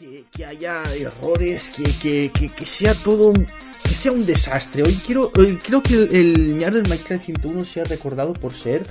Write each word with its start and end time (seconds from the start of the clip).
que, 0.00 0.24
que 0.32 0.44
haya 0.46 0.82
errores, 0.94 1.70
que, 1.76 1.84
que, 2.00 2.30
que, 2.32 2.48
que 2.48 2.64
sea 2.66 2.94
todo 2.94 3.28
un, 3.28 3.46
que 3.82 3.94
sea 3.94 4.12
un 4.12 4.24
desastre. 4.24 4.82
Hoy 4.82 4.94
quiero, 5.06 5.30
hoy 5.38 5.56
creo 5.62 5.82
que 5.82 5.92
el, 5.94 6.16
el 6.16 6.58
Ñar 6.58 6.72
Minecraft 6.72 7.22
101 7.22 7.64
sea 7.66 7.84
recordado 7.84 8.32
por 8.32 8.54
ser 8.54 8.82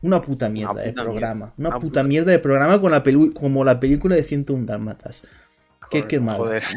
una 0.00 0.22
puta 0.22 0.48
mierda 0.48 0.72
Una 0.72 0.82
de 0.82 0.90
puta 0.90 1.02
programa. 1.04 1.34
mierda. 1.34 1.54
Una 1.58 1.68
Una 1.68 1.78
puta 1.78 1.88
puta- 1.88 2.02
mierda 2.04 2.32
de 2.32 2.38
programa 2.38 2.80
con 2.80 2.90
la 2.90 3.02
pelu 3.02 3.32
como 3.34 3.62
la 3.64 3.78
película 3.78 4.16
de 4.16 4.22
101 4.22 4.64
Dálmatas. 4.66 5.22
Qué, 5.90 6.04
qué 6.04 6.18
mal. 6.20 6.38
Joder. 6.38 6.62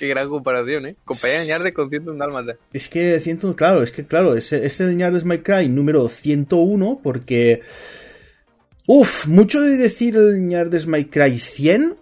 Qué 0.00 0.08
gran 0.08 0.28
comparación, 0.28 0.86
¿eh? 0.86 0.96
Compañía 1.04 1.38
de 1.40 1.46
Ñarde 1.46 1.72
con 1.72 1.88
101 1.88 2.18
Dálmatas. 2.18 2.56
Es 2.72 2.88
que 2.88 3.20
100, 3.20 3.52
claro, 3.54 3.84
es 3.84 3.92
que 3.92 4.04
claro, 4.04 4.34
es, 4.34 4.52
es 4.52 4.80
el 4.80 4.96
Ñardes 4.96 5.24
My 5.24 5.38
Cry 5.38 5.68
número 5.68 6.08
101 6.08 6.98
porque... 7.02 7.62
Uf, 8.90 9.26
mucho 9.26 9.60
de 9.60 9.76
decir 9.76 10.16
el 10.16 10.48
Ñardes 10.48 10.86
My 10.86 11.04
Cry 11.04 11.38
100, 11.38 11.94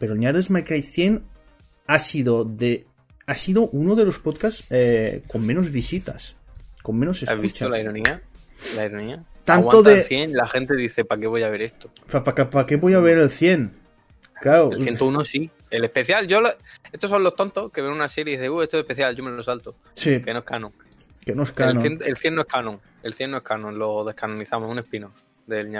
pero 0.00 0.14
el 0.14 0.18
Ñardes 0.18 0.50
My 0.50 0.64
Cry 0.64 0.82
100 0.82 1.22
ha 1.86 1.98
sido 2.00 2.44
de... 2.44 2.84
Ha 3.28 3.36
sido 3.36 3.68
uno 3.68 3.94
de 3.94 4.04
los 4.04 4.18
podcasts 4.18 4.66
eh, 4.70 5.22
con 5.28 5.46
menos 5.46 5.70
visitas, 5.70 6.34
con 6.82 6.98
menos 6.98 7.22
¿Has 7.22 7.40
visto 7.40 7.64
escuchas. 7.66 7.70
la 7.70 7.78
ironía? 7.80 8.22
La 8.76 8.86
ironía. 8.86 9.24
Tanto 9.44 9.70
Aguanta 9.70 9.90
de- 9.90 9.98
el 10.00 10.04
100, 10.04 10.32
la 10.34 10.48
gente 10.48 10.74
dice, 10.74 11.04
¿para 11.04 11.20
qué 11.20 11.26
voy 11.28 11.44
a 11.44 11.48
ver 11.48 11.62
esto? 11.62 11.90
¿Para 12.10 12.66
qué 12.66 12.74
voy 12.76 12.94
a 12.94 12.98
ver 13.00 13.18
el 13.18 13.30
100? 13.30 13.72
Claro, 14.40 14.70
El 14.72 14.82
101 14.82 15.24
sí. 15.24 15.48
El 15.70 15.84
especial, 15.84 16.26
yo... 16.26 16.40
lo- 16.40 16.54
Estos 16.92 17.08
son 17.08 17.22
los 17.22 17.36
tontos 17.36 17.70
que 17.72 17.82
ven 17.82 17.92
una 17.92 18.08
serie 18.08 18.34
y 18.34 18.36
dicen, 18.36 18.52
uh, 18.52 18.62
esto 18.62 18.78
es 18.78 18.82
especial, 18.82 19.14
yo 19.14 19.22
me 19.22 19.30
lo 19.30 19.42
salto. 19.44 19.76
sí, 19.94 20.20
Que 20.22 20.32
no 20.32 20.40
es 20.40 20.44
canon. 20.44 20.72
que 21.24 21.34
no 21.34 21.44
es 21.44 21.48
El, 21.50 21.54
canon. 21.54 21.82
100, 21.82 21.98
el 22.04 22.16
100 22.16 22.34
no 22.34 22.40
es 22.42 22.46
canon. 22.48 22.80
El 23.04 23.14
100 23.14 23.30
no 23.30 23.36
es 23.38 23.44
canon, 23.44 23.78
lo 23.78 24.04
descanonizamos, 24.04 24.68
un 24.70 24.78
spin-off 24.80 25.14
del. 25.46 25.70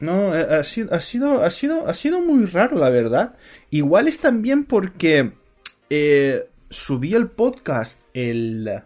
No, 0.00 0.34
eh, 0.34 0.46
ha 0.50 0.64
sido, 0.64 0.94
ha 0.94 1.00
sido, 1.00 1.42
ha 1.42 1.50
sido, 1.50 1.88
ha 1.88 1.94
sido 1.94 2.20
muy 2.20 2.46
raro, 2.46 2.78
la 2.78 2.90
verdad. 2.90 3.34
Igual 3.70 4.08
es 4.08 4.20
también 4.20 4.64
porque 4.64 5.32
eh, 5.90 6.48
subí 6.70 7.14
el 7.14 7.28
podcast 7.28 8.02
el, 8.14 8.82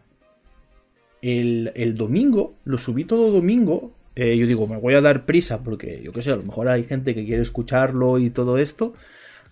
el, 1.21 1.73
el 1.75 1.97
domingo, 1.97 2.55
lo 2.65 2.79
subí 2.79 3.05
todo 3.05 3.31
domingo. 3.31 3.95
eh, 4.15 4.37
yo 4.37 4.47
digo, 4.47 4.67
me 4.67 4.77
voy 4.79 4.95
a 4.95 5.01
dar 5.01 5.25
prisa 5.25 5.63
porque 5.63 6.03
yo 6.03 6.13
qué 6.13 6.23
sé, 6.23 6.33
a 6.33 6.37
lo 6.37 6.43
mejor 6.43 6.69
hay 6.69 6.85
gente 6.85 7.15
que 7.15 7.25
quiere 7.25 7.43
escucharlo 7.43 8.19
y 8.19 8.31
todo 8.31 8.59
esto. 8.59 8.95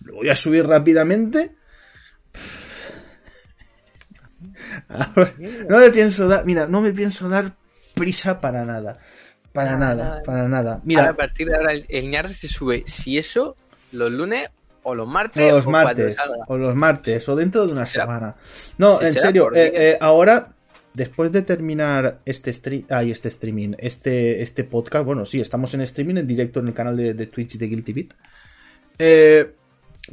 Lo 0.03 0.15
voy 0.15 0.29
a 0.29 0.35
subir 0.35 0.65
rápidamente. 0.65 1.51
No 5.69 5.79
me 5.79 5.89
pienso 5.91 6.27
dar, 6.27 6.45
mira, 6.45 6.67
no 6.67 6.81
me 6.81 6.91
pienso 6.91 7.29
dar 7.29 7.55
prisa 7.95 8.41
para 8.41 8.65
nada. 8.65 8.99
Para 9.53 9.77
Nada, 9.77 9.95
nada, 9.95 10.09
nada. 10.09 10.21
para 10.23 10.47
nada. 10.47 10.71
Ahora, 10.73 10.81
Mira, 10.85 11.09
a 11.09 11.13
partir 11.13 11.47
de 11.49 11.55
ahora, 11.55 11.73
el, 11.73 11.85
el 11.89 12.35
se 12.35 12.47
sube, 12.47 12.83
si 12.85 13.17
eso, 13.17 13.55
los 13.91 14.11
lunes 14.11 14.49
o 14.83 14.95
los 14.95 15.07
martes 15.07 15.51
O 15.51 15.57
los 15.57 15.65
o 15.67 15.69
martes, 15.69 16.17
o 16.47 16.57
los 16.57 16.75
martes, 16.75 17.29
o 17.29 17.35
dentro 17.35 17.65
de 17.67 17.73
una 17.73 17.85
Será- 17.85 18.05
semana. 18.05 18.35
No, 18.77 19.01
en 19.01 19.13
serio, 19.13 19.53
eh, 19.53 19.71
eh, 19.75 19.97
ahora, 19.99 20.53
después 20.93 21.31
de 21.31 21.41
terminar 21.43 22.19
este 22.25 22.51
stream, 22.53 22.85
ay, 22.89 23.11
este 23.11 23.27
streaming, 23.27 23.73
este, 23.77 24.41
este 24.41 24.63
podcast, 24.63 25.05
bueno, 25.05 25.25
sí, 25.25 25.39
estamos 25.39 25.73
en 25.73 25.81
streaming 25.81 26.15
en 26.17 26.27
directo 26.27 26.59
en 26.61 26.69
el 26.69 26.73
canal 26.73 26.97
de, 26.97 27.13
de 27.13 27.27
Twitch 27.27 27.57
de 27.57 27.67
Guilty 27.67 27.93
Beat. 27.93 28.13
Eh, 28.97 29.51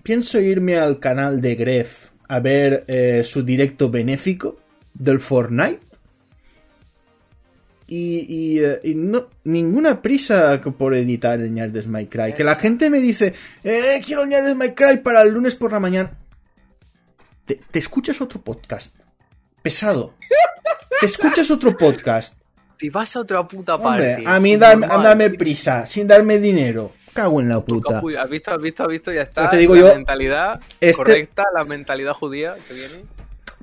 pienso 0.03 0.41
irme 0.41 0.77
al 0.79 0.99
canal 1.01 1.41
de 1.41 1.55
Gref 1.55 2.09
a 2.29 2.41
ver 2.41 2.85
eh, 2.89 3.23
su 3.25 3.43
directo 3.45 3.89
benéfico 3.91 4.59
del 4.95 5.21
Fortnite. 5.21 5.81
Y, 7.91 8.27
y, 8.29 8.59
eh, 8.63 8.81
y 8.85 8.95
no, 8.95 9.29
ninguna 9.45 10.03
prisa 10.03 10.61
por 10.77 10.95
editar 10.95 11.41
el 11.41 11.53
Ñardes 11.53 11.87
My 11.87 12.07
Cry. 12.07 12.35
Que 12.35 12.45
la 12.45 12.57
gente 12.57 12.91
me 12.91 12.99
dice, 12.99 13.33
eh, 13.65 14.01
quiero 14.05 14.25
el 14.25 14.29
Ñardes 14.29 14.55
My 14.55 14.73
Cry 14.73 14.99
para 14.99 15.23
el 15.23 15.31
lunes 15.33 15.55
por 15.57 15.73
la 15.73 15.81
mañana. 15.81 16.11
Te, 17.47 17.55
te 17.71 17.79
escuchas 17.79 18.21
otro 18.21 18.43
podcast. 18.43 18.95
Pesado. 19.63 20.15
Te 21.01 21.07
escuchas 21.07 21.51
otro 21.51 21.77
podcast. 21.79 22.39
Y 22.81 22.91
vas 22.91 23.17
a 23.17 23.21
otra 23.21 23.47
puta 23.49 23.75
Hombre, 23.77 24.15
parte. 24.17 24.25
a 24.27 24.39
mí 24.39 24.57
dame, 24.57 24.87
dame 24.87 25.31
prisa, 25.31 25.87
sin 25.87 26.07
darme 26.07 26.39
dinero. 26.39 26.93
Cago 27.13 27.41
en 27.41 27.49
la 27.49 27.61
puta. 27.65 28.03
¿Has 28.21 28.29
visto, 28.31 28.55
has 28.55 28.63
visto, 28.63 28.85
has 28.85 28.89
visto? 28.91 29.13
Ya 29.13 29.23
está. 29.23 29.45
Ya 29.45 29.51
te 29.51 29.57
digo 29.57 29.75
la 29.75 29.81
yo, 29.81 29.95
mentalidad 29.95 30.61
este- 30.81 30.95
correcta, 30.95 31.45
la 31.57 31.65
mentalidad 31.65 32.13
judía 32.13 32.55
que 32.69 32.75
viene. 32.75 33.05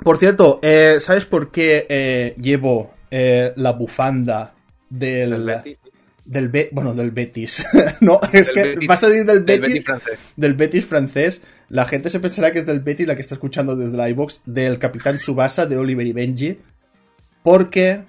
Por 0.04 0.18
cierto, 0.18 0.60
eh, 0.62 0.98
¿sabes 1.00 1.26
por 1.26 1.52
qué 1.52 1.86
eh, 1.88 2.36
llevo 2.42 2.92
eh, 3.18 3.54
la 3.56 3.72
bufanda 3.72 4.54
del, 4.90 5.30
Del 5.30 5.44
Betis. 5.46 5.80
del 6.26 6.50
Be- 6.50 6.70
bueno, 6.74 6.94
del 6.94 7.12
Betis? 7.12 7.66
no, 8.02 8.20
es 8.34 8.48
Del 8.48 8.56
que 8.56 8.64
Betis. 8.72 8.90
va 8.90 8.94
a 8.96 8.98
salir 8.98 9.24
del 9.26 9.46
Del 9.46 9.62
Betis, 9.62 9.74
Betis 9.74 9.86
francés. 9.86 10.34
del 10.36 10.54
Betis 10.56 10.86
francés. 10.86 11.42
La 11.70 11.86
gente 11.86 12.10
se 12.10 12.20
pensará 12.20 12.52
que 12.52 12.60
es 12.60 12.66
del 12.66 12.82
Betis 12.82 13.08
la 13.08 13.16
que 13.16 13.22
está 13.22 13.36
escuchando 13.36 13.76
desde 13.76 13.96
la 13.96 14.10
iBox 14.10 14.42
del 14.46 14.80
Capitán 14.80 15.18
Subasa 15.18 15.66
de 15.66 15.78
Oliver 15.78 16.06
y 16.06 16.12
Benji, 16.14 16.60
porque 17.42 18.04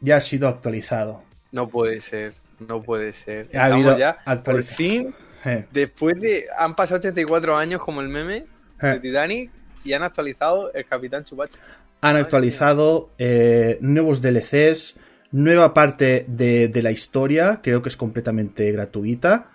ya 0.00 0.16
ha 0.16 0.20
sido 0.20 0.46
actualizado. 0.48 1.22
No 1.52 1.68
puede 1.68 2.00
ser. 2.00 2.34
No 2.68 2.82
puede 2.82 3.12
ser. 3.12 3.48
Ha 3.56 3.66
habido 3.66 3.96
ya. 3.98 4.18
Por 4.44 4.62
fin, 4.62 5.14
después 5.72 6.20
de. 6.20 6.46
Han 6.58 6.74
pasado 6.76 6.98
84 6.98 7.56
años 7.56 7.80
como 7.82 8.00
el 8.00 8.08
meme 8.08 8.44
de. 8.80 9.00
Titanic 9.00 9.50
y 9.88 9.94
han 9.94 10.02
actualizado 10.02 10.72
el 10.72 10.84
Capitán 10.86 11.24
Chubacha. 11.24 11.58
Han 12.02 12.16
actualizado 12.16 13.10
eh, 13.18 13.78
nuevos 13.80 14.20
DLCs, 14.22 14.98
nueva 15.32 15.74
parte 15.74 16.24
de, 16.28 16.68
de 16.68 16.82
la 16.82 16.90
historia, 16.90 17.60
creo 17.62 17.82
que 17.82 17.88
es 17.88 17.96
completamente 17.96 18.70
gratuita. 18.72 19.50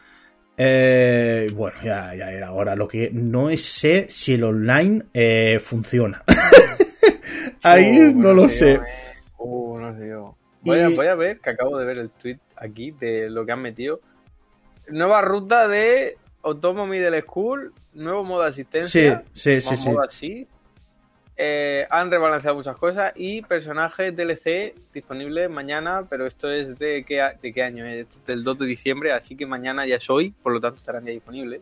Eh, 0.57 1.51
bueno, 1.55 1.77
ya, 1.83 2.13
ya 2.15 2.31
era 2.31 2.51
hora. 2.51 2.75
Lo 2.75 2.87
que 2.87 3.09
no 3.13 3.49
es- 3.49 3.63
sé 3.65 4.07
si 4.09 4.33
el 4.33 4.43
online 4.43 5.03
eh, 5.13 5.59
funciona. 5.61 6.23
Ahí 7.63 7.99
Uh, 7.99 8.19
no 8.19 8.33
lo 8.33 8.49
sé. 8.49 8.79
Uh, 9.37 9.77
no 9.79 9.97
sé 9.97 10.07
yo. 10.09 10.35
Voy, 10.61 10.79
a, 10.79 10.89
Y- 10.89 10.95
voy 10.95 11.07
a 11.07 11.15
ver, 11.15 11.39
que 11.39 11.49
acabo 11.49 11.77
de 11.77 11.85
ver 11.85 11.97
el 11.97 12.09
tweet 12.09 12.39
aquí 12.55 12.91
de 12.91 13.29
lo 13.29 13.45
que 13.45 13.51
han 13.51 13.61
metido. 13.61 13.99
Nueva 14.89 15.21
ruta 15.21 15.67
de 15.67 16.17
Otomo 16.41 16.85
Middle 16.85 17.21
School, 17.21 17.73
nuevo 17.95 18.23
modo 18.23 18.43
de 18.43 18.49
asistencia. 18.49 19.23
sí, 19.33 19.61
sí, 19.61 19.75
sí. 19.77 19.89
modo 19.89 20.01
así. 20.03 20.47
Eh, 21.35 21.87
han 21.89 22.11
rebalanceado 22.11 22.55
muchas 22.55 22.77
cosas 22.77 23.11
y 23.15 23.41
personajes 23.41 24.15
DLC 24.15 24.75
disponibles 24.93 25.49
mañana, 25.49 26.05
pero 26.07 26.27
esto 26.27 26.51
es 26.51 26.77
de 26.77 27.03
qué, 27.07 27.21
de 27.41 27.51
qué 27.53 27.63
año 27.63 27.85
es, 27.87 28.01
Esto 28.07 28.19
es 28.19 28.25
del 28.27 28.43
2 28.43 28.59
de 28.59 28.65
diciembre, 28.67 29.11
así 29.13 29.35
que 29.35 29.47
mañana 29.47 29.85
ya 29.87 29.95
es 29.95 30.09
hoy, 30.11 30.31
por 30.43 30.53
lo 30.53 30.61
tanto 30.61 30.77
estarán 30.77 31.05
ya 31.05 31.11
disponibles. 31.11 31.61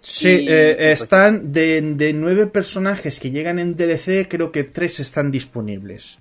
Sí, 0.00 0.28
Y- 0.44 0.48
eh, 0.48 0.70
y 0.72 0.74
pues- 0.74 1.02
están 1.02 1.52
de, 1.52 1.80
de 1.80 2.12
nueve 2.12 2.46
personajes 2.46 3.20
que 3.20 3.30
llegan 3.30 3.58
en 3.58 3.76
DLC, 3.76 4.26
creo 4.28 4.52
que 4.52 4.64
tres 4.64 5.00
están 5.00 5.30
disponibles. 5.30 6.18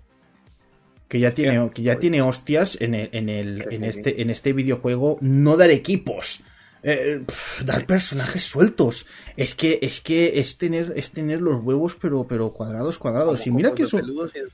Que 1.10 1.20
ya 1.20 1.32
tiene, 1.32 1.70
que 1.74 1.84
ya 1.84 1.94
pues- 1.94 2.00
tiene 2.02 2.22
hostias 2.22 2.82
en, 2.82 2.96
el, 2.96 3.10
en, 3.14 3.30
el- 3.30 3.68
en 3.72 3.84
este, 3.84 4.22
en 4.22 4.30
este 4.30 4.52
videojuego. 4.54 5.18
No 5.22 5.58
dar 5.58 5.70
equipos. 5.70 6.44
Eh, 6.84 7.24
dar 7.66 7.86
personajes 7.86 8.44
sueltos. 8.44 9.08
Es 9.38 9.54
que, 9.56 9.80
es 9.82 10.02
que 10.02 10.40
es 10.40 10.58
tener, 10.58 10.94
es 10.96 11.12
tener 11.12 11.42
los 11.42 11.62
huevos, 11.64 11.96
pero, 12.00 12.26
pero 12.28 12.52
cuadrados, 12.54 13.00
cuadrados. 13.00 13.46
Y 13.48 13.52
mira 13.52 13.74
que 13.74 13.84
es 13.84 13.94
un, 13.94 14.02
y 14.02 14.06
de- 14.40 14.50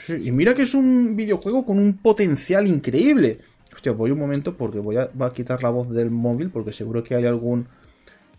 Sí, 0.00 0.14
y 0.28 0.32
mira 0.32 0.54
que 0.54 0.62
es 0.62 0.74
un 0.74 1.14
videojuego 1.16 1.64
con 1.64 1.78
un 1.78 1.96
potencial 1.98 2.66
increíble. 2.66 3.38
Hostia, 3.72 3.92
voy 3.92 4.10
un 4.10 4.18
momento 4.18 4.56
porque 4.56 4.80
voy 4.80 4.96
a, 4.96 5.08
voy 5.14 5.28
a 5.28 5.32
quitar 5.32 5.62
la 5.62 5.70
voz 5.70 5.90
del 5.90 6.10
móvil 6.10 6.50
porque 6.50 6.72
seguro 6.72 7.04
que 7.04 7.14
hay 7.14 7.24
algún 7.24 7.68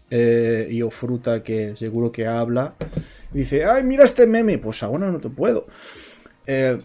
eh, 0.10 0.70
yo 0.74 0.90
fruta 0.90 1.42
que 1.42 1.74
seguro 1.78 2.12
que 2.12 2.28
habla. 2.28 2.76
Y 3.34 3.40
dice, 3.40 3.64
ay, 3.64 3.84
mira 3.86 4.04
este 4.04 4.28
meme. 4.28 4.58
Pues 4.58 4.84
ahora 4.84 5.10
no 5.10 5.20
te 5.20 5.30
puedo. 5.30 5.68
Eh, 6.46 6.82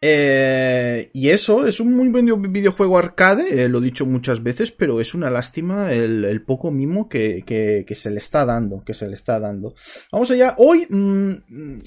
eh, 0.00 1.10
y 1.14 1.30
eso, 1.30 1.66
es 1.66 1.80
un 1.80 1.96
muy 1.96 2.08
buen 2.08 2.52
videojuego 2.52 2.98
arcade, 2.98 3.62
eh, 3.62 3.68
lo 3.68 3.78
he 3.78 3.82
dicho 3.82 4.04
muchas 4.04 4.42
veces, 4.42 4.70
pero 4.70 5.00
es 5.00 5.14
una 5.14 5.30
lástima 5.30 5.92
el, 5.92 6.42
poco 6.42 6.70
mimo 6.70 7.08
que, 7.08 7.86
se 7.90 8.10
le 8.10 8.18
está 8.18 8.44
dando, 8.44 8.84
que 8.84 8.94
se 8.94 9.08
le 9.08 9.14
está 9.14 9.40
dando. 9.40 9.74
Vamos 10.12 10.30
allá, 10.30 10.54
hoy 10.58 10.86
mm, 10.88 11.30
mm, 11.48 11.82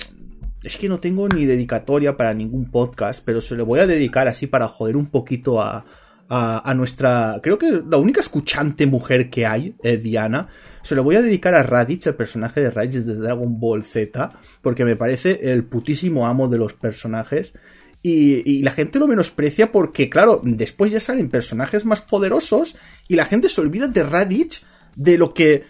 es 0.63 0.77
que 0.77 0.89
no 0.89 0.99
tengo 0.99 1.29
ni 1.29 1.45
dedicatoria 1.45 2.17
para 2.17 2.33
ningún 2.33 2.71
podcast, 2.71 3.23
pero 3.23 3.41
se 3.41 3.55
le 3.55 3.63
voy 3.63 3.79
a 3.79 3.87
dedicar 3.87 4.27
así 4.27 4.47
para 4.47 4.67
joder 4.67 4.97
un 4.97 5.07
poquito 5.07 5.61
a, 5.61 5.85
a, 6.29 6.69
a 6.69 6.73
nuestra, 6.73 7.39
creo 7.43 7.59
que 7.59 7.83
la 7.87 7.97
única 7.97 8.21
escuchante 8.21 8.87
mujer 8.87 9.29
que 9.29 9.45
hay, 9.45 9.75
eh, 9.83 9.97
Diana, 9.97 10.47
se 10.81 10.95
lo 10.95 11.03
voy 11.03 11.15
a 11.15 11.21
dedicar 11.21 11.55
a 11.55 11.63
Raditz, 11.63 12.07
el 12.07 12.15
personaje 12.15 12.61
de 12.61 12.71
Raditz 12.71 13.05
de 13.05 13.15
Dragon 13.15 13.59
Ball 13.59 13.83
Z, 13.83 14.31
porque 14.61 14.85
me 14.85 14.95
parece 14.95 15.51
el 15.51 15.63
putísimo 15.63 16.27
amo 16.27 16.47
de 16.47 16.57
los 16.57 16.73
personajes. 16.73 17.53
Y, 18.01 18.49
y 18.49 18.63
la 18.63 18.71
gente 18.71 18.97
lo 18.99 19.07
menosprecia 19.07 19.71
porque, 19.71 20.09
claro, 20.09 20.39
después 20.43 20.91
ya 20.91 20.99
salen 20.99 21.29
personajes 21.29 21.83
más 21.85 22.01
poderosos 22.01 22.75
y 23.07 23.15
la 23.15 23.25
gente 23.25 23.49
se 23.49 23.59
olvida 23.61 23.87
de 23.87 24.03
Raditz, 24.03 24.63
de 24.95 25.17
lo 25.17 25.33
que 25.33 25.65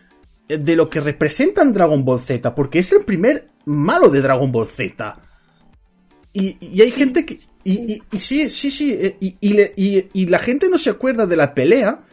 de 0.48 0.76
lo 0.76 0.90
que 0.90 1.00
representan 1.00 1.74
Dragon 1.74 2.04
Ball 2.04 2.20
Z, 2.20 2.56
porque 2.56 2.80
es 2.80 2.92
el 2.92 3.06
primer 3.06 3.50
malo 3.66 4.10
de 4.10 4.22
Dragon 4.22 4.52
Ball 4.52 4.68
Z. 4.68 5.18
Y, 6.34 6.58
y 6.60 6.82
hay 6.82 6.92
gente 6.92 7.26
que. 7.26 7.40
Y, 7.64 7.94
y- 7.94 8.04
y 8.12 8.20
sí, 8.20 8.50
sí, 8.50 8.72
sí. 8.72 8.94
eh, 8.94 9.18
Y, 9.20 10.26
la 10.28 10.40
gente 10.40 10.70
no 10.70 10.78
se 10.78 10.90
acuerda 10.90 11.26
de 11.26 11.36
la 11.36 11.54
pelea 11.54 12.04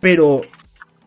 pero 0.00 0.40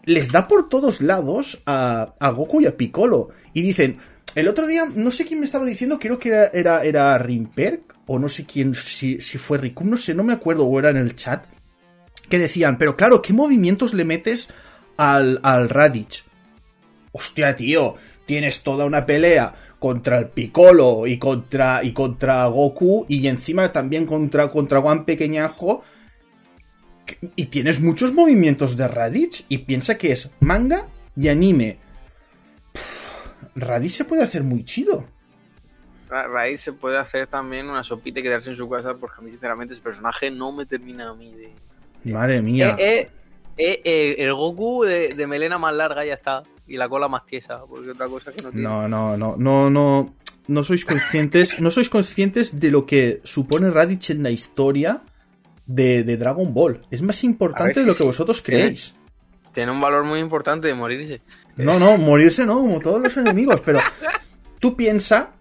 les 0.06 0.31
da 0.31 0.48
por 0.48 0.69
todos 0.69 1.01
lados 1.01 1.62
a, 1.65 2.13
a 2.19 2.30
Goku 2.31 2.62
y 2.62 2.68
a 2.68 2.77
Piccolo. 2.77 3.30
Y 3.54 3.62
dicen, 3.63 3.98
el 4.36 4.48
otro 4.48 4.68
día, 4.68 4.86
no 4.94 5.10
sé 5.12 5.25
quién 5.25 5.39
me 5.39 5.45
estaba 5.45 5.65
diciendo, 5.65 5.98
creo 6.00 6.19
que 6.19 6.30
era, 6.30 6.45
era, 6.54 6.83
era 6.83 7.18
Rimperk, 7.18 7.92
o 8.07 8.19
no 8.19 8.29
sé 8.29 8.45
quién, 8.45 8.75
si, 8.75 9.21
si 9.21 9.38
fue 9.38 9.57
Rikum, 9.57 9.89
no 9.89 9.97
sé, 9.97 10.13
no 10.13 10.23
me 10.23 10.33
acuerdo, 10.33 10.65
o 10.65 10.79
era 10.79 10.89
en 10.89 10.97
el 10.97 11.15
chat, 11.15 11.45
que 12.29 12.39
decían, 12.39 12.77
pero 12.77 12.95
claro, 12.97 13.21
¿qué 13.21 13.33
movimientos 13.33 13.94
le 13.94 14.05
metes 14.05 14.50
al, 14.97 15.39
al 15.44 15.69
Raditz? 15.69 16.25
Hostia, 17.11 17.55
tío, 17.55 17.95
tienes 18.25 18.63
toda 18.63 18.85
una 18.85 19.05
pelea 19.05 19.53
contra 19.79 20.17
el 20.17 20.29
Piccolo 20.29 21.07
y 21.07 21.19
contra, 21.19 21.83
y 21.83 21.91
contra 21.91 22.45
Goku 22.47 23.05
y 23.09 23.27
encima 23.27 23.71
también 23.71 24.05
contra, 24.05 24.50
contra 24.50 24.81
Juan 24.81 25.05
Pequeñajo. 25.05 25.83
Y 27.35 27.47
tienes 27.47 27.81
muchos 27.81 28.13
movimientos 28.13 28.77
de 28.77 28.88
Raditz 28.88 29.44
y 29.50 29.59
piensa 29.59 29.97
que 29.97 30.13
es 30.13 30.31
manga 30.39 30.88
y 31.15 31.27
anime. 31.27 31.79
Raditz 33.55 33.95
se 33.95 34.05
puede 34.05 34.23
hacer 34.23 34.44
muy 34.44 34.63
chido. 34.63 35.05
Raditz 36.13 36.62
se 36.62 36.74
puede 36.74 36.98
hacer 36.98 37.27
también 37.27 37.69
una 37.69 37.83
sopita 37.83 38.19
y 38.19 38.24
quedarse 38.24 38.51
en 38.51 38.56
su 38.56 38.69
casa 38.69 38.94
porque 38.94 39.15
a 39.19 39.21
mí 39.21 39.31
sinceramente 39.31 39.74
ese 39.74 39.83
personaje 39.83 40.30
no 40.30 40.51
me 40.51 40.65
termina 40.65 41.10
a 41.10 41.13
mí 41.13 41.33
de... 41.33 42.12
Madre 42.12 42.42
mía. 42.42 42.75
Eh, 42.77 43.10
eh, 43.57 43.81
eh, 43.83 44.15
el 44.19 44.33
Goku 44.33 44.83
de, 44.83 45.10
de 45.10 45.27
melena 45.27 45.57
más 45.57 45.74
larga 45.74 46.06
ya 46.06 46.13
está 46.13 46.44
y 46.68 46.77
la 46.77 46.88
cola 46.89 47.07
más 47.07 47.25
tiesa, 47.25 47.62
porque 47.68 47.92
otra 47.92 48.07
cosa 48.07 48.31
que 48.31 48.42
no 48.42 48.51
tiene. 48.51 48.63
No, 48.68 48.88
no, 48.88 49.18
no, 49.18 49.36
no, 49.38 49.69
no. 49.69 50.13
No 50.45 50.63
sois 50.63 50.83
conscientes, 50.83 51.62
no 51.62 51.71
sois 51.71 51.88
conscientes 51.88 52.60
de 52.60 52.69
lo 52.69 52.86
que 52.86 53.21
supone 53.24 53.71
Raditz 53.71 54.10
en 54.10 54.24
la 54.24 54.30
historia 54.30 55.01
de, 55.65 56.04
de 56.04 56.18
Dragon 56.18 56.54
Ball. 56.54 56.81
Es 56.92 57.01
más 57.01 57.24
importante 57.24 57.80
de 57.80 57.86
lo 57.86 57.94
que 57.94 58.04
sí. 58.04 58.07
vosotros 58.07 58.42
creéis. 58.42 58.94
Tiene 59.54 59.71
un 59.71 59.80
valor 59.80 60.04
muy 60.04 60.19
importante 60.19 60.68
de 60.68 60.74
morirse. 60.74 61.21
No, 61.56 61.80
no, 61.80 61.98
morirse 61.98 62.45
no, 62.45 62.56
como 62.56 62.81
todos 62.81 63.01
los 63.01 63.15
enemigos, 63.15 63.62
pero 63.63 63.80
tú 64.60 64.75
piensa 64.75 65.31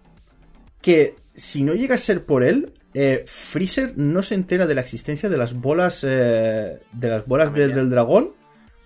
que 0.83 1.15
si 1.33 1.63
no 1.63 1.73
llega 1.73 1.95
a 1.95 1.97
ser 1.97 2.25
por 2.25 2.43
él, 2.43 2.73
eh, 2.93 3.23
Freezer 3.25 3.93
no 3.97 4.21
se 4.21 4.35
entera 4.35 4.67
de 4.67 4.75
la 4.75 4.81
existencia 4.81 5.27
de 5.29 5.37
las 5.37 5.55
bolas 5.55 6.05
eh, 6.07 6.79
de 6.91 7.07
las 7.09 7.25
bolas 7.25 7.51
de- 7.55 7.69
del 7.69 7.89
dragón. 7.89 8.33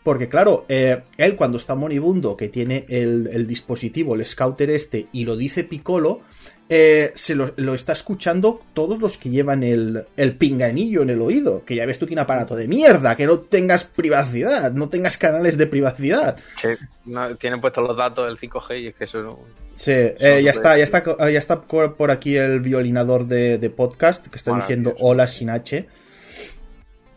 Porque 0.04 0.30
claro, 0.30 0.64
eh, 0.70 1.04
él 1.18 1.36
cuando 1.36 1.58
está 1.58 1.76
moribundo, 1.76 2.38
que 2.38 2.48
tiene 2.48 2.86
el, 2.88 3.28
el 3.30 3.46
dispositivo, 3.46 4.16
el 4.16 4.24
scouter 4.26 4.70
este, 4.70 5.08
y 5.12 5.26
lo 5.26 5.36
dice 5.36 5.66
Piccolo, 5.66 6.22
eh, 6.70 7.12
se 7.14 7.36
lo, 7.36 7.52
lo 7.58 7.74
está 7.74 7.92
escuchando 7.92 8.62
todos 8.74 9.00
los 9.00 9.18
que 9.18 9.30
llevan 9.30 9.64
el, 9.64 10.06
el 10.16 10.38
pinganillo 10.38 11.02
en 11.02 11.10
el 11.10 11.20
oído. 11.22 11.66
Que 11.66 11.76
ya 11.76 11.86
ves 11.86 12.00
tú 12.00 12.08
que 12.08 12.14
un 12.14 12.20
aparato 12.20 12.56
de 12.56 12.70
mierda, 12.70 13.18
que 13.18 13.26
no 13.26 13.40
tengas 13.40 13.84
privacidad, 13.84 14.72
no 14.72 14.88
tengas 14.88 15.18
canales 15.18 15.58
de 15.58 15.68
privacidad. 15.68 16.38
Que 16.62 16.78
no, 17.04 17.36
tienen 17.36 17.60
puestos 17.60 17.86
los 17.86 17.98
datos 17.98 18.28
del 18.28 18.38
5G 18.38 18.84
y 18.84 18.88
es 18.88 18.94
que 18.96 19.04
eso 19.04 19.18
no... 19.22 19.40
Sí, 19.78 19.92
eh, 19.92 20.42
ya 20.44 20.50
está, 20.50 20.76
ya 20.76 20.84
está, 20.84 21.04
ya 21.30 21.38
está 21.38 21.62
por 21.62 22.10
aquí 22.10 22.36
el 22.36 22.62
violinador 22.62 23.28
de, 23.28 23.60
de 23.60 23.70
podcast 23.70 24.26
que 24.26 24.36
está 24.36 24.56
diciendo 24.56 24.96
hola 24.98 25.28
sin 25.28 25.52
H. 25.52 25.88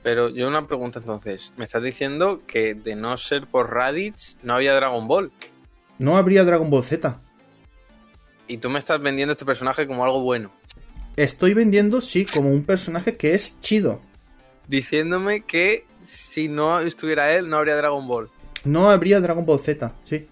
Pero 0.02 0.28
yo 0.28 0.46
una 0.46 0.66
pregunta 0.66 0.98
entonces. 0.98 1.54
Me 1.56 1.64
estás 1.64 1.82
diciendo 1.82 2.42
que 2.46 2.74
de 2.74 2.96
no 2.96 3.16
ser 3.16 3.46
por 3.46 3.72
Raditz 3.72 4.36
no 4.42 4.56
había 4.56 4.74
Dragon 4.74 5.08
Ball. 5.08 5.32
No 5.98 6.18
habría 6.18 6.44
Dragon 6.44 6.68
Ball 6.68 6.84
Z. 6.84 7.18
Y 8.46 8.58
tú 8.58 8.68
me 8.68 8.78
estás 8.78 9.00
vendiendo 9.00 9.32
este 9.32 9.46
personaje 9.46 9.86
como 9.86 10.04
algo 10.04 10.20
bueno. 10.20 10.52
Estoy 11.16 11.54
vendiendo, 11.54 12.02
sí, 12.02 12.26
como 12.26 12.50
un 12.50 12.66
personaje 12.66 13.16
que 13.16 13.34
es 13.34 13.58
chido. 13.60 14.02
Diciéndome 14.68 15.46
que 15.46 15.86
si 16.04 16.48
no 16.48 16.80
estuviera 16.80 17.32
él 17.34 17.48
no 17.48 17.56
habría 17.56 17.76
Dragon 17.76 18.06
Ball. 18.06 18.28
No 18.64 18.90
habría 18.90 19.18
Dragon 19.20 19.46
Ball 19.46 19.60
Z, 19.60 19.94
sí. 20.04 20.28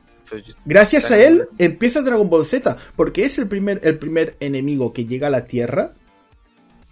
Gracias 0.64 1.10
a 1.10 1.18
él 1.20 1.48
empieza 1.58 2.02
Dragon 2.02 2.28
Ball 2.28 2.44
Z, 2.46 2.76
porque 2.96 3.24
es 3.24 3.38
el 3.38 3.46
primer, 3.48 3.80
el 3.84 3.98
primer 3.98 4.36
enemigo 4.40 4.92
que 4.92 5.06
llega 5.06 5.28
a 5.28 5.30
la 5.30 5.44
Tierra 5.44 5.94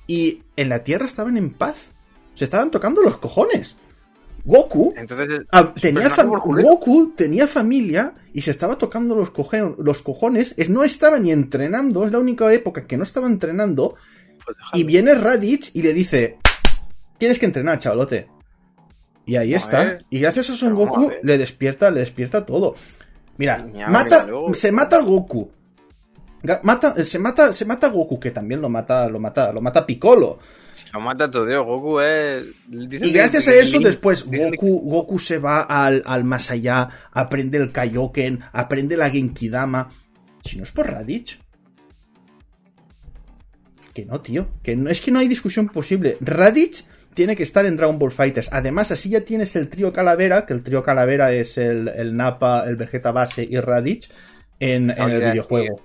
y 0.07 0.43
en 0.57 0.69
la 0.69 0.85
Tierra 0.85 1.07
estaban 1.07 1.37
en 1.37 1.51
paz. 1.51 1.91
Se 2.35 2.45
estaban 2.45 2.71
tocando 2.71 3.03
los 3.03 3.17
cojones. 3.19 3.77
Goku 4.45 4.95
Entonces, 4.97 5.29
es- 5.41 5.49
Ah, 5.51 5.75
tenía. 5.81 6.03
Goku 6.63 7.13
tenía 7.17 7.47
familia 7.49 8.15
y 8.33 8.43
se 8.43 8.53
estaba 8.53 8.77
tocando 8.79 9.17
los, 9.17 9.33
coje- 9.33 9.75
los 9.79 10.03
cojones. 10.03 10.55
Es, 10.57 10.71
no 10.71 10.85
estaba 10.85 11.19
ni 11.19 11.33
entrenando, 11.33 12.07
es 12.07 12.13
la 12.13 12.19
única 12.21 12.53
época 12.53 12.87
que 12.87 12.97
no 12.97 13.03
estaba 13.03 13.27
entrenando. 13.27 13.97
Pues. 14.45 14.57
Y 14.75 14.85
viene 14.85 15.15
Raditz 15.17 15.75
y 15.75 15.83
le 15.83 15.93
dice: 15.93 16.39
Tienes 17.19 17.41
que 17.41 17.47
entrenar, 17.47 17.81
chavalote. 17.81 18.29
Y 19.25 19.35
ahí 19.35 19.55
a 19.55 19.57
está. 19.57 19.79
ver. 19.81 20.05
Y 20.11 20.21
gracias 20.21 20.51
a 20.51 20.55
Son 20.57 20.75
Goku 20.77 21.11
le 21.25 21.39
despierta, 21.39 21.91
le 21.91 21.99
despierta 22.01 22.47
todo. 22.47 22.77
Mira, 23.39 23.67
mata, 23.89 24.27
se 24.53 24.73
mata 24.73 24.97
a 24.99 25.03
Goku. 25.03 25.51
Mata, 26.63 27.05
se 27.05 27.19
mata, 27.19 27.53
se 27.53 27.65
mata 27.65 27.89
a 27.89 27.91
Goku, 27.91 28.21
que 28.21 28.31
también 28.31 28.61
lo 28.61 28.69
mata, 28.69 29.09
lo 29.09 29.19
mata, 29.19 29.53
lo 29.53 29.61
mata 29.61 29.85
Piccolo. 29.85 30.39
Lo 30.93 31.01
mata 31.01 31.31
todo, 31.31 31.47
tío. 31.47 31.65
Goku 31.65 32.01
es... 32.01 32.45
dicen 32.69 33.09
Y 33.09 33.13
gracias 33.13 33.45
que 33.47 33.51
a 33.51 33.55
eso, 33.57 33.81
después 33.81 34.23
que- 34.25 34.51
Goku, 34.51 34.81
Goku 34.91 35.19
se 35.19 35.39
va 35.39 35.63
al, 35.63 36.03
al 36.07 36.25
más 36.25 36.51
allá, 36.51 36.89
aprende 37.13 37.59
el 37.59 37.73
Kaioken, 37.73 38.41
aprende 38.53 38.97
la 38.97 39.11
Genkidama. 39.11 39.91
Si 40.45 40.57
no 40.59 40.63
es 40.63 40.73
por 40.73 40.89
Raditz. 40.91 41.39
Que 43.93 44.05
no, 44.05 44.21
tío. 44.21 44.47
Que 44.63 44.77
no, 44.77 44.91
es 44.91 45.01
que 45.01 45.11
no 45.11 45.19
hay 45.19 45.29
discusión 45.29 45.69
posible. 45.69 46.17
Raditz 46.21 46.87
tiene 47.17 47.35
que 47.35 47.43
estar 47.43 47.65
en 47.65 47.77
Dragon 47.77 47.99
Ball 47.99 48.13
Fighters. 48.13 48.53
Además, 48.53 48.93
así 48.93 49.09
ya 49.09 49.23
tienes 49.23 49.57
el 49.57 49.69
trío 49.71 49.91
Calavera, 49.91 50.45
que 50.45 50.53
el 50.53 50.63
trío 50.63 50.85
Calavera 50.85 51.33
es 51.33 51.57
el, 51.57 51.89
el 51.89 52.15
Nappa, 52.15 52.65
el 52.69 52.77
Vegeta 52.77 53.11
Base 53.11 53.43
y 53.43 53.59
Raditz 53.59 54.13
en, 54.61 54.91
en 54.91 55.11
el 55.11 55.25
videojuego. 55.33 55.81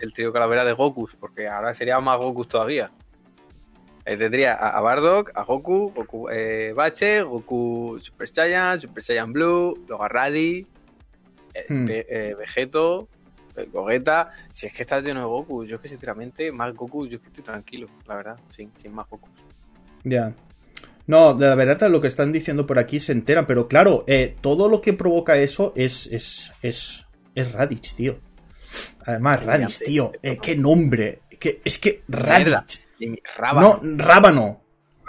el 0.00 0.12
trío 0.12 0.32
calavera 0.32 0.64
de 0.64 0.74
Goku, 0.74 1.08
porque 1.18 1.48
ahora 1.48 1.72
sería 1.74 1.98
más 2.00 2.18
Goku 2.18 2.44
todavía. 2.44 2.90
Eh, 4.04 4.16
tendría 4.16 4.52
a, 4.52 4.76
a 4.76 4.80
Bardock, 4.82 5.32
a 5.34 5.44
Goku, 5.44 5.92
Goku 5.94 6.28
eh, 6.28 6.72
Bache, 6.76 7.22
Goku 7.22 7.98
Super 8.00 8.28
Saiyan, 8.28 8.80
Super 8.80 9.02
Saiyan 9.02 9.32
Blue, 9.32 9.74
luego 9.88 10.04
a 10.04 10.08
Raditz, 10.08 10.68
eh, 11.54 11.64
Hmm. 11.68 11.86
Eh, 11.88 12.34
Vegeto, 12.38 13.08
eh, 13.56 13.66
Gogeta. 13.72 14.30
Si 14.52 14.66
es 14.66 14.74
que 14.74 14.82
está 14.82 15.00
lleno 15.00 15.20
de 15.20 15.26
Goku, 15.26 15.64
yo 15.64 15.76
es 15.76 15.82
que 15.82 15.88
sinceramente, 15.88 16.52
más 16.52 16.74
Goku, 16.74 17.06
yo 17.06 17.16
es 17.16 17.22
que 17.22 17.28
estoy 17.28 17.44
tranquilo, 17.44 17.88
la 18.06 18.16
verdad, 18.16 18.36
sin, 18.50 18.70
sin 18.76 18.92
más 18.92 19.08
Goku. 19.08 19.28
Ya. 20.04 20.34
No, 21.06 21.34
de 21.34 21.46
la 21.46 21.54
verdad 21.54 21.88
lo 21.88 22.00
que 22.00 22.08
están 22.08 22.32
diciendo 22.32 22.66
por 22.66 22.78
aquí 22.78 22.98
se 23.00 23.12
enteran, 23.12 23.46
pero 23.46 23.68
claro, 23.68 24.04
eh, 24.08 24.36
todo 24.40 24.68
lo 24.68 24.80
que 24.80 24.92
provoca 24.92 25.38
eso 25.38 25.72
es, 25.76 26.06
es, 26.08 26.52
es, 26.62 27.06
es 27.34 27.52
Raditz, 27.52 27.94
tío. 27.94 28.18
Además, 29.04 29.44
Raditz, 29.44 29.78
tío, 29.84 30.12
eh, 30.22 30.38
qué 30.42 30.56
nombre. 30.56 31.20
Que, 31.38 31.60
es 31.64 31.78
que. 31.78 32.02
Raditz. 32.08 32.84
No, 33.54 33.80
Rábano. 33.96 34.62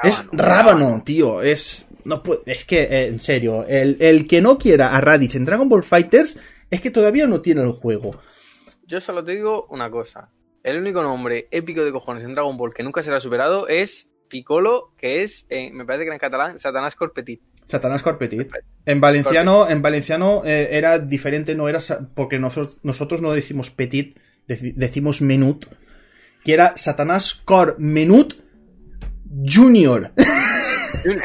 Es 0.04 0.24
Rábano. 0.32 1.02
tío. 1.04 1.42
Es. 1.42 1.86
No 2.04 2.22
puede- 2.22 2.42
es 2.46 2.64
que, 2.64 2.84
eh, 2.84 3.08
en 3.08 3.20
serio, 3.20 3.66
el, 3.68 3.98
el 4.00 4.28
que 4.28 4.40
no 4.40 4.58
quiera 4.58 4.96
a 4.96 5.02
Raditz 5.02 5.36
en 5.36 5.46
Dragon 5.46 5.68
Ball 5.68 5.84
Fighters 5.84 6.40
es 6.70 6.80
que 6.80 6.92
todavía 6.92 7.26
no 7.28 7.42
tiene 7.42 7.62
el 7.62 7.72
juego. 7.72 8.16
Yo 8.86 9.02
solo 9.02 9.24
te 9.24 9.32
digo 9.34 9.66
una 9.72 9.90
cosa. 9.90 10.30
El 10.64 10.78
único 10.80 11.02
nombre 11.02 11.48
épico 11.52 11.84
de 11.84 11.92
cojones 11.92 12.24
en 12.24 12.34
Dragon 12.36 12.56
Ball 12.56 12.74
que 12.74 12.84
nunca 12.84 13.02
será 13.02 13.20
superado 13.20 13.68
es 13.68 14.10
Piccolo, 14.28 14.92
que 14.98 15.24
es, 15.24 15.46
eh, 15.50 15.70
me 15.72 15.86
parece 15.86 16.06
que 16.06 16.12
en 16.12 16.20
catalán, 16.20 16.60
Satanás 16.60 16.96
Corpetit. 16.96 17.42
Satanás 17.66 18.02
Corpetit. 18.04 18.50
En 18.86 19.02
valenciano, 19.02 19.70
en 19.70 19.82
valenciano 19.82 20.42
eh, 20.46 20.70
era 20.72 21.00
diferente, 21.00 21.54
no 21.56 21.68
era 21.68 21.80
porque 22.14 22.40
nosotros, 22.40 22.78
nosotros 22.84 23.22
no 23.22 23.32
decimos 23.34 23.72
petit, 23.72 24.18
deci- 24.48 24.74
decimos 24.76 25.22
menut, 25.22 25.66
que 26.46 26.54
era 26.54 26.78
Satanás 26.78 27.34
Cor 27.44 27.76
Menut 27.78 28.36
Junior. 29.46 30.12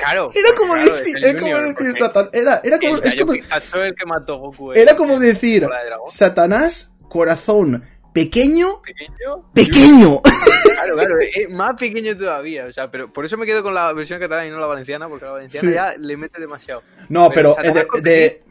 Claro. 0.00 0.30
Era 0.34 0.56
como 0.56 0.74
claro, 0.74 0.96
decir, 0.96 1.16
era 1.16 1.32
como 1.38 1.52
Junior, 1.56 1.74
decir 1.76 1.94
era, 2.32 2.60
era 2.62 2.78
como, 2.78 2.96
el 2.96 3.04
es 3.04 3.14
como, 3.16 3.32
el 3.32 3.94
que 3.94 4.06
mató 4.06 4.38
Goku. 4.38 4.72
era 4.72 4.96
como 4.96 5.18
decir. 5.18 5.66
Satanás 6.08 6.94
Corazón 7.08 7.82
Pequeño, 8.12 8.82
pequeño. 8.82 9.50
pequeño. 9.54 10.20
Claro, 10.74 10.96
claro, 10.98 11.14
es 11.34 11.50
más 11.50 11.76
pequeño 11.76 12.16
todavía. 12.16 12.66
O 12.66 12.72
sea, 12.72 12.90
pero 12.90 13.12
por 13.12 13.24
eso 13.24 13.36
me 13.36 13.46
quedo 13.46 13.62
con 13.62 13.72
la 13.74 13.92
versión 13.92 14.18
catalana 14.18 14.48
y 14.48 14.50
no 14.50 14.58
la 14.58 14.66
valenciana, 14.66 15.08
porque 15.08 15.24
la 15.26 15.30
valenciana 15.32 15.68
Sí. 15.68 15.74
ya 15.74 15.94
le 15.96 16.16
mete 16.16 16.40
demasiado. 16.40 16.82
No, 17.08 17.30
Pero 17.30 17.54
de, 17.62 18.00
de- 18.02 18.42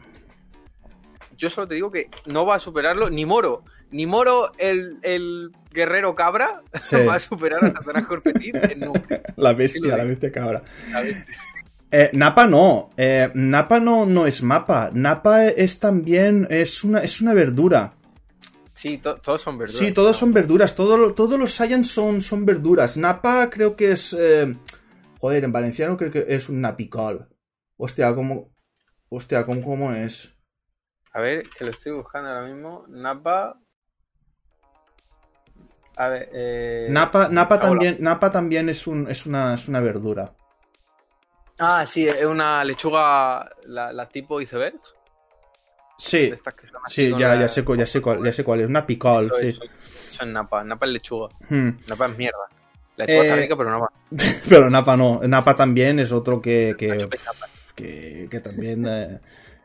Yo 1.36 1.50
solo 1.50 1.68
te 1.68 1.74
digo 1.74 1.90
que 1.90 2.08
no 2.26 2.46
va 2.46 2.56
a 2.56 2.60
superarlo 2.60 3.10
ni 3.10 3.26
Moro. 3.26 3.64
Ni 3.90 4.06
Moro, 4.06 4.52
el, 4.58 4.96
el 5.02 5.50
guerrero 5.70 6.14
cabra, 6.14 6.62
Sí. 6.80 6.96
va 7.06 7.16
a 7.16 7.20
superar 7.20 7.62
a 7.64 7.72
Satanás 7.72 8.06
Corpetit 8.06 8.54
nombre. 8.76 9.22
la 9.36 9.52
bestia, 9.52 9.96
la 9.96 10.04
bestia 10.04 10.32
cabra. 10.32 10.62
Eh, 11.90 12.08
Napa 12.14 12.46
no. 12.46 12.90
Eh, 12.96 13.30
Napa 13.34 13.78
no, 13.80 14.06
no 14.06 14.26
es 14.26 14.42
mapa. 14.42 14.90
Napa 14.94 15.46
es 15.48 15.78
también. 15.78 16.46
Es 16.48 16.82
una, 16.84 17.00
es 17.00 17.20
una 17.20 17.34
verdura. 17.34 17.92
Sí, 18.82 18.98
to- 18.98 19.20
todos 19.20 19.40
son 19.40 19.58
verduras. 19.58 19.78
Sí, 19.78 19.92
todos 19.92 20.08
¿no? 20.08 20.14
son 20.14 20.32
verduras. 20.32 20.74
Todo 20.74 21.14
todos 21.14 21.38
los 21.38 21.52
Saiyans 21.54 21.88
son, 21.88 22.20
son 22.20 22.44
verduras. 22.44 22.96
Napa 22.96 23.48
creo 23.48 23.76
que 23.76 23.92
es. 23.92 24.12
eh, 24.18 24.56
joder, 25.20 25.44
en 25.44 25.52
valenciano 25.52 25.96
creo 25.96 26.10
que 26.10 26.24
es 26.26 26.48
un 26.48 26.60
napicol. 26.60 27.28
Hostia, 27.76 28.12
como. 28.12 28.52
Hostia, 29.08 29.44
¿cómo, 29.44 29.62
cómo 29.62 29.92
es? 29.92 30.34
A 31.12 31.20
ver, 31.20 31.48
que 31.50 31.64
lo 31.64 31.70
estoy 31.70 31.92
buscando 31.92 32.28
ahora 32.30 32.46
mismo. 32.48 32.84
Napa. 32.88 33.56
A 35.96 36.08
ver, 36.08 36.28
eh... 36.32 36.88
Napa, 36.90 37.28
Napa, 37.28 37.60
también, 37.60 37.98
Napa 38.00 38.32
también 38.32 38.68
es, 38.68 38.86
un, 38.88 39.08
es, 39.08 39.26
una, 39.26 39.54
es 39.54 39.68
una 39.68 39.78
verdura. 39.80 40.34
Ah, 41.58 41.86
sí, 41.86 42.08
es 42.08 42.24
una 42.24 42.64
lechuga, 42.64 43.48
la, 43.66 43.92
la 43.92 44.08
tipo 44.08 44.40
iceberg. 44.40 44.80
Sí, 45.98 46.32
sí, 46.88 47.10
ya, 47.16 47.38
ya, 47.38 47.46
sé, 47.48 47.64
ya, 47.76 47.86
sé 47.86 48.02
cuál, 48.02 48.24
ya 48.24 48.32
sé 48.32 48.42
cuál 48.44 48.60
es. 48.60 48.68
Una 48.68 48.84
pical, 48.84 49.26
Eso, 49.26 49.36
sí. 49.36 49.48
eso, 49.48 49.62
eso 49.64 50.24
es 50.24 50.28
napa. 50.28 50.64
Napa 50.64 50.86
es 50.86 50.92
lechuga. 50.92 51.28
Hmm. 51.48 51.70
Napa 51.88 52.06
es 52.06 52.18
mierda. 52.18 52.38
La 52.96 53.04
lechuga 53.06 53.22
está 53.24 53.36
Eh, 53.36 53.40
rica, 53.42 53.56
pero 53.56 53.70
napa. 53.70 53.92
Pero 54.48 54.68
Napa 54.70 54.96
no. 54.96 55.20
Napa 55.26 55.54
también 55.56 55.98
es 56.00 56.12
otro 56.12 56.40
que, 56.42 56.74
que, 56.76 57.08
que, 57.74 58.28
que 58.30 58.40
también 58.40 58.84
eh, 58.86 59.20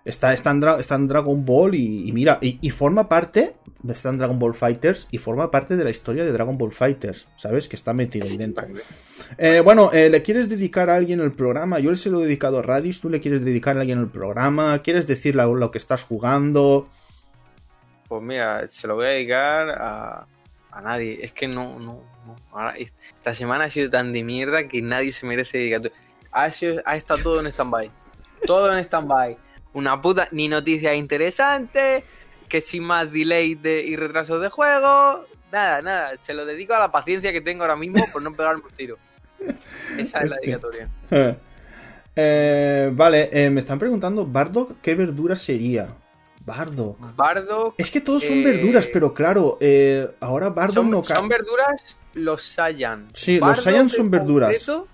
está, 0.08 0.34
está, 0.34 0.52
en 0.52 0.62
Dra- 0.62 0.80
está 0.80 0.96
en 0.96 1.08
Dragon 1.08 1.46
Ball 1.46 1.76
y, 1.76 2.08
y 2.10 2.12
mira, 2.12 2.40
y, 2.42 2.58
y 2.62 2.70
forma 2.70 3.08
parte, 3.08 3.56
está 3.88 4.10
en 4.10 4.18
Dragon 4.18 4.40
Ball 4.40 4.56
Fighters 4.56 5.08
y 5.12 5.18
forma 5.18 5.52
parte 5.52 5.76
de 5.78 5.84
la 5.84 5.90
historia 5.90 6.26
de 6.26 6.32
Dragon 6.32 6.58
Ball 6.58 6.72
Fighters, 6.72 7.28
¿sabes? 7.38 7.68
Que 7.68 7.76
está 7.76 7.94
metido 7.94 8.28
ahí 8.28 8.38
dentro. 8.38 8.68
Eh, 9.38 9.60
bueno, 9.62 9.92
eh, 9.94 10.10
¿le 10.10 10.22
quieres 10.22 10.50
dedicar 10.50 10.90
a 10.90 10.96
alguien 10.96 11.20
el 11.22 11.32
programa? 11.34 11.80
Yo 11.80 11.96
se 11.96 12.10
lo 12.10 12.20
he 12.22 12.24
dedicado 12.26 12.60
a 12.60 12.62
Radis, 12.64 13.00
¿tú 13.02 13.10
le 13.10 13.22
quieres 13.22 13.44
dedicar 13.46 13.78
a 13.78 13.82
alguien 13.82 14.00
el 14.00 14.08
programa? 14.10 14.82
¿Quieres 14.82 15.08
decirle 15.08 15.44
lo, 15.44 15.56
lo 15.56 15.72
que 15.72 15.78
estás 15.78 16.04
jugando? 16.04 16.90
Pues 18.08 18.22
mira, 18.24 18.68
se 18.68 18.88
lo 18.88 18.96
voy 18.96 19.06
a 19.06 19.10
dedicar 19.10 19.70
a, 19.70 20.26
a 20.72 20.82
nadie. 20.82 21.20
Es 21.22 21.34
que 21.34 21.48
no, 21.48 21.78
no, 21.80 22.02
no. 22.26 22.36
Ahora, 22.52 22.76
esta 22.78 23.34
semana 23.34 23.66
ha 23.66 23.70
sido 23.70 23.90
tan 23.90 24.14
de 24.14 24.24
mierda 24.24 24.68
que 24.68 24.82
nadie 24.82 25.12
se 25.12 25.26
merece 25.26 25.58
dedicar. 25.58 25.92
Ha, 26.32 26.52
sido- 26.52 26.82
ha 26.86 26.96
estado 26.96 27.22
todo 27.22 27.40
en 27.42 27.48
stand-by. 27.48 27.90
Todo 28.46 28.72
en 28.72 28.80
stand-by. 28.80 29.38
Una 29.78 30.02
puta, 30.02 30.28
ni 30.32 30.48
noticias 30.48 30.96
interesantes, 30.96 32.04
que 32.50 32.62
sin 32.62 32.84
más 32.84 33.12
delay 33.12 33.54
de, 33.54 33.82
y 33.84 33.96
retrasos 33.96 34.42
de 34.42 34.50
juego. 34.50 35.24
Nada, 35.52 35.82
nada. 35.84 36.18
Se 36.18 36.34
lo 36.34 36.46
dedico 36.48 36.74
a 36.74 36.80
la 36.80 36.92
paciencia 36.92 37.32
que 37.32 37.42
tengo 37.42 37.62
ahora 37.64 37.76
mismo 37.76 38.04
por 38.12 38.24
no 38.24 38.32
pegarme 38.34 38.64
un 38.68 38.72
tiro. 38.76 38.98
Esa 40.00 40.22
es 40.22 40.30
la 40.32 40.38
dedicatoria. 40.38 40.90
Eh, 42.20 42.90
vale, 42.94 43.30
eh, 43.32 43.52
me 43.52 43.60
están 43.60 43.78
preguntando, 43.78 44.26
Bardock, 44.26 44.82
¿qué 44.82 44.96
verdura 44.96 45.36
sería? 45.36 45.88
Bardock. 46.44 46.98
Bardock. 47.16 47.76
Es 47.78 47.92
que 47.92 48.02
todos 48.02 48.24
son 48.24 48.40
Eh, 48.40 48.44
verduras, 48.44 48.88
pero 48.92 49.14
claro, 49.14 49.60
eh, 49.62 50.10
ahora 50.20 50.50
Bardock 50.50 50.74
Son, 50.78 50.90
no 50.90 51.04
cae. 51.04 51.16
son 51.16 51.28
verduras 51.28 51.96
los 52.16 52.42
Saiyan. 52.42 53.10
Sí, 53.14 53.40
los 53.40 53.62
Saiyan 53.62 53.88
son 53.92 54.10
verduras. 54.10 54.50
concreto- 54.50 54.88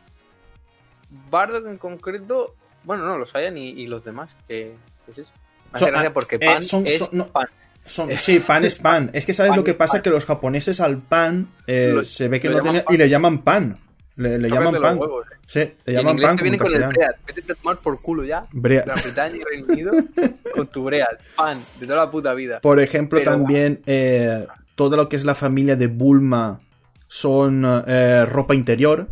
Bardock 1.29 1.65
en 1.67 1.77
concreto. 1.77 2.55
Bueno, 2.83 3.05
no, 3.05 3.17
los 3.17 3.29
Saiyan 3.29 3.57
y, 3.57 3.69
y 3.69 3.87
los 3.87 4.03
demás. 4.03 4.29
Que, 4.47 4.75
¿qué 5.05 5.11
es 5.11 5.17
eso? 5.19 5.31
Son- 5.77 5.89
gracia 5.89 6.09
ah, 6.09 6.13
porque 6.13 6.35
eh, 6.35 6.39
pan 6.45 6.61
son- 6.61 6.85
es 6.87 6.97
son- 6.99 7.09
no. 7.11 7.27
pan. 7.27 7.47
Sí, 7.85 8.39
pan 8.39 8.63
es 8.63 8.75
pan. 8.75 9.09
Es 9.13 9.25
que 9.25 9.33
sabes 9.33 9.49
Pan 9.49 9.57
lo 9.59 9.63
que 9.65 9.73
pasa 9.73 9.93
pan. 9.93 10.01
que 10.03 10.09
los 10.09 10.25
japoneses 10.25 10.79
al 10.79 10.99
pan 10.99 11.49
eh, 11.67 11.91
Lo- 11.93 12.03
se 12.05 12.29
ve 12.29 12.39
que 12.39 12.47
no 12.49 12.63
pan. 12.63 12.83
y 12.89 12.97
le 12.97 13.09
llaman 13.09 13.39
pan. 13.39 13.77
Le, 14.15 14.37
llaman 14.47 14.79
pan. 14.79 14.97
huevos, 14.99 15.25
eh. 15.25 15.35
Sí, 15.47 15.73
le 15.85 15.93
llaman 15.93 16.17
pan 16.17 16.37
te 16.37 16.43
viene 16.43 16.57
con 16.59 16.71
el 16.73 16.87
bread. 16.87 17.15
Vete 17.25 17.51
a 17.51 17.55
tomar 17.55 17.77
por 17.77 17.99
culo 18.01 18.23
ya. 18.23 18.45
Bread. 18.51 18.85
Gran 18.85 18.97
Bretaña 19.03 19.35
y 19.35 19.43
Reino 19.43 19.65
Unido 19.67 19.91
con 20.55 20.67
tu 20.67 20.83
bread. 20.83 21.03
Pan 21.35 21.57
de 21.79 21.87
toda 21.87 22.05
la 22.05 22.11
puta 22.11 22.33
vida. 22.33 22.59
Por 22.61 22.79
ejemplo, 22.79 23.19
Pero- 23.19 23.31
también 23.31 23.81
eh, 23.87 24.45
todo 24.75 24.95
lo 24.95 25.09
que 25.09 25.15
es 25.17 25.25
la 25.25 25.35
familia 25.35 25.75
de 25.75 25.87
Bulma 25.87 26.61
son 27.07 27.65
eh, 27.87 28.25
ropa 28.27 28.53
interior. 28.55 29.07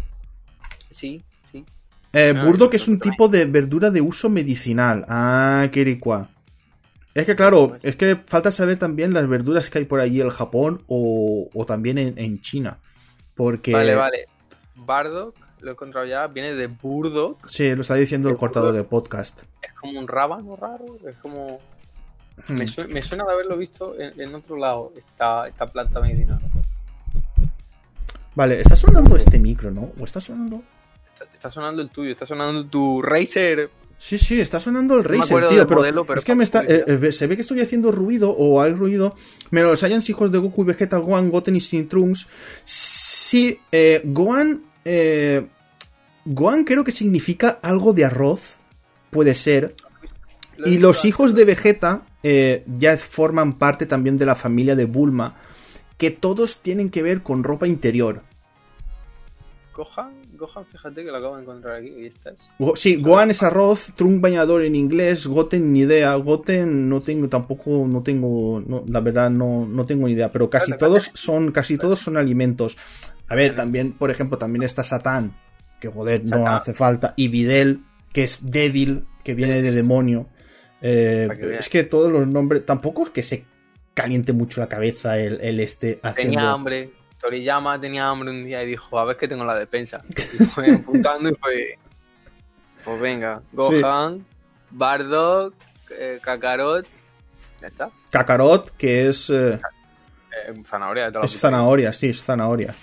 Sí. 0.92 1.24
Eh, 2.14 2.34
Ah, 2.36 2.44
Burdock 2.46 2.72
yo 2.72 2.76
es 2.76 2.88
un 2.88 3.00
tipo 3.00 3.28
de 3.30 3.46
verdura 3.46 3.90
de 3.90 4.02
uso 4.02 4.30
medicinal. 4.30 5.06
Ah, 5.08 5.68
quericua. 5.72 6.30
Es 7.14 7.26
que 7.26 7.36
claro, 7.36 7.70
Pues- 7.70 7.84
es 7.84 7.96
que 7.96 8.18
falta 8.26 8.52
saber 8.52 8.78
también 8.78 9.14
las 9.14 9.28
verduras 9.28 9.70
que 9.70 9.80
hay 9.80 9.86
por 9.86 10.00
allí 10.00 10.22
en 10.22 10.30
Japón 10.30 10.82
o, 10.88 11.50
o 11.54 11.66
también 11.66 11.98
en, 11.98 12.18
en 12.18 12.42
China. 12.42 12.78
Porque... 13.36 13.74
Vale, 13.74 13.96
vale. 13.96 14.28
Bardock, 14.76 15.36
lo 15.62 15.70
he 15.70 15.74
encontrado 15.74 16.06
ya, 16.08 16.28
viene 16.28 16.54
de 16.54 16.68
Burdock. 16.68 17.48
Sí, 17.48 17.74
lo 17.76 17.82
está 17.82 17.96
diciendo 17.96 18.30
el 18.30 18.34
El 18.36 18.40
cortador 18.40 18.74
de 18.74 18.84
podcast. 18.84 19.44
Es 19.62 19.74
como 19.74 20.00
un 20.00 20.08
rábano 20.08 20.56
raro. 20.56 20.98
Es 21.08 21.18
como. 21.22 21.60
Hmm. 22.48 22.54
Me, 22.56 22.68
sue- 22.68 22.88
me 22.88 23.02
suena 23.04 23.26
de 23.26 23.32
haberlo 23.34 23.58
visto 23.58 23.94
en, 24.00 24.20
en 24.20 24.34
otro 24.34 24.56
lado, 24.58 24.92
esta, 24.98 25.48
esta 25.48 25.72
planta 25.72 26.00
medicinal. 26.02 26.40
Vale, 28.36 28.62
está 28.62 28.76
sonando 28.76 29.16
este 29.16 29.38
micro, 29.38 29.70
¿no? 29.72 29.92
¿O 30.00 30.04
está 30.06 30.22
sonando? 30.22 30.64
Está, 31.42 31.50
sonando 31.50 31.82
el 31.82 31.90
tuyo, 31.90 32.12
está 32.12 32.28
sonando 32.28 32.68
tu 32.68 33.02
Razer. 33.02 33.72
Sí, 33.98 34.20
sí, 34.20 34.40
está 34.40 34.60
sonando 34.60 34.96
el 34.96 35.04
Razer, 35.04 35.50
tío, 35.50 35.66
pero, 35.66 35.80
modelo, 35.80 36.06
pero 36.06 36.20
es 36.20 36.24
que 36.24 36.36
me 36.36 36.44
está, 36.44 36.64
eh, 36.64 36.86
eh, 36.86 37.12
se 37.12 37.26
ve 37.26 37.34
que 37.34 37.42
estoy 37.42 37.62
haciendo 37.62 37.92
ruido 37.92 38.30
o 38.30 38.62
hay 38.62 38.74
ruido. 38.74 39.16
Pero 39.50 39.72
los 39.72 39.80
Saiyans 39.80 40.08
hijos 40.08 40.32
de 40.32 40.38
Goku, 40.38 40.64
Vegeta, 40.66 40.98
Gohan, 40.98 41.32
Goten 41.32 41.56
y 41.56 41.60
Sin 41.60 41.90
Trunks. 41.90 42.28
Sí, 42.64 43.60
eh, 43.72 44.04
Gohan, 44.06 44.66
eh, 44.86 45.48
Gohan 46.26 46.64
creo 46.64 46.84
que 46.84 46.92
significa 46.92 47.58
algo 47.64 47.94
de 47.94 48.06
arroz, 48.06 48.58
puede 49.10 49.34
ser. 49.34 49.76
Y 50.64 50.78
los 50.78 51.06
hijos 51.06 51.34
de 51.34 51.46
Vegeta 51.46 52.04
eh, 52.22 52.64
ya 52.68 52.96
forman 52.98 53.58
parte 53.58 53.88
también 53.88 54.20
de 54.20 54.28
la 54.28 54.36
familia 54.36 54.76
de 54.76 54.86
Bulma, 54.86 55.38
que 55.98 56.12
todos 56.12 56.62
tienen 56.62 56.92
que 56.92 57.02
ver 57.02 57.24
con 57.24 57.44
ropa 57.44 57.66
interior. 57.66 58.22
Gohan, 59.74 60.21
Gohan, 60.42 60.66
fíjate 60.66 61.04
que 61.06 61.12
lo 61.12 61.18
acabo 61.18 61.36
de 61.38 61.44
encontrar 61.44 61.76
aquí. 61.78 61.90
Ahí 61.90 62.06
estás. 62.08 62.36
Go- 62.60 62.76
Sí, 62.76 62.96
Gohan 62.98 63.32
es 63.32 63.44
arroz, 63.44 63.94
Trunk 63.96 64.20
bañador 64.22 64.64
en 64.66 64.76
inglés, 64.76 65.26
Goten 65.28 65.72
ni 65.72 65.80
idea, 65.82 66.14
Goten 66.16 66.90
no 66.90 67.02
tengo 67.02 67.30
tampoco, 67.30 67.86
no 67.88 68.04
tengo, 68.04 68.62
no, 68.66 68.84
la 68.88 69.00
verdad 69.00 69.30
no, 69.30 69.66
no 69.66 69.86
tengo 69.86 70.08
ni 70.08 70.14
idea, 70.14 70.32
pero 70.32 70.50
casi 70.50 70.74
todos 70.78 71.12
son, 71.14 71.52
casi 71.52 71.78
todos 71.78 72.00
son 72.00 72.18
alimentos. 72.18 72.78
A 73.30 73.36
ver, 73.36 73.56
también, 73.56 73.94
por 73.94 74.12
ejemplo, 74.12 74.38
también 74.38 74.64
está 74.64 74.84
Satán, 74.84 75.34
que 75.80 75.88
joder, 75.88 76.24
no 76.26 76.38
Satán. 76.40 76.54
hace 76.56 76.74
falta, 76.74 77.14
y 77.16 77.30
Videl, 77.30 77.82
que 78.12 78.24
es 78.24 78.52
débil, 78.52 79.06
que 79.24 79.34
viene 79.36 79.62
de 79.62 79.72
demonio. 79.72 80.28
Eh, 80.82 81.30
que 81.40 81.58
es 81.58 81.70
que 81.70 81.84
todos 81.84 82.12
los 82.12 82.28
nombres, 82.28 82.66
tampoco 82.66 83.04
es 83.04 83.10
que 83.12 83.24
se 83.24 83.46
caliente 83.94 84.34
mucho 84.34 84.60
la 84.62 84.68
cabeza 84.68 85.20
el, 85.20 85.40
el 85.42 85.60
este 85.60 86.00
haciendo... 86.02 86.34
Tenía 86.34 86.52
hambre. 86.52 86.90
Toriyama 87.22 87.80
tenía 87.80 88.08
hambre 88.08 88.30
un 88.32 88.44
día 88.44 88.64
y 88.64 88.68
dijo, 88.68 88.98
a 89.00 89.06
ver 89.06 89.16
que 89.18 89.28
tengo 89.28 89.46
la 89.46 89.56
despensa. 89.56 90.02
Y 90.10 90.44
fue 90.46 90.74
apuntando 90.76 91.30
y 91.30 91.36
fue... 91.36 91.78
Pues 92.84 93.00
venga, 93.00 93.42
Gohan, 93.52 94.26
Bardock, 94.72 95.54
eh, 95.98 96.20
Kakarot... 96.22 96.88
Ya 97.62 97.68
está. 97.68 97.90
Kakarot, 98.10 98.72
que 98.76 99.08
es... 99.10 99.30
eh, 99.30 99.60
Eh, 100.48 100.64
zanahoria 100.66 101.06
de 101.06 101.12
toda 101.12 101.26
es 101.26 101.38
zanahoria, 101.38 101.94
sí, 101.94 102.10
es 102.10 102.24
zanahoria. 102.24 102.74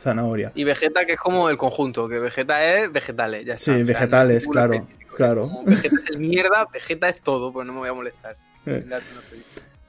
Zanahoria. 0.00 0.52
Y 0.54 0.64
Vegeta, 0.64 1.04
que 1.04 1.14
es 1.14 1.20
como 1.20 1.48
el 1.50 1.56
conjunto, 1.56 2.08
que 2.08 2.18
Vegeta 2.18 2.62
es 2.64 2.92
vegetales, 2.92 3.44
ya 3.44 3.54
está. 3.54 3.64
Sí, 3.64 3.70
O 3.72 3.74
sea, 3.74 3.84
vegetales, 3.84 4.46
no 4.46 4.52
claro, 4.52 4.74
específico. 4.74 5.16
claro. 5.16 5.42
Como 5.48 5.64
Vegeta 5.64 5.96
es 5.96 6.10
el 6.10 6.18
mierda, 6.18 6.66
Vegeta 6.72 7.08
es 7.08 7.20
todo, 7.20 7.52
pues 7.52 7.66
no 7.66 7.72
me 7.72 7.80
voy 7.80 7.88
a 7.88 7.92
molestar. 7.92 8.36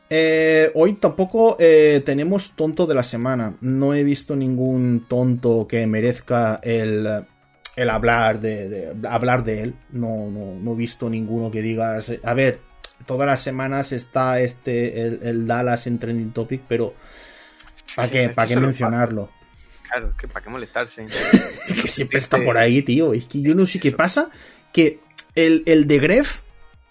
Eh. 0.09 0.71
Hoy 0.75 0.93
tampoco 0.93 1.57
eh, 1.59 2.01
tenemos 2.05 2.55
tonto 2.55 2.85
de 2.85 2.95
la 2.95 3.03
semana. 3.03 3.55
No 3.61 3.93
he 3.93 4.03
visto 4.03 4.35
ningún 4.35 5.05
tonto 5.07 5.67
que 5.67 5.85
merezca 5.87 6.59
el, 6.63 7.23
el 7.75 7.89
hablar 7.89 8.39
de, 8.39 8.69
de- 8.69 9.07
hablar 9.07 9.43
de 9.43 9.61
él. 9.63 9.75
No, 9.91 10.29
no, 10.29 10.55
no 10.59 10.73
he 10.73 10.75
visto 10.75 11.09
ninguno 11.09 11.49
que 11.51 11.61
digas. 11.61 12.11
A 12.23 12.33
ver, 12.33 12.59
todas 13.05 13.25
las 13.27 13.41
semanas 13.41 13.91
está 13.91 14.39
este 14.41 15.01
el, 15.01 15.19
el 15.23 15.47
Dallas 15.47 15.87
en 15.87 15.97
trending 15.99 16.31
topic, 16.31 16.61
pero 16.67 16.93
¿para 17.95 18.09
qué, 18.09 18.29
para 18.29 18.47
qué 18.47 18.57
mencionarlo? 18.57 19.31
Claro, 19.89 20.07
es 20.09 20.13
que 20.15 20.27
para 20.27 20.43
qué 20.43 20.49
molestarse. 20.51 21.07
que 21.81 21.87
siempre 21.87 22.19
está 22.19 22.43
por 22.43 22.57
ahí, 22.57 22.81
tío. 22.83 23.13
Es 23.13 23.25
que 23.25 23.41
yo 23.41 23.55
no 23.55 23.65
sé 23.65 23.79
qué 23.79 23.91
pasa. 23.91 24.29
Que 24.71 24.99
el, 25.35 25.63
el 25.65 25.87
de 25.87 25.99
Gref 25.99 26.41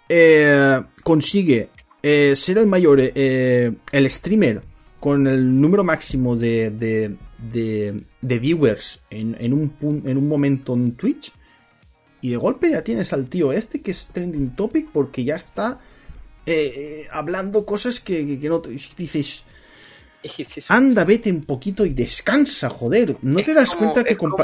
eh, 0.09 0.81
consigue 1.03 1.69
eh, 2.07 2.35
ser 2.37 2.59
el 2.59 2.67
mayor, 2.67 2.99
eh, 3.01 3.73
el 3.93 4.11
streamer 4.11 4.61
con 5.01 5.27
el 5.27 5.59
número 5.61 5.83
máximo 5.85 6.37
de, 6.37 6.69
de, 6.71 7.17
de, 7.51 8.03
de 8.21 8.39
viewers 8.39 9.01
en, 9.09 9.35
en, 9.41 9.53
un, 9.55 9.73
en 10.05 10.17
un 10.19 10.29
momento 10.29 10.75
en 10.75 10.93
Twitch. 10.97 11.33
Y 12.21 12.31
de 12.31 12.37
golpe 12.37 12.71
ya 12.71 12.83
tienes 12.85 13.13
al 13.15 13.27
tío 13.29 13.53
este 13.53 13.81
que 13.81 13.91
es 13.91 14.07
trending 14.13 14.55
topic 14.55 14.89
porque 14.93 15.25
ya 15.25 15.35
está 15.37 15.81
eh, 16.47 16.73
eh, 16.77 17.09
hablando 17.11 17.65
cosas 17.65 18.01
que, 18.01 18.27
que- 18.27 18.39
que 18.39 18.49
no 18.51 18.61
te- 18.61 18.79
dices. 18.97 19.45
Anda, 20.69 21.05
vete 21.05 21.31
un 21.31 21.45
poquito 21.45 21.85
y 21.87 21.91
descansa, 21.95 22.71
joder. 22.71 23.17
¿No 23.23 23.39
Es 23.41 23.45
te 23.47 23.55
das 23.55 23.75
como- 23.75 23.93
cuenta 23.93 24.09
que 24.09 24.17
como- 24.17 24.37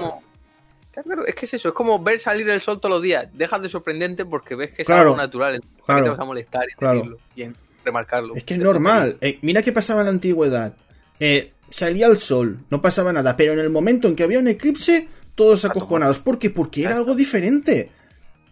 Claro, 1.02 1.26
es 1.26 1.34
que 1.34 1.46
es 1.46 1.54
eso, 1.54 1.68
es 1.68 1.74
como 1.74 2.02
ver 2.02 2.18
salir 2.18 2.48
el 2.50 2.60
sol 2.60 2.80
todos 2.80 2.94
los 2.94 3.02
días. 3.02 3.28
Dejas 3.32 3.62
de 3.62 3.68
sorprendente 3.68 4.24
porque 4.24 4.54
ves 4.54 4.72
que 4.72 4.82
es 4.82 4.86
Claro, 4.86 5.02
algo 5.10 5.16
natural. 5.16 5.60
¿Para 5.60 5.84
claro, 5.86 6.04
te 6.04 6.10
vas 6.10 6.18
a 6.20 6.24
molestar 6.24 6.62
claro. 6.76 7.16
y 7.34 7.42
en 7.42 7.56
remarcarlo? 7.84 8.34
Es 8.36 8.44
que 8.44 8.54
es 8.54 8.60
normal. 8.60 9.16
Eh, 9.20 9.38
mira 9.42 9.62
qué 9.62 9.72
pasaba 9.72 10.00
en 10.00 10.06
la 10.06 10.12
antigüedad. 10.12 10.74
Eh, 11.18 11.52
salía 11.68 12.06
el 12.06 12.16
sol, 12.18 12.58
no 12.70 12.80
pasaba 12.82 13.12
nada. 13.12 13.36
Pero 13.36 13.52
en 13.52 13.58
el 13.60 13.70
momento 13.70 14.08
en 14.08 14.16
que 14.16 14.22
había 14.24 14.38
un 14.38 14.48
eclipse, 14.48 15.08
todos 15.34 15.64
acojonados. 15.64 16.18
¿Por 16.18 16.38
qué? 16.38 16.50
Porque 16.50 16.84
era 16.84 16.96
algo 16.96 17.14
diferente. 17.14 17.90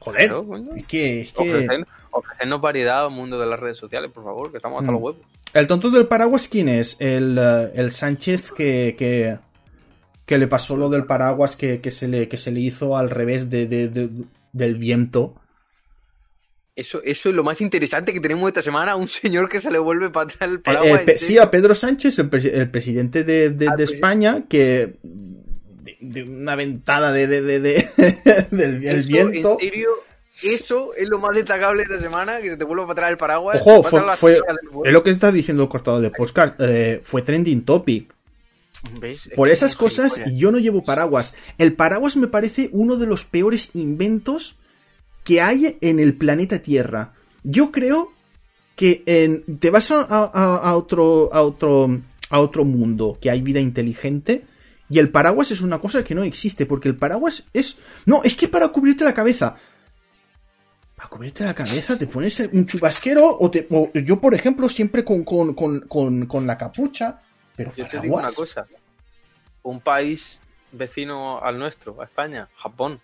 Joder, 0.01 0.31
coño. 0.31 0.75
es 0.77 0.87
que, 0.87 1.23
es 1.23 1.33
que 1.33 1.85
ofrecernos 2.11 2.61
variedad 2.61 3.05
al 3.05 3.11
mundo 3.11 3.39
de 3.39 3.47
las 3.47 3.59
redes 3.59 3.77
sociales, 3.79 4.11
por 4.13 4.25
favor, 4.25 4.51
que 4.51 4.59
estamos 4.59 4.81
hasta 4.81 4.93
Mm. 4.93 4.95
los 4.95 5.03
huevos. 5.03 5.21
el 5.55 5.67
tonto 5.67 5.91
del 5.91 6.07
paraguas 6.07 6.47
quién 6.47 6.69
es? 6.69 6.97
El, 7.01 7.37
eh, 7.39 7.73
el 7.75 7.91
Sánchez 7.91 8.53
que, 8.53 8.95
que 8.99 9.39
que 10.29 10.39
le 10.39 10.47
pasó 10.47 10.77
lo 10.77 10.89
del 10.91 11.07
paraguas 11.07 11.57
que, 11.57 11.81
que 11.81 11.91
se 11.91 12.07
le 12.07 12.29
que 12.29 12.37
se 12.39 12.53
le 12.53 12.61
hizo 12.61 12.97
al 12.97 13.11
revés 13.11 13.51
de, 13.51 13.67
de- 13.67 13.89
de- 13.89 14.11
del 14.53 14.77
viento. 14.77 15.35
Eso, 16.77 17.01
eso 17.05 17.29
es 17.31 17.35
lo 17.35 17.43
más 17.43 17.61
interesante 17.61 18.13
que 18.13 18.21
tenemos 18.21 18.47
esta 18.47 18.63
semana, 18.63 18.95
un 18.95 19.09
señor 19.09 19.49
que 19.49 19.59
se 19.59 19.71
le 19.73 19.79
vuelve 19.81 20.11
para 20.11 20.31
atrás 20.31 20.49
el 20.51 20.57
Eh, 20.57 20.61
paraguas. 20.61 21.09
eh, 21.09 21.19
sí, 21.19 21.37
a 21.39 21.51
Pedro 21.51 21.75
Sánchez, 21.75 22.19
el, 22.21 22.31
presi- 22.31 22.53
el 22.53 22.71
presidente 22.71 23.25
de, 23.25 23.51
de- 23.51 23.67
Ah, 23.69 23.73
pues- 23.75 23.91
España, 23.93 24.45
que 24.49 24.95
de, 26.01 26.23
una 26.23 26.55
ventada 26.55 27.11
de, 27.13 27.27
de- 27.27 27.43
de- 27.43 27.59
de- 27.61 27.85
del 28.53 28.81
del 28.81 28.99
Eso, 28.99 29.09
viento. 29.09 29.53
En 29.61 29.67
serio, 29.71 29.89
eso 30.45 30.95
es 30.95 31.09
lo 31.09 31.19
más 31.19 31.35
destacable 31.35 31.79
de 31.79 31.95
esta 31.95 31.99
semana, 32.05 32.41
que 32.41 32.51
se 32.51 32.57
te 32.57 32.65
vuelva 32.65 32.85
para 32.87 32.93
atrás 32.93 33.11
el 33.11 33.17
paraguas. 33.17 33.61
Ojo, 33.61 33.83
fue, 33.83 34.03
fue- 34.17 34.41
es 34.85 34.93
lo 34.93 35.03
que 35.03 35.11
está 35.11 35.33
diciendo 35.33 35.65
el 35.65 35.69
cortado 35.69 36.01
de 36.01 36.11
podcast. 36.11 36.61
eh, 36.61 37.01
fue 37.03 37.23
trending 37.23 37.65
topic. 37.65 38.15
Por 39.35 39.49
esas 39.49 39.75
cosas 39.77 40.21
yo 40.37 40.51
no 40.53 40.59
llevo 40.59 40.85
paraguas. 40.85 41.35
El 41.59 41.73
paraguas 41.75 42.17
me 42.17 42.29
parece 42.29 42.69
uno 42.73 42.97
de 42.97 43.07
los 43.07 43.25
peores 43.25 43.71
inventos 43.75 44.57
que 45.25 45.41
hay 45.41 45.77
en 45.81 45.99
el 45.99 46.15
planeta 46.15 46.61
Tierra. 46.63 47.13
Yo 47.43 47.71
creo 47.73 48.13
que 48.77 49.03
en- 49.07 49.59
te 49.59 49.71
vas 49.71 49.91
a, 49.91 50.03
a- 50.09 50.57
a 50.57 50.77
otro, 50.77 51.29
a, 51.33 51.43
otro, 51.43 52.01
a 52.31 52.41
otro 52.41 52.65
mundo 52.65 53.19
que 53.21 53.31
hay 53.31 53.43
vida 53.43 53.59
inteligente 53.61 54.45
y 54.89 55.01
el 55.01 55.11
paraguas 55.11 55.51
es 55.51 55.61
una 55.61 55.81
cosa 55.81 56.05
que 56.05 56.15
no 56.15 56.23
existe 56.23 56.65
porque 56.65 56.89
el 56.89 56.97
paraguas 56.97 57.49
es... 57.53 57.77
No, 58.07 58.23
es 58.23 58.35
que 58.37 58.47
para 58.49 58.69
cubrirte 58.69 59.05
la 59.05 59.13
cabeza. 59.13 59.57
Para 60.97 61.09
cubrirte 61.09 61.45
la 61.45 61.55
cabeza 61.55 61.99
te 61.99 62.07
pones 62.07 62.41
un 62.53 62.67
chubasquero 62.67 63.37
o, 63.39 63.51
te, 63.51 63.67
o 63.71 63.91
yo 63.93 64.21
por 64.21 64.35
ejemplo 64.35 64.69
siempre 64.69 65.05
con, 65.05 65.25
con, 65.25 65.55
con, 65.55 66.27
con 66.27 66.47
la 66.47 66.57
capucha. 66.57 67.21
Pero 67.59 67.75
Yo 67.75 67.89
te 67.89 67.99
digo 68.01 68.17
una 68.17 68.33
cosa. 68.33 68.67
Un 69.65 69.81
país 69.81 70.41
vecino 70.71 71.43
al 71.43 71.59
nuestro, 71.59 72.01
a 72.01 72.05
España, 72.05 72.49
Japón. 72.57 73.01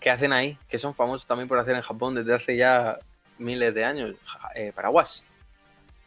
¿Qué 0.00 0.10
hacen 0.10 0.32
ahí? 0.32 0.58
Que 0.66 0.78
son 0.78 0.94
famosos 0.94 1.26
también 1.26 1.46
por 1.46 1.58
hacer 1.58 1.76
en 1.76 1.82
Japón 1.82 2.14
desde 2.14 2.34
hace 2.34 2.56
ya 2.56 2.98
miles 3.38 3.74
de 3.74 3.84
años. 3.84 4.16
Eh, 4.54 4.72
paraguas. 4.74 5.22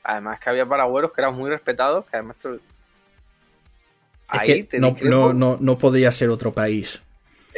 Además 0.03 0.39
que 0.39 0.49
había 0.49 0.65
paragüeros 0.65 1.13
que 1.13 1.21
eran 1.21 1.35
muy 1.35 1.49
respetados, 1.49 2.05
que 2.07 2.17
además... 2.17 2.37
Es 2.43 2.59
Ahí 4.29 4.47
que 4.47 4.63
te 4.63 4.79
no, 4.79 4.95
no, 5.03 5.31
no, 5.31 5.57
no 5.61 5.77
podría 5.77 6.11
ser 6.11 6.29
otro 6.29 6.51
país. 6.53 7.01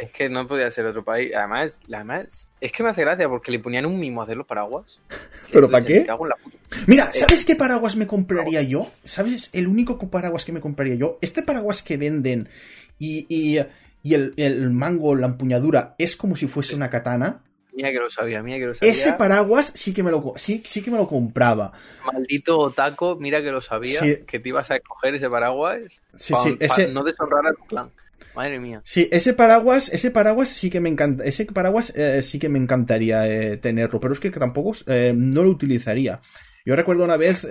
Es 0.00 0.10
que 0.12 0.28
no 0.30 0.46
podía 0.48 0.70
ser 0.70 0.86
otro 0.86 1.04
país. 1.04 1.32
Además, 1.34 1.78
además, 1.92 2.48
es 2.60 2.72
que 2.72 2.82
me 2.82 2.88
hace 2.88 3.02
gracia 3.02 3.28
porque 3.28 3.52
le 3.52 3.58
ponían 3.58 3.84
un 3.86 3.98
mimo 4.00 4.20
a 4.20 4.24
hacer 4.24 4.36
los 4.36 4.46
paraguas. 4.46 4.98
¿Pero 5.52 5.68
para 5.70 5.84
qué? 5.84 6.04
la 6.06 6.16
puta. 6.16 6.56
Mira, 6.86 7.12
¿sabes 7.12 7.44
qué 7.44 7.54
paraguas 7.56 7.96
me 7.96 8.06
compraría 8.06 8.62
yo? 8.62 8.88
¿Sabes 9.04 9.50
el 9.52 9.66
único 9.66 9.98
paraguas 10.10 10.44
que 10.44 10.52
me 10.52 10.60
compraría 10.60 10.94
yo? 10.94 11.18
Este 11.20 11.42
paraguas 11.42 11.82
que 11.82 11.96
venden 11.96 12.48
y, 12.98 13.26
y, 13.28 13.60
y 14.02 14.14
el, 14.14 14.32
el 14.36 14.70
mango, 14.70 15.14
la 15.16 15.26
empuñadura, 15.26 15.94
es 15.98 16.16
como 16.16 16.36
si 16.36 16.46
fuese 16.46 16.74
una 16.74 16.88
katana. 16.88 17.42
Mía 17.74 17.92
que 17.92 17.98
lo 17.98 18.10
sabía, 18.10 18.42
mía 18.42 18.58
que 18.58 18.66
lo 18.66 18.74
sabía. 18.74 18.92
Ese 18.92 19.12
paraguas 19.12 19.72
sí 19.74 19.92
que 19.92 20.02
me 20.02 20.10
lo, 20.10 20.32
sí, 20.36 20.62
sí 20.64 20.82
que 20.82 20.90
me 20.90 20.96
lo 20.98 21.06
compraba. 21.08 21.72
Maldito 22.12 22.58
otaco, 22.58 23.16
mira 23.16 23.42
que 23.42 23.50
lo 23.50 23.60
sabía, 23.60 24.00
Sí. 24.00 24.18
que 24.26 24.40
te 24.40 24.48
ibas 24.48 24.70
a 24.70 24.76
escoger 24.76 25.14
ese 25.14 25.28
paraguas 25.28 25.80
Sí, 26.14 26.32
pa- 26.32 26.42
sí, 26.42 26.52
pa 26.56 26.64
ese, 26.64 26.88
no 26.92 27.04
deshonrar 27.04 27.46
a 27.46 27.52
tu 27.52 27.64
clan. 27.66 27.90
Madre 28.34 28.60
mía. 28.60 28.82
sí, 28.84 29.08
ese 29.10 29.34
paraguas, 29.34 29.90
ese 29.92 30.10
paraguas 30.10 30.48
sí 30.48 30.70
que 30.70 30.80
me 30.80 30.88
encanta, 30.88 31.24
ese 31.24 31.46
paraguas 31.46 31.92
eh, 31.96 32.22
sí 32.22 32.38
que 32.38 32.48
me 32.48 32.58
encantaría 32.58 33.26
eh, 33.28 33.56
tenerlo, 33.56 34.00
pero 34.00 34.12
es 34.12 34.20
que 34.20 34.30
tampoco 34.30 34.76
eh, 34.86 35.12
no 35.16 35.42
lo 35.42 35.50
utilizaría. 35.50 36.20
Yo 36.64 36.76
recuerdo 36.76 37.04
una 37.04 37.16
vez, 37.16 37.48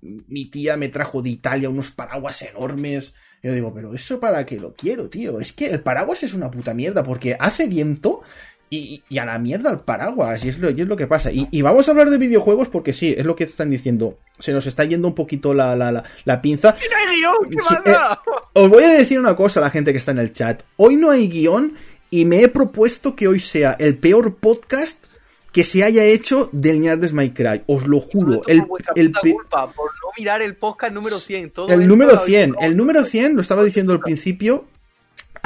mi 0.00 0.44
tía 0.50 0.76
me 0.76 0.88
trajo 0.88 1.20
de 1.20 1.30
Italia 1.30 1.68
unos 1.68 1.90
paraguas 1.90 2.42
enormes. 2.42 3.16
Yo 3.42 3.52
digo, 3.52 3.74
pero 3.74 3.92
eso 3.92 4.20
para 4.20 4.46
qué 4.46 4.58
lo 4.60 4.72
quiero, 4.72 5.10
tío. 5.10 5.40
Es 5.40 5.52
que 5.52 5.66
el 5.66 5.80
paraguas 5.80 6.22
es 6.22 6.32
una 6.32 6.48
puta 6.48 6.72
mierda 6.72 7.02
porque 7.02 7.36
hace 7.40 7.66
viento 7.66 8.22
y, 8.70 9.02
y 9.08 9.18
a 9.18 9.24
la 9.24 9.38
mierda 9.38 9.70
el 9.70 9.80
paraguas. 9.80 10.44
Y 10.44 10.48
es 10.48 10.58
lo, 10.58 10.70
y 10.70 10.80
es 10.80 10.86
lo 10.86 10.96
que 10.96 11.06
pasa. 11.06 11.30
Y, 11.32 11.48
y 11.50 11.62
vamos 11.62 11.86
a 11.88 11.90
hablar 11.92 12.10
de 12.10 12.18
videojuegos 12.18 12.68
porque 12.68 12.92
sí, 12.92 13.14
es 13.16 13.24
lo 13.24 13.36
que 13.36 13.44
están 13.44 13.70
diciendo. 13.70 14.18
Se 14.38 14.52
nos 14.52 14.66
está 14.66 14.84
yendo 14.84 15.08
un 15.08 15.14
poquito 15.14 15.54
la, 15.54 15.76
la, 15.76 15.92
la, 15.92 16.04
la 16.24 16.42
pinza. 16.42 16.74
¡Si 16.74 16.84
no 16.88 16.96
hay 16.96 17.16
guion! 17.16 17.50
¿Qué 17.50 17.56
Sí, 17.60 17.74
da? 17.84 18.20
Os 18.52 18.68
voy 18.68 18.84
a 18.84 18.90
decir 18.90 19.18
una 19.18 19.36
cosa 19.36 19.60
a 19.60 19.62
la 19.64 19.70
gente 19.70 19.92
que 19.92 19.98
está 19.98 20.10
en 20.12 20.18
el 20.18 20.32
chat. 20.32 20.62
Hoy 20.76 20.96
no 20.96 21.10
hay 21.10 21.28
guion 21.28 21.74
y 22.10 22.24
me 22.24 22.42
he 22.42 22.48
propuesto 22.48 23.16
que 23.16 23.28
hoy 23.28 23.40
sea 23.40 23.76
el 23.78 23.96
peor 23.98 24.36
podcast 24.36 25.04
que 25.52 25.64
se 25.64 25.82
haya 25.82 26.04
hecho 26.04 26.50
del 26.52 26.80
Ñardes 26.80 27.14
My 27.14 27.30
Cry. 27.30 27.62
Os 27.66 27.86
lo 27.86 28.00
juro. 28.00 28.42
El, 28.46 28.64
el 28.94 29.12
culpa, 29.14 29.66
por 29.72 29.86
no 29.86 30.08
mirar 30.18 30.42
el 30.42 30.54
podcast 30.54 30.92
número 30.92 31.18
100. 31.18 31.50
Todo 31.50 31.68
el 31.72 31.88
número 31.88 32.10
lo 32.12 32.18
habéis 32.18 32.36
100. 32.36 32.50
probado. 32.50 32.70
El 32.70 32.76
número 32.76 33.04
100, 33.04 33.34
lo 33.36 33.40
estaba 33.40 33.64
diciendo 33.64 33.94
al 33.94 34.00
principio, 34.00 34.66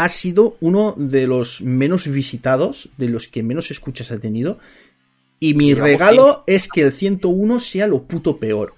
ha 0.00 0.08
sido 0.08 0.56
uno 0.60 0.94
de 0.96 1.26
los 1.26 1.60
menos 1.60 2.08
visitados, 2.08 2.88
de 2.96 3.10
los 3.10 3.28
que 3.28 3.42
menos 3.42 3.70
escuchas 3.70 4.10
ha 4.10 4.18
tenido. 4.18 4.58
Y 5.38 5.52
mi 5.52 5.68
Digamos 5.68 5.90
regalo 5.90 6.44
es 6.46 6.68
que 6.68 6.80
el 6.80 6.92
101 6.92 7.60
sea 7.60 7.86
lo 7.86 8.04
puto 8.04 8.38
peor. 8.38 8.72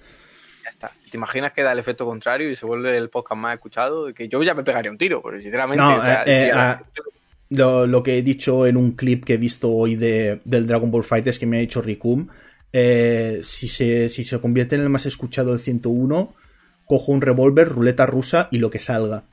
Ya 0.65 0.69
está. 0.69 0.91
¿Te 1.09 1.15
imaginas 1.15 1.53
que 1.53 1.63
da 1.63 1.71
el 1.71 1.79
efecto 1.79 2.05
contrario 2.05 2.51
y 2.51 2.57
se 2.57 2.65
vuelve 2.65 2.97
el 2.97 3.09
podcast 3.09 3.39
más 3.39 3.55
escuchado? 3.55 4.13
Que 4.13 4.27
yo 4.27 4.43
ya 4.43 4.53
me 4.53 4.63
pegaría 4.63 4.91
un 4.91 4.97
tiro, 4.97 5.21
pero 5.21 5.41
sinceramente. 5.41 5.81
No, 5.81 5.97
o 5.97 6.01
sea, 6.01 6.23
eh, 6.25 6.45
si 6.45 6.51
a 6.51 6.55
la 6.55 6.83
eh, 6.83 7.01
Lo, 7.51 7.87
lo 7.87 8.03
que 8.03 8.17
he 8.17 8.21
dicho 8.21 8.67
en 8.67 8.75
un 8.75 8.91
clip 8.91 9.23
que 9.23 9.35
he 9.35 9.37
visto 9.37 9.71
hoy 9.71 9.95
de, 9.95 10.41
del 10.43 10.67
Dragon 10.67 10.91
Ball 10.91 11.05
Fighters 11.05 11.39
que 11.39 11.45
me 11.45 11.57
ha 11.57 11.61
hecho 11.61 11.81
Rikum, 11.81 12.27
eh, 12.73 13.39
si, 13.43 13.69
se, 13.69 14.09
si 14.09 14.25
se 14.25 14.41
convierte 14.41 14.75
en 14.75 14.81
el 14.81 14.89
más 14.89 15.05
escuchado 15.05 15.51
del 15.51 15.59
101, 15.59 16.35
cojo 16.83 17.11
un 17.13 17.21
revólver, 17.21 17.69
ruleta 17.69 18.05
rusa 18.05 18.49
y 18.51 18.57
lo 18.57 18.69
que 18.69 18.79
salga. 18.79 19.23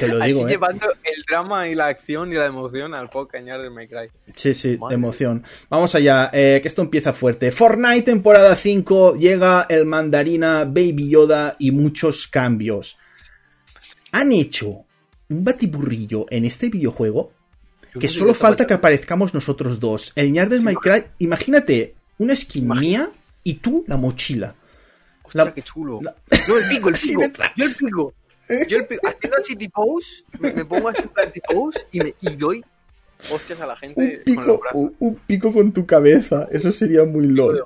Te 0.00 0.08
lo 0.08 0.22
Así 0.22 0.32
digo, 0.32 0.48
¿eh? 0.48 0.50
llevando 0.52 0.86
el 1.04 1.22
drama 1.28 1.68
y 1.68 1.74
la 1.74 1.86
acción 1.86 2.32
y 2.32 2.34
la 2.36 2.46
emoción 2.46 2.94
al 2.94 3.08
de 3.10 3.70
My 3.70 3.86
Cry. 3.86 4.08
Sí, 4.34 4.54
sí, 4.54 4.76
Madre 4.78 4.94
emoción. 4.94 5.44
Vamos 5.68 5.94
allá, 5.94 6.30
eh, 6.32 6.58
que 6.62 6.68
esto 6.68 6.82
empieza 6.82 7.12
fuerte. 7.12 7.52
Fortnite 7.52 8.02
temporada 8.02 8.56
5, 8.56 9.16
llega 9.16 9.66
el 9.68 9.86
mandarina, 9.86 10.64
Baby 10.64 11.10
Yoda 11.10 11.56
y 11.58 11.70
muchos 11.70 12.26
cambios. 12.26 12.98
Han 14.12 14.32
hecho 14.32 14.84
un 15.28 15.44
batiburrillo 15.44 16.26
en 16.30 16.44
este 16.44 16.68
videojuego 16.68 17.32
que 17.98 18.08
solo 18.08 18.34
falta 18.34 18.66
que 18.66 18.74
aparezcamos 18.74 19.34
nosotros 19.34 19.78
dos. 19.80 20.12
El 20.16 20.32
Ñardes 20.32 20.62
My 20.62 20.74
Cry, 20.76 21.04
imagínate 21.18 21.94
una 22.18 22.34
skin 22.36 22.68
mía 22.68 23.10
y 23.42 23.54
tú 23.54 23.84
la 23.86 23.96
mochila. 23.96 24.54
Hostia, 25.22 25.44
La- 25.44 25.54
qué 25.54 25.62
chulo. 25.62 25.98
la- 26.02 26.14
Yo 26.48 26.58
el 26.58 26.68
pico, 26.68 26.88
el 26.88 26.94
pico. 27.00 27.20
Yo 27.56 27.64
el 27.66 27.74
pico. 27.74 28.14
Yo 28.68 28.78
el. 28.78 28.86
Haciendo 29.02 29.36
así 29.38 29.56
pose, 29.68 30.24
me, 30.38 30.52
me 30.52 30.64
pongo 30.64 30.88
así 30.88 31.02
pose 31.52 31.80
y, 31.92 32.00
me, 32.00 32.14
y 32.20 32.36
doy 32.36 32.64
hostias 33.30 33.60
a 33.60 33.66
la 33.66 33.74
Un 33.74 33.78
gente 33.78 34.22
con 34.34 34.46
los 34.46 34.56
pico, 34.56 34.58
brazos. 34.58 34.78
un, 34.80 34.96
un 34.98 35.14
pico 35.26 35.52
con 35.52 35.72
tu 35.72 35.86
cabeza, 35.86 36.48
eso 36.50 36.72
sería 36.72 37.04
muy 37.04 37.26
lol. 37.26 37.64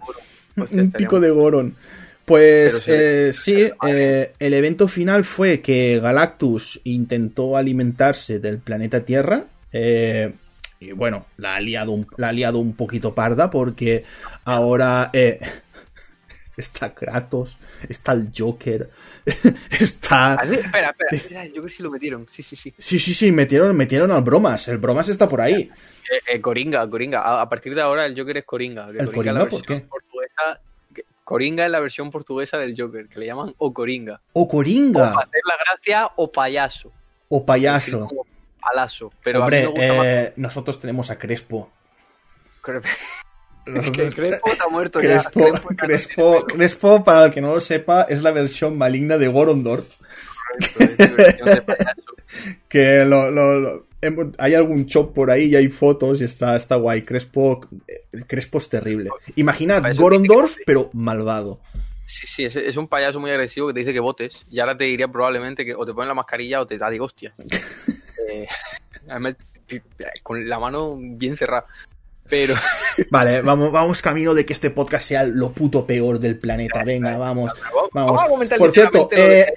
Hostia, 0.56 0.82
un 0.82 0.92
pico 0.92 1.20
de 1.20 1.30
Goron. 1.30 1.76
Pues 2.24 2.82
Pero 2.86 2.96
sí. 2.96 3.02
eh, 3.04 3.30
sí, 3.32 3.70
eh, 3.86 4.32
el 4.38 4.54
evento 4.54 4.88
final 4.88 5.24
fue 5.24 5.60
que 5.60 6.00
Galactus 6.00 6.80
intentó 6.84 7.56
alimentarse 7.56 8.38
del 8.38 8.58
planeta 8.58 9.04
Tierra. 9.04 9.44
eh, 9.72 10.32
y 10.80 10.92
bueno, 10.92 11.24
la 11.38 11.54
ha, 11.54 11.60
liado 11.60 11.92
un, 11.92 12.06
la 12.18 12.28
ha 12.28 12.32
liado 12.32 12.58
un 12.58 12.74
poquito 12.74 13.14
parda 13.14 13.48
porque 13.50 14.04
ahora 14.44 15.08
eh, 15.14 15.38
está 16.56 16.94
Kratos, 16.94 17.56
está 17.88 18.12
el 18.12 18.30
Joker, 18.36 18.90
está... 19.70 20.34
Espera, 20.42 20.90
espera, 20.90 21.10
espera, 21.10 21.44
yo 21.46 21.52
creo 21.52 21.64
que 21.64 21.70
sí 21.70 21.82
lo 21.82 21.90
metieron. 21.90 22.26
Sí, 22.30 22.42
sí, 22.42 22.56
sí. 22.56 22.74
Sí, 22.76 22.98
sí, 22.98 23.14
sí, 23.14 23.32
metieron, 23.32 23.76
metieron 23.76 24.10
al 24.12 24.22
Bromas. 24.22 24.68
El 24.68 24.78
Bromas 24.78 25.08
está 25.08 25.28
por 25.28 25.40
ahí. 25.40 25.70
Eh, 26.10 26.34
eh, 26.34 26.40
Coringa, 26.40 26.88
Coringa. 26.88 27.20
A, 27.20 27.42
a 27.42 27.48
partir 27.48 27.74
de 27.74 27.82
ahora 27.82 28.06
el 28.06 28.18
Joker 28.18 28.38
es 28.38 28.44
Coringa. 28.44 28.88
¿El 28.88 29.10
Coringa 29.10 29.48
por 29.48 29.62
qué? 29.62 29.80
Portuguesa, 29.80 30.60
Coringa 31.24 31.64
es 31.64 31.70
la 31.70 31.80
versión 31.80 32.10
portuguesa 32.10 32.58
del 32.58 32.74
Joker, 32.78 33.08
que 33.08 33.18
le 33.18 33.26
llaman 33.26 33.54
o 33.58 33.72
Coringa. 33.72 34.20
O 34.34 34.42
O 34.42 34.48
Coringa, 34.48 35.12
para 35.12 35.26
hacer 35.26 35.40
la 35.48 35.54
gracia 35.56 36.10
o 36.16 36.30
payaso. 36.30 36.92
o 37.28 37.44
payaso. 37.46 38.08
Palazo. 38.60 39.10
Pero 39.22 39.40
a 39.40 39.42
Hombre, 39.42 39.58
mí 39.58 39.64
me 39.64 39.70
gusta 39.72 39.94
más 39.94 40.06
eh, 40.06 40.32
nosotros 40.36 40.80
tenemos 40.80 41.10
a 41.10 41.18
Crespo. 41.18 41.70
Crespo. 42.62 42.88
Nosotros- 43.66 44.08
Que 44.08 44.14
Crespo 44.14 44.52
está 44.52 44.68
muerto 44.68 45.00
ya. 45.00 45.08
Crespo, 45.08 45.40
Crespo 45.50 45.68
ya 45.70 45.76
Crespo. 45.76 46.44
Crespo, 46.46 47.04
para 47.04 47.24
el 47.26 47.32
que 47.32 47.40
no 47.40 47.54
lo 47.54 47.60
sepa, 47.60 48.02
es 48.02 48.22
la 48.22 48.30
versión 48.32 48.76
maligna 48.78 49.16
de 49.18 49.28
payaso. 49.28 49.84
Que 52.68 53.04
lo, 53.04 53.30
lo- 53.30 53.60
lo- 53.60 53.86
hemos- 54.02 54.34
hay 54.38 54.54
algún 54.54 54.86
shop 54.86 55.14
por 55.14 55.30
ahí 55.30 55.44
y 55.46 55.56
hay 55.56 55.68
fotos 55.68 56.20
y 56.20 56.24
está, 56.24 56.56
está 56.56 56.76
guay. 56.76 57.02
Crespo, 57.02 57.60
eh, 57.86 58.02
Crespo 58.26 58.58
es 58.58 58.68
terrible. 58.68 59.10
Imaginad 59.36 59.82
Gorondorf, 59.96 60.56
pero 60.66 60.90
malvado. 60.92 61.60
Sí, 62.06 62.26
sí, 62.26 62.44
es, 62.44 62.56
es 62.56 62.76
un 62.76 62.88
payaso 62.88 63.18
muy 63.20 63.30
agresivo 63.30 63.68
que 63.68 63.74
te 63.74 63.78
dice 63.80 63.92
que 63.92 64.00
votes. 64.00 64.44
Y 64.50 64.60
ahora 64.60 64.76
te 64.76 64.84
diría 64.84 65.08
probablemente 65.08 65.64
que 65.64 65.74
o 65.74 65.86
te 65.86 65.92
ponen 65.94 66.08
la 66.08 66.14
mascarilla 66.14 66.60
o 66.60 66.66
te 66.66 66.76
da 66.78 66.90
de 66.90 67.00
hostia. 67.00 67.32
Eh, 68.30 68.46
además, 69.08 69.34
con 70.22 70.48
la 70.48 70.58
mano 70.58 70.96
bien 70.98 71.36
cerrada. 71.36 71.66
Pero. 72.34 72.56
Vale, 73.10 73.42
vamos, 73.42 73.70
vamos 73.70 74.02
camino 74.02 74.34
de 74.34 74.44
que 74.44 74.54
este 74.54 74.70
podcast 74.70 75.06
sea 75.06 75.22
lo 75.22 75.52
puto 75.52 75.86
peor 75.86 76.18
del 76.18 76.36
planeta. 76.36 76.82
Venga, 76.84 77.16
vamos. 77.16 77.52
Vamos. 77.92 78.20
Por 78.58 78.72
cierto, 78.72 79.08
eh, 79.12 79.54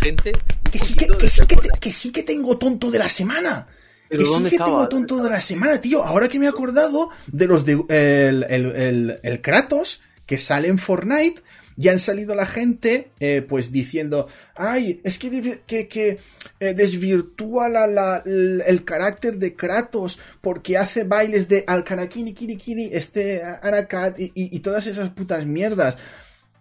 que, 0.00 0.78
sí 0.80 0.96
que, 0.96 1.06
que, 1.06 1.28
sí 1.28 1.46
que, 1.46 1.56
que 1.78 1.92
sí 1.92 2.10
que 2.10 2.24
tengo 2.24 2.58
tonto 2.58 2.90
de 2.90 2.98
la 2.98 3.08
semana. 3.08 3.68
Que 4.08 4.26
sí 4.26 4.42
que 4.42 4.56
tengo 4.56 4.88
tonto 4.88 5.22
de 5.22 5.30
la 5.30 5.40
semana, 5.40 5.80
tío. 5.80 6.02
Ahora 6.02 6.28
que 6.28 6.40
me 6.40 6.46
he 6.46 6.48
acordado 6.48 7.10
de 7.28 7.46
los 7.46 7.64
de 7.64 7.74
el, 7.88 8.44
el, 8.48 8.66
el, 8.74 9.20
el 9.22 9.40
Kratos 9.40 10.02
que 10.26 10.38
sale 10.38 10.66
en 10.66 10.78
Fortnite 10.78 11.42
ya 11.80 11.92
han 11.92 11.98
salido 11.98 12.34
la 12.34 12.44
gente 12.44 13.10
eh, 13.20 13.44
pues 13.48 13.72
diciendo, 13.72 14.28
ay, 14.54 15.00
es 15.02 15.18
que, 15.18 15.60
que, 15.66 15.88
que 15.88 16.18
eh, 16.60 16.74
desvirtúa 16.74 17.70
la, 17.70 17.86
la, 17.86 18.22
el 18.26 18.84
carácter 18.84 19.38
de 19.38 19.56
Kratos 19.56 20.20
porque 20.42 20.76
hace 20.76 21.04
bailes 21.04 21.48
de 21.48 21.64
Alkanakini, 21.66 22.34
Kiri, 22.34 22.56
Kiri, 22.56 22.90
este 22.92 23.42
Anakat 23.42 24.20
y, 24.20 24.24
y, 24.34 24.56
y, 24.56 24.60
todas 24.60 24.86
esas 24.86 25.08
putas 25.08 25.46
mierdas. 25.46 25.96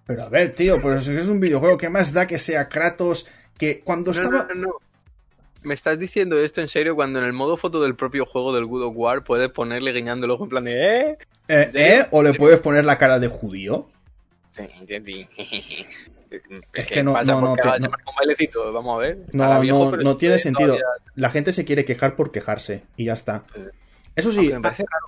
Pero 0.07 0.23
a 0.23 0.29
ver, 0.29 0.53
tío, 0.53 0.79
pues 0.81 1.05
es 1.07 1.27
un 1.27 1.41
videojuego, 1.41 1.77
¿qué 1.77 1.89
más 1.89 2.13
da 2.13 2.25
que 2.25 2.39
sea 2.39 2.69
Kratos 2.69 3.27
que 3.57 3.81
cuando 3.81 4.13
no, 4.13 4.23
estaba... 4.23 4.47
No, 4.55 4.61
no, 4.67 4.75
¿Me 5.63 5.73
estás 5.73 5.99
diciendo 5.99 6.39
esto 6.39 6.61
en 6.61 6.69
serio 6.69 6.95
cuando 6.95 7.19
en 7.19 7.25
el 7.25 7.33
modo 7.33 7.57
foto 7.57 7.81
del 7.81 7.95
propio 7.95 8.25
juego 8.25 8.55
del 8.55 8.65
Good 8.65 8.83
of 8.83 8.93
War 8.95 9.21
puedes 9.21 9.51
ponerle 9.51 9.91
guiñando 9.91 10.25
el 10.25 10.31
ojo 10.31 10.45
en 10.45 10.49
plan 10.49 10.63
de 10.63 11.01
¿eh? 11.01 11.17
¿Eh? 11.49 11.69
¿Eh? 11.73 12.05
¿O 12.11 12.23
le 12.23 12.33
puedes 12.33 12.61
poner 12.61 12.85
la 12.85 12.97
cara 12.97 13.19
de 13.19 13.27
judío? 13.27 13.89
Es 16.73 16.87
que 16.87 17.01
no, 17.01 17.13
no, 17.23 17.41
no, 17.41 17.55
te, 17.55 17.67
no. 17.79 17.87
Un 17.87 18.15
bailecito, 18.15 18.71
vamos 18.71 18.97
a 18.97 19.01
ver. 19.01 19.17
No, 19.33 19.59
viejo, 19.61 19.95
no, 19.95 20.03
no 20.03 20.17
tiene 20.17 20.37
sentido. 20.37 20.77
La 21.15 21.31
gente 21.31 21.53
se 21.53 21.65
quiere 21.65 21.85
quejar 21.85 22.15
por 22.15 22.31
quejarse 22.31 22.83
y 22.95 23.05
ya 23.05 23.13
está. 23.13 23.45
Eso 24.15 24.31
sí. 24.31 24.49
Me 24.49 24.61
parece 24.61 24.83
raro. 24.83 25.07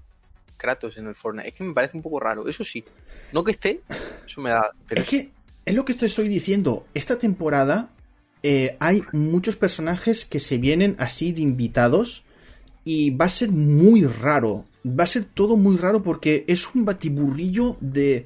Kratos 0.57 0.97
en 0.97 1.07
el 1.07 1.15
Fortnite. 1.15 1.49
Es 1.49 1.55
que 1.55 1.63
me 1.63 1.73
parece 1.73 1.97
un 1.97 2.03
poco 2.03 2.19
raro. 2.19 2.47
Eso 2.47 2.63
sí. 2.63 2.83
No 3.33 3.43
que 3.43 3.51
esté. 3.51 3.81
Eso 4.25 4.41
me 4.41 4.49
da. 4.49 4.71
Pero 4.87 5.01
es 5.01 5.07
que 5.07 5.31
es 5.65 5.75
lo 5.75 5.85
que 5.85 5.93
te 5.93 6.07
estoy 6.07 6.27
diciendo. 6.27 6.85
Esta 6.93 7.19
temporada 7.19 7.89
eh, 8.43 8.75
hay 8.79 9.03
muchos 9.13 9.55
personajes 9.55 10.25
que 10.25 10.39
se 10.39 10.57
vienen 10.57 10.95
así 10.97 11.31
de 11.31 11.41
invitados 11.41 12.23
y 12.83 13.11
va 13.11 13.25
a 13.25 13.29
ser 13.29 13.51
muy 13.51 14.05
raro. 14.05 14.65
Va 14.85 15.03
a 15.03 15.07
ser 15.07 15.25
todo 15.25 15.57
muy 15.57 15.77
raro 15.77 16.01
porque 16.01 16.43
es 16.47 16.73
un 16.73 16.85
batiburrillo 16.85 17.77
de 17.79 18.25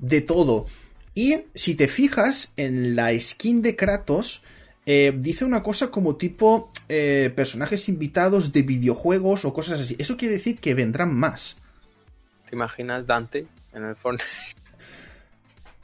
de 0.00 0.20
todo. 0.20 0.66
Y 1.14 1.44
si 1.54 1.74
te 1.74 1.88
fijas 1.88 2.52
en 2.56 2.96
la 2.96 3.18
skin 3.18 3.62
de 3.62 3.76
Kratos, 3.76 4.42
eh, 4.86 5.12
dice 5.14 5.44
una 5.44 5.62
cosa 5.62 5.90
como 5.90 6.16
tipo 6.16 6.70
eh, 6.88 7.32
personajes 7.34 7.88
invitados 7.88 8.52
de 8.52 8.62
videojuegos 8.62 9.44
o 9.44 9.54
cosas 9.54 9.80
así. 9.80 9.96
Eso 9.98 10.16
quiere 10.16 10.34
decir 10.34 10.58
que 10.58 10.74
vendrán 10.74 11.14
más. 11.14 11.58
¿Te 12.48 12.56
imaginas 12.56 13.06
Dante 13.06 13.46
en 13.72 13.84
el 13.84 13.96
Fortnite? 13.96 14.24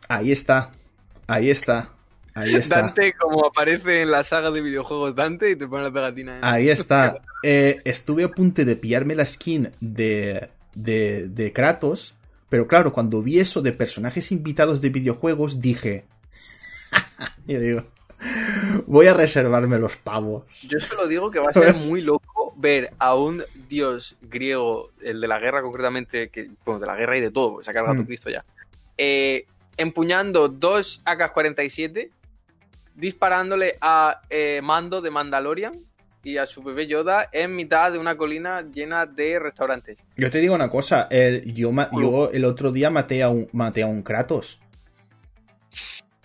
Ahí 0.08 0.32
está. 0.32 0.72
Ahí 1.26 1.50
está. 1.50 1.90
Ahí 2.34 2.54
está. 2.54 2.82
Dante, 2.82 3.12
como 3.14 3.46
aparece 3.46 4.02
en 4.02 4.10
la 4.10 4.24
saga 4.24 4.50
de 4.50 4.60
videojuegos 4.60 5.14
Dante 5.14 5.50
y 5.50 5.56
te 5.56 5.66
pone 5.66 5.84
la 5.84 5.92
pegatina. 5.92 6.38
En... 6.38 6.44
Ahí 6.44 6.68
está. 6.70 7.20
Eh, 7.42 7.80
estuve 7.84 8.24
a 8.24 8.28
punto 8.28 8.64
de 8.64 8.76
pillarme 8.76 9.14
la 9.14 9.24
skin 9.24 9.70
de, 9.80 10.48
de, 10.74 11.28
de 11.28 11.52
Kratos 11.52 12.15
pero 12.48 12.66
claro, 12.66 12.92
cuando 12.92 13.22
vi 13.22 13.38
eso 13.38 13.62
de 13.62 13.72
personajes 13.72 14.32
invitados 14.32 14.80
de 14.80 14.90
videojuegos, 14.90 15.60
dije. 15.60 16.04
Yo 17.46 17.60
digo. 17.60 17.84
Voy 18.86 19.06
a 19.06 19.14
reservarme 19.14 19.78
los 19.78 19.96
pavos. 19.96 20.44
Yo 20.62 20.80
solo 20.80 21.06
digo 21.06 21.30
que 21.30 21.38
va 21.38 21.50
a 21.50 21.52
ser 21.52 21.74
muy 21.86 22.00
loco 22.00 22.54
ver 22.56 22.92
a 22.98 23.14
un 23.14 23.42
dios 23.68 24.16
griego, 24.22 24.90
el 25.02 25.20
de 25.20 25.28
la 25.28 25.38
guerra 25.38 25.62
concretamente, 25.62 26.30
que, 26.30 26.50
bueno, 26.64 26.80
de 26.80 26.86
la 26.86 26.96
guerra 26.96 27.18
y 27.18 27.20
de 27.20 27.30
todo, 27.30 27.62
se 27.62 27.70
ha 27.70 27.74
cargado 27.74 28.02
mm. 28.02 28.06
Cristo 28.06 28.30
ya, 28.30 28.44
eh, 28.96 29.46
empuñando 29.76 30.48
dos 30.48 31.02
AK-47, 31.04 32.10
disparándole 32.94 33.76
a 33.82 34.22
eh, 34.30 34.60
Mando 34.62 35.02
de 35.02 35.10
Mandalorian 35.10 35.80
y 36.26 36.38
a 36.38 36.46
su 36.46 36.60
bebé 36.60 36.88
Yoda 36.88 37.28
en 37.30 37.54
mitad 37.54 37.92
de 37.92 37.98
una 37.98 38.16
colina 38.16 38.66
llena 38.72 39.06
de 39.06 39.38
restaurantes. 39.38 40.04
Yo 40.16 40.28
te 40.28 40.40
digo 40.40 40.56
una 40.56 40.68
cosa, 40.68 41.06
el, 41.08 41.54
yo, 41.54 41.72
yo, 41.92 42.30
el 42.32 42.44
otro 42.44 42.72
día 42.72 42.90
maté 42.90 43.22
a 43.22 43.28
un, 43.28 43.48
maté 43.52 43.84
a 43.84 43.86
un 43.86 44.02
Kratos. 44.02 44.60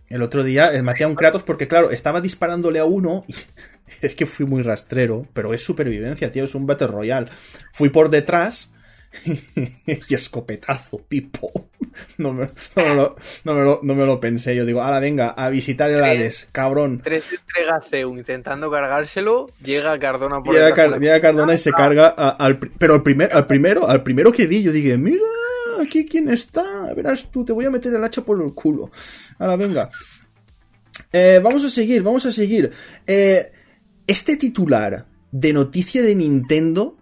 El 0.10 0.24
otro 0.24 0.44
día 0.44 0.74
eh, 0.74 0.82
maté 0.82 1.04
a 1.04 1.08
un 1.08 1.14
Kratos 1.14 1.44
porque, 1.44 1.68
claro, 1.68 1.92
estaba 1.92 2.20
disparándole 2.20 2.80
a 2.80 2.86
uno 2.86 3.26
y 3.28 3.36
es 4.02 4.16
que 4.16 4.26
fui 4.26 4.48
muy 4.48 4.64
rastrero, 4.64 5.28
pero 5.34 5.54
es 5.54 5.64
supervivencia, 5.64 6.32
tío, 6.32 6.46
es 6.46 6.56
un 6.56 6.66
Battle 6.66 6.88
Royale. 6.88 7.28
Fui 7.72 7.90
por 7.90 8.10
detrás 8.10 8.74
y 9.86 10.14
escopetazo, 10.14 11.00
pipo. 11.08 11.52
No 12.18 12.34
me, 12.34 12.50
no, 12.76 12.84
me 12.84 12.96
lo, 12.96 13.16
no, 13.44 13.54
me 13.54 13.64
lo, 13.64 13.80
no 13.84 13.96
me 13.96 14.06
lo 14.06 14.20
pensé. 14.20 14.56
Yo 14.56 14.66
digo, 14.66 14.82
ahora 14.82 15.00
venga, 15.00 15.30
a 15.30 15.50
visitar 15.50 15.92
el 15.92 16.04
Hades, 16.04 16.48
cabrón. 16.52 17.02
Tres 17.04 17.34
entregas 17.34 17.88
Zeus 17.90 18.18
intentando 18.18 18.72
cargárselo, 18.72 19.50
llega 19.64 20.00
Cardona 20.00 20.42
por 20.42 20.54
Llega, 20.54 20.74
Car 20.74 21.00
llega 21.00 21.20
Cardona 21.20 21.54
y 21.54 21.58
se 21.58 21.72
carga 21.72 22.14
a, 22.18 22.30
al. 22.30 22.58
Pero 22.60 22.94
al, 22.94 23.04
primer, 23.04 23.34
al 23.34 23.48
primero, 23.48 23.90
al 23.90 24.04
primero 24.04 24.32
que 24.32 24.48
vi, 24.48 24.64
yo 24.64 24.72
dije, 24.72 24.98
mira, 24.98 25.26
aquí 25.82 26.06
quién 26.06 26.30
está. 26.30 26.94
Verás 26.96 27.30
tú, 27.30 27.44
te 27.44 27.52
voy 27.52 27.66
a 27.66 27.70
meter 27.70 27.94
el 27.94 28.04
hacha 28.04 28.22
por 28.22 28.42
el 28.42 28.54
culo. 28.54 28.92
Ahora 29.38 29.58
venga. 29.58 29.90
Eh, 31.12 31.40
vamos 31.44 31.66
a 31.66 31.70
seguir, 31.70 32.04
vamos 32.04 32.26
a 32.26 32.32
seguir. 32.32 32.72
Eh, 33.06 33.52
este 34.08 34.38
titular 34.38 35.06
de 35.32 35.54
noticia 35.54 36.02
de 36.02 36.16
Nintendo 36.16 36.98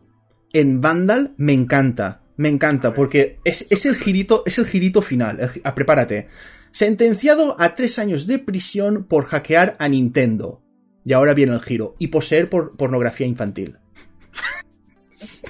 en 0.53 0.81
Vandal 0.81 1.33
me 1.37 1.53
encanta. 1.53 2.21
Me 2.37 2.47
encanta, 2.47 2.93
porque 2.93 3.39
es, 3.43 3.67
es, 3.69 3.85
el 3.85 3.95
girito, 3.95 4.43
es 4.45 4.57
el 4.59 4.65
girito 4.65 5.01
final. 5.01 5.39
El, 5.41 5.61
ah, 5.65 5.75
prepárate. 5.75 6.29
Sentenciado 6.71 7.57
a 7.59 7.75
tres 7.75 7.99
años 7.99 8.27
de 8.27 8.39
prisión 8.39 9.03
por 9.03 9.25
hackear 9.25 9.75
a 9.77 9.89
Nintendo. 9.89 10.61
Y 11.03 11.13
ahora 11.13 11.33
viene 11.33 11.53
el 11.53 11.61
giro. 11.61 11.95
Y 11.99 12.07
poseer 12.07 12.49
por 12.49 12.77
pornografía 12.77 13.27
infantil. 13.27 13.77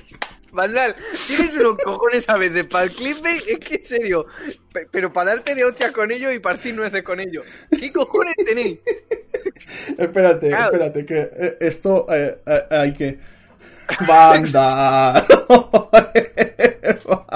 Vandal, 0.52 0.96
tienes 1.28 1.56
unos 1.58 1.78
cojones 1.78 2.28
a 2.28 2.38
veces 2.38 2.66
para 2.66 2.86
el 2.86 2.92
clickbait, 2.92 3.44
es 3.48 3.60
que 3.60 3.76
en 3.76 3.86
serio, 3.86 4.26
pero 4.92 5.14
para 5.14 5.36
darte 5.36 5.54
de 5.54 5.64
hostia 5.64 5.92
con 5.92 6.12
ellos 6.12 6.34
y 6.34 6.40
partir 6.40 6.74
nueces 6.74 7.04
con 7.04 7.20
ellos. 7.20 7.46
¿Qué 7.70 7.92
cojones 7.92 8.36
tenéis? 8.36 8.80
espérate, 9.98 10.50
claro. 10.50 10.74
espérate, 10.74 11.06
que 11.06 11.20
eh, 11.20 11.58
esto 11.60 12.08
eh, 12.10 12.40
eh, 12.46 12.64
hay 12.72 12.94
que 12.94 13.20
Banda. 14.08 15.26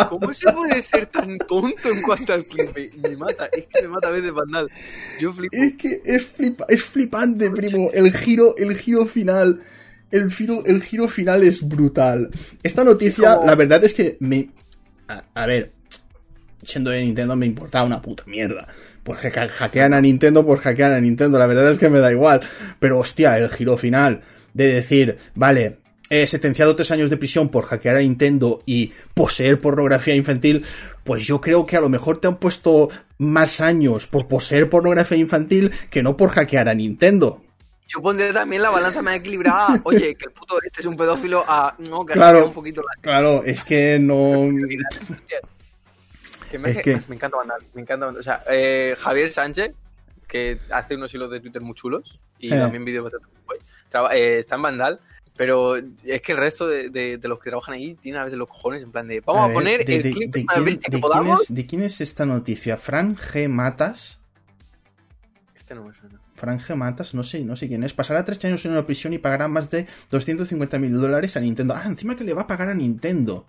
¿Cómo 0.10 0.34
se 0.34 0.52
puede 0.52 0.82
ser 0.82 1.08
tan 1.08 1.38
tonto 1.40 1.90
en 1.90 2.02
cuanto 2.02 2.34
al 2.34 2.44
clip? 2.46 2.70
Me 3.02 3.16
mata, 3.16 3.50
es 3.52 3.66
que 3.66 3.82
me 3.84 3.88
mata 3.90 4.08
a 4.10 4.12
veces. 4.12 4.32
Yo 5.20 5.34
flipo. 5.34 5.56
Es 5.56 5.74
que 5.76 6.02
es, 6.06 6.26
flipa, 6.26 6.66
es 6.70 6.84
flipante, 6.84 7.50
primo. 7.50 7.90
El 7.94 8.16
giro, 8.16 8.56
el 8.58 8.76
giro 8.78 9.06
final. 9.06 9.62
El 10.12 10.32
giro, 10.32 10.64
el 10.66 10.84
giro 10.84 11.08
final 11.08 11.44
es 11.44 11.68
brutal. 11.68 12.30
Esta 12.62 12.84
noticia, 12.84 13.40
la 13.46 13.56
verdad 13.56 13.84
es 13.84 13.94
que 13.94 14.18
me. 14.20 14.50
A, 15.08 15.24
a 15.34 15.46
ver, 15.46 15.72
siendo 16.62 16.92
de 16.92 17.02
Nintendo 17.02 17.36
me 17.36 17.46
importaba 17.46 17.86
una 17.86 18.02
puta 18.02 18.24
mierda. 18.28 18.68
Porque 19.04 19.32
hackean 19.32 19.94
a 19.94 20.02
Nintendo, 20.02 20.46
por 20.46 20.60
hackean 20.60 20.94
a 20.94 21.02
Nintendo. 21.02 21.38
La 21.38 21.48
verdad 21.48 21.70
es 21.72 21.80
que 21.80 21.90
me 21.90 22.00
da 22.00 22.12
igual. 22.12 22.42
Pero 22.80 23.00
hostia, 23.00 23.38
el 23.38 23.50
giro 23.50 23.78
final 23.78 24.22
de 24.54 24.68
decir, 24.68 25.18
vale, 25.36 25.80
eh, 26.14 26.28
sentenciado 26.28 26.76
tres 26.76 26.92
años 26.92 27.10
de 27.10 27.18
prisión 27.18 27.50
por 27.50 27.66
hackear 27.66 27.96
a 27.96 28.00
Nintendo 28.00 28.62
y 28.68 28.94
poseer 29.16 29.60
pornografía 29.60 30.14
infantil, 30.14 30.64
pues 31.04 31.26
yo 31.26 31.42
creo 31.42 31.66
que 31.66 31.76
a 31.76 31.82
lo 31.82 31.90
mejor 31.90 32.20
te 32.20 32.28
han 32.28 32.36
puesto 32.36 32.90
más 33.18 33.62
años 33.62 34.06
por 34.06 34.28
poseer 34.28 34.70
pornografía 34.70 35.18
infantil 35.18 35.72
que 35.90 36.04
no 36.04 36.16
por 36.16 36.30
hackear 36.30 36.70
a 36.70 36.76
Nintendo. 36.76 37.42
Yo 37.88 38.00
pondré 38.00 38.32
también 38.32 38.62
la 38.62 38.70
balanza 38.70 39.02
más 39.02 39.16
equilibrada. 39.16 39.82
Oye, 39.86 40.14
que 40.14 40.26
el 40.26 40.32
puto 40.32 40.62
este 40.62 40.82
es 40.82 40.86
un 40.86 40.96
pedófilo 40.96 41.44
a 41.48 41.76
no, 41.80 42.06
que 42.06 42.14
claro, 42.14 42.46
un 42.46 42.54
poquito 42.54 42.82
la... 42.82 43.02
Claro, 43.02 43.44
es 43.44 43.64
que 43.64 43.98
no. 43.98 44.52
que 46.52 46.60
me, 46.60 46.70
es 46.70 46.82
que... 46.84 47.02
me 47.08 47.16
encanta 47.16 47.38
mandar, 47.38 47.58
me 47.74 47.82
encanta 47.82 48.06
mandar. 48.06 48.22
O 48.22 48.24
sea, 48.24 48.44
eh, 48.52 48.96
Javier 49.00 49.34
Sánchez, 49.34 49.74
que 50.28 50.60
hace 50.70 50.94
unos 50.94 51.12
hilos 51.12 51.32
de 51.32 51.40
Twitter 51.40 51.64
muy 51.64 51.74
chulos 51.74 52.22
y 52.38 52.54
eh. 52.54 52.60
también 52.60 52.86
vídeos 52.86 53.06
bastante 53.06 53.34
eh, 54.14 54.40
está 54.40 54.56
en 54.56 54.62
Vandal 54.62 55.00
pero 55.36 55.78
es 55.78 56.22
que 56.22 56.32
el 56.32 56.38
resto 56.38 56.68
de, 56.68 56.90
de, 56.90 57.18
de, 57.18 57.28
los 57.28 57.40
que 57.40 57.50
trabajan 57.50 57.74
ahí 57.74 57.96
tienen 57.96 58.22
a 58.22 58.26
veces 58.26 58.38
los 58.38 58.48
cojones 58.48 58.84
en 58.84 58.92
plan 58.92 59.08
de 59.08 59.20
vamos 59.22 59.42
a, 59.42 59.48
ver, 59.48 59.56
a 59.56 59.60
poner 59.60 59.86
de, 59.86 59.96
el 59.96 60.14
clip 60.14 60.34
de, 60.34 60.80
que 60.80 60.98
podamos. 61.00 61.40
Quién 61.40 61.50
es, 61.50 61.56
¿De 61.56 61.66
quién 61.66 61.84
es 61.84 62.02
esta 62.02 62.26
noticia? 62.26 62.78
¿Fran 62.78 63.16
G. 63.16 63.50
Matas? 63.50 64.22
Este 65.56 65.74
no 65.74 65.86
me 65.86 65.94
suena. 65.96 66.22
Fran 66.36 66.60
G. 66.60 66.76
Matas, 66.76 67.16
no 67.16 67.24
sé, 67.24 67.42
no 67.42 67.56
sé 67.56 67.68
quién 67.68 67.84
es. 67.84 67.94
Pasará 67.94 68.24
tres 68.24 68.44
años 68.46 68.64
en 68.66 68.74
una 68.74 68.86
prisión 68.86 69.14
y 69.14 69.18
pagará 69.18 69.48
más 69.48 69.72
de 69.72 69.88
250 70.12 70.78
mil 70.78 70.94
dólares 71.00 71.36
a 71.36 71.40
Nintendo. 71.40 71.74
Ah, 71.76 71.84
encima 71.88 72.16
que 72.16 72.24
le 72.24 72.34
va 72.34 72.44
a 72.44 72.48
pagar 72.48 72.70
a 72.70 72.76
Nintendo. 72.76 73.48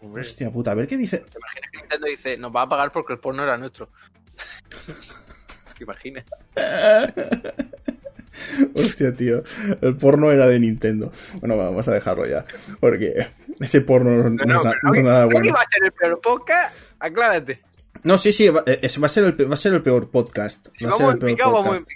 Hombre. 0.00 0.20
Hostia 0.20 0.50
puta, 0.50 0.72
a 0.72 0.74
ver 0.74 0.86
qué 0.86 0.98
dice. 0.98 1.18
¿Te 1.18 1.38
imaginas 1.38 1.70
que 1.70 1.78
Nintendo 1.78 2.06
dice, 2.08 2.36
nos 2.36 2.54
va 2.54 2.62
a 2.62 2.68
pagar 2.68 2.92
porque 2.92 3.14
el 3.14 3.18
porno 3.20 3.42
era 3.42 3.56
nuestro? 3.56 3.88
¿Te 5.78 5.84
imaginas? 5.84 6.26
Hostia, 8.74 9.14
tío. 9.14 9.42
El 9.80 9.96
porno 9.96 10.30
era 10.30 10.46
de 10.46 10.58
Nintendo. 10.60 11.12
Bueno, 11.40 11.56
vamos 11.56 11.86
a 11.88 11.92
dejarlo 11.92 12.26
ya. 12.26 12.44
Porque 12.80 13.28
ese 13.60 13.80
porno 13.80 14.10
no, 14.10 14.30
no, 14.30 14.44
no, 14.44 14.72
no 14.82 14.94
es 14.94 15.04
nada 15.04 15.24
bueno. 15.26 15.52
va 15.52 15.60
a 15.60 15.70
ser 15.70 15.84
el 15.84 15.92
peor 15.92 16.20
podcast? 16.20 16.74
Aclárate. 16.98 17.60
No, 18.02 18.16
sí, 18.18 18.32
sí, 18.32 18.48
va, 18.48 18.62
eh, 18.66 18.80
va, 19.02 19.06
a, 19.06 19.08
ser 19.08 19.24
el, 19.24 19.50
va 19.50 19.54
a 19.54 19.58
ser 19.58 19.74
el 19.74 19.82
peor 19.82 20.10
podcast. 20.10 20.68
Si 20.76 20.84
va 20.84 20.92
a 20.92 20.94
ser 20.94 21.08
el 21.08 21.18
peor 21.18 21.32
picado, 21.32 21.64
podcast. 21.64 21.86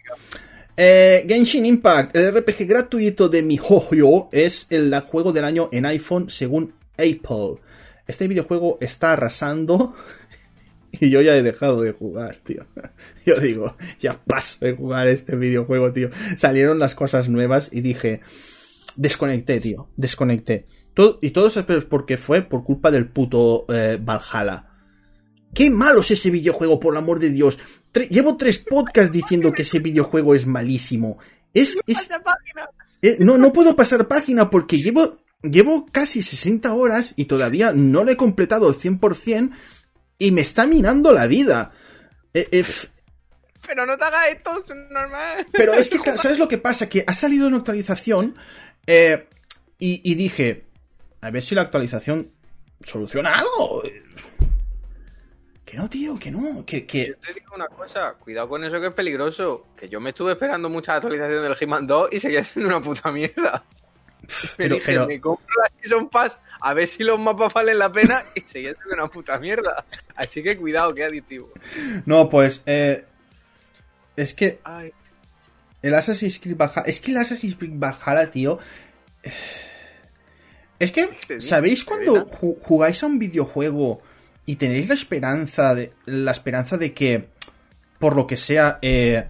Eh, 0.76 1.24
Genshin 1.28 1.66
Impact, 1.66 2.16
el 2.16 2.34
RPG 2.34 2.66
gratuito 2.66 3.28
de 3.28 3.42
MiHoYo, 3.42 4.28
es 4.32 4.66
el 4.70 4.98
juego 5.00 5.32
del 5.32 5.44
año 5.44 5.68
en 5.72 5.86
iPhone 5.86 6.28
según 6.28 6.74
Apple. 6.98 7.60
Este 8.06 8.28
videojuego 8.28 8.76
está 8.80 9.14
arrasando 9.14 9.94
y 11.00 11.10
yo 11.10 11.20
ya 11.22 11.36
he 11.36 11.42
dejado 11.42 11.80
de 11.82 11.92
jugar, 11.92 12.40
tío. 12.44 12.66
Yo 13.26 13.40
digo, 13.40 13.74
ya 14.00 14.12
paso 14.12 14.66
de 14.66 14.74
jugar 14.74 15.08
este 15.08 15.34
videojuego, 15.36 15.92
tío. 15.92 16.10
Salieron 16.36 16.78
las 16.78 16.94
cosas 16.94 17.30
nuevas 17.30 17.70
y 17.72 17.80
dije, 17.80 18.20
desconecté, 18.96 19.60
tío, 19.60 19.88
desconecté. 19.96 20.66
Todo, 20.92 21.18
y 21.22 21.30
todo 21.30 21.48
eso 21.48 21.64
es 21.66 21.84
porque 21.86 22.18
fue 22.18 22.42
por 22.42 22.64
culpa 22.64 22.90
del 22.90 23.08
puto 23.08 23.64
eh, 23.68 23.98
Valhalla. 24.00 24.68
¡Qué 25.54 25.70
malo 25.70 26.00
es 26.00 26.10
ese 26.10 26.30
videojuego, 26.30 26.78
por 26.80 26.94
el 26.94 26.98
amor 26.98 27.18
de 27.18 27.30
Dios! 27.30 27.58
Tre 27.92 28.08
llevo 28.08 28.36
tres 28.36 28.58
podcasts 28.58 29.12
diciendo 29.12 29.52
que 29.52 29.62
ese 29.62 29.78
videojuego 29.78 30.34
es 30.34 30.46
malísimo. 30.46 31.18
Es. 31.54 31.78
es 31.86 32.10
eh, 33.00 33.16
no, 33.20 33.38
no 33.38 33.52
puedo 33.52 33.74
pasar 33.76 34.08
página 34.08 34.50
porque 34.50 34.78
llevo. 34.78 35.24
Llevo 35.42 35.84
casi 35.92 36.22
60 36.22 36.72
horas 36.72 37.12
y 37.16 37.26
todavía 37.26 37.72
no 37.74 38.02
lo 38.02 38.10
he 38.10 38.16
completado 38.16 38.66
al 38.66 38.74
100% 38.74 39.50
y 40.18 40.30
me 40.30 40.40
está 40.40 40.66
minando 40.66 41.12
la 41.12 41.26
vida. 41.26 41.72
Eh, 42.32 42.48
eh, 42.52 42.64
Pero 43.66 43.86
no 43.86 43.96
te 43.96 44.04
hagas 44.04 44.28
esto, 44.30 44.64
es 44.68 44.90
normal. 44.90 45.46
pero 45.52 45.74
es 45.74 45.90
que, 46.02 46.18
¿sabes 46.18 46.38
lo 46.38 46.48
que 46.48 46.58
pasa? 46.58 46.88
Que 46.88 47.04
ha 47.06 47.14
salido 47.14 47.46
una 47.48 47.58
actualización 47.58 48.36
eh, 48.86 49.26
y, 49.78 50.00
y 50.10 50.14
dije, 50.14 50.66
a 51.20 51.30
ver 51.30 51.42
si 51.42 51.54
la 51.54 51.62
actualización 51.62 52.32
soluciona 52.82 53.34
algo. 53.38 53.82
Que 55.64 55.76
no, 55.78 55.88
tío, 55.88 56.14
que 56.16 56.30
no, 56.30 56.64
que... 56.66 56.86
que... 56.86 57.06
Yo 57.08 57.16
te 57.16 57.32
digo 57.32 57.54
una 57.54 57.66
cosa, 57.68 58.14
cuidado 58.20 58.48
con 58.48 58.62
eso 58.62 58.78
que 58.80 58.88
es 58.88 58.92
peligroso. 58.92 59.68
Que 59.76 59.88
yo 59.88 59.98
me 60.00 60.10
estuve 60.10 60.32
esperando 60.32 60.68
muchas 60.68 60.96
actualizaciones 60.96 61.42
del 61.42 61.56
Hitman 61.56 61.86
2 61.86 62.10
y 62.12 62.20
seguía 62.20 62.44
siendo 62.44 62.68
una 62.68 62.82
puta 62.82 63.10
mierda. 63.10 63.64
Pero, 64.56 64.78
pero- 64.84 65.06
me 65.06 65.20
compro 65.20 65.46
la 65.62 65.70
Season 65.80 66.08
Pass 66.08 66.38
a 66.60 66.72
ver 66.74 66.88
si 66.88 67.02
los 67.04 67.20
mapas 67.20 67.52
valen 67.52 67.78
la 67.78 67.92
pena 67.92 68.20
y 68.34 68.40
seguía 68.40 68.72
siendo 68.74 68.94
una 69.02 69.08
puta 69.08 69.38
mierda. 69.38 69.84
Así 70.16 70.42
que 70.42 70.56
cuidado, 70.56 70.94
que 70.94 71.04
adictivo. 71.04 71.52
No, 72.06 72.28
pues... 72.30 72.62
Eh, 72.66 73.04
es 74.16 74.32
que 74.32 74.60
Ay, 74.64 74.92
el 75.82 75.94
Assassin's 75.94 76.38
Creed 76.38 76.56
Valhalla... 76.56 76.82
Es 76.86 77.00
que 77.00 77.10
el 77.10 77.18
Assassin's 77.18 77.56
Creed 77.56 77.72
Valhalla, 77.74 78.30
tío... 78.30 78.58
Es 80.78 80.92
que, 80.92 81.08
¿sabéis 81.40 81.84
cuando 81.84 82.26
ju- 82.28 82.58
jugáis 82.60 83.02
a 83.02 83.06
un 83.06 83.18
videojuego 83.18 84.02
y 84.44 84.56
tenéis 84.56 84.88
la 84.88 84.94
esperanza 84.94 85.74
de, 85.74 85.92
la 86.04 86.32
esperanza 86.32 86.76
de 86.76 86.92
que, 86.92 87.28
por 87.98 88.16
lo 88.16 88.26
que 88.26 88.36
sea, 88.36 88.78
eh, 88.82 89.26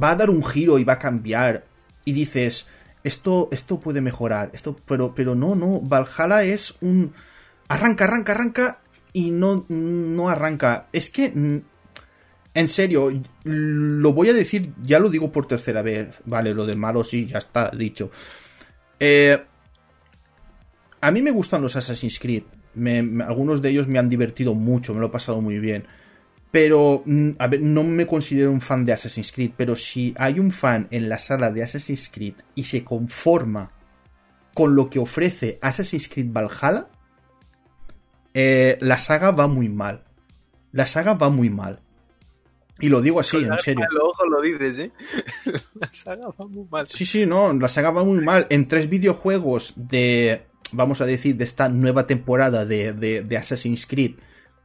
va 0.00 0.10
a 0.10 0.16
dar 0.16 0.30
un 0.30 0.44
giro 0.44 0.78
y 0.78 0.84
va 0.84 0.94
a 0.94 0.98
cambiar 0.98 1.64
y 2.04 2.12
dices, 2.12 2.66
esto, 3.04 3.48
esto 3.52 3.80
puede 3.80 4.00
mejorar, 4.00 4.50
esto, 4.52 4.76
pero, 4.86 5.14
pero 5.14 5.34
no, 5.34 5.54
no, 5.54 5.80
Valhalla 5.80 6.44
es 6.44 6.76
un... 6.80 7.12
Arranca, 7.68 8.04
arranca, 8.04 8.32
arranca 8.32 8.80
y 9.12 9.30
no, 9.30 9.64
no 9.68 10.28
arranca. 10.28 10.88
Es 10.92 11.10
que, 11.10 11.32
en 12.54 12.68
serio, 12.68 13.10
lo 13.44 14.12
voy 14.12 14.28
a 14.28 14.34
decir, 14.34 14.74
ya 14.82 14.98
lo 14.98 15.08
digo 15.08 15.32
por 15.32 15.46
tercera 15.46 15.82
vez, 15.82 16.20
vale, 16.26 16.54
lo 16.54 16.66
del 16.66 16.76
malo 16.76 17.02
sí, 17.02 17.26
ya 17.26 17.38
está 17.38 17.70
dicho. 17.70 18.10
Eh, 19.00 19.42
a 21.00 21.10
mí 21.10 21.22
me 21.22 21.30
gustan 21.30 21.62
los 21.62 21.76
Assassin's 21.76 22.18
Creed. 22.18 22.44
Algunos 23.26 23.60
de 23.62 23.70
ellos 23.70 23.88
me 23.88 23.98
han 23.98 24.08
divertido 24.08 24.54
mucho, 24.54 24.94
me 24.94 25.00
lo 25.00 25.06
he 25.06 25.10
pasado 25.10 25.40
muy 25.40 25.58
bien. 25.58 25.86
Pero, 26.52 27.02
mm, 27.06 27.30
a 27.38 27.46
ver, 27.48 27.62
no 27.62 27.82
me 27.82 28.06
considero 28.06 28.52
un 28.52 28.60
fan 28.60 28.84
de 28.84 28.92
Assassin's 28.92 29.32
Creed, 29.32 29.52
pero 29.56 29.74
si 29.74 30.14
hay 30.18 30.38
un 30.38 30.52
fan 30.52 30.86
en 30.90 31.08
la 31.08 31.18
sala 31.18 31.50
de 31.50 31.62
Assassin's 31.62 32.10
Creed 32.12 32.34
y 32.54 32.64
se 32.64 32.84
conforma 32.84 33.72
con 34.54 34.76
lo 34.76 34.90
que 34.90 34.98
ofrece 34.98 35.58
Assassin's 35.62 36.08
Creed 36.08 36.30
Valhalla, 36.30 36.88
eh, 38.34 38.76
la 38.80 38.98
saga 38.98 39.30
va 39.30 39.46
muy 39.46 39.70
mal. 39.70 40.04
La 40.72 40.84
saga 40.84 41.14
va 41.14 41.30
muy 41.30 41.48
mal. 41.48 41.80
Y 42.80 42.88
lo 42.88 43.00
digo 43.00 43.20
así, 43.20 43.38
en 43.38 43.58
serio. 43.58 43.86
ojos 44.02 44.26
lo 44.28 44.40
dices, 44.42 44.78
¿eh? 44.78 44.92
la 45.74 45.90
saga 45.92 46.26
va 46.38 46.46
muy 46.46 46.66
mal. 46.70 46.86
Sí, 46.86 47.06
sí, 47.06 47.24
no, 47.24 47.52
la 47.52 47.68
saga 47.68 47.90
va 47.90 48.04
muy 48.04 48.20
mal. 48.20 48.46
En 48.50 48.68
tres 48.68 48.90
videojuegos 48.90 49.74
de, 49.76 50.42
vamos 50.72 51.00
a 51.00 51.06
decir, 51.06 51.36
de 51.36 51.44
esta 51.44 51.70
nueva 51.70 52.06
temporada 52.06 52.66
de, 52.66 52.92
de, 52.92 53.22
de 53.22 53.36
Assassin's 53.38 53.86
Creed, 53.86 54.16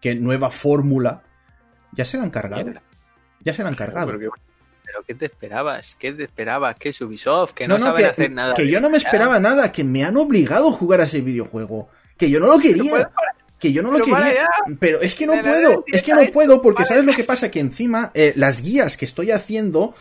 que 0.02 0.16
nueva 0.16 0.50
fórmula, 0.50 1.24
ya 1.94 2.06
se 2.06 2.18
la 2.18 2.24
han 2.24 2.30
cargado. 2.30 2.64
Mierda. 2.64 2.82
Ya 3.42 3.54
se 3.54 3.64
la 3.64 3.70
han 3.70 3.76
cargado. 3.76 4.08
Pero, 4.08 4.20
qué, 4.20 4.28
pero 4.84 5.04
¿qué 5.04 5.16
te 5.16 5.26
esperabas? 5.26 5.96
¿Qué 6.00 6.12
te 6.12 6.24
esperabas? 6.24 6.76
¿Qué 6.78 6.90
es 6.90 7.02
Ubisoft? 7.02 7.54
Que 7.54 7.68
no, 7.68 7.76
No, 7.78 7.80
no, 7.80 7.86
saben 7.92 8.04
que, 8.06 8.12
hacer 8.12 8.32
nada. 8.32 8.54
que 8.54 8.68
yo 8.68 8.80
no 8.82 8.90
me 8.90 8.98
esperaba 8.98 9.40
nada, 9.40 9.72
que 9.72 9.84
me 9.84 10.04
han 10.04 10.18
obligado 10.18 10.70
a 10.70 10.72
jugar 10.72 11.02
a 11.02 11.06
ese 11.06 11.22
videojuego. 11.22 11.90
Que 12.18 12.30
yo 12.30 12.40
no 12.40 12.48
lo 12.48 12.60
quería. 12.60 13.12
Que 13.60 13.72
yo 13.72 13.82
no 13.82 13.92
lo 13.92 14.04
quería. 14.04 14.48
Pero 14.80 15.02
es 15.02 15.16
que 15.16 15.26
no 15.26 15.34
puedo. 15.42 15.84
Es 15.88 16.04
que 16.04 16.14
no 16.14 16.26
puedo 16.32 16.62
porque. 16.62 16.86
¿sabes 16.86 17.06
lo 17.06 17.14
que 17.14 17.24
pasa? 17.24 17.50
Que 17.52 17.60
encima 17.60 18.12
eh, 18.14 18.34
las 18.36 18.62
guías 18.62 18.98
que 18.98 19.06
estoy 19.06 19.32
haciendo... 19.32 19.94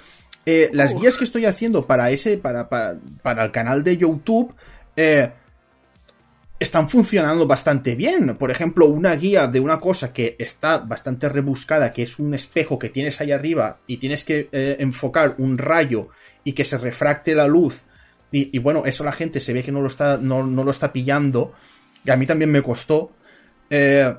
eh, 0.45 0.71
las 0.73 0.95
guías 0.95 1.17
que 1.19 1.25
estoy 1.25 1.45
haciendo 1.45 1.87
para 1.87 2.11
ese... 2.11 2.39
Para, 2.39 2.69
para, 2.69 2.97
para 3.23 3.45
el 3.45 3.51
canal 3.51 3.83
de 3.85 3.97
YouTube... 3.97 4.55
eh, 4.97 5.31
están 6.59 6.89
funcionando 6.89 7.47
bastante 7.47 7.95
bien. 7.95 8.37
Por 8.37 8.51
ejemplo, 8.51 8.87
una 8.87 9.15
guía 9.15 9.47
de 9.47 9.61
una 9.61 9.81
cosa 9.81 10.13
que 10.13 10.37
está 10.39 10.79
bastante 10.79 11.29
rebuscada, 11.29 11.93
que 11.93 12.03
es 12.03 12.19
un 12.19 12.35
espejo 12.35 12.79
que 12.79 12.89
tienes 12.89 13.21
ahí 13.21 13.33
arriba 13.33 13.81
y 13.87 13.99
tienes 13.99 14.25
que 14.25 14.49
eh, 14.53 14.77
enfocar 14.81 15.35
un 15.39 15.59
rayo 15.59 16.09
y 16.45 16.53
que 16.53 16.65
se 16.65 16.79
refracte 16.79 17.35
la 17.35 17.47
luz. 17.47 17.85
Y, 18.33 18.59
bueno, 18.59 18.85
eso 18.85 19.03
la 19.03 19.13
gente 19.13 19.41
se 19.41 19.55
ve 19.55 19.63
que 19.63 19.73
no 19.73 19.81
lo 19.81 19.87
está, 19.87 20.19
no, 20.19 20.45
no 20.45 20.63
lo 20.63 20.71
está 20.71 20.93
pillando. 20.93 21.55
Y 22.05 22.11
a 22.11 22.17
mí 22.17 22.27
también 22.27 22.51
me 22.51 22.61
costó. 22.61 23.13
Eh, 23.71 24.15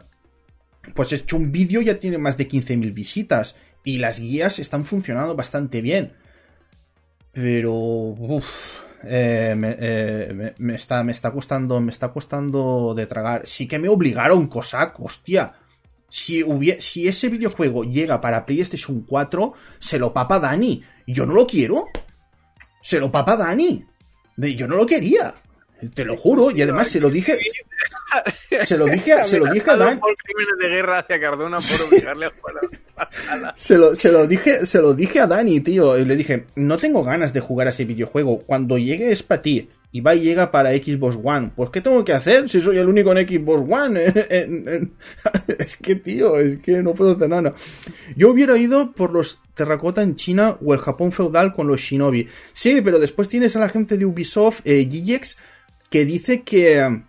pues 0.95 1.11
he 1.11 1.17
hecho 1.17 1.37
un 1.37 1.51
vídeo, 1.51 1.81
ya 1.81 1.99
tiene 1.99 2.17
más 2.17 2.35
de 2.35 2.47
15.000 2.47 2.93
visitas. 2.93 3.57
Y 3.83 3.99
las 3.99 4.19
guías 4.19 4.57
están 4.57 4.85
funcionando 4.85 5.35
bastante 5.35 5.81
bien. 5.81 6.13
Pero. 7.31 8.15
Eh, 9.03 9.53
me, 9.57 9.75
eh, 9.79 10.31
me- 10.33 10.53
me 10.57 10.75
está, 10.75 11.03
me 11.03 11.11
está 11.11 11.31
costando. 11.31 11.79
Me 11.81 11.91
está 11.91 12.09
costando 12.09 12.93
de 12.95 13.05
tragar. 13.05 13.45
Sí 13.45 13.67
que 13.67 13.79
me 13.79 13.89
obligaron, 13.89 14.47
Cossack, 14.47 14.99
hostia. 14.99 15.53
Si, 16.09 16.41
hubie- 16.43 16.79
si 16.79 17.07
ese 17.07 17.29
videojuego 17.29 17.83
llega 17.83 18.21
para 18.21 18.45
PlayStation 18.45 19.01
4, 19.01 19.53
se 19.79 19.99
lo 19.99 20.13
papa 20.13 20.39
Dani. 20.39 20.83
Yo 21.05 21.25
no 21.25 21.33
lo 21.33 21.45
quiero. 21.47 21.85
Se 22.81 22.99
lo 22.99 23.11
papa 23.11 23.35
Dani. 23.35 23.85
De, 24.35 24.55
yo 24.55 24.67
no 24.67 24.75
lo 24.75 24.85
quería. 24.85 25.33
Te 25.93 26.05
lo 26.05 26.15
juro. 26.17 26.51
Y 26.51 26.61
además 26.61 26.87
se 26.87 26.99
lo 26.99 27.09
dije. 27.09 27.37
Se 28.63 28.77
lo 28.77 28.85
dije, 28.85 29.23
se 29.25 29.37
lo 29.39 29.45
dije 29.51 29.69
a 29.71 29.75
Dani. 29.75 29.99
por 29.99 30.15
crímenes 30.15 30.53
de 30.59 30.69
guerra 30.69 30.99
hacia 30.99 31.19
Cardona 31.19 31.59
por 31.59 31.87
obligarle 31.87 32.27
a 32.27 32.29
jugar 32.31 32.55
Se 33.55 33.77
lo, 33.77 33.95
se 33.95 34.11
lo 34.11 34.27
dije, 34.27 34.65
se 34.65 34.81
lo 34.81 34.93
dije 34.93 35.19
a 35.19 35.27
Dani, 35.27 35.59
tío. 35.61 35.97
Y 35.97 36.05
le 36.05 36.15
dije, 36.15 36.45
no 36.55 36.77
tengo 36.77 37.03
ganas 37.03 37.33
de 37.33 37.39
jugar 37.39 37.67
a 37.67 37.69
ese 37.71 37.85
videojuego. 37.85 38.43
Cuando 38.45 38.77
llegue 38.77 39.11
es 39.11 39.23
para 39.23 39.41
ti. 39.41 39.69
Y 39.89 40.01
va 40.01 40.13
y 40.13 40.19
llega 40.19 40.51
para 40.51 40.71
Xbox 40.75 41.17
One. 41.23 41.51
Pues 41.55 41.69
¿qué 41.69 41.79
tengo 41.79 42.03
que 42.03 42.11
hacer 42.13 42.49
si 42.49 42.61
soy 42.61 42.77
el 42.77 42.89
único 42.89 43.15
en 43.15 43.27
Xbox 43.27 43.71
One? 43.71 44.03
Es 45.57 45.77
que, 45.77 45.95
tío, 45.95 46.37
es 46.37 46.57
que 46.57 46.83
no 46.83 46.93
puedo 46.93 47.13
hacer 47.13 47.29
nada. 47.29 47.53
Yo 48.15 48.29
hubiera 48.29 48.57
ido 48.57 48.91
por 48.91 49.13
los 49.13 49.41
terracota 49.55 50.03
en 50.03 50.15
China 50.15 50.57
o 50.63 50.73
el 50.73 50.79
Japón 50.79 51.11
feudal 51.11 51.53
con 51.53 51.67
los 51.67 51.79
shinobi. 51.79 52.27
Sí, 52.51 52.81
pero 52.81 52.99
después 52.99 53.29
tienes 53.29 53.55
a 53.55 53.59
la 53.59 53.69
gente 53.69 53.97
de 53.97 54.05
Ubisoft, 54.05 54.61
eh, 54.65 54.87
que 55.89 56.05
dice 56.05 56.43
que... 56.43 57.01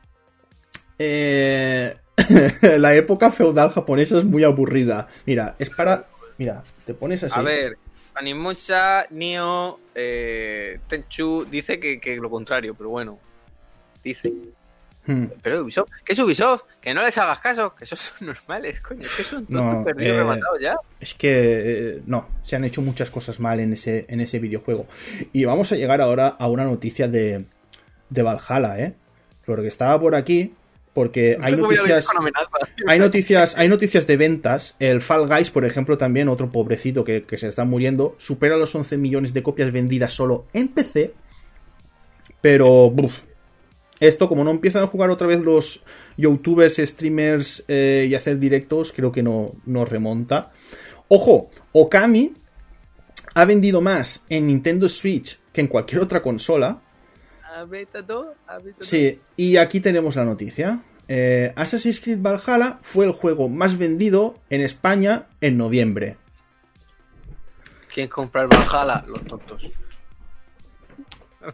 eh, 0.98 1.94
la 2.78 2.94
época 2.94 3.30
feudal 3.30 3.70
japonesa 3.70 4.18
es 4.18 4.24
muy 4.24 4.44
aburrida. 4.44 5.08
Mira, 5.26 5.54
es 5.58 5.70
para... 5.70 6.04
Mira, 6.36 6.62
te 6.86 6.94
pones 6.94 7.24
así. 7.24 7.38
A 7.38 7.42
ver, 7.42 7.76
Animucha, 8.14 9.06
Nio, 9.10 9.78
eh, 9.94 10.80
Tenchu, 10.88 11.44
dice 11.48 11.78
que, 11.78 12.00
que 12.00 12.16
lo 12.16 12.30
contrario, 12.30 12.74
pero 12.74 12.90
bueno. 12.90 13.18
Dice. 14.02 14.32
Hmm. 15.06 15.26
Pero 15.42 15.62
Ubisoft, 15.62 15.90
¿qué 16.04 16.12
es 16.12 16.18
Ubisoft? 16.18 16.62
Que 16.80 16.92
no 16.92 17.02
les 17.02 17.16
hagas 17.16 17.40
caso, 17.40 17.74
que 17.74 17.84
esos 17.84 17.98
son 17.98 18.26
normales, 18.26 18.80
coño, 18.82 19.02
es 19.02 19.10
que 19.10 19.22
son 19.22 19.46
todos 19.46 19.76
No, 19.76 19.84
perdidos 19.84 20.16
eh, 20.16 20.18
rematados 20.18 20.60
ya. 20.60 20.76
Es 21.00 21.14
que 21.14 21.30
eh, 21.32 22.02
no, 22.06 22.28
se 22.42 22.56
han 22.56 22.64
hecho 22.64 22.82
muchas 22.82 23.10
cosas 23.10 23.40
mal 23.40 23.60
en 23.60 23.72
ese, 23.72 24.04
en 24.08 24.20
ese 24.20 24.38
videojuego. 24.38 24.86
Y 25.32 25.44
vamos 25.44 25.72
a 25.72 25.76
llegar 25.76 26.00
ahora 26.00 26.28
a 26.28 26.48
una 26.48 26.64
noticia 26.64 27.08
de, 27.08 27.44
de 28.10 28.22
Valhalla, 28.22 28.78
¿eh? 28.78 28.94
Porque 29.46 29.68
estaba 29.68 29.98
por 29.98 30.14
aquí 30.14 30.54
Porque 30.98 31.38
hay 31.40 31.54
noticias, 31.54 32.08
hay 32.88 32.98
noticias, 32.98 33.56
hay 33.56 33.68
noticias 33.68 34.08
de 34.08 34.16
ventas. 34.16 34.74
El 34.80 35.00
Fall 35.00 35.28
Guys, 35.28 35.48
por 35.48 35.64
ejemplo, 35.64 35.96
también, 35.96 36.28
otro 36.28 36.50
pobrecito 36.50 37.04
que, 37.04 37.24
se 37.36 37.46
está 37.46 37.64
muriendo, 37.64 38.16
supera 38.18 38.56
los 38.56 38.74
11 38.74 38.96
millones 38.96 39.32
de 39.32 39.44
copias 39.44 39.70
vendidas 39.70 40.12
solo 40.12 40.46
en 40.52 40.66
PC. 40.66 41.14
Pero, 42.40 42.92
esto, 44.00 44.28
como 44.28 44.42
no 44.42 44.50
empiezan 44.50 44.82
a 44.82 44.88
jugar 44.88 45.10
otra 45.10 45.28
vez 45.28 45.40
los 45.40 45.84
youtubers, 46.16 46.78
streamers 46.78 47.64
eh, 47.68 48.08
y 48.10 48.16
hacer 48.16 48.40
directos, 48.40 48.92
creo 48.92 49.12
que 49.12 49.22
no, 49.22 49.52
no 49.66 49.84
remonta. 49.84 50.50
Ojo, 51.06 51.48
Okami 51.70 52.32
ha 53.36 53.44
vendido 53.44 53.80
más 53.80 54.24
en 54.28 54.48
Nintendo 54.48 54.88
Switch 54.88 55.38
que 55.52 55.60
en 55.60 55.68
cualquier 55.68 56.00
otra 56.00 56.22
consola. 56.22 56.82
Sí, 58.78 59.20
y 59.36 59.56
aquí 59.56 59.80
tenemos 59.80 60.16
la 60.16 60.24
noticia. 60.24 60.82
Eh, 61.08 61.52
Assassin's 61.56 62.00
Creed 62.00 62.20
Valhalla 62.20 62.78
fue 62.82 63.06
el 63.06 63.12
juego 63.12 63.48
más 63.48 63.78
vendido 63.78 64.38
en 64.50 64.60
España 64.60 65.26
en 65.40 65.56
noviembre. 65.56 66.18
¿Quién 67.92 68.08
compra 68.08 68.42
el 68.42 68.48
Valhalla? 68.48 69.04
Los 69.08 69.24
tontos. 69.24 69.70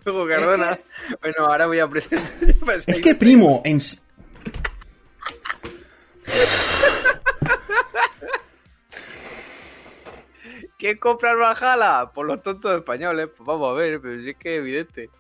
Luego 0.04 0.26
Cardona. 0.26 0.78
Bueno, 1.20 1.46
ahora 1.46 1.66
voy 1.66 1.78
a 1.78 1.88
presentar. 1.88 2.26
Es 2.86 3.00
que, 3.00 3.14
primo, 3.14 3.62
en... 3.64 3.78
¿Quién 10.78 10.98
compra 10.98 11.32
el 11.32 11.38
Valhalla? 11.38 12.10
Por 12.12 12.26
los 12.26 12.42
tontos 12.42 12.76
españoles. 12.76 13.28
Pues 13.36 13.46
vamos 13.46 13.70
a 13.70 13.74
ver, 13.74 14.00
pero 14.00 14.14
es 14.14 14.36
que 14.36 14.56
es 14.56 14.58
evidente. 14.58 15.10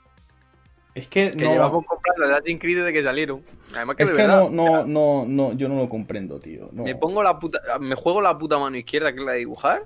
Es 0.94 1.08
que, 1.08 1.32
que 1.32 1.44
no. 1.44 1.52
llevamos 1.52 1.84
comprando 1.86 2.24
Assassin's 2.24 2.60
Creed 2.60 2.78
desde 2.78 2.92
que 2.92 3.02
salieron. 3.02 3.42
Además 3.74 3.96
que 3.96 4.04
es 4.04 4.10
que 4.12 4.26
no, 4.26 4.48
no, 4.48 4.86
no, 4.86 5.24
no, 5.26 5.52
yo 5.54 5.68
no 5.68 5.76
lo 5.76 5.88
comprendo, 5.88 6.38
tío. 6.38 6.70
Me 6.72 6.94
pongo 6.94 7.22
la 7.22 7.38
puta, 7.38 7.60
me 7.80 7.96
juego 7.96 8.20
la 8.20 8.38
puta 8.38 8.58
mano 8.58 8.76
izquierda 8.76 9.12
que 9.12 9.18
es 9.18 9.24
la 9.24 9.32
de 9.32 9.38
dibujar, 9.38 9.82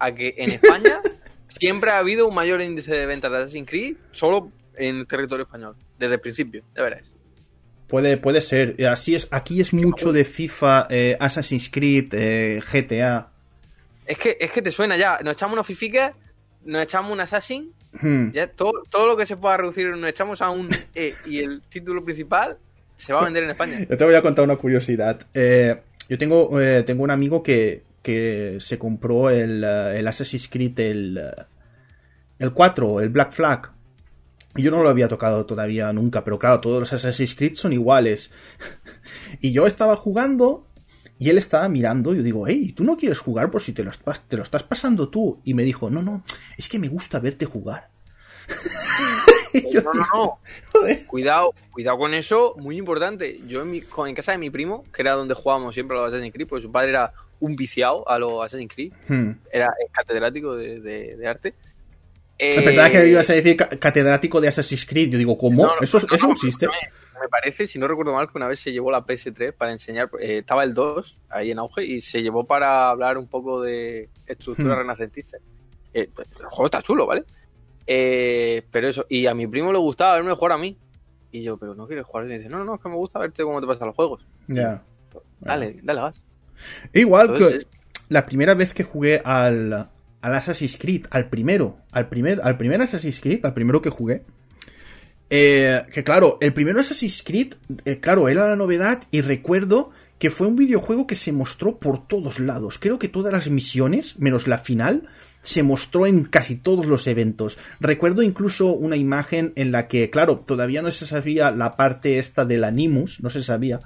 a 0.00 0.12
que 0.12 0.34
en 0.36 0.50
España 0.50 1.00
siempre 1.48 1.90
ha 1.90 1.98
habido 1.98 2.26
un 2.26 2.34
mayor 2.34 2.60
índice 2.60 2.92
de 2.92 3.06
ventas 3.06 3.30
de 3.30 3.38
Assassin's 3.38 3.68
Creed 3.68 3.96
solo 4.10 4.50
en 4.74 4.96
el 4.96 5.06
territorio 5.06 5.44
español, 5.44 5.76
desde 5.98 6.14
el 6.14 6.20
principio, 6.20 6.64
ya 6.74 6.82
verás. 6.82 7.12
Puede, 7.86 8.16
puede 8.16 8.40
ser. 8.40 8.84
Así 8.86 9.14
es, 9.14 9.28
aquí 9.30 9.60
es 9.60 9.72
mucho 9.74 10.12
de 10.12 10.24
FIFA, 10.24 10.86
eh, 10.90 11.16
Assassin's 11.20 11.70
Creed, 11.70 12.14
eh, 12.14 12.60
GTA. 12.60 13.30
Es 14.06 14.18
que, 14.18 14.36
es 14.40 14.50
que 14.50 14.62
te 14.62 14.72
suena 14.72 14.96
ya. 14.96 15.18
Nos 15.22 15.34
echamos 15.34 15.52
unos 15.52 15.66
fificas, 15.66 16.16
nos 16.64 16.82
echamos 16.82 17.12
un 17.12 17.20
Assassin 17.20 17.72
Hmm. 18.00 18.30
Ya 18.32 18.48
todo, 18.48 18.72
todo 18.88 19.06
lo 19.06 19.16
que 19.16 19.26
se 19.26 19.36
pueda 19.36 19.56
reducir 19.58 19.88
nos 19.88 20.08
echamos 20.08 20.40
a 20.40 20.50
un 20.50 20.68
E 20.94 21.12
y 21.26 21.40
el 21.40 21.62
título 21.62 22.02
principal 22.02 22.56
se 22.96 23.12
va 23.12 23.20
a 23.20 23.24
vender 23.24 23.44
en 23.44 23.50
España. 23.50 23.80
Yo 23.90 23.96
te 23.96 24.04
voy 24.04 24.14
a 24.14 24.22
contar 24.22 24.44
una 24.44 24.56
curiosidad. 24.56 25.20
Eh, 25.34 25.80
yo 26.08 26.18
tengo, 26.18 26.60
eh, 26.60 26.82
tengo 26.82 27.04
un 27.04 27.10
amigo 27.10 27.42
que, 27.42 27.84
que 28.02 28.56
se 28.60 28.78
compró 28.78 29.30
el, 29.30 29.64
eh, 29.64 29.98
el 29.98 30.06
Assassin's 30.06 30.48
Creed, 30.48 30.78
el, 30.80 31.20
el 32.38 32.52
4, 32.52 33.00
el 33.00 33.08
Black 33.08 33.32
Flag. 33.32 33.72
Yo 34.54 34.70
no 34.70 34.82
lo 34.82 34.88
había 34.88 35.08
tocado 35.08 35.46
todavía 35.46 35.92
nunca, 35.92 36.22
pero 36.24 36.38
claro, 36.38 36.60
todos 36.60 36.80
los 36.80 36.92
Assassin's 36.92 37.34
Creed 37.34 37.54
son 37.54 37.72
iguales. 37.72 38.30
y 39.40 39.52
yo 39.52 39.66
estaba 39.66 39.96
jugando 39.96 40.66
y 41.22 41.30
él 41.30 41.38
estaba 41.38 41.68
mirando, 41.68 42.12
y 42.12 42.16
yo 42.16 42.22
digo, 42.24 42.48
hey, 42.48 42.72
¿tú 42.76 42.82
no 42.82 42.96
quieres 42.96 43.20
jugar 43.20 43.48
por 43.48 43.62
si 43.62 43.72
te 43.72 43.84
lo, 43.84 43.92
te 44.26 44.36
lo 44.36 44.42
estás 44.42 44.64
pasando 44.64 45.08
tú? 45.08 45.40
Y 45.44 45.54
me 45.54 45.62
dijo, 45.62 45.88
no, 45.88 46.02
no, 46.02 46.24
es 46.58 46.68
que 46.68 46.80
me 46.80 46.88
gusta 46.88 47.20
verte 47.20 47.44
jugar. 47.44 47.90
no, 49.72 49.94
no, 49.94 50.04
no. 50.12 50.38
Cuidado, 51.06 51.54
cuidado 51.70 51.96
con 51.96 52.14
eso, 52.14 52.56
muy 52.58 52.76
importante. 52.76 53.38
Yo 53.46 53.62
en, 53.62 53.70
mi, 53.70 53.84
en, 54.08 54.14
casa 54.16 54.32
de 54.32 54.38
mi 54.38 54.50
primo, 54.50 54.84
que 54.92 55.02
era 55.02 55.12
donde 55.12 55.34
jugábamos 55.34 55.74
siempre 55.74 55.96
a 55.96 56.00
los 56.00 56.08
Assassin's 56.08 56.34
Creed, 56.34 56.48
porque 56.48 56.62
su 56.62 56.72
padre 56.72 56.88
era 56.88 57.12
un 57.38 57.54
viciado 57.54 58.08
a 58.08 58.18
los 58.18 58.44
Assassin's 58.44 58.72
Creed, 58.74 58.92
hmm. 59.06 59.30
era 59.52 59.72
catedrático 59.92 60.56
de, 60.56 61.24
arte. 61.24 61.54
Pensaba 62.36 62.90
que 62.90 63.06
ibas 63.06 63.30
a 63.30 63.34
decir 63.34 63.56
catedrático 63.56 64.40
de 64.40 64.48
Assassin's 64.48 64.84
Creed. 64.84 65.10
Yo 65.10 65.18
digo, 65.18 65.38
¿cómo? 65.38 65.70
¿Eso, 65.80 65.98
¿eso 65.98 66.32
existe? 66.32 66.66
Me 67.22 67.28
parece, 67.28 67.66
si 67.66 67.78
no 67.78 67.86
recuerdo 67.86 68.12
mal, 68.12 68.26
que 68.26 68.36
una 68.36 68.48
vez 68.48 68.60
se 68.60 68.72
llevó 68.72 68.90
la 68.90 69.06
PS3 69.06 69.52
para 69.52 69.72
enseñar, 69.72 70.10
eh, 70.20 70.38
estaba 70.38 70.64
el 70.64 70.74
2 70.74 71.18
ahí 71.30 71.52
en 71.52 71.58
auge 71.58 71.84
y 71.84 72.00
se 72.00 72.20
llevó 72.20 72.44
para 72.44 72.90
hablar 72.90 73.16
un 73.16 73.28
poco 73.28 73.62
de 73.62 74.08
estructura 74.26 74.74
hmm. 74.74 74.78
renacentista. 74.78 75.38
Eh, 75.94 76.08
pues, 76.12 76.28
el 76.32 76.46
juego 76.46 76.64
está 76.64 76.82
chulo, 76.82 77.06
¿vale? 77.06 77.24
Eh, 77.86 78.62
pero 78.70 78.88
eso, 78.88 79.06
y 79.08 79.26
a 79.26 79.34
mi 79.34 79.46
primo 79.46 79.72
le 79.72 79.78
gustaba 79.78 80.14
verme 80.14 80.34
jugar 80.34 80.52
a 80.52 80.58
mí. 80.58 80.76
Y 81.30 81.42
yo, 81.42 81.56
pero 81.56 81.74
no 81.74 81.86
quieres 81.86 82.04
jugar. 82.04 82.26
Y 82.26 82.36
dice, 82.36 82.48
no, 82.48 82.64
no, 82.64 82.74
es 82.74 82.80
que 82.80 82.88
me 82.88 82.96
gusta 82.96 83.18
verte 83.18 83.42
cómo 83.42 83.60
te 83.60 83.66
pasan 83.66 83.86
los 83.86 83.96
juegos. 83.96 84.26
Ya. 84.48 84.82
Pues, 85.10 85.24
dale, 85.40 85.80
dale, 85.82 86.00
vas. 86.00 86.24
Igual 86.92 87.34
que 87.34 87.66
la 88.08 88.26
primera 88.26 88.54
vez 88.54 88.74
que 88.74 88.84
jugué 88.84 89.22
al, 89.24 89.72
al 89.72 90.34
Assassin's 90.34 90.76
Creed, 90.76 91.06
al 91.10 91.30
primero, 91.30 91.78
al 91.92 92.08
primer, 92.08 92.40
al 92.42 92.58
primer 92.58 92.82
Assassin's 92.82 93.20
Creed, 93.20 93.44
al 93.44 93.54
primero 93.54 93.80
que 93.80 93.90
jugué, 93.90 94.24
eh, 95.34 95.84
que 95.90 96.04
claro, 96.04 96.36
el 96.42 96.52
primero 96.52 96.78
Assassin's 96.78 97.22
Creed, 97.22 97.54
eh, 97.86 98.00
claro, 98.00 98.28
era 98.28 98.46
la 98.46 98.54
novedad 98.54 99.02
y 99.10 99.22
recuerdo 99.22 99.90
que 100.18 100.28
fue 100.30 100.46
un 100.46 100.56
videojuego 100.56 101.06
que 101.06 101.14
se 101.14 101.32
mostró 101.32 101.78
por 101.78 102.06
todos 102.06 102.38
lados. 102.38 102.78
Creo 102.78 102.98
que 102.98 103.08
todas 103.08 103.32
las 103.32 103.48
misiones, 103.48 104.18
menos 104.18 104.46
la 104.46 104.58
final, 104.58 105.08
se 105.40 105.62
mostró 105.62 106.06
en 106.06 106.24
casi 106.24 106.56
todos 106.56 106.84
los 106.84 107.06
eventos. 107.06 107.56
Recuerdo 107.80 108.22
incluso 108.22 108.74
una 108.74 108.96
imagen 108.96 109.54
en 109.56 109.72
la 109.72 109.88
que, 109.88 110.10
claro, 110.10 110.40
todavía 110.40 110.82
no 110.82 110.90
se 110.90 111.06
sabía 111.06 111.50
la 111.50 111.78
parte 111.78 112.18
esta 112.18 112.44
del 112.44 112.62
Animus, 112.62 113.22
no 113.22 113.30
se 113.30 113.42
sabía. 113.42 113.80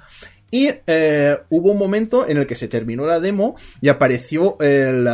Y 0.51 0.71
eh, 0.85 1.37
hubo 1.49 1.71
un 1.71 1.77
momento 1.77 2.27
en 2.27 2.35
el 2.35 2.45
que 2.45 2.55
se 2.55 2.67
terminó 2.67 3.05
la 3.05 3.21
demo 3.21 3.55
y 3.79 3.87
apareció 3.87 4.57
el, 4.59 5.07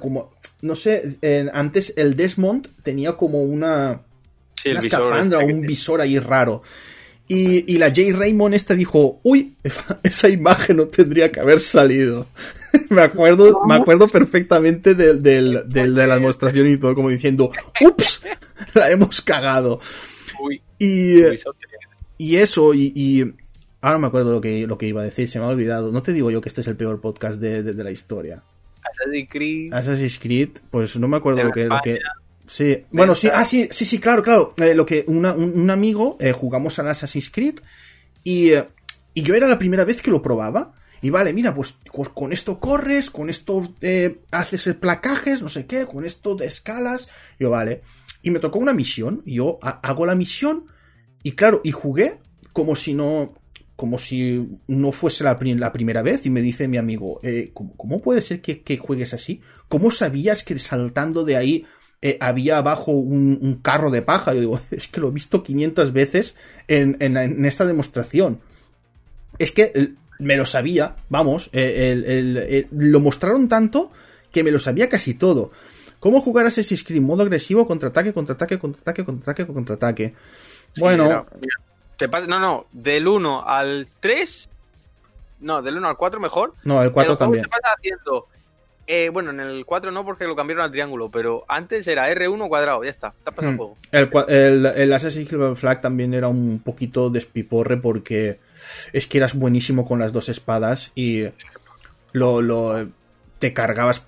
como, 0.00 0.32
no 0.62 0.76
sé, 0.76 1.18
antes 1.52 1.92
el 1.98 2.16
Desmond 2.16 2.68
tenía 2.82 3.18
como 3.18 3.42
una 3.42 4.00
una 4.70 4.80
escafandra 4.80 5.40
este 5.40 5.52
o 5.52 5.56
un 5.56 5.62
visor 5.62 6.00
ahí 6.00 6.18
raro. 6.18 6.62
Y, 7.26 7.78
la 7.78 7.88
J. 7.88 8.14
Raymond 8.14 8.54
esta 8.54 8.74
dijo, 8.74 9.20
uy, 9.22 9.56
esa 10.02 10.28
imagen 10.28 10.76
no 10.76 10.88
tendría 10.88 11.32
que 11.32 11.40
haber 11.40 11.58
salido. 11.58 12.26
me 12.90 13.02
acuerdo, 13.02 13.64
me 13.66 13.76
acuerdo 13.76 14.08
perfectamente 14.08 14.94
de, 14.94 15.14
de, 15.14 15.86
la 15.86 16.14
demostración 16.14 16.66
y 16.66 16.76
todo, 16.76 16.94
como 16.94 17.08
diciendo, 17.08 17.50
ups, 17.80 18.24
la 18.74 18.90
hemos 18.90 19.22
cagado. 19.22 19.80
y, 20.78 21.22
y 22.18 22.36
eso, 22.36 22.74
y, 22.74 23.34
ahora 23.80 23.98
me 23.98 24.06
acuerdo 24.06 24.32
lo 24.32 24.40
que, 24.42 24.66
lo 24.66 24.76
que 24.76 24.86
iba 24.86 25.00
a 25.00 25.04
decir, 25.04 25.26
se 25.26 25.38
me 25.38 25.46
ha 25.46 25.48
olvidado. 25.48 25.92
No 25.92 26.02
te 26.02 26.12
digo 26.12 26.30
yo 26.30 26.42
que 26.42 26.50
este 26.50 26.60
es 26.60 26.68
el 26.68 26.76
peor 26.76 27.00
podcast 27.00 27.40
de, 27.40 27.72
la 27.72 27.90
historia. 27.90 28.42
Assassin's 28.82 29.28
Creed. 29.30 29.72
Assassin's 29.72 30.18
Creed, 30.18 30.50
pues 30.70 30.96
no 30.98 31.08
me 31.08 31.16
acuerdo 31.16 31.42
lo 31.42 31.52
que, 31.52 31.64
lo 31.64 31.80
que, 31.82 32.00
Sí, 32.46 32.84
bueno, 32.90 33.14
sí, 33.14 33.28
ah, 33.32 33.44
sí, 33.44 33.68
sí, 33.70 33.84
sí, 33.84 33.98
claro, 33.98 34.22
claro. 34.22 34.54
Eh, 34.58 34.74
lo 34.74 34.84
que 34.84 35.04
un, 35.06 35.70
amigo 35.70 36.16
eh, 36.20 36.32
jugamos 36.32 36.78
al 36.78 36.88
Assassin's 36.88 37.30
Creed 37.30 37.60
y, 38.22 38.50
eh, 38.50 38.68
y, 39.14 39.22
yo 39.22 39.34
era 39.34 39.48
la 39.48 39.58
primera 39.58 39.84
vez 39.84 40.02
que 40.02 40.10
lo 40.10 40.22
probaba. 40.22 40.74
Y 41.00 41.10
vale, 41.10 41.32
mira, 41.32 41.54
pues, 41.54 41.76
pues 41.92 42.08
con 42.08 42.32
esto 42.32 42.60
corres, 42.60 43.10
con 43.10 43.28
esto 43.28 43.74
haces 44.30 44.66
el 44.66 44.76
placajes, 44.76 45.42
no 45.42 45.50
sé 45.50 45.66
qué, 45.66 45.86
con 45.86 46.04
esto 46.04 46.34
de 46.34 46.46
escalas. 46.46 47.08
Yo, 47.38 47.50
vale. 47.50 47.82
Y 48.22 48.30
me 48.30 48.38
tocó 48.38 48.58
una 48.58 48.72
misión. 48.72 49.22
Y 49.26 49.34
yo 49.34 49.58
hago 49.60 50.06
la 50.06 50.14
misión. 50.14 50.66
Y 51.22 51.32
claro, 51.32 51.60
y 51.62 51.72
jugué 51.72 52.20
como 52.52 52.74
si 52.74 52.94
no. 52.94 53.34
Como 53.76 53.98
si 53.98 54.48
no 54.68 54.92
fuese 54.92 55.24
la, 55.24 55.38
primera 55.38 56.00
vez. 56.00 56.24
Y 56.24 56.30
me 56.30 56.40
dice 56.40 56.68
mi 56.68 56.78
amigo, 56.78 57.20
¿cómo, 57.52 58.00
puede 58.00 58.22
ser 58.22 58.40
que, 58.40 58.62
que 58.62 58.78
juegues 58.78 59.12
así? 59.12 59.42
¿Cómo 59.68 59.90
sabías 59.90 60.42
que 60.42 60.58
saltando 60.58 61.24
de 61.24 61.36
ahí 61.36 61.66
eh, 62.02 62.18
había 62.20 62.58
abajo 62.58 62.92
un, 62.92 63.60
carro 63.62 63.90
de 63.90 64.02
paja. 64.02 64.34
Yo 64.34 64.40
digo, 64.40 64.60
es 64.70 64.88
que 64.88 65.00
lo 65.00 65.08
he 65.08 65.12
visto 65.12 65.42
500 65.42 65.92
veces 65.92 66.36
en, 66.68 67.44
esta 67.46 67.64
demostración. 67.64 68.40
Es 69.38 69.52
que 69.52 69.72
eh, 69.74 69.92
me 70.18 70.36
lo 70.36 70.46
sabía, 70.46 70.96
vamos, 71.08 71.50
eh, 71.52 72.68
lo 72.70 73.00
mostraron 73.00 73.48
tanto 73.48 73.90
que 74.30 74.44
me 74.44 74.50
lo 74.50 74.58
sabía 74.58 74.88
casi 74.88 75.14
todo. 75.14 75.50
¿Cómo 76.00 76.20
jugar 76.20 76.44
a 76.44 76.48
Assassin's 76.48 76.84
Creed? 76.84 77.00
Modo 77.00 77.22
agresivo, 77.22 77.66
contraataque, 77.66 78.12
contraataque, 78.12 78.58
contraataque, 78.58 79.04
contraataque, 79.04 79.52
contraataque. 79.52 80.14
Bueno. 80.76 81.24
no, 82.28 82.38
no, 82.38 82.66
del 82.72 83.08
1 83.08 83.48
al 83.48 83.88
3. 84.00 84.50
No, 85.40 85.62
del 85.62 85.78
1 85.78 85.88
al 85.88 85.96
4 85.96 86.20
mejor. 86.20 86.52
No, 86.64 86.82
el 86.82 86.92
4 86.92 87.16
también. 87.16 87.46
haciendo 87.76 88.28
eh, 88.86 89.08
bueno, 89.10 89.30
en 89.30 89.40
el 89.40 89.64
4 89.64 89.90
no 89.90 90.04
porque 90.04 90.24
lo 90.24 90.36
cambiaron 90.36 90.64
al 90.64 90.70
triángulo, 90.70 91.10
pero 91.10 91.44
antes 91.48 91.86
era 91.86 92.08
R1 92.10 92.48
cuadrado, 92.48 92.84
ya 92.84 92.90
está, 92.90 93.14
está 93.18 93.30
pasando 93.30 93.74
el 93.92 94.08
juego. 94.08 94.28
El, 94.28 94.66
el, 94.66 94.92
Assassin's 94.92 95.28
Creed 95.28 95.54
Flag 95.54 95.80
también 95.80 96.12
era 96.14 96.28
un 96.28 96.60
poquito 96.62 97.10
despiporre 97.10 97.78
porque 97.78 98.38
es 98.92 99.06
que 99.06 99.18
eras 99.18 99.34
buenísimo 99.34 99.86
con 99.86 99.98
las 99.98 100.12
dos 100.12 100.28
espadas 100.28 100.92
y 100.94 101.24
lo, 102.12 102.42
lo 102.42 102.88
te 103.38 103.52
cargabas 103.52 104.04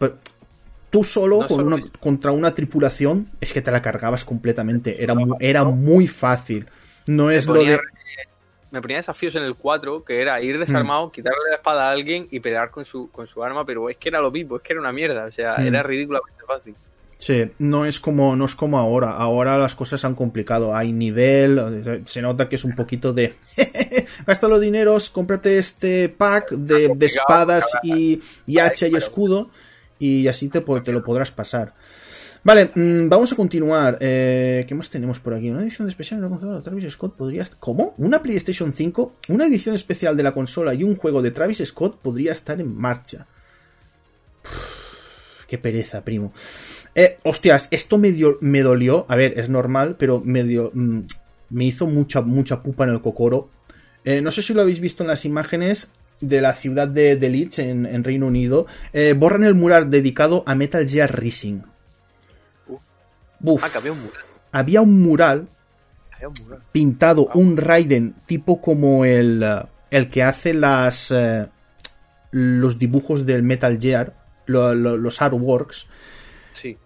tú 0.90 1.04
solo, 1.04 1.46
con 1.46 1.90
contra 2.00 2.32
una 2.32 2.54
tripulación 2.54 3.28
es 3.40 3.52
que 3.52 3.62
te 3.62 3.70
la 3.70 3.82
cargabas 3.82 4.24
completamente, 4.24 5.02
era, 5.02 5.14
era 5.40 5.64
muy 5.64 6.06
fácil. 6.06 6.66
No 7.06 7.30
es 7.30 7.46
lo 7.46 7.62
de 7.62 7.78
me 8.76 8.82
ponía 8.82 8.98
desafíos 8.98 9.34
en 9.36 9.42
el 9.42 9.54
4, 9.54 10.04
que 10.04 10.20
era 10.20 10.40
ir 10.40 10.58
desarmado, 10.58 11.10
quitarle 11.10 11.38
la 11.50 11.56
espada 11.56 11.88
a 11.88 11.90
alguien 11.90 12.28
y 12.30 12.40
pelear 12.40 12.70
con 12.70 12.84
su, 12.84 13.10
con 13.10 13.26
su 13.26 13.42
arma, 13.42 13.64
pero 13.64 13.90
es 13.90 13.96
que 13.96 14.08
era 14.08 14.20
lo 14.20 14.30
mismo, 14.30 14.56
es 14.56 14.62
que 14.62 14.72
era 14.72 14.80
una 14.80 14.92
mierda, 14.92 15.24
o 15.26 15.32
sea, 15.32 15.56
Mm. 15.58 15.66
era 15.66 15.82
ridículamente 15.82 16.42
fácil. 16.46 16.74
Sí, 17.18 17.50
no 17.58 17.86
es 17.86 17.98
como 17.98 18.36
no 18.36 18.44
es 18.44 18.54
como 18.54 18.78
ahora. 18.78 19.12
Ahora 19.12 19.56
las 19.56 19.74
cosas 19.74 20.02
se 20.02 20.06
han 20.06 20.14
complicado. 20.14 20.76
Hay 20.76 20.92
nivel, 20.92 22.02
se 22.04 22.20
nota 22.20 22.46
que 22.48 22.56
es 22.56 22.64
un 22.64 22.74
poquito 22.74 23.14
de 23.14 23.34
gasta 24.26 24.48
los 24.48 24.60
dineros, 24.60 25.08
cómprate 25.08 25.58
este 25.58 26.10
pack 26.10 26.50
de, 26.50 26.92
de 26.94 27.06
espadas 27.06 27.66
y, 27.82 28.20
y 28.46 28.58
hacha 28.58 28.86
y 28.86 28.94
escudo 28.96 29.48
y 29.98 30.28
así 30.28 30.50
te, 30.50 30.60
te 30.60 30.92
lo 30.92 31.02
podrás 31.02 31.30
pasar. 31.30 31.72
Vale, 32.44 32.70
mm, 32.74 33.08
vamos 33.08 33.32
a 33.32 33.36
continuar. 33.36 33.98
Eh, 34.00 34.64
¿Qué 34.68 34.74
más 34.74 34.88
tenemos 34.90 35.18
por 35.18 35.34
aquí? 35.34 35.50
Una 35.50 35.62
edición 35.62 35.88
especial 35.88 36.20
de 36.20 36.24
la 36.24 36.30
consola 36.30 36.56
de 36.56 36.62
Travis 36.62 36.92
Scott 36.92 37.16
podría 37.16 37.44
¿Cómo? 37.58 37.94
¿Una 37.98 38.22
PlayStation 38.22 38.72
5? 38.72 39.14
Una 39.28 39.46
edición 39.46 39.74
especial 39.74 40.16
de 40.16 40.22
la 40.22 40.32
consola 40.32 40.72
y 40.74 40.84
un 40.84 40.96
juego 40.96 41.22
de 41.22 41.32
Travis 41.32 41.62
Scott 41.64 41.98
podría 42.00 42.32
estar 42.32 42.60
en 42.60 42.74
marcha. 42.76 43.26
Qué 45.48 45.58
pereza, 45.58 46.02
primo. 46.04 46.32
Eh, 46.94 47.16
hostias, 47.24 47.68
esto 47.70 47.98
me, 47.98 48.12
dio- 48.12 48.38
me 48.40 48.62
dolió. 48.62 49.06
A 49.08 49.16
ver, 49.16 49.38
es 49.38 49.48
normal, 49.48 49.96
pero 49.98 50.20
me 50.24 50.44
dio. 50.44 50.70
mm, 50.72 51.00
me 51.50 51.64
hizo 51.64 51.86
mucha, 51.86 52.20
mucha 52.22 52.62
pupa 52.62 52.84
en 52.84 52.90
el 52.90 53.00
cocoro. 53.00 53.48
Eh, 54.04 54.20
no 54.20 54.30
sé 54.30 54.42
si 54.42 54.54
lo 54.54 54.62
habéis 54.62 54.80
visto 54.80 55.02
en 55.02 55.08
las 55.08 55.24
imágenes 55.24 55.90
de 56.20 56.40
la 56.40 56.52
ciudad 56.54 56.86
de, 56.88 57.16
de 57.16 57.28
Leeds, 57.28 57.58
en, 57.58 57.86
en 57.86 58.02
Reino 58.04 58.26
Unido. 58.26 58.66
Borran 59.16 59.44
el 59.44 59.54
mural 59.54 59.90
dedicado 59.90 60.42
a 60.46 60.54
Metal 60.54 60.88
Gear 60.88 61.14
Rising. 61.20 61.60
Ah, 63.62 63.68
había 63.76 63.92
un 63.92 63.98
mural. 64.02 64.22
había 64.52 64.80
un 64.82 65.02
mural 65.02 65.48
Había 66.12 66.28
un 66.28 66.34
mural. 66.42 66.62
pintado, 66.72 67.28
un 67.34 67.56
Raiden 67.56 68.14
tipo 68.26 68.60
como 68.60 69.04
el, 69.04 69.42
eh, 69.42 69.62
el 69.90 70.08
que 70.10 70.22
hace 70.22 70.54
las 70.54 71.10
eh, 71.10 71.46
los 72.32 72.78
dibujos 72.78 73.24
del 73.26 73.42
Metal 73.42 73.78
Gear, 73.80 74.14
lo- 74.46 74.74
lo- 74.74 74.96
los 74.96 75.22
artworks. 75.22 75.86
Sí. 76.52 76.76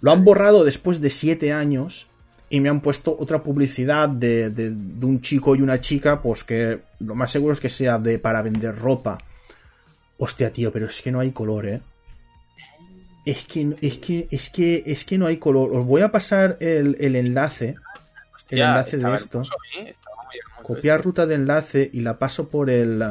Lo 0.00 0.12
han 0.12 0.24
borrado 0.24 0.64
después 0.64 1.00
de 1.00 1.10
7 1.10 1.52
años 1.52 2.08
y 2.48 2.60
me 2.60 2.68
han 2.68 2.80
puesto 2.80 3.16
otra 3.18 3.42
publicidad 3.42 4.08
de, 4.08 4.50
de- 4.50 4.70
de 4.72 5.06
un 5.06 5.20
chico 5.20 5.54
y 5.56 5.62
una 5.62 5.80
chica, 5.80 6.20
pues 6.22 6.42
que 6.44 6.80
lo 6.98 7.14
más 7.14 7.30
seguro 7.30 7.52
es 7.52 7.60
que 7.60 7.68
sea 7.70 7.98
de 7.98 8.18
para 8.18 8.42
vender 8.42 8.76
ropa. 8.76 9.18
Hostia, 10.18 10.52
tío, 10.52 10.70
pero 10.72 10.86
es 10.86 11.00
que 11.00 11.10
no 11.12 11.20
hay 11.20 11.30
color, 11.32 11.66
¿eh? 11.66 11.80
Es 13.26 13.44
que, 13.44 13.74
es 13.82 13.98
que, 13.98 14.28
es 14.30 14.48
que, 14.50 14.82
es 14.86 15.04
que 15.04 15.18
no 15.18 15.26
hay 15.26 15.36
color. 15.36 15.70
Os 15.76 15.84
voy 15.84 16.02
a 16.02 16.10
pasar 16.10 16.56
el, 16.60 16.96
el 17.00 17.16
enlace. 17.16 17.74
El 18.48 18.58
Ya, 18.58 18.68
enlace 18.70 18.96
de 18.96 19.14
esto. 19.14 19.38
hermoso, 19.38 19.54
¿eh? 19.78 19.94
Copiar 20.62 21.02
ruta 21.02 21.26
de 21.26 21.34
enlace 21.34 21.90
y 21.92 22.00
la 22.00 22.18
paso 22.18 22.48
por 22.48 22.70
el. 22.70 23.02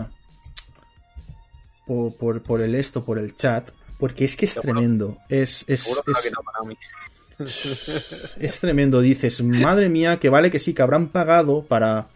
Por, 1.86 2.16
por, 2.16 2.42
por 2.42 2.62
el 2.62 2.76
esto, 2.76 3.04
por 3.04 3.18
el 3.20 3.36
chat. 3.36 3.70
Porque 4.00 4.26
es 4.26 4.36
que 4.36 4.46
es 4.46 4.52
Seguro- 4.54 4.74
tremendo. 4.80 5.18
Es, 5.30 5.66
es, 5.68 5.86
es, 5.88 5.96
es 8.40 8.60
tremendo. 8.60 9.02
Dices, 9.02 9.42
madre 9.44 9.90
mía, 9.90 10.20
que 10.20 10.30
vale 10.30 10.52
que 10.52 10.60
sí, 10.60 10.74
que 10.74 10.82
habrán 10.82 11.08
pagado 11.08 11.64
para, 11.66 12.08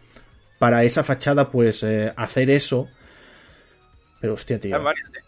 para 0.58 0.84
esa 0.84 1.04
fachada, 1.04 1.50
pues 1.50 1.82
eh, 1.82 2.12
hacer 2.16 2.50
eso. 2.50 2.88
Pero 4.20 4.34
hostia, 4.34 4.58
tío. 4.60 4.76
Hay 4.76 4.82
varias, 4.82 5.08
¿eh? 5.14 5.18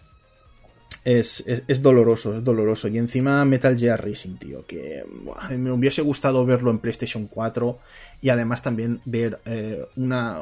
Es, 1.08 1.44
es, 1.46 1.62
es 1.68 1.82
doloroso, 1.82 2.36
es 2.36 2.42
doloroso. 2.42 2.88
Y 2.88 2.98
encima 2.98 3.44
Metal 3.44 3.78
Gear 3.78 4.04
Racing, 4.04 4.38
tío, 4.38 4.66
que 4.66 5.04
buah, 5.22 5.50
me 5.56 5.70
hubiese 5.70 6.02
gustado 6.02 6.44
verlo 6.44 6.72
en 6.72 6.80
PlayStation 6.80 7.28
4 7.28 7.78
y 8.22 8.28
además 8.30 8.60
también 8.60 9.00
ver 9.04 9.38
eh, 9.46 9.86
una... 9.94 10.40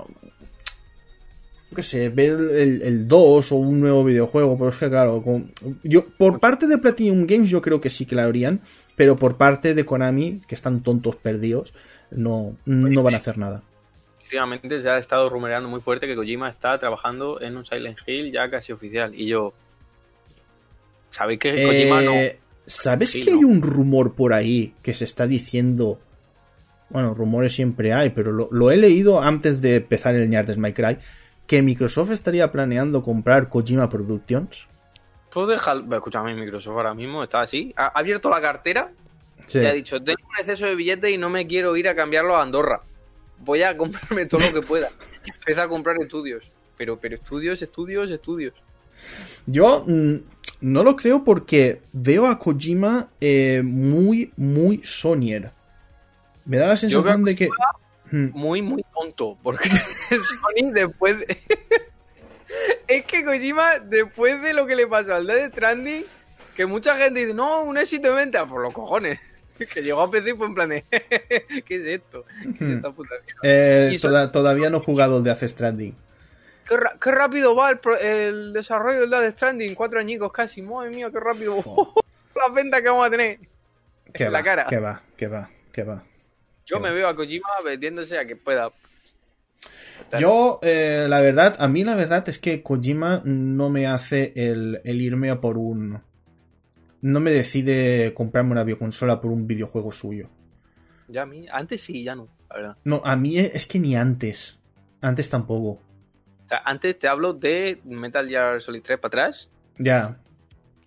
Yo 1.70 1.76
qué 1.76 1.82
sé, 1.82 2.08
ver 2.08 2.32
el, 2.32 2.80
el 2.82 3.06
2 3.08 3.52
o 3.52 3.56
un 3.56 3.80
nuevo 3.80 4.04
videojuego, 4.04 4.56
pero 4.56 4.70
es 4.70 4.76
que 4.76 4.88
claro, 4.88 5.20
con- 5.22 5.50
yo, 5.82 6.06
por 6.16 6.40
parte 6.40 6.66
de 6.66 6.78
Platinum 6.78 7.26
Games 7.26 7.50
yo 7.50 7.60
creo 7.60 7.78
que 7.80 7.90
sí 7.90 8.06
que 8.06 8.14
la 8.14 8.22
habrían, 8.24 8.60
pero 8.96 9.16
por 9.16 9.36
parte 9.36 9.74
de 9.74 9.84
Konami, 9.84 10.40
que 10.48 10.54
están 10.54 10.82
tontos 10.82 11.16
perdidos, 11.16 11.74
no, 12.10 12.56
no 12.64 13.02
van 13.02 13.14
a 13.14 13.18
hacer 13.18 13.36
nada. 13.36 13.62
Últimamente 14.22 14.80
se 14.80 14.88
ha 14.88 14.96
estado 14.96 15.28
rumoreando 15.28 15.68
muy 15.68 15.80
fuerte 15.82 16.06
que 16.06 16.14
Kojima 16.16 16.48
está 16.48 16.78
trabajando 16.78 17.40
en 17.42 17.56
un 17.56 17.66
Silent 17.66 17.98
Hill 18.06 18.32
ya 18.32 18.48
casi 18.48 18.72
oficial. 18.72 19.14
Y 19.14 19.26
yo. 19.26 19.52
¿Sabéis 21.14 21.38
que 21.38 21.50
Kojima 21.64 22.00
no? 22.02 22.12
Eh, 22.12 22.40
¿Sabes 22.66 23.10
Sí, 23.10 23.22
que 23.22 23.30
¿no? 23.30 23.38
hay 23.38 23.44
un 23.44 23.62
rumor 23.62 24.14
por 24.14 24.32
ahí 24.32 24.74
que 24.82 24.94
se 24.94 25.04
está 25.04 25.28
diciendo? 25.28 26.00
Bueno, 26.90 27.14
rumores 27.14 27.52
siempre 27.54 27.92
hay, 27.92 28.10
pero 28.10 28.32
lo, 28.32 28.48
lo 28.50 28.70
he 28.72 28.76
leído 28.76 29.22
antes 29.22 29.60
de 29.60 29.76
empezar 29.76 30.16
el 30.16 30.28
Ñardes 30.28 30.58
My 30.58 30.72
Cry. 30.72 30.98
Que 31.46 31.62
Microsoft 31.62 32.10
estaría 32.10 32.50
planeando 32.50 33.02
comprar 33.04 33.48
Kojima 33.48 33.88
Productions. 33.88 34.66
Tú 35.30 35.46
deja. 35.46 35.74
Escúchame, 35.92 36.34
Microsoft 36.34 36.74
ahora 36.76 36.94
mismo 36.94 37.22
está 37.22 37.42
así. 37.42 37.72
Ha 37.76 37.84
ha 37.86 37.98
abierto 38.00 38.28
la 38.28 38.40
cartera 38.40 38.90
Sí. 39.46 39.58
y 39.60 39.66
ha 39.66 39.72
dicho: 39.72 40.02
Tengo 40.02 40.18
un 40.28 40.36
exceso 40.38 40.66
de 40.66 40.74
billetes 40.74 41.10
y 41.10 41.18
no 41.18 41.30
me 41.30 41.46
quiero 41.46 41.76
ir 41.76 41.88
a 41.88 41.94
cambiarlo 41.94 42.36
a 42.36 42.42
Andorra. 42.42 42.80
Voy 43.40 43.62
a 43.62 43.76
comprarme 43.76 44.26
todo 44.26 44.40
lo 44.52 44.60
que 44.60 44.66
pueda. 44.66 44.88
Empieza 45.38 45.64
a 45.64 45.68
comprar 45.68 45.96
estudios. 46.00 46.42
Pero, 46.76 46.98
pero 46.98 47.14
estudios, 47.16 47.60
estudios, 47.62 48.10
estudios. 48.10 48.54
Yo 49.46 49.84
mm, 49.86 50.14
no 50.62 50.82
lo 50.82 50.96
creo 50.96 51.24
porque 51.24 51.80
veo 51.92 52.26
a 52.26 52.38
Kojima 52.38 53.08
eh, 53.20 53.62
muy, 53.64 54.32
muy 54.36 54.80
Sonyer. 54.84 55.50
Me 56.44 56.56
da 56.58 56.66
la 56.66 56.76
sensación 56.76 57.24
de 57.24 57.36
que. 57.36 57.48
Mm, 58.10 58.28
muy, 58.32 58.62
muy 58.62 58.84
tonto. 58.94 59.36
Porque 59.42 59.68
Sony 60.08 60.72
después 60.72 61.18
de... 61.18 61.38
es 62.88 63.04
que 63.06 63.24
Kojima, 63.24 63.78
después 63.78 64.40
de 64.42 64.52
lo 64.52 64.66
que 64.66 64.76
le 64.76 64.86
pasó 64.86 65.14
al 65.14 65.26
Death 65.26 65.52
Stranding, 65.52 66.04
que 66.56 66.66
mucha 66.66 66.96
gente 66.96 67.20
dice, 67.20 67.34
no, 67.34 67.62
un 67.62 67.76
éxito 67.78 68.08
de 68.10 68.14
venta, 68.14 68.46
por 68.46 68.62
los 68.62 68.72
cojones. 68.72 69.18
Que 69.72 69.82
llegó 69.82 70.00
a 70.02 70.10
PC 70.10 70.30
y 70.30 70.32
fue 70.34 70.46
en 70.48 70.54
plan 70.54 70.68
de, 70.68 70.82
¿qué 71.64 71.76
es 71.76 71.86
esto? 71.86 72.24
¿Qué 72.42 72.48
es 72.48 72.60
Hmm. 72.60 72.72
esta 72.76 72.90
puta 72.90 73.10
eh, 73.44 73.96
toda- 74.02 74.32
todavía 74.32 74.68
no 74.68 74.78
he 74.78 74.80
jugado 74.80 75.18
el 75.18 75.22
de 75.22 75.30
Death 75.30 75.44
Stranding. 75.48 75.94
¿Qué, 76.68 77.10
rápido 77.12 77.54
va 77.54 77.70
el, 77.70 77.78
pro- 77.78 77.98
el 77.98 78.52
desarrollo 78.52 79.00
del 79.00 79.10
Death 79.10 79.32
Stranding, 79.34 79.74
cuatro 79.74 80.00
añicos 80.00 80.32
casi, 80.32 80.62
madre 80.62 80.90
mía, 80.90 81.10
qué 81.12 81.20
rápido. 81.20 81.54
la 82.34 82.48
venta 82.54 82.80
que 82.82 82.88
vamos 82.88 83.06
a 83.06 83.10
tener. 83.10 83.38
Que 84.12 84.24
En 84.24 84.32
la 84.32 84.38
va, 84.38 84.44
cara. 84.44 84.66
que 84.66 84.78
va, 84.78 85.02
que 85.16 85.26
va, 85.28 85.50
que 85.72 85.82
va. 85.84 86.04
Yo 86.66 86.80
me 86.80 86.92
veo 86.92 87.08
a 87.08 87.14
Kojima 87.16 87.46
vendiéndose 87.64 88.18
a 88.18 88.24
que 88.24 88.36
pueda. 88.36 88.68
Yo, 90.18 90.60
eh, 90.62 91.06
la 91.08 91.20
verdad, 91.20 91.56
a 91.58 91.68
mí 91.68 91.84
la 91.84 91.94
verdad 91.94 92.28
es 92.28 92.38
que 92.38 92.62
Kojima 92.62 93.22
no 93.24 93.70
me 93.70 93.86
hace 93.86 94.32
el, 94.36 94.80
el 94.84 95.00
irme 95.00 95.30
a 95.30 95.40
por 95.40 95.58
un... 95.58 96.00
No 97.02 97.20
me 97.20 97.30
decide 97.32 98.14
comprarme 98.14 98.52
una 98.52 98.64
bioconsola 98.64 99.20
por 99.20 99.30
un 99.30 99.46
videojuego 99.46 99.92
suyo. 99.92 100.28
Ya 101.08 101.22
a 101.22 101.26
mí, 101.26 101.42
antes 101.52 101.82
sí, 101.82 102.02
ya 102.02 102.14
no, 102.14 102.28
la 102.48 102.56
verdad. 102.56 102.76
No, 102.84 103.02
a 103.04 103.14
mí 103.16 103.38
es 103.38 103.66
que 103.66 103.78
ni 103.78 103.94
antes. 103.94 104.58
Antes 105.02 105.28
tampoco. 105.28 105.82
Sea, 106.54 106.62
antes 106.64 106.98
te 106.98 107.08
hablo 107.08 107.32
de 107.32 107.80
Metal 107.84 108.28
Gear 108.28 108.62
Solid 108.62 108.82
3 108.82 108.98
para 108.98 109.08
atrás 109.08 109.48
Ya, 109.78 110.16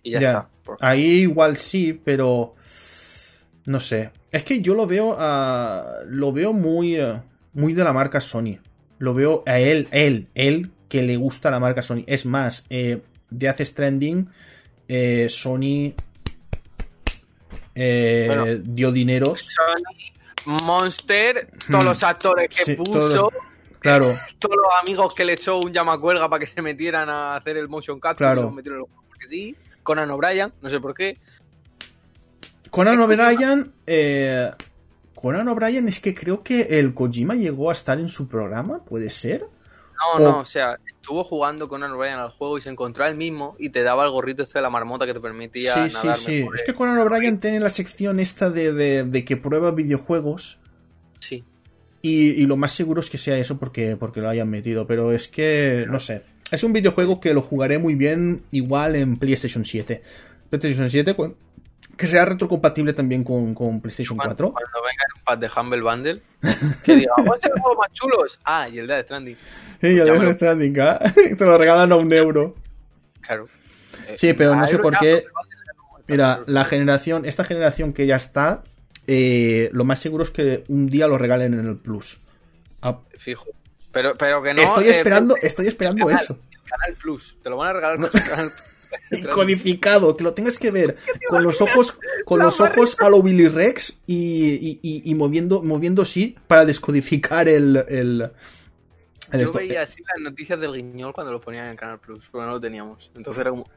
y 0.02 0.12
ya, 0.12 0.20
Ya. 0.20 0.28
está. 0.30 0.48
Ahí 0.80 1.20
igual 1.22 1.56
sí, 1.56 1.92
pero... 2.04 2.54
No 3.66 3.80
sé. 3.80 4.10
Es 4.30 4.44
que 4.44 4.60
yo 4.62 4.74
lo 4.74 4.86
veo 4.86 5.16
a... 5.18 6.00
Lo 6.06 6.32
veo 6.32 6.52
muy... 6.52 6.96
eh, 6.96 7.20
muy 7.52 7.72
de 7.74 7.84
la 7.84 7.92
marca 7.92 8.20
Sony. 8.20 8.58
Lo 8.98 9.14
veo 9.14 9.42
a 9.46 9.58
él, 9.58 9.88
él, 9.90 10.28
él, 10.34 10.70
que 10.88 11.02
le 11.02 11.16
gusta 11.16 11.50
la 11.50 11.58
marca 11.60 11.82
Sony. 11.82 12.04
Es 12.06 12.24
más, 12.26 12.66
eh, 12.70 13.02
Death 13.30 13.60
Stranding, 13.60 14.28
eh, 14.88 15.26
Sony 15.28 15.92
eh, 17.74 18.24
Bueno. 18.26 18.44
dio 18.64 18.92
dinero. 18.92 19.34
Sony, 19.36 20.12
Monster, 20.46 21.48
todos 21.70 21.84
Hmm. 21.84 21.88
los 21.88 22.02
actores 22.02 22.48
que 22.48 22.64
Sí, 22.64 22.74
puso, 22.74 22.92
todos 22.92 23.32
todos... 23.82 23.98
los- 24.00 24.18
Claro, 24.38 24.62
amigos 24.82 25.14
que 25.14 25.24
le 25.24 25.32
echó 25.34 25.58
un 25.58 25.72
llamacuelga 25.72 26.28
para 26.28 26.40
que 26.40 26.46
se 26.46 26.60
metieran 26.62 27.08
a 27.08 27.36
hacer 27.36 27.56
el 27.56 27.68
motion 27.68 27.98
capture, 28.00 28.26
Claro. 28.26 28.42
los 28.42 28.52
metieron 28.54 28.80
los 28.80 28.88
porque 29.08 29.28
sí. 29.28 29.56
Conan 29.82 30.10
O'Brien, 30.10 30.52
no 30.60 30.68
sé 30.70 30.80
por 30.80 30.94
qué. 30.94 31.16
Conan 32.70 33.00
O'Brien. 33.00 33.72
Eh, 33.86 34.50
Conan 35.14 35.48
O'Brien 35.48 35.88
es 35.88 36.00
que 36.00 36.14
creo 36.14 36.42
que 36.42 36.78
el 36.78 36.94
Kojima 36.94 37.34
llegó 37.34 37.70
a 37.70 37.72
estar 37.72 37.98
en 37.98 38.08
su 38.08 38.28
programa, 38.28 38.84
¿puede 38.84 39.10
ser? 39.10 39.40
No, 39.40 40.16
O- 40.16 40.18
no, 40.32 40.38
o 40.40 40.44
sea, 40.44 40.76
estuvo 40.86 41.24
jugando 41.24 41.68
Conan 41.68 41.90
O'Brien 41.92 42.14
al 42.16 42.30
juego 42.30 42.58
y 42.58 42.60
se 42.60 42.68
encontró 42.68 43.04
él 43.06 43.16
mismo 43.16 43.56
y 43.58 43.70
te 43.70 43.82
daba 43.82 44.04
el 44.04 44.10
gorrito 44.10 44.42
este 44.42 44.58
de 44.58 44.62
la 44.62 44.70
marmota 44.70 45.06
que 45.06 45.14
te 45.14 45.20
permitía 45.20 45.72
Sí, 45.74 45.90
sí, 45.90 45.96
nadar 45.96 46.16
sí. 46.18 46.38
mejor, 46.40 46.56
Es 46.56 46.62
que 46.64 46.74
Conan 46.74 46.98
O'Brien 46.98 47.40
tiene 47.40 47.58
la 47.60 47.70
sección 47.70 48.20
esta 48.20 48.50
de, 48.50 48.72
de- 48.72 49.04
de 49.04 49.24
que 49.24 49.36
prueba 49.36 49.70
videojuegos. 49.72 50.60
Sí. 51.18 51.44
Y, 52.02 52.30
y 52.40 52.46
lo 52.46 52.56
más 52.56 52.72
seguro 52.72 53.00
es 53.00 53.10
que 53.10 53.18
sea 53.18 53.36
eso 53.38 53.58
porque, 53.58 53.96
porque 53.98 54.20
lo 54.20 54.28
hayan 54.28 54.48
metido. 54.48 54.86
Pero 54.86 55.12
es 55.12 55.28
que, 55.28 55.86
no 55.88 55.98
sé. 56.00 56.22
Es 56.50 56.62
un 56.64 56.72
videojuego 56.72 57.20
que 57.20 57.34
lo 57.34 57.42
jugaré 57.42 57.78
muy 57.78 57.94
bien 57.94 58.42
igual 58.52 58.96
en 58.96 59.16
PlayStation 59.18 59.64
7. 59.64 60.00
PlayStation 60.50 60.90
7 60.90 61.14
cu- 61.14 61.34
que 61.96 62.06
sea 62.06 62.24
retrocompatible 62.24 62.92
también 62.92 63.24
con, 63.24 63.54
con 63.54 63.80
PlayStation 63.80 64.16
Cuando, 64.16 64.36
4. 64.36 64.52
cuando 64.52 64.78
venga 64.86 65.02
en 65.04 65.18
un 65.18 65.24
pack 65.24 65.40
de 65.40 65.60
Humble 65.60 65.82
Bundle. 65.82 66.22
Que 66.84 66.94
diga, 66.96 67.12
¿cuáles 67.16 67.42
son 67.42 67.50
los 67.50 67.60
juegos 67.60 67.78
más 67.78 67.92
chulos? 67.92 68.40
Ah, 68.44 68.68
y 68.68 68.78
el 68.78 68.86
de 68.86 69.02
Stranding. 69.02 69.36
Sí, 69.80 69.86
el 69.88 69.96
Ya 69.98 70.04
me 70.04 70.10
Death 70.12 70.22
lo- 70.22 70.32
Stranding, 70.34 70.80
¿ah? 70.80 70.98
Te 71.38 71.44
lo 71.44 71.58
regalan 71.58 71.90
a 71.92 71.96
un 71.96 72.12
euro. 72.12 72.54
Claro. 73.20 73.48
Eh, 74.08 74.14
Sí, 74.16 74.32
pero 74.32 74.54
no 74.54 74.62
a 74.62 74.66
sé 74.68 74.78
por 74.78 74.96
qué. 74.98 75.24
Mira, 76.06 76.40
la 76.46 76.64
generación, 76.64 77.24
esta 77.26 77.44
generación 77.44 77.92
que 77.92 78.06
ya 78.06 78.16
está, 78.16 78.62
eh, 79.08 79.70
lo 79.72 79.84
más 79.84 79.98
seguro 79.98 80.22
es 80.22 80.30
que 80.30 80.64
un 80.68 80.86
día 80.86 81.08
lo 81.08 81.18
regalen 81.18 81.54
en 81.54 81.66
el 81.66 81.76
Plus. 81.76 82.18
Ah, 82.82 83.00
Fijo. 83.18 83.46
Pero, 83.90 84.14
pero 84.16 84.40
que 84.42 84.54
no. 84.54 84.62
estoy 84.62 84.84
eh, 84.86 84.90
esperando, 84.90 85.34
estoy 85.42 85.66
esperando 85.66 86.06
Canal, 86.06 86.22
eso. 86.22 86.38
Canal 86.64 86.94
Plus. 86.94 87.36
Te 87.42 87.50
lo 87.50 87.56
van 87.56 87.70
a 87.70 87.72
regalar 87.72 87.96
con 87.98 88.10
el 88.14 88.28
Canal 88.28 88.48
Y 89.10 89.22
codificado, 89.34 90.16
que 90.16 90.22
lo 90.24 90.34
tengas 90.34 90.58
que 90.58 90.70
ver 90.70 90.96
con 91.28 91.42
los 91.42 91.60
ojos, 91.60 91.98
con 92.24 92.38
los 92.40 92.60
ojos 92.60 92.96
a 93.00 93.08
lo 93.08 93.22
Billy 93.22 93.48
Rex 93.48 93.98
y, 94.06 94.54
y, 94.54 94.80
y- 94.82 95.10
y 95.10 95.14
moviendo, 95.14 95.62
moviendo 95.62 96.04
sí 96.04 96.36
para 96.46 96.64
descodificar 96.66 97.48
el, 97.48 97.76
el, 97.88 98.30
el 99.32 99.40
Yo 99.40 99.46
esto. 99.46 99.58
veía 99.58 99.82
así 99.82 100.02
las 100.02 100.22
noticias 100.22 100.60
del 100.60 100.74
guiñol 100.74 101.12
cuando 101.14 101.32
lo 101.32 101.40
ponían 101.40 101.66
en 101.70 101.76
Canal 101.76 101.98
Plus, 101.98 102.22
porque 102.30 102.46
no 102.46 102.52
lo 102.52 102.60
teníamos. 102.60 103.10
Entonces 103.16 103.40
era 103.40 103.50
como. 103.50 103.68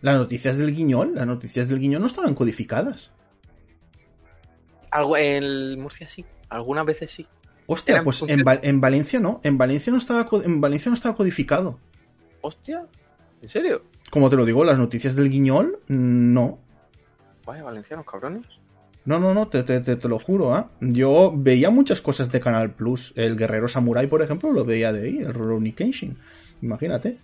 Las 0.00 0.16
noticias 0.16 0.56
del 0.56 0.74
guiñol, 0.74 1.14
las 1.16 1.26
noticias 1.26 1.68
del 1.68 1.80
guiñol 1.80 2.00
no 2.02 2.06
estaban 2.06 2.34
codificadas. 2.34 3.10
Algo, 4.96 5.16
en 5.16 5.80
Murcia 5.80 6.08
sí. 6.08 6.24
Algunas 6.48 6.86
veces 6.86 7.10
sí. 7.10 7.26
Hostia, 7.66 7.94
Eran 7.94 8.04
pues 8.04 8.22
en, 8.28 8.44
Val- 8.44 8.60
en 8.62 8.80
Valencia 8.80 9.20
no, 9.20 9.40
en 9.42 9.58
Valencia 9.58 9.92
no 9.92 9.98
estaba, 9.98 10.26
en 10.44 10.60
Valencia 10.60 10.88
no 10.88 10.94
estaba 10.94 11.14
codificado. 11.16 11.78
Hostia. 12.40 12.86
¿En 13.42 13.48
serio? 13.48 13.82
Como 14.10 14.30
te 14.30 14.36
lo 14.36 14.44
digo, 14.44 14.64
las 14.64 14.78
noticias 14.78 15.14
del 15.16 15.28
guiñol, 15.30 15.80
no. 15.88 16.58
Vaya, 17.44 17.62
valencianos 17.64 18.06
cabrones. 18.06 18.46
No, 19.04 19.18
no, 19.18 19.34
no, 19.34 19.48
te, 19.48 19.62
te, 19.64 19.80
te, 19.80 19.96
te 19.96 20.08
lo 20.08 20.18
juro, 20.18 20.54
¿ah? 20.54 20.70
Yo 20.80 21.32
veía 21.36 21.70
muchas 21.70 22.00
cosas 22.00 22.32
de 22.32 22.40
Canal 22.40 22.70
Plus. 22.72 23.12
El 23.16 23.36
Guerrero 23.36 23.68
Samurai, 23.68 24.06
por 24.08 24.22
ejemplo, 24.22 24.50
lo 24.52 24.64
veía 24.64 24.92
de 24.92 25.06
ahí, 25.08 25.18
el 25.18 25.34
Rurouni 25.34 25.72
Kenshin. 25.72 26.16
Imagínate. 26.62 27.18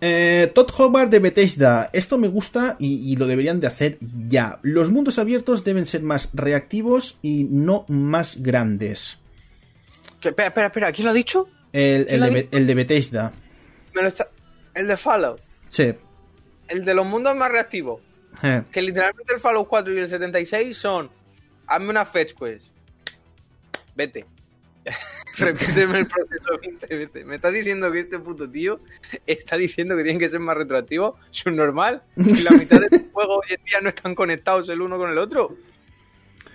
Eh, 0.00 0.50
Todd 0.54 0.70
Howard 0.78 1.08
de 1.10 1.18
Bethesda. 1.18 1.90
Esto 1.92 2.16
me 2.18 2.28
gusta 2.28 2.76
y, 2.78 3.12
y 3.12 3.16
lo 3.16 3.26
deberían 3.26 3.60
de 3.60 3.66
hacer 3.66 3.98
ya. 4.28 4.58
Los 4.62 4.90
mundos 4.90 5.18
abiertos 5.18 5.62
deben 5.64 5.84
ser 5.86 6.02
más 6.02 6.30
reactivos 6.32 7.18
y 7.22 7.44
no 7.44 7.84
más 7.88 8.42
grandes. 8.42 9.18
Espera, 10.22 10.48
espera, 10.48 10.66
espera. 10.68 10.92
¿Quién 10.92 11.04
lo 11.04 11.10
ha 11.10 11.14
dicho? 11.14 11.48
El, 11.72 12.06
¿Quién 12.06 12.14
el 12.14 12.20
lo 12.28 12.34
de, 12.34 12.48
el 12.50 12.66
de 12.66 12.74
Bethesda. 12.74 13.32
Me 13.94 14.02
lo 14.02 14.08
está- 14.08 14.28
El 14.74 14.86
de 14.86 14.96
Fallout. 14.96 15.40
Sí. 15.68 15.94
El 16.68 16.84
de 16.84 16.94
los 16.94 17.06
mundos 17.06 17.36
más 17.36 17.50
reactivos. 17.50 18.00
Eh, 18.42 18.62
Que 18.70 18.80
literalmente 18.80 19.32
el 19.34 19.40
Fallout 19.40 19.66
4 19.68 19.92
y 19.92 19.98
el 19.98 20.08
76 20.08 20.76
son. 20.76 21.10
Hazme 21.66 21.88
una 21.90 22.04
fetch 22.06 22.34
quest. 22.34 22.64
Vete. 23.94 24.24
Repíteme 25.38 26.00
el 26.00 26.06
proceso 26.06 26.58
20 26.60 26.86
veces. 26.96 27.26
Me 27.26 27.36
está 27.36 27.50
diciendo 27.50 27.90
que 27.90 28.00
este 28.00 28.18
puto 28.18 28.50
tío 28.50 28.78
está 29.26 29.56
diciendo 29.56 29.96
que 29.96 30.02
tienen 30.02 30.18
que 30.20 30.28
ser 30.28 30.40
más 30.40 30.56
retroactivos. 30.56 31.14
Normal. 31.46 32.02
Y 32.16 32.42
la 32.42 32.50
mitad 32.52 32.80
de 32.80 32.88
los 32.90 33.08
juegos 33.12 33.38
hoy 33.42 33.56
en 33.56 33.64
día 33.64 33.80
no 33.82 33.88
están 33.88 34.14
conectados 34.14 34.68
el 34.68 34.80
uno 34.80 34.98
con 34.98 35.10
el 35.10 35.18
otro. 35.18 35.56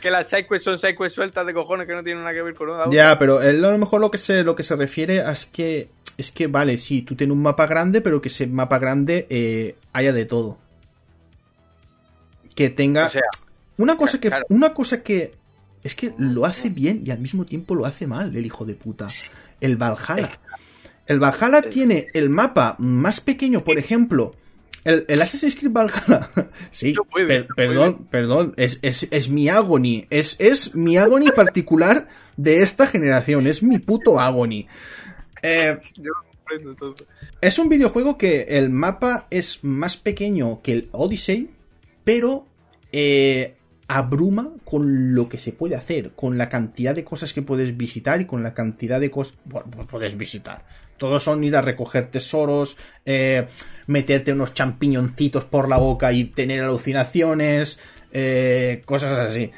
Que 0.01 0.11
las 0.11 0.29
sidequests 0.29 0.65
son 0.65 0.79
sidequests 0.79 1.15
sueltas 1.15 1.45
de 1.45 1.53
cojones 1.53 1.87
que 1.87 1.93
no 1.93 2.03
tienen 2.03 2.23
nada 2.23 2.35
que 2.35 2.41
ver 2.41 2.53
con 2.53 2.69
una. 2.69 2.89
Ya, 2.91 3.17
pero 3.17 3.41
él 3.41 3.63
a 3.63 3.71
lo 3.71 3.77
mejor 3.77 4.01
lo 4.01 4.11
que 4.11 4.17
se, 4.17 4.43
lo 4.43 4.55
que 4.55 4.63
se 4.63 4.75
refiere 4.75 5.17
es 5.17 5.45
que. 5.45 5.89
Es 6.17 6.31
que 6.31 6.47
vale, 6.47 6.77
sí, 6.77 7.01
tú 7.01 7.15
tienes 7.15 7.35
un 7.35 7.41
mapa 7.41 7.67
grande, 7.67 7.99
pero 7.99 8.21
que 8.21 8.29
ese 8.29 8.47
mapa 8.47 8.79
grande 8.79 9.27
eh, 9.29 9.75
haya 9.91 10.13
de 10.13 10.25
todo. 10.25 10.57
Que 12.55 12.69
tenga. 12.69 13.07
O 13.07 13.09
sea, 13.09 13.23
Una 13.77 13.97
cosa 13.97 14.19
que. 14.19 14.29
claro. 14.29 14.45
Una 14.49 14.73
cosa 14.73 15.03
que. 15.03 15.33
Es 15.85 15.95
que 15.95 16.13
lo 16.17 16.45
hace 16.45 16.69
bien 16.69 17.03
y 17.05 17.11
al 17.11 17.19
mismo 17.19 17.45
tiempo 17.45 17.75
lo 17.75 17.85
hace 17.85 18.07
mal, 18.07 18.35
el 18.35 18.45
hijo 18.45 18.65
de 18.65 18.73
puta. 18.75 19.07
El 19.61 19.77
Valhalla. 19.77 20.39
El 21.07 21.19
Valhalla 21.19 21.61
tiene 21.61 22.07
el 22.13 22.29
mapa 22.29 22.75
más 22.79 23.21
pequeño, 23.21 23.61
por 23.61 23.77
ejemplo. 23.77 24.35
El, 24.83 25.05
el 25.07 25.21
Assassin's 25.21 25.55
Creed 25.55 25.71
Valhalla. 25.71 26.27
Sí, 26.71 26.93
No 26.93 27.03
puede, 27.05 27.27
per- 27.27 27.47
no 27.49 27.55
perdón, 27.55 28.07
perdón. 28.09 28.53
Es, 28.57 28.79
es, 28.81 29.07
es 29.11 29.29
mi 29.29 29.47
agony. 29.47 30.07
Es, 30.09 30.35
es 30.39 30.75
mi 30.75 30.97
agony 30.97 31.31
particular 31.31 32.07
de 32.35 32.61
esta 32.61 32.87
generación. 32.87 33.47
Es 33.47 33.63
mi 33.63 33.79
puto 33.79 34.19
agony. 34.19 34.67
Eh, 35.43 35.77
es 37.41 37.59
un 37.59 37.69
videojuego 37.69 38.17
que 38.17 38.41
el 38.49 38.69
mapa 38.69 39.27
es 39.29 39.63
más 39.63 39.97
pequeño 39.97 40.61
que 40.61 40.71
el 40.73 40.89
Odyssey, 40.91 41.49
pero 42.03 42.45
eh, 42.91 43.54
abruma 43.87 44.51
con 44.63 45.13
lo 45.13 45.29
que 45.29 45.37
se 45.37 45.51
puede 45.51 45.75
hacer, 45.75 46.11
con 46.15 46.37
la 46.37 46.49
cantidad 46.49 46.95
de 46.95 47.03
cosas 47.03 47.33
que 47.33 47.41
puedes 47.41 47.77
visitar 47.77 48.19
y 48.21 48.25
con 48.25 48.41
la 48.43 48.53
cantidad 48.53 48.99
de 48.99 49.11
cosas 49.11 49.35
bueno, 49.45 49.67
puedes 49.89 50.17
visitar. 50.17 50.65
Todos 50.97 51.23
son 51.23 51.43
ir 51.43 51.55
a 51.55 51.61
recoger 51.61 52.09
tesoros, 52.09 52.77
eh, 53.05 53.47
meterte 53.87 54.31
unos 54.33 54.53
champiñoncitos 54.53 55.43
por 55.43 55.67
la 55.69 55.77
boca 55.77 56.11
y 56.13 56.23
tener 56.25 56.63
alucinaciones, 56.63 57.79
eh, 58.13 58.81
cosas 58.85 59.19
así. 59.19 59.51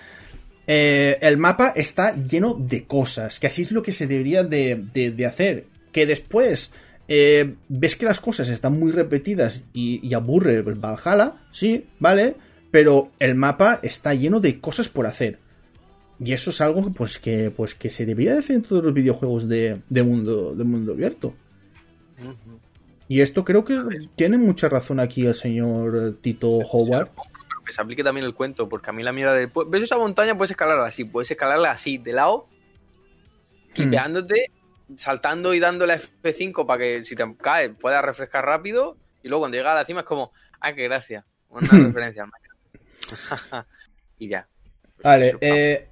Eh, 0.66 1.18
el 1.22 1.38
mapa 1.38 1.72
está 1.76 2.16
lleno 2.16 2.56
de 2.56 2.86
cosas, 2.86 3.40
que 3.40 3.48
así 3.48 3.62
es 3.62 3.72
lo 3.72 3.82
que 3.84 3.94
se 3.94 4.08
debería 4.08 4.44
de, 4.44 4.84
de- 4.94 5.12
de 5.12 5.26
hacer. 5.26 5.66
Que 5.94 6.06
después 6.06 6.74
eh, 7.08 7.54
ves 7.70 7.96
que 7.96 8.06
las 8.06 8.20
cosas 8.20 8.50
están 8.50 8.78
muy 8.78 8.92
repetidas 8.92 9.62
y, 9.74 10.06
y 10.06 10.14
aburre 10.14 10.56
el 10.56 10.76
Valhalla, 10.76 11.36
sí, 11.52 11.86
vale, 12.00 12.36
pero 12.78 13.10
el 13.18 13.34
mapa 13.34 13.80
está 13.82 14.14
lleno 14.14 14.40
de 14.40 14.62
cosas 14.62 14.88
por 14.88 15.08
hacer. 15.08 15.40
Y 16.20 16.34
eso 16.34 16.52
es 16.52 16.62
algo 16.62 16.92
pues, 16.92 17.18
que, 17.18 17.50
pues, 17.50 17.74
que 17.74 17.90
se 17.90 18.06
debería 18.06 18.34
de 18.34 18.38
hacer 18.38 18.58
en 18.58 18.62
todos 18.62 18.84
los 18.84 18.94
videojuegos 18.94 19.50
de, 19.50 19.82
de 19.90 20.04
mundo, 20.04 20.54
de 20.54 20.64
mundo 20.64 20.92
abierto. 20.92 21.34
Y 23.08 23.22
esto 23.22 23.44
creo 23.44 23.66
que 23.66 23.80
tiene 24.16 24.38
mucha 24.38 24.70
razón 24.70 25.00
aquí 25.00 25.26
el 25.26 25.34
señor 25.34 26.20
Tito 26.22 26.50
Howard. 26.50 27.10
Pero 27.16 27.64
que 27.66 27.74
se 27.74 27.82
aplique 27.82 28.04
también 28.04 28.28
el 28.28 28.36
cuento, 28.36 28.70
porque 28.70 28.92
a 28.92 28.94
mí 28.94 29.02
la 29.02 29.12
mierda 29.12 29.34
de. 29.34 29.48
pues, 29.48 29.68
¿Ves 29.72 29.82
esa 29.82 29.98
montaña? 29.98 30.38
Puedes 30.38 30.52
escalarla 30.52 30.86
así, 30.86 31.04
puedes 31.04 31.32
escalarla 31.32 31.72
así, 31.72 31.98
de 31.98 32.14
lado, 32.14 32.48
clipeándote, 33.74 34.52
saltando 34.98 35.56
y 35.56 35.60
dándole 35.60 35.94
a 35.94 36.00
F5 36.00 36.68
para 36.68 36.78
que 36.78 37.06
si 37.06 37.16
te 37.16 37.26
caes 37.38 37.72
puedas 37.82 38.06
refrescar 38.06 38.46
rápido. 38.46 38.98
Y 39.24 39.30
luego 39.30 39.42
cuando 39.42 39.58
llega 39.58 39.72
a 39.72 39.76
la 39.76 39.86
cima 39.86 40.02
es 40.02 40.06
como, 40.06 40.32
ah, 40.60 40.76
qué 40.76 40.84
gracia. 40.84 41.26
Una 41.50 41.68
referencia 41.72 42.22
al. 42.22 42.47
y 44.20 44.30
ya. 44.30 44.48
Vale, 45.04 45.36
eh, 45.42 45.88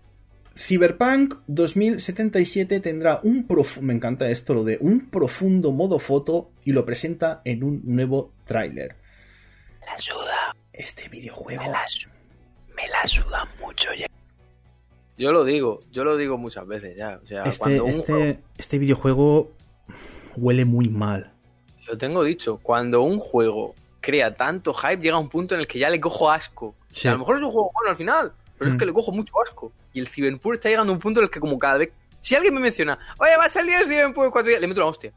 Cyberpunk 0.56 1.36
2077 1.48 2.80
tendrá 2.80 3.20
un 3.24 3.46
profundo, 3.46 3.88
me 3.88 3.94
encanta 3.94 4.30
esto, 4.30 4.54
lo 4.54 4.64
de 4.64 4.78
un 4.82 5.10
profundo 5.10 5.72
modo 5.72 6.00
foto 6.00 6.52
y 6.64 6.72
lo 6.72 6.86
presenta 6.86 7.42
en 7.46 7.64
un 7.64 7.82
nuevo 7.84 8.32
tráiler. 8.46 8.96
La 9.86 9.98
suda, 10.00 10.56
Este 10.74 11.08
videojuego... 11.10 11.64
me 12.76 12.88
la 12.90 13.06
suda 13.08 13.48
mucho 13.62 13.90
ya. 13.98 14.08
Yo 15.18 15.32
lo 15.32 15.46
digo, 15.46 15.80
yo 15.92 16.04
lo 16.04 16.18
digo 16.18 16.38
muchas 16.38 16.68
veces 16.68 16.98
ya. 16.98 17.20
O 17.24 17.28
sea, 17.28 17.42
Este, 17.44 17.60
cuando 17.60 17.86
un 17.86 18.02
juego- 18.02 18.24
este, 18.24 18.44
este 18.58 18.80
videojuego 18.80 19.52
huele 20.36 20.66
muy 20.66 20.90
mal. 20.90 21.32
Lo 21.88 21.98
tengo 21.98 22.24
dicho, 22.24 22.58
cuando 22.62 23.02
un 23.04 23.20
juego 23.20 23.76
crea 24.06 24.36
tanto 24.36 24.74
hype, 24.74 24.98
llega 25.02 25.16
a 25.16 25.20
un 25.20 25.30
punto 25.30 25.56
en 25.56 25.62
el 25.62 25.68
que 25.68 25.80
ya 25.80 25.90
le 25.90 26.00
cojo 26.00 26.30
asco. 26.30 26.76
Sí. 26.88 27.08
A 27.08 27.14
lo 27.14 27.20
mejor 27.20 27.38
es 27.38 27.42
un 27.44 27.52
juego 27.52 27.72
bueno 27.74 27.90
al 27.90 27.96
final, 27.98 28.32
pero 28.58 28.70
Mm. 28.70 28.74
es 28.74 28.80
que 28.80 28.86
le 28.86 28.94
cojo 28.94 29.12
mucho 29.12 29.34
asco. 29.44 29.72
Y 29.94 30.00
el 30.00 30.08
Cyberpunk 30.08 30.56
está 30.56 30.70
llegando 30.70 30.92
a 30.92 30.96
un 30.96 31.02
punto 31.02 31.20
en 31.20 31.26
el 31.26 31.30
que 31.32 31.40
como 31.40 31.58
cada 31.58 31.78
vez... 31.80 31.90
Si 32.22 32.36
alguien 32.36 32.54
me 32.54 32.60
menciona, 32.60 32.98
oye, 33.18 33.36
va 33.38 33.46
a 33.46 33.50
salir 33.50 33.76
el 33.76 33.88
Cyberpunk 33.88 34.26
en 34.26 34.32
cuatro 34.32 34.50
días, 34.50 34.62
le 34.62 34.68
meto 34.68 34.82
una 34.82 34.90
hostia. 34.90 35.12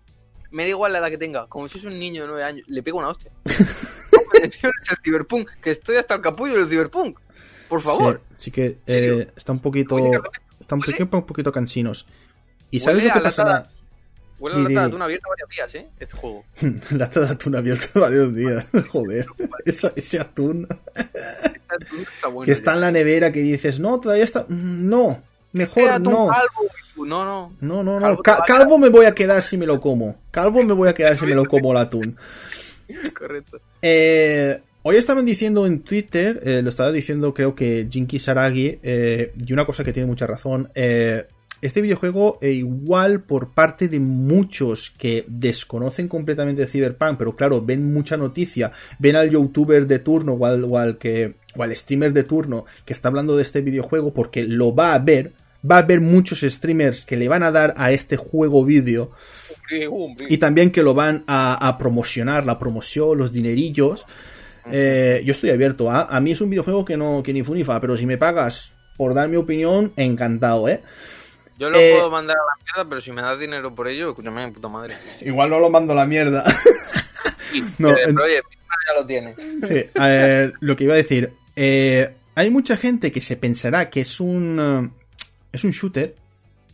Me 0.51 0.62
da 0.64 0.70
igual 0.70 0.93
la 0.93 0.99
edad 0.99 1.09
que 1.11 1.18
tenga, 1.18 1.47
como 1.47 1.68
si 1.68 1.78
es 1.78 1.84
un 1.84 1.99
niño 1.99 2.22
de 2.22 2.28
nueve 2.28 2.45
años, 2.45 2.66
le 2.68 2.82
pego 2.82 2.99
una 2.99 3.09
hostia. 3.09 3.30
No 4.12 4.20
me 4.34 4.41
menciones 4.41 4.76
el 4.91 4.97
Cyberpunk, 5.03 5.51
que 5.62 5.70
estoy 5.70 5.97
hasta 5.97 6.14
el 6.14 6.20
capullo 6.20 6.55
del 6.55 6.68
Cyberpunk. 6.68 7.18
Por 7.68 7.80
favor. 7.82 8.20
Sí, 8.30 8.45
sí 8.45 8.51
que 8.51 8.78
eh, 8.86 9.30
está 9.36 9.53
un 9.53 9.59
poquito... 9.61 9.97
Está 10.61 10.74
un 10.74 10.80
poquito, 10.82 11.16
un 11.16 11.26
poquito 11.26 11.53
cansinos. 11.53 12.07
¿Y 12.70 12.80
sabes 12.80 13.05
lo 13.05 13.12
que 13.12 13.20
pasará? 13.20 13.70
Huele 14.41 14.57
la 14.57 14.62
lata 14.68 14.80
de 14.80 14.86
atún 14.86 15.03
abierta 15.03 15.28
varios 15.28 15.49
días, 15.51 15.74
¿eh? 15.74 15.89
Este 15.99 16.16
juego. 16.16 16.45
Lata 16.91 17.20
de 17.20 17.26
atún 17.28 17.57
abierto 17.57 17.86
varios 18.01 18.34
días. 18.34 18.66
Joder. 18.91 19.26
Esa- 19.64 19.93
ese 19.97 20.18
atún... 20.20 20.66
Atún 21.68 22.01
está 22.01 22.28
bueno. 22.28 22.45
que 22.47 22.53
está 22.53 22.70
ya. 22.72 22.74
en 22.76 22.80
la 22.80 22.91
nevera 22.93 23.32
que 23.32 23.41
dices, 23.41 23.80
no, 23.80 24.01
todavía 24.01 24.24
está. 24.24 24.43
Mm, 24.49 24.89
No, 24.89 25.22
mejor 25.53 26.01
no. 26.01 26.28
calvo, 26.28 27.07
No, 27.07 27.24
no. 27.24 27.53
No, 27.61 27.82
no, 27.82 28.01
no. 28.01 28.18
Calvo 28.22 28.45
calvo 28.47 28.78
me 28.78 28.89
voy 28.89 29.07
a 29.07 29.14
quedar 29.14 29.43
si 29.43 29.57
me 29.57 29.66
lo 29.66 29.80
como. 29.80 30.16
Calvo 30.30 30.62
me 30.62 30.72
voy 30.72 30.89
a 30.89 30.95
quedar 30.95 31.16
si 31.16 31.26
me 31.26 31.34
lo 31.34 31.45
como 31.45 31.72
el 31.72 31.78
atún. 31.78 32.16
Correcto. 33.18 33.61
Eh, 33.82 34.61
hoy 34.82 34.97
estaban 34.97 35.26
diciendo 35.26 35.66
en 35.66 35.80
Twitter, 35.80 36.41
eh, 36.45 36.62
lo 36.62 36.68
estaba 36.70 36.91
diciendo 36.93 37.34
creo 37.34 37.55
que 37.55 37.86
Jinky 37.91 38.18
Saragi, 38.18 38.78
eh, 38.82 39.32
y 39.36 39.53
una 39.53 39.66
cosa 39.66 39.84
que 39.84 39.93
tiene 39.93 40.07
mucha 40.07 40.26
razón, 40.26 40.70
eh, 40.74 41.26
este 41.61 41.80
videojuego, 41.80 42.38
e 42.40 42.52
igual 42.52 43.22
por 43.22 43.52
parte 43.52 43.88
de 43.88 44.00
muchos 44.00 44.90
que 44.90 45.24
desconocen 45.28 46.09
completamente 46.09 46.66
Cyberpunk, 46.66 47.18
pero 47.18 47.36
claro, 47.36 47.62
ven 47.62 47.92
mucha 47.92 48.16
noticia, 48.16 48.72
ven 48.98 49.16
al 49.16 49.30
youtuber 49.30 49.86
de 49.86 49.98
turno 49.98 50.34
o 50.34 50.78
al, 50.78 50.98
que, 50.98 51.34
o 51.56 51.62
al 51.62 51.74
streamer 51.74 52.12
de 52.12 52.24
turno 52.24 52.64
que 52.84 52.92
está 52.92 53.09
hablando 53.09 53.36
de 53.36 53.42
este 53.42 53.61
videojuego 53.61 54.14
porque 54.14 54.44
lo 54.44 54.74
va 54.74 54.94
a 54.94 54.98
ver, 54.98 55.32
va 55.68 55.76
a 55.76 55.80
haber 55.80 56.00
muchos 56.00 56.40
streamers 56.40 57.04
que 57.04 57.16
le 57.16 57.28
van 57.28 57.42
a 57.42 57.50
dar 57.50 57.74
a 57.76 57.92
este 57.92 58.16
juego 58.16 58.64
vídeo 58.64 59.11
y 60.28 60.38
también 60.38 60.70
que 60.70 60.82
lo 60.82 60.94
van 60.94 61.24
a, 61.26 61.76
promocionar, 61.78 62.46
la 62.46 62.59
promoción, 62.59 63.18
los 63.18 63.32
dinerillos. 63.32 64.06
Eh, 64.70 65.22
yo 65.24 65.32
estoy 65.32 65.50
abierto 65.50 65.90
a. 65.90 66.02
A 66.04 66.20
mí 66.20 66.32
es 66.32 66.40
un 66.40 66.50
videojuego 66.50 66.84
que 66.84 66.96
no 66.96 67.22
que 67.22 67.32
ni 67.32 67.42
funifa, 67.42 67.80
pero 67.80 67.96
si 67.96 68.06
me 68.06 68.18
pagas 68.18 68.72
por 68.96 69.14
dar 69.14 69.28
mi 69.28 69.36
opinión, 69.36 69.92
encantado, 69.96 70.68
¿eh? 70.68 70.82
Yo 71.59 71.70
lo 71.70 71.76
eh, 71.76 71.90
puedo 71.94 72.11
mandar 72.11 72.36
a 72.36 72.40
la 72.40 72.64
mierda, 72.64 72.88
pero 72.88 73.00
si 73.00 73.11
me 73.11 73.20
das 73.20 73.38
dinero 73.38 73.74
por 73.74 73.88
ello, 73.88 74.11
escúchame, 74.11 74.50
puta 74.52 74.68
madre. 74.68 74.94
Igual 75.20 75.50
no 75.50 75.59
lo 75.59 75.70
mando 75.70 75.92
a 75.92 75.96
la 75.96 76.06
mierda. 76.06 76.44
no, 77.78 77.92
pero, 77.94 78.24
oye, 78.24 78.40
ya 78.86 79.00
lo 79.00 79.04
tiene. 79.04 79.34
Sí, 79.34 79.84
lo 80.61 80.76
que 80.76 80.84
iba 80.84 80.94
a 80.94 80.96
decir. 80.96 81.32
Eh, 81.56 82.14
hay 82.36 82.50
mucha 82.50 82.76
gente 82.76 83.11
que 83.11 83.20
se 83.20 83.36
pensará 83.36 83.90
que 83.90 84.00
es 84.00 84.20
un. 84.20 84.94
es 85.50 85.64
un 85.64 85.72
shooter. 85.72 86.14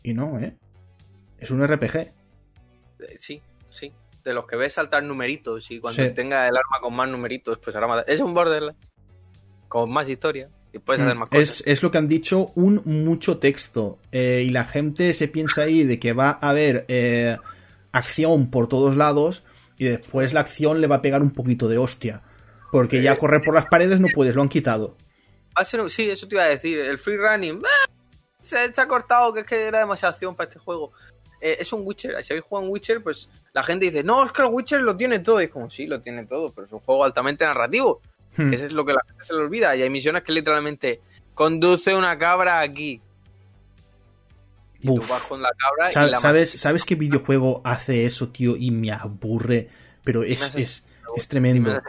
Y 0.02 0.12
no, 0.12 0.38
¿eh? 0.38 0.54
Es 1.38 1.50
un 1.50 1.66
RPG. 1.66 2.12
Sí, 3.16 3.40
sí. 3.70 3.90
De 4.22 4.34
los 4.34 4.46
que 4.46 4.56
ves 4.56 4.74
saltar 4.74 5.02
numeritos 5.02 5.70
y 5.70 5.80
cuando 5.80 6.12
tenga 6.12 6.46
el 6.46 6.56
arma 6.56 6.80
con 6.82 6.94
más 6.94 7.08
numeritos, 7.08 7.58
pues 7.58 7.74
ahora 7.74 7.88
más... 7.88 8.04
Es 8.06 8.20
un 8.20 8.34
Borderlands. 8.34 8.78
Con 9.68 9.90
más 9.90 10.08
historia. 10.08 10.50
Y 10.74 10.80
puedes 10.80 11.00
hacer 11.00 11.14
mm, 11.14 11.18
más 11.18 11.30
cosas. 11.30 11.62
Es, 11.66 11.82
lo 11.84 11.90
que 11.92 11.98
han 11.98 12.08
dicho, 12.08 12.50
un 12.56 12.82
mucho 12.84 13.38
texto. 13.38 13.98
Eh, 14.10 14.42
y 14.44 14.50
la 14.50 14.64
gente 14.64 15.14
se 15.14 15.28
piensa 15.28 15.62
ahí 15.62 15.84
de 15.84 16.00
que 16.00 16.12
va 16.12 16.38
a 16.40 16.50
haber 16.50 16.84
eh, 16.88 17.38
acción 17.92 18.50
por 18.50 18.68
todos 18.68 18.96
lados. 18.96 19.44
Y 19.78 19.84
después 19.84 20.34
la 20.34 20.40
acción 20.40 20.80
le 20.80 20.88
va 20.88 20.96
a 20.96 21.02
pegar 21.02 21.22
un 21.22 21.30
poquito 21.30 21.68
de 21.68 21.78
hostia. 21.78 22.22
Porque 22.72 23.02
ya 23.02 23.12
eh, 23.12 23.18
correr 23.18 23.40
por 23.40 23.54
las 23.54 23.66
paredes 23.66 24.00
no 24.00 24.08
puedes, 24.12 24.34
lo 24.34 24.42
han 24.42 24.48
quitado. 24.48 24.96
sí, 25.88 26.10
eso 26.10 26.26
te 26.26 26.34
iba 26.34 26.42
a 26.42 26.48
decir. 26.48 26.78
El 26.78 26.98
free 26.98 27.16
running. 27.16 27.62
Se, 28.40 28.74
se, 28.74 28.80
ha 28.80 28.88
cortado, 28.88 29.32
que 29.32 29.40
es 29.40 29.46
que 29.46 29.64
era 29.64 29.78
demasiada 29.78 30.12
acción 30.12 30.34
para 30.34 30.48
este 30.48 30.58
juego. 30.58 30.92
Eh, 31.40 31.58
es 31.60 31.72
un 31.72 31.86
Witcher. 31.86 32.24
Si 32.24 32.32
habéis 32.32 32.46
jugado 32.46 32.66
un 32.66 32.72
Witcher, 32.72 33.00
pues 33.00 33.28
la 33.52 33.62
gente 33.62 33.84
dice, 33.84 34.02
no, 34.02 34.24
es 34.24 34.32
que 34.32 34.42
el 34.42 34.48
Witcher 34.48 34.80
lo 34.80 34.96
tiene 34.96 35.20
todo. 35.20 35.40
Y 35.40 35.44
es 35.44 35.50
como, 35.50 35.70
sí, 35.70 35.86
lo 35.86 36.00
tiene 36.00 36.26
todo, 36.26 36.50
pero 36.50 36.66
es 36.66 36.72
un 36.72 36.80
juego 36.80 37.04
altamente 37.04 37.44
narrativo. 37.44 38.00
Hmm. 38.36 38.48
Que 38.48 38.56
eso 38.56 38.64
es 38.64 38.72
lo 38.72 38.84
que 38.84 38.92
la 38.92 39.02
gente 39.06 39.24
se 39.24 39.32
le 39.34 39.40
olvida. 39.40 39.74
Y 39.76 39.82
hay 39.82 39.90
misiones 39.90 40.22
que 40.22 40.32
literalmente 40.32 41.00
conduce 41.34 41.94
una 41.94 42.18
cabra 42.18 42.60
aquí. 42.60 43.00
Y 44.80 44.86
tú 44.86 45.02
vas 45.08 45.22
con 45.22 45.40
la 45.40 45.50
cabra 45.50 45.90
y 45.90 46.10
la 46.10 46.16
¿sabes, 46.16 46.50
¿Sabes 46.50 46.84
qué 46.84 46.94
videojuego 46.94 47.62
hace 47.64 48.04
eso, 48.04 48.28
tío? 48.28 48.56
Y 48.56 48.70
me 48.70 48.92
aburre. 48.92 49.68
Pero 50.04 50.22
es, 50.22 50.54
es, 50.54 50.84
es 51.16 51.28
tremendo. 51.28 51.80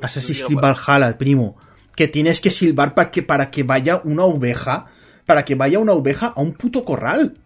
Assassin's 0.00 0.42
Creed 0.42 0.58
Valhalla, 0.58 1.16
primo. 1.18 1.56
Que 1.94 2.08
tienes 2.08 2.40
que 2.40 2.50
silbar 2.50 2.94
para 2.94 3.10
que, 3.10 3.22
para 3.22 3.50
que 3.50 3.62
vaya 3.62 4.00
una 4.04 4.24
oveja. 4.24 4.86
Para 5.26 5.44
que 5.44 5.54
vaya 5.54 5.78
una 5.78 5.92
oveja 5.92 6.28
a 6.28 6.40
un 6.40 6.54
puto 6.54 6.84
corral 6.84 7.38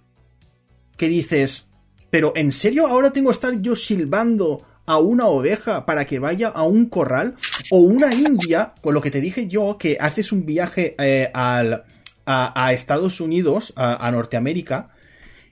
que 0.99 1.09
dices, 1.09 1.68
pero 2.11 2.35
¿en 2.37 2.53
serio 2.53 2.87
ahora 2.87 3.12
tengo 3.12 3.31
que 3.31 3.35
estar 3.35 3.62
yo 3.62 3.74
silbando 3.74 4.66
a 4.89 4.99
una 4.99 5.26
oveja 5.26 5.84
para 5.84 6.07
que 6.07 6.18
vaya 6.18 6.49
a 6.49 6.62
un 6.62 6.86
corral? 6.86 7.36
O 7.70 7.80
una 7.80 8.14
india, 8.14 8.72
con 8.80 8.95
lo 8.95 9.03
que 9.03 9.11
te 9.11 9.20
dije 9.20 9.47
yo, 9.47 9.76
que 9.78 9.99
haces 10.01 10.32
un 10.32 10.47
viaje 10.47 10.97
eh, 10.99 11.30
al, 11.34 11.84
a, 12.24 12.72
Estados 12.72 13.20
Unidos, 13.20 13.74
a, 13.76 14.11
Norteamérica, 14.11 14.89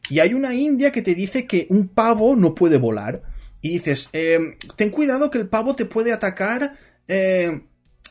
y 0.09 0.20
hay 0.20 0.32
una 0.32 0.55
india 0.55 0.91
que 0.91 1.03
te 1.03 1.14
dice 1.14 1.47
que 1.47 1.66
un 1.68 1.89
pavo 1.89 2.34
no 2.34 2.55
puede 2.55 2.78
volar. 2.78 3.22
Y 3.61 3.70
dices, 3.70 4.09
em, 4.12 4.57
ten 4.74 4.91
cuidado 4.91 5.30
que 5.30 5.39
el 5.39 5.49
pavo 5.49 5.76
te 5.76 5.84
puede 5.84 6.14
atacar, 6.14 6.62
em, 7.07 7.62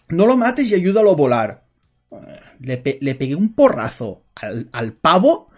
no 0.09 0.28
lo 0.28 0.38
mates 0.38 0.69
y 0.69 0.76
ayúdalo 0.76 1.11
a 1.11 1.15
volar. 1.15 1.65
Le, 2.59 2.78
pegué 2.78 3.36
un 3.36 3.55
porrazo 3.55 4.23
al, 4.36 4.69
al 4.71 4.93
pavo 4.93 5.49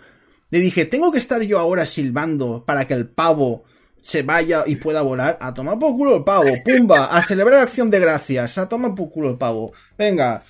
le 0.50 0.60
dije, 0.60 0.86
tengo 0.86 1.12
que 1.12 1.18
estar 1.18 1.42
yo 1.42 1.60
ahora 1.60 1.86
silbando 1.86 2.64
para 2.66 2.88
que 2.88 2.94
el 2.94 3.08
pavo 3.08 3.66
se 4.02 4.24
vaya 4.24 4.64
y 4.66 4.78
pueda 4.78 5.02
volar. 5.02 5.38
A 5.42 5.54
tomar 5.54 5.80
por 5.80 5.92
culo 5.96 6.18
el 6.18 6.24
pavo, 6.24 6.50
pumba, 6.64 7.06
a 7.06 7.24
celebrar 7.24 7.62
acción 7.62 7.90
de 7.90 8.00
gracias, 8.00 8.58
a 8.58 8.70
tomar 8.70 8.96
por 8.96 9.10
culo 9.10 9.32
el 9.32 9.38
pavo. 9.38 9.74
Venga. 9.98 10.44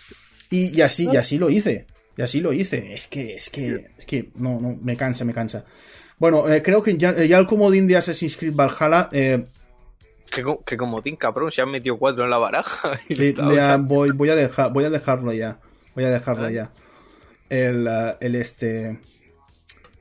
Y, 0.50 0.80
así, 0.82 1.10
y 1.12 1.18
así 1.18 1.38
lo 1.38 1.50
hice. 1.50 1.88
Y 2.16 2.22
así 2.22 2.40
lo 2.42 2.54
hice. 2.54 2.94
Es 2.94 3.08
que, 3.08 3.36
es 3.36 3.50
que, 3.50 3.92
es 3.98 4.06
que, 4.06 4.30
no, 4.36 4.60
no, 4.60 4.78
me 4.82 4.96
cansa, 4.96 5.26
me 5.26 5.34
cansa. 5.34 5.66
Bueno, 6.18 6.50
eh, 6.50 6.62
creo 6.64 6.82
que 6.82 6.98
ya, 6.98 7.10
el 7.12 7.48
comodín 7.48 7.88
de 7.88 7.98
Assassin's 7.98 8.38
Creed 8.38 8.56
Valhalla, 8.56 9.10
eh, 9.12 9.46
que, 10.32 10.44
que 10.66 10.78
comodín, 10.78 11.16
cabrón, 11.16 11.52
se 11.52 11.62
han 11.62 11.70
metido 11.70 11.98
cuatro 11.98 12.24
en 12.24 12.30
la 12.30 12.38
baraja. 12.38 13.00
voy, 13.80 14.12
voy 14.12 14.30
a 14.30 14.36
dejar, 14.36 14.74
voy 14.74 14.86
a 14.86 14.90
dejarlo 14.90 15.34
ya. 15.34 15.60
Voy 15.96 16.06
a 16.06 16.12
dejarlo 16.12 16.50
ya. 16.50 16.72
El, 17.50 17.88
eh, 17.88 18.16
el 18.20 18.36
este 18.36 19.00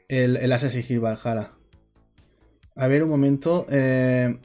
el, 0.09 0.36
el 0.36 0.53
Assassin's 0.53 0.86
Creed 0.86 1.01
Valhalla. 1.01 1.53
A 2.76 2.86
ver, 2.88 3.02
un 3.02 3.08
momento. 3.08 3.66
Eh, 3.70 4.36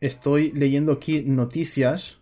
estoy 0.00 0.52
leyendo 0.52 0.92
aquí 0.92 1.22
noticias. 1.22 2.20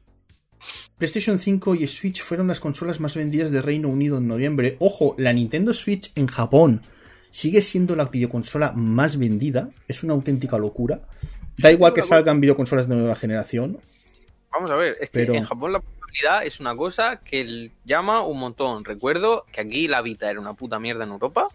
PlayStation 0.97 1.39
5 1.39 1.75
y 1.75 1.87
Switch 1.87 2.23
fueron 2.23 2.49
las 2.49 2.59
consolas 2.59 2.99
más 2.99 3.15
vendidas 3.15 3.51
de 3.51 3.61
Reino 3.61 3.91
Unido 3.91 4.17
en 4.17 4.27
noviembre. 4.27 4.79
Ojo, 4.81 5.15
la 5.19 5.35
Nintendo 5.35 5.75
Switch 5.75 6.11
en 6.15 6.27
Japón 6.27 6.81
sigue 7.29 7.61
siendo 7.61 7.95
la 7.97 8.07
videoconsola 8.07 8.73
más 8.73 9.19
vendida. 9.19 9.69
Es 9.89 10.03
una 10.03 10.15
auténtica 10.15 10.57
locura. 10.57 11.03
Da 11.59 11.71
igual 11.71 11.93
que 11.93 12.01
salgan 12.01 12.41
videoconsolas 12.41 12.89
de 12.89 12.97
nueva 12.97 13.15
generación. 13.15 13.79
Vamos 14.51 14.71
a 14.71 14.77
ver, 14.77 14.97
es 14.99 15.11
que 15.11 15.25
en 15.25 15.45
Japón 15.45 15.73
la 15.73 15.81
popularidad 15.81 16.47
es 16.47 16.61
una 16.61 16.75
cosa 16.75 17.21
que 17.23 17.73
llama 17.85 18.23
un 18.23 18.39
montón. 18.39 18.87
Recuerdo 18.87 19.45
que 19.53 19.61
aquí 19.61 19.87
la 19.87 20.01
Vita 20.01 20.31
era 20.31 20.41
una 20.41 20.55
puta 20.55 20.79
mierda 20.79 21.05
en 21.05 21.11
Europa 21.11 21.49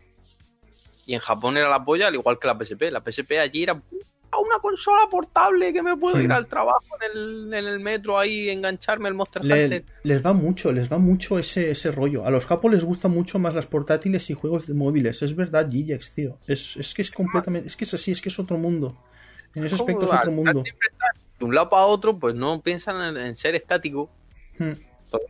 y 1.12 1.14
en 1.14 1.20
Japón 1.20 1.58
era 1.58 1.70
la 1.70 1.84
polla, 1.84 2.08
al 2.08 2.16
igual 2.16 2.40
que 2.40 2.48
la 2.48 2.58
PSP. 2.58 2.84
La 2.90 3.02
PSP 3.02 3.34
allí 3.34 3.64
era 3.64 3.74
una 3.74 4.60
consola 4.62 5.10
portable 5.12 5.74
que 5.74 5.82
me 5.82 5.98
puedo 5.98 6.22
ir 6.22 6.32
al 6.32 6.48
trabajo 6.48 6.86
en 7.14 7.54
el, 7.54 7.82
metro 7.82 8.18
ahí 8.18 8.48
engancharme 8.48 9.10
el 9.10 9.14
Monster 9.14 9.42
Hunter. 9.42 9.84
Les 10.04 10.26
va 10.26 10.32
mucho, 10.32 10.72
les 10.72 10.90
va 10.90 11.00
mucho 11.00 11.38
ese, 11.38 11.70
ese 11.70 11.92
rollo. 11.92 12.26
A 12.26 12.32
los 12.32 12.46
japos 12.46 12.72
les 12.72 12.86
gustan 12.86 13.12
mucho 13.12 13.40
más 13.40 13.54
las 13.54 13.66
portátiles 13.66 14.30
y 14.30 14.34
juegos 14.36 14.68
de 14.68 14.74
móviles. 14.74 15.22
Es 15.22 15.36
verdad, 15.36 15.70
Gigex, 15.70 16.16
tío. 16.16 16.38
Es, 16.48 16.78
es 16.78 16.94
que 16.94 17.02
es 17.02 17.12
completamente. 17.12 17.68
Es 17.68 17.76
que 17.76 17.84
es 17.84 17.94
así, 17.94 18.12
es 18.12 18.22
que 18.22 18.30
es 18.30 18.40
otro 18.40 18.58
mundo. 18.58 18.98
En 19.54 19.66
ese 19.66 19.76
aspecto 19.76 20.06
es 20.06 20.14
otro 20.14 20.32
mundo. 20.32 20.64
De 21.40 21.46
un 21.46 21.54
lado 21.54 21.70
para 21.70 21.88
otro, 21.88 22.18
pues 22.18 22.36
no 22.36 22.62
piensan 22.62 23.18
en, 23.18 23.36
ser 23.36 23.56
estático. 23.56 24.10
Hmm. 24.58 24.76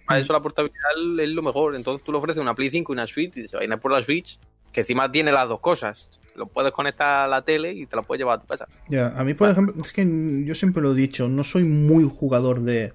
para 0.06 0.20
hmm. 0.20 0.22
eso 0.22 0.34
la 0.34 0.42
portabilidad 0.42 0.92
es 1.24 1.30
lo 1.30 1.42
mejor. 1.42 1.76
Entonces 1.76 2.06
tú 2.06 2.12
le 2.12 2.20
ofreces 2.20 2.40
una 2.40 2.54
Play 2.54 2.70
5 2.70 2.92
y 2.92 2.94
una 2.94 3.08
Switch 3.08 3.36
y 3.36 3.48
se 3.48 3.58
vayan 3.58 3.80
por 3.80 3.92
la 3.92 4.04
Switch 4.04 4.38
que 4.72 4.82
encima 4.82 5.12
tiene 5.12 5.32
las 5.32 5.48
dos 5.48 5.60
cosas. 5.60 6.08
Lo 6.36 6.48
puedes 6.48 6.72
conectar 6.72 7.26
a 7.26 7.28
la 7.28 7.42
tele 7.44 7.74
y 7.74 7.86
te 7.86 7.96
la 7.96 8.04
puedes 8.04 8.20
llevar 8.20 8.40
a 8.40 8.42
tu 8.42 8.48
casa. 8.48 8.68
A 9.16 9.24
mí, 9.24 9.34
por 9.34 9.50
ejemplo, 9.50 9.76
es 9.84 9.92
que 9.92 10.06
yo 10.46 10.56
siempre 10.56 10.82
lo 10.82 10.94
he 10.94 10.96
dicho, 10.96 11.28
no 11.28 11.44
soy 11.44 11.64
muy 11.64 12.10
jugador 12.10 12.62
de, 12.62 12.94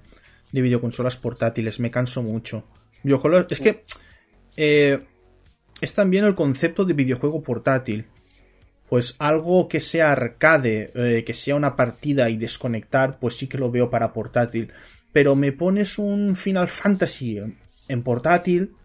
de 0.52 0.62
videoconsolas 0.62 1.16
portátiles, 1.16 1.80
me 1.80 1.90
canso 1.90 2.22
mucho. 2.22 2.64
es 3.50 3.60
que 3.60 3.82
eh, 4.56 5.04
es 5.80 5.94
también 5.94 6.24
el 6.24 6.34
concepto 6.34 6.84
de 6.84 6.94
videojuego 6.94 7.42
portátil. 7.42 8.06
Pues 8.88 9.16
algo 9.18 9.68
que 9.68 9.80
sea 9.80 10.12
arcade, 10.12 10.92
eh, 10.94 11.24
que 11.24 11.34
sea 11.34 11.56
una 11.56 11.74
partida 11.74 12.30
y 12.30 12.36
desconectar, 12.36 13.18
pues 13.18 13.36
sí 13.36 13.48
que 13.48 13.58
lo 13.58 13.70
veo 13.70 13.90
para 13.90 14.12
portátil. 14.12 14.72
Pero 15.12 15.34
me 15.34 15.52
pones 15.52 15.98
un 15.98 16.36
Final 16.36 16.68
Fantasy 16.68 17.40
en 17.88 18.02
portátil, 18.02 18.76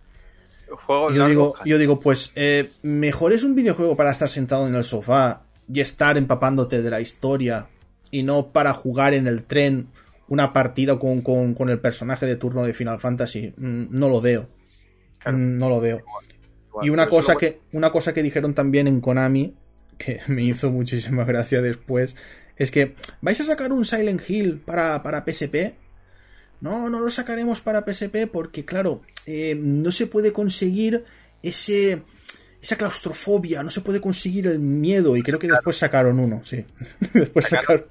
yo, 1.13 1.27
digo, 1.27 1.53
yo 1.65 1.77
digo, 1.77 1.99
pues 1.99 2.31
eh, 2.35 2.71
mejor 2.81 3.33
es 3.33 3.43
un 3.43 3.55
videojuego 3.55 3.95
para 3.95 4.11
estar 4.11 4.29
sentado 4.29 4.67
en 4.67 4.75
el 4.75 4.83
sofá 4.83 5.43
y 5.71 5.79
estar 5.79 6.17
empapándote 6.17 6.81
de 6.81 6.89
la 6.89 7.01
historia 7.01 7.67
y 8.09 8.23
no 8.23 8.51
para 8.51 8.73
jugar 8.73 9.13
en 9.13 9.27
el 9.27 9.43
tren 9.43 9.87
una 10.27 10.53
partida 10.53 10.97
con, 10.97 11.69
el 11.69 11.79
personaje 11.79 12.25
de 12.25 12.35
turno 12.35 12.63
de 12.65 12.73
Final 12.73 12.99
Fantasy. 12.99 13.53
Mm, 13.57 13.87
no 13.91 14.07
lo 14.07 14.21
veo. 14.21 14.47
Mm, 15.25 15.57
no 15.57 15.69
lo 15.69 15.79
veo. 15.79 16.01
y 16.81 16.89
una 16.89 17.09
cosa, 17.09 17.35
que, 17.35 17.59
una 17.73 17.91
cosa 17.91 18.13
que 18.13 18.23
dijeron 18.23 18.53
también 18.53 18.87
en 18.87 19.01
Konami, 19.01 19.55
que 19.97 20.19
me 20.27 20.43
hizo 20.43 20.71
muchísima 20.71 21.25
gracia 21.25 21.61
después, 21.61 22.15
es 22.55 22.71
que 22.71 22.95
vais 23.21 23.39
a 23.41 23.43
sacar 23.43 23.71
un 23.71 23.85
Silent 23.85 24.21
Hill 24.29 24.61
para, 24.63 25.03
para 25.03 25.25
PSP 25.25 25.73
no, 26.61 26.89
no 26.89 26.99
lo 26.99 27.09
sacaremos 27.09 27.61
para 27.61 27.83
PSP 27.83 28.27
porque, 28.31 28.65
claro, 28.65 29.01
eh, 29.25 29.55
no 29.57 29.91
se 29.91 30.07
puede 30.07 30.31
conseguir 30.31 31.03
ese 31.43 32.03
esa 32.61 32.77
claustrofobia, 32.77 33.63
no 33.63 33.71
se 33.71 33.81
puede 33.81 33.99
conseguir 33.99 34.45
el 34.45 34.59
miedo 34.59 35.17
y 35.17 35.23
creo 35.23 35.39
que 35.39 35.47
después 35.47 35.77
sacaron 35.77 36.19
uno, 36.19 36.41
sí. 36.45 36.63
después 37.13 37.47
sacaron... 37.47 37.85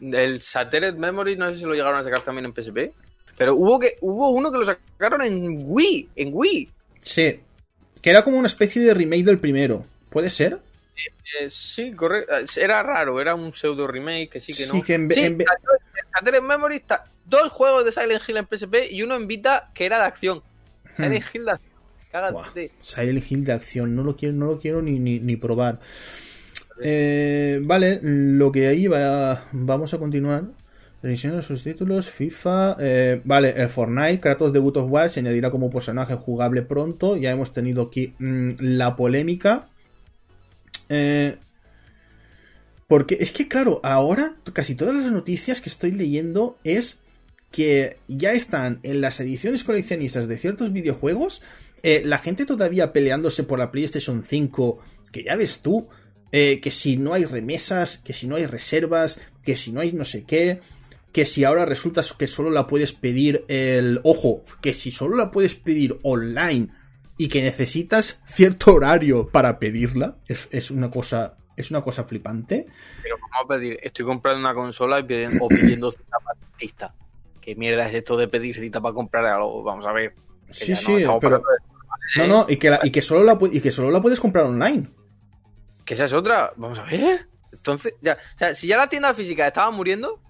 El 0.00 0.40
Satellite 0.40 0.96
Memory 0.96 1.36
no 1.36 1.50
sé 1.50 1.58
si 1.58 1.64
lo 1.64 1.74
llegaron 1.74 1.98
a 1.98 2.04
sacar 2.04 2.20
también 2.20 2.44
en 2.46 2.52
PSP, 2.54 2.94
pero 3.36 3.56
hubo 3.56 3.80
que 3.80 3.96
hubo 4.00 4.30
uno 4.30 4.52
que 4.52 4.58
lo 4.58 4.64
sacaron 4.64 5.22
en 5.22 5.58
Wii, 5.64 6.10
en 6.14 6.30
Wii. 6.32 6.70
Sí. 7.00 7.40
Que 8.00 8.10
era 8.10 8.22
como 8.22 8.38
una 8.38 8.46
especie 8.46 8.80
de 8.82 8.94
remake 8.94 9.24
del 9.24 9.40
primero. 9.40 9.84
¿Puede 10.10 10.30
ser? 10.30 10.60
Eh, 11.40 11.50
sí, 11.50 11.92
correcto. 11.92 12.32
Era 12.60 12.84
raro, 12.84 13.20
era 13.20 13.34
un 13.34 13.52
pseudo 13.52 13.88
remake 13.88 14.30
que 14.30 14.40
sí 14.40 14.54
que 14.54 14.66
no. 14.66 14.74
Sí, 14.74 14.82
que 14.82 14.94
en, 14.94 15.10
Sí, 15.10 15.20
en- 15.20 15.44
Shattered 16.18 16.42
Memory 16.42 16.76
está 16.76 17.04
dos 17.26 17.52
juegos 17.52 17.84
de 17.84 17.92
Silent 17.92 18.22
Hill 18.26 18.38
en 18.38 18.46
PSP 18.46 18.90
y 18.90 19.02
uno 19.02 19.16
en 19.16 19.26
Vita 19.26 19.70
que 19.74 19.86
era 19.86 19.98
de 19.98 20.04
acción. 20.04 20.42
Silent 20.96 21.24
Hill 21.32 21.44
de 21.44 21.50
acción. 21.52 21.72
Cágate. 22.10 22.70
Silent 22.80 23.30
Hill 23.30 23.44
de 23.44 23.52
acción, 23.52 23.94
no 23.94 24.02
lo 24.02 24.16
quiero, 24.16 24.34
no 24.34 24.46
lo 24.46 24.58
quiero 24.58 24.82
ni, 24.82 24.98
ni, 24.98 25.20
ni 25.20 25.36
probar. 25.36 25.78
Eh, 26.82 27.60
vale, 27.64 28.00
lo 28.02 28.50
que 28.50 28.66
ahí 28.68 28.86
va, 28.86 29.44
vamos 29.52 29.94
a 29.94 29.98
continuar. 29.98 30.44
Revisión 31.02 31.36
de 31.36 31.42
sus 31.42 31.62
títulos, 31.62 32.10
FIFA. 32.10 32.76
eh, 32.80 33.20
vale, 33.24 33.50
el 33.56 33.68
Fortnite, 33.68 34.18
Kratos 34.20 34.52
de 34.52 34.58
God 34.58 34.78
of 34.78 34.90
War 34.90 35.10
se 35.10 35.20
añadirá 35.20 35.50
como 35.50 35.70
personaje 35.70 36.14
jugable 36.14 36.62
pronto. 36.62 37.16
Ya 37.16 37.30
hemos 37.30 37.52
tenido 37.52 37.82
aquí 37.82 38.14
mm, 38.18 38.50
la 38.58 38.96
polémica. 38.96 39.68
Eh, 40.88 41.36
porque 42.88 43.18
es 43.20 43.30
que, 43.32 43.46
claro, 43.48 43.80
ahora 43.84 44.36
casi 44.52 44.74
todas 44.74 44.94
las 44.96 45.12
noticias 45.12 45.60
que 45.60 45.68
estoy 45.68 45.92
leyendo 45.92 46.58
es 46.64 47.00
que 47.50 47.98
ya 48.08 48.32
están 48.32 48.80
en 48.82 49.00
las 49.00 49.20
ediciones 49.20 49.64
coleccionistas 49.64 50.26
de 50.28 50.36
ciertos 50.36 50.72
videojuegos. 50.72 51.42
eh, 51.82 52.02
la 52.04 52.18
gente 52.18 52.44
todavía 52.44 52.92
peleándose 52.92 53.44
por 53.44 53.58
la 53.58 53.70
PlayStation 53.70 54.24
5. 54.26 54.80
Que 55.12 55.22
ya 55.24 55.36
ves 55.36 55.62
tú. 55.62 55.88
eh, 56.32 56.60
que 56.60 56.70
si 56.70 56.98
no 56.98 57.14
hay 57.14 57.24
remesas, 57.24 57.98
que 57.98 58.12
si 58.12 58.26
no 58.26 58.36
hay 58.36 58.44
reservas, 58.46 59.18
que 59.42 59.56
si 59.56 59.72
no 59.72 59.80
hay 59.80 59.92
no 59.92 60.04
sé 60.04 60.24
qué. 60.24 60.60
Que 61.12 61.24
si 61.24 61.44
ahora 61.44 61.64
resulta 61.64 62.02
que 62.18 62.26
solo 62.26 62.50
la 62.50 62.66
puedes 62.66 62.92
pedir 62.92 63.44
el. 63.48 64.00
Ojo, 64.04 64.44
que 64.60 64.74
si 64.74 64.90
solo 64.92 65.16
la 65.16 65.30
puedes 65.30 65.54
pedir 65.54 65.98
online 66.02 66.68
y 67.16 67.28
que 67.28 67.40
necesitas 67.42 68.20
cierto 68.26 68.74
horario 68.74 69.28
para 69.28 69.58
pedirla. 69.58 70.18
Es, 70.26 70.48
es 70.50 70.70
una 70.70 70.90
cosa. 70.90 71.37
Es 71.58 71.70
una 71.70 71.82
cosa 71.82 72.04
flipante. 72.04 72.66
Pero 73.02 73.16
vamos 73.20 73.36
a 73.44 73.48
pedir, 73.48 73.78
estoy 73.82 74.04
comprando 74.04 74.40
una 74.40 74.54
consola 74.54 75.00
y 75.00 75.02
pidiendo, 75.02 75.44
o 75.44 75.48
pidiendo 75.48 75.90
cita 75.90 76.16
para 76.24 76.38
artista. 76.52 76.94
¿Qué 77.40 77.54
mierda 77.56 77.88
es 77.88 77.94
esto 77.94 78.16
de 78.16 78.28
pedir 78.28 78.54
cita 78.56 78.80
para 78.80 78.94
comprar 78.94 79.24
algo? 79.26 79.62
Vamos 79.62 79.84
a 79.86 79.92
ver. 79.92 80.14
Sí, 80.50 80.74
sí, 80.76 81.02
no 81.04 81.18
pero. 81.18 81.42
No, 82.16 82.26
no, 82.26 82.46
y 82.48 82.56
que, 82.56 82.70
la- 82.70 82.80
y 82.84 82.90
que 82.90 83.02
solo 83.02 83.24
la, 83.24 83.38
y 83.52 83.60
que 83.60 83.70
solo 83.72 83.90
la 83.90 84.00
puedes 84.00 84.20
comprar 84.20 84.44
online. 84.46 84.86
Que 85.84 85.94
esa 85.94 86.04
es 86.04 86.12
otra. 86.12 86.52
Vamos 86.56 86.78
a 86.78 86.84
ver. 86.84 87.26
Entonces, 87.52 87.94
ya, 88.00 88.14
o 88.34 88.38
sea, 88.38 88.54
si 88.54 88.66
ya 88.66 88.76
la 88.76 88.88
tienda 88.88 89.12
física 89.14 89.46
estaba 89.46 89.70
muriendo, 89.70 90.20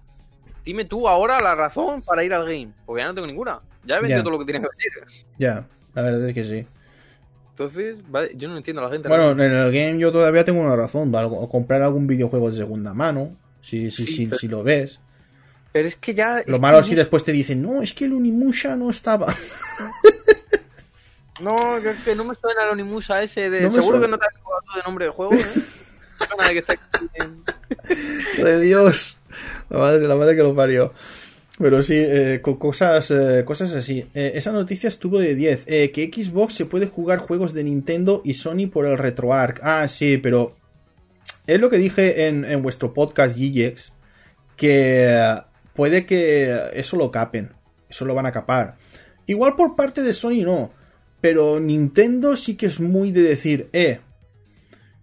dime 0.65 0.85
tú 0.85 1.07
ahora 1.07 1.39
la 1.39 1.53
razón 1.55 2.01
para 2.01 2.23
ir 2.23 2.33
al 2.33 2.45
game. 2.45 2.71
Porque 2.85 3.01
ya 3.03 3.07
no 3.07 3.13
tengo 3.13 3.27
ninguna. 3.27 3.59
Ya 3.83 3.95
he 3.97 3.99
vendido 3.99 4.23
todo 4.23 4.31
lo 4.31 4.39
que 4.39 4.45
tenía 4.51 4.61
que 4.61 4.67
vender. 4.67 5.13
Ya, 5.37 5.65
la 5.93 6.01
verdad 6.01 6.27
es 6.27 6.33
que 6.33 6.43
sí. 6.43 6.65
Entonces, 7.59 7.97
vale, 8.09 8.31
yo 8.35 8.47
no 8.47 8.55
entiendo 8.55 8.81
a 8.81 8.85
la 8.85 8.91
gente. 8.91 9.09
Bueno, 9.09 9.31
en 9.31 9.41
el 9.41 9.65
game 9.71 9.99
yo 9.99 10.13
todavía 10.13 10.45
tengo 10.45 10.61
una 10.61 10.77
razón. 10.77 11.11
¿vale? 11.11 11.27
O 11.29 11.49
comprar 11.49 11.81
algún 11.81 12.07
videojuego 12.07 12.49
de 12.49 12.55
segunda 12.55 12.93
mano. 12.93 13.35
Si, 13.61 13.91
si, 13.91 14.05
Sí, 14.05 14.13
si, 14.13 14.25
pero- 14.27 14.37
si 14.39 14.47
lo 14.47 14.63
ves. 14.63 15.01
pero 15.73 15.85
es 15.87 15.97
que 15.97 16.13
ya. 16.13 16.41
Lo 16.47 16.55
es 16.55 16.61
malo 16.61 16.77
que 16.77 16.81
es 16.83 16.87
si 16.87 16.95
después 16.95 17.25
te 17.25 17.33
dicen, 17.33 17.61
no, 17.61 17.81
es 17.81 17.93
que 17.93 18.05
el 18.05 18.13
Unimusha 18.13 18.75
no 18.77 18.89
estaba. 18.89 19.33
No, 21.41 21.55
que, 21.81 21.93
que 22.03 22.15
no 22.15 22.25
me 22.25 22.35
suena 22.35 22.63
el 22.65 22.69
Onimusa 22.71 23.23
ese 23.23 23.49
de. 23.49 23.61
No 23.61 23.71
Seguro 23.71 23.97
suena. 23.97 24.05
que 24.07 24.11
no 24.11 24.17
te 24.17 24.25
has 24.25 24.43
jugado 24.43 24.61
de 24.75 24.81
nombre 24.83 25.05
de 25.05 25.11
juego, 25.11 25.33
¿eh? 25.33 25.45
Que 26.51 26.57
está 26.59 26.73
aquí 26.73 27.07
en- 27.13 28.43
de 28.43 28.59
Dios. 28.59 29.17
La 29.69 29.79
madre, 29.79 30.01
la 30.05 30.15
madre 30.15 30.35
que 30.35 30.43
lo 30.43 30.53
parió. 30.53 30.93
Pero 31.59 31.81
sí, 31.83 31.93
eh, 31.95 32.39
co- 32.41 32.57
cosas, 32.57 33.11
eh, 33.11 33.43
cosas 33.45 33.75
así. 33.75 34.05
Eh, 34.15 34.31
esa 34.35 34.51
noticia 34.53 34.87
estuvo 34.87 35.19
de 35.19 35.35
10. 35.35 35.65
Eh, 35.67 35.91
que 35.91 36.09
Xbox 36.11 36.53
se 36.53 36.65
puede 36.65 36.85
jugar 36.87 37.19
juegos 37.19 37.53
de 37.53 37.65
Nintendo 37.65 38.21
y 38.23 38.35
Sony 38.35 38.67
por 38.71 38.85
el 38.85 38.97
RetroArch. 38.97 39.59
Ah, 39.61 39.87
sí, 39.89 40.17
pero 40.17 40.55
es 41.47 41.59
lo 41.59 41.69
que 41.69 41.77
dije 41.77 42.27
en, 42.27 42.45
en 42.45 42.61
vuestro 42.63 42.93
podcast 42.93 43.37
GGX. 43.37 43.91
Que 44.55 45.37
puede 45.73 46.05
que 46.05 46.55
eso 46.73 46.95
lo 46.95 47.11
capen. 47.11 47.51
Eso 47.89 48.05
lo 48.05 48.15
van 48.15 48.25
a 48.25 48.31
capar. 48.31 48.75
Igual 49.25 49.55
por 49.57 49.75
parte 49.75 50.01
de 50.01 50.13
Sony 50.13 50.43
no. 50.45 50.71
Pero 51.19 51.59
Nintendo 51.59 52.37
sí 52.37 52.55
que 52.55 52.67
es 52.67 52.79
muy 52.79 53.11
de 53.11 53.23
decir, 53.23 53.67
eh, 53.73 53.99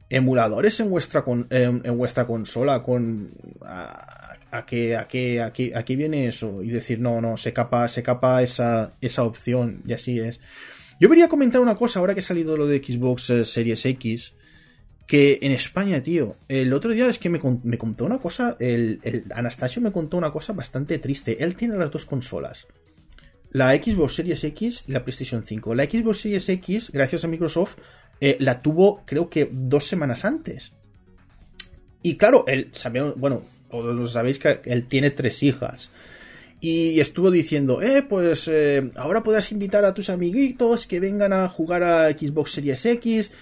emuladores 0.09 0.80
en 0.80 0.88
vuestra 0.88 1.22
en, 1.50 1.82
en 1.84 1.98
vuestra 1.98 2.26
consola 2.26 2.82
con 2.82 3.30
a, 3.62 4.14
a 4.59 4.66
qué 4.66 4.96
a 5.40 5.84
qué 5.84 5.96
viene 5.96 6.26
eso 6.26 6.62
y 6.62 6.70
decir 6.70 7.00
no 7.00 7.20
no 7.20 7.36
se 7.36 7.52
capa 7.52 7.88
se 7.88 8.02
capa 8.02 8.42
esa 8.42 8.92
esa 9.00 9.24
opción 9.24 9.82
y 9.86 9.92
así 9.92 10.20
es. 10.20 10.40
Yo 11.00 11.11
quería 11.11 11.28
comentar 11.28 11.61
una 11.61 11.74
cosa 11.74 12.00
ahora 12.00 12.14
que 12.14 12.20
ha 12.20 12.22
salido 12.22 12.57
lo 12.57 12.66
de 12.66 12.78
Xbox 12.78 13.30
eh, 13.30 13.44
Series 13.44 13.84
X 13.84 14.34
que 15.07 15.38
en 15.42 15.52
España 15.52 16.02
tío 16.02 16.36
el 16.48 16.72
otro 16.72 16.92
día 16.92 17.09
es 17.09 17.18
que 17.18 17.28
me, 17.28 17.40
me 17.62 17.78
contó 17.78 18.04
una 18.04 18.18
cosa 18.18 18.57
el, 18.59 19.00
el 19.02 19.24
Anastasio 19.34 19.82
me 19.82 19.92
contó 19.92 20.16
una 20.16 20.30
cosa 20.30 20.52
bastante 20.52 20.98
triste. 20.98 21.42
Él 21.42 21.57
tiene 21.57 21.76
las 21.76 21.90
dos 21.90 22.07
consolas 22.07 22.66
la 23.50 23.74
Xbox 23.74 24.14
Series 24.14 24.44
X 24.44 24.84
y 24.86 24.92
la 24.92 25.04
PlayStation 25.04 25.44
5 25.44 25.74
la 25.74 25.84
Xbox 25.84 26.18
Series 26.20 26.48
X 26.48 26.90
gracias 26.92 27.24
a 27.24 27.28
Microsoft 27.28 27.76
eh, 28.20 28.36
la 28.40 28.62
tuvo 28.62 29.02
creo 29.04 29.28
que 29.28 29.48
dos 29.52 29.86
semanas 29.86 30.24
antes. 30.24 30.72
Y 32.02 32.16
claro, 32.16 32.44
él, 32.46 32.70
sabemos, 32.72 33.14
bueno, 33.16 33.42
todos 33.71 33.95
sabéis 34.12 34.39
que 34.39 34.61
él 34.64 34.87
tiene 34.87 35.11
tres 35.11 35.43
hijas. 35.43 35.91
Y 36.61 37.01
estuvo 37.01 37.31
diciendo, 37.31 37.83
eh, 37.83 38.03
pues 38.09 38.49
eh, 38.49 38.91
ahora 38.97 39.23
podrás 39.23 39.53
invitar 39.53 39.85
a 39.85 39.93
tus 39.95 40.09
amiguitos 40.09 40.87
que 40.87 41.01
vengan 41.01 41.33
a 41.33 41.49
jugar 41.49 41.83
a 41.83 42.11
Xbox 42.11 42.53
Series 42.53 42.85
X. 42.87 43.33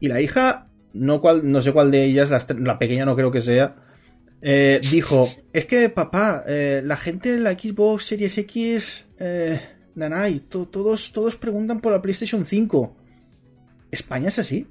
Y 0.00 0.08
la 0.08 0.20
hija, 0.20 0.68
no, 0.92 1.20
cual, 1.20 1.50
no 1.50 1.60
sé 1.60 1.72
cuál 1.72 1.90
de 1.90 2.04
ellas, 2.04 2.30
la 2.58 2.78
pequeña 2.78 3.04
no 3.04 3.16
creo 3.16 3.30
que 3.32 3.40
sea, 3.40 3.76
eh, 4.40 4.80
dijo, 4.90 5.28
es 5.52 5.66
que 5.66 5.88
papá, 5.88 6.44
eh, 6.46 6.80
la 6.84 6.96
gente 6.96 7.34
en 7.34 7.44
la 7.44 7.52
Xbox 7.52 8.04
Series 8.06 8.38
X, 8.38 9.04
eh, 9.18 9.60
nanay, 9.94 10.40
to- 10.40 10.66
todos, 10.68 11.12
todos 11.12 11.36
preguntan 11.36 11.80
por 11.80 11.92
la 11.92 12.02
PlayStation 12.02 12.44
5. 12.46 12.96
España 13.90 14.28
es 14.28 14.38
así. 14.38 14.66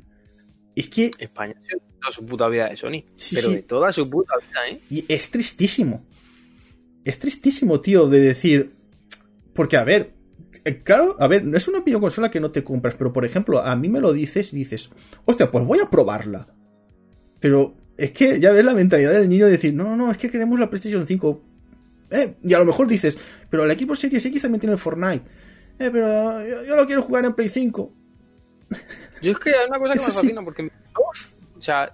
Es 0.76 0.89
que 0.89 1.11
España 1.17 1.55
ha 1.57 1.67
sido 1.67 1.80
toda 1.99 2.11
su 2.11 2.26
puta 2.26 2.47
vida 2.47 2.69
de 2.69 2.78
Sony. 2.78 3.03
Sí, 3.13 3.36
pero 3.36 3.49
sí. 3.49 3.55
de 3.55 3.61
toda 3.63 3.93
su 3.93 4.09
puta 4.09 4.34
vida, 4.38 4.69
¿eh? 4.69 4.80
y 4.89 5.05
es 5.07 5.32
tristísimo. 5.32 6.05
Es 7.03 7.19
tristísimo, 7.19 7.80
tío, 7.82 8.07
de 8.07 8.19
decir. 8.19 8.74
Porque, 9.53 9.78
a 9.78 9.84
ver, 9.84 10.13
eh, 10.63 10.82
claro, 10.84 11.15
a 11.19 11.28
ver, 11.28 11.43
no 11.43 11.57
es 11.57 11.67
una 11.67 11.82
videoconsola 11.82 12.30
que 12.30 12.39
no 12.39 12.51
te 12.51 12.63
compras, 12.63 12.95
pero 12.97 13.11
por 13.11 13.26
ejemplo, 13.26 13.59
a 13.59 13.76
mí 13.76 13.89
me 13.89 13.99
lo 13.99 14.13
dices 14.13 14.53
y 14.53 14.57
dices, 14.57 14.89
hostia, 15.26 15.51
pues 15.51 15.65
voy 15.65 15.80
a 15.80 15.89
probarla. 15.89 16.47
Pero 17.39 17.76
es 17.97 18.11
que 18.11 18.39
ya 18.39 18.51
ves 18.51 18.63
la 18.63 18.74
mentalidad 18.74 19.11
del 19.11 19.28
niño 19.28 19.45
de 19.45 19.53
decir, 19.53 19.74
no, 19.74 19.84
no, 19.84 19.95
no, 19.95 20.11
es 20.11 20.17
que 20.17 20.30
queremos 20.30 20.59
la 20.59 20.69
PlayStation 20.69 21.05
5. 21.05 21.43
Eh, 22.11 22.36
y 22.43 22.53
a 22.53 22.59
lo 22.59 22.65
mejor 22.65 22.88
dices, 22.88 23.17
pero 23.49 23.65
el 23.65 23.72
equipo 23.72 23.95
Series 23.95 24.26
X 24.26 24.41
también 24.41 24.59
tiene 24.59 24.74
el 24.74 24.80
Fortnite. 24.80 25.24
Eh, 25.80 25.89
pero 25.91 26.45
yo, 26.47 26.63
yo 26.63 26.76
lo 26.76 26.86
quiero 26.86 27.01
jugar 27.01 27.26
en 27.26 27.34
Play 27.34 27.49
5. 27.49 27.93
Yo 29.22 29.32
es 29.32 29.39
que 29.39 29.51
hay 29.51 29.67
una 29.67 29.80
cosa 29.80 29.93
que 29.93 29.99
Eso 29.99 30.07
me 30.07 30.11
sí. 30.11 30.17
fascina 30.19 30.43
porque. 30.43 30.72
o 31.57 31.61
sea, 31.61 31.91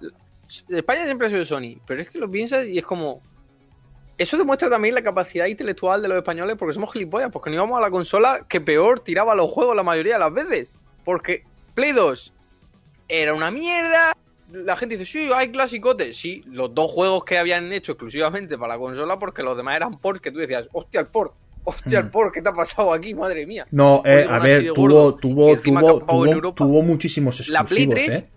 España 0.68 1.04
siempre 1.04 1.26
ha 1.26 1.30
sido 1.30 1.44
Sony, 1.44 1.78
pero 1.86 2.02
es 2.02 2.08
que 2.10 2.18
lo 2.18 2.30
piensas 2.30 2.66
y 2.66 2.78
es 2.78 2.84
como. 2.84 3.20
Eso 4.16 4.36
demuestra 4.36 4.68
también 4.68 4.94
la 4.94 5.02
capacidad 5.02 5.46
intelectual 5.46 6.02
de 6.02 6.08
los 6.08 6.16
españoles 6.18 6.56
porque 6.58 6.74
somos 6.74 6.92
gilipollas, 6.92 7.30
porque 7.30 7.50
no 7.50 7.56
íbamos 7.56 7.78
a 7.78 7.82
la 7.82 7.90
consola 7.90 8.46
que 8.48 8.60
peor 8.60 9.00
tiraba 9.00 9.34
los 9.36 9.50
juegos 9.50 9.76
la 9.76 9.84
mayoría 9.84 10.14
de 10.14 10.20
las 10.20 10.32
veces. 10.32 10.72
Porque 11.04 11.44
Play 11.74 11.92
2 11.92 12.32
era 13.08 13.32
una 13.34 13.50
mierda. 13.52 14.16
La 14.50 14.74
gente 14.76 14.96
dice, 14.96 15.10
sí, 15.10 15.30
hay 15.32 15.52
clasicotes. 15.52 16.16
Sí, 16.16 16.42
los 16.46 16.74
dos 16.74 16.90
juegos 16.90 17.24
que 17.24 17.38
habían 17.38 17.70
hecho 17.72 17.92
exclusivamente 17.92 18.58
para 18.58 18.74
la 18.74 18.80
consola 18.80 19.18
porque 19.18 19.42
los 19.42 19.56
demás 19.56 19.76
eran 19.76 19.98
ports 19.98 20.20
que 20.20 20.32
tú 20.32 20.38
decías, 20.38 20.66
hostia, 20.72 21.00
el 21.00 21.06
port, 21.06 21.34
hostia, 21.64 21.98
el 22.00 22.06
Mm. 22.06 22.10
port, 22.10 22.34
¿qué 22.34 22.42
te 22.42 22.48
ha 22.48 22.52
pasado 22.52 22.92
aquí? 22.92 23.14
Madre 23.14 23.46
mía. 23.46 23.66
No, 23.70 24.02
eh, 24.04 24.26
a 24.28 24.38
ver, 24.38 24.72
tuvo, 24.72 25.14
tuvo, 25.16 25.56
tuvo, 25.58 26.52
tuvo, 26.54 26.82
muchísimos 26.82 27.48
La 27.48 27.64
Play 27.64 27.84
exclusivos, 27.84 27.94
3, 28.06 28.22
eh. 28.22 28.30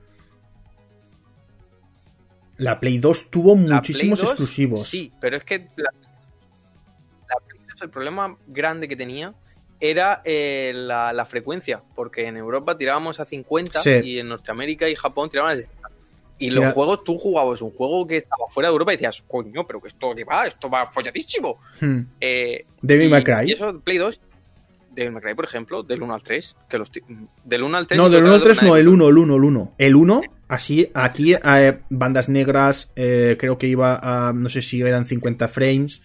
La 2.57 2.80
Play 2.80 2.99
2 2.99 3.32
tuvo 3.32 3.55
La 3.55 3.76
muchísimos 3.78 4.19
Play 4.19 4.28
2, 4.28 4.32
exclusivos. 4.32 4.88
Sí, 4.88 5.11
pero 5.19 5.38
es 5.38 5.43
que 5.43 5.59
la, 5.78 5.89
la 5.93 7.36
Play 7.47 7.59
2, 7.72 7.82
el 7.82 7.89
problema 7.89 8.38
grande 8.47 8.88
que 8.88 8.95
tenía 8.95 9.34
era 9.80 10.22
eh, 10.26 10.72
la, 10.76 11.11
la 11.11 11.26
frecuencia, 11.26 11.82
porque 11.95 12.28
en 12.28 12.38
Europa 12.38 12.78
tirábamos 12.78 13.19
a 13.19 13.26
50 13.26 13.80
Sí. 13.80 13.89
y 14.03 14.19
en 14.19 14.28
Norteamérica 14.28 14.88
y 14.88 14.95
Japón 14.95 15.30
tiraban 15.30 15.53
a 15.53 15.55
60. 16.42 16.46
Y 16.46 16.50
los 16.50 16.62
Mira. 16.62 16.72
juegos, 16.72 17.04
tú 17.04 17.18
jugabas 17.18 17.62
un 17.62 17.72
juego 17.72 18.08
que 18.08 18.18
estaba 18.18 18.46
fuera 18.50 18.70
de 18.70 18.74
Europa 18.74 18.94
y 18.94 18.96
decías, 18.96 19.24
coño, 19.28 19.66
pero 19.66 19.82
que 19.82 19.89
esto 19.89 20.14
que 20.16 20.24
va, 20.24 20.48
esto 20.48 20.70
va 20.70 20.92
folladísimo. 20.92 21.60
Hmm. 21.80 22.02
Eh, 22.20 22.66
Devil 22.82 23.10
May 23.10 23.24
Cry. 23.24 23.50
Y 23.50 23.52
eso, 23.54 23.80
Play 23.80 23.98
2, 23.98 24.20
Devil 24.94 25.12
May 25.14 25.22
Cry, 25.22 25.36
por 25.36 25.46
ejemplo, 25.46 25.84
del 25.84 26.02
1 26.02 26.14
al 26.14 26.24
3, 26.24 26.56
que 26.70 26.78
los 26.78 26.92
del 27.46 27.64
1 27.64 27.78
al 27.78 27.88
3. 27.88 27.98
No, 27.98 28.10
del 28.10 28.22
los 28.22 28.30
1 28.30 28.36
al 28.36 28.42
3 28.42 28.58
otros 28.58 28.70
no, 28.70 28.78
el 28.78 28.88
1, 28.88 29.10
el 29.10 29.18
1, 29.18 29.36
el 29.36 29.44
1. 29.44 29.74
El 29.78 29.96
1, 29.96 30.22
así, 30.48 30.89
aquí, 30.94 31.34
eh, 31.34 31.80
bandas 31.89 32.30
negras, 32.30 32.92
eh, 32.96 33.38
creo 33.39 33.58
que 33.58 33.68
iba 33.68 34.00
a, 34.02 34.34
no 34.34 34.50
sé 34.50 34.62
si 34.62 34.82
eran 34.82 35.08
50 35.08 35.48
frames. 35.48 36.04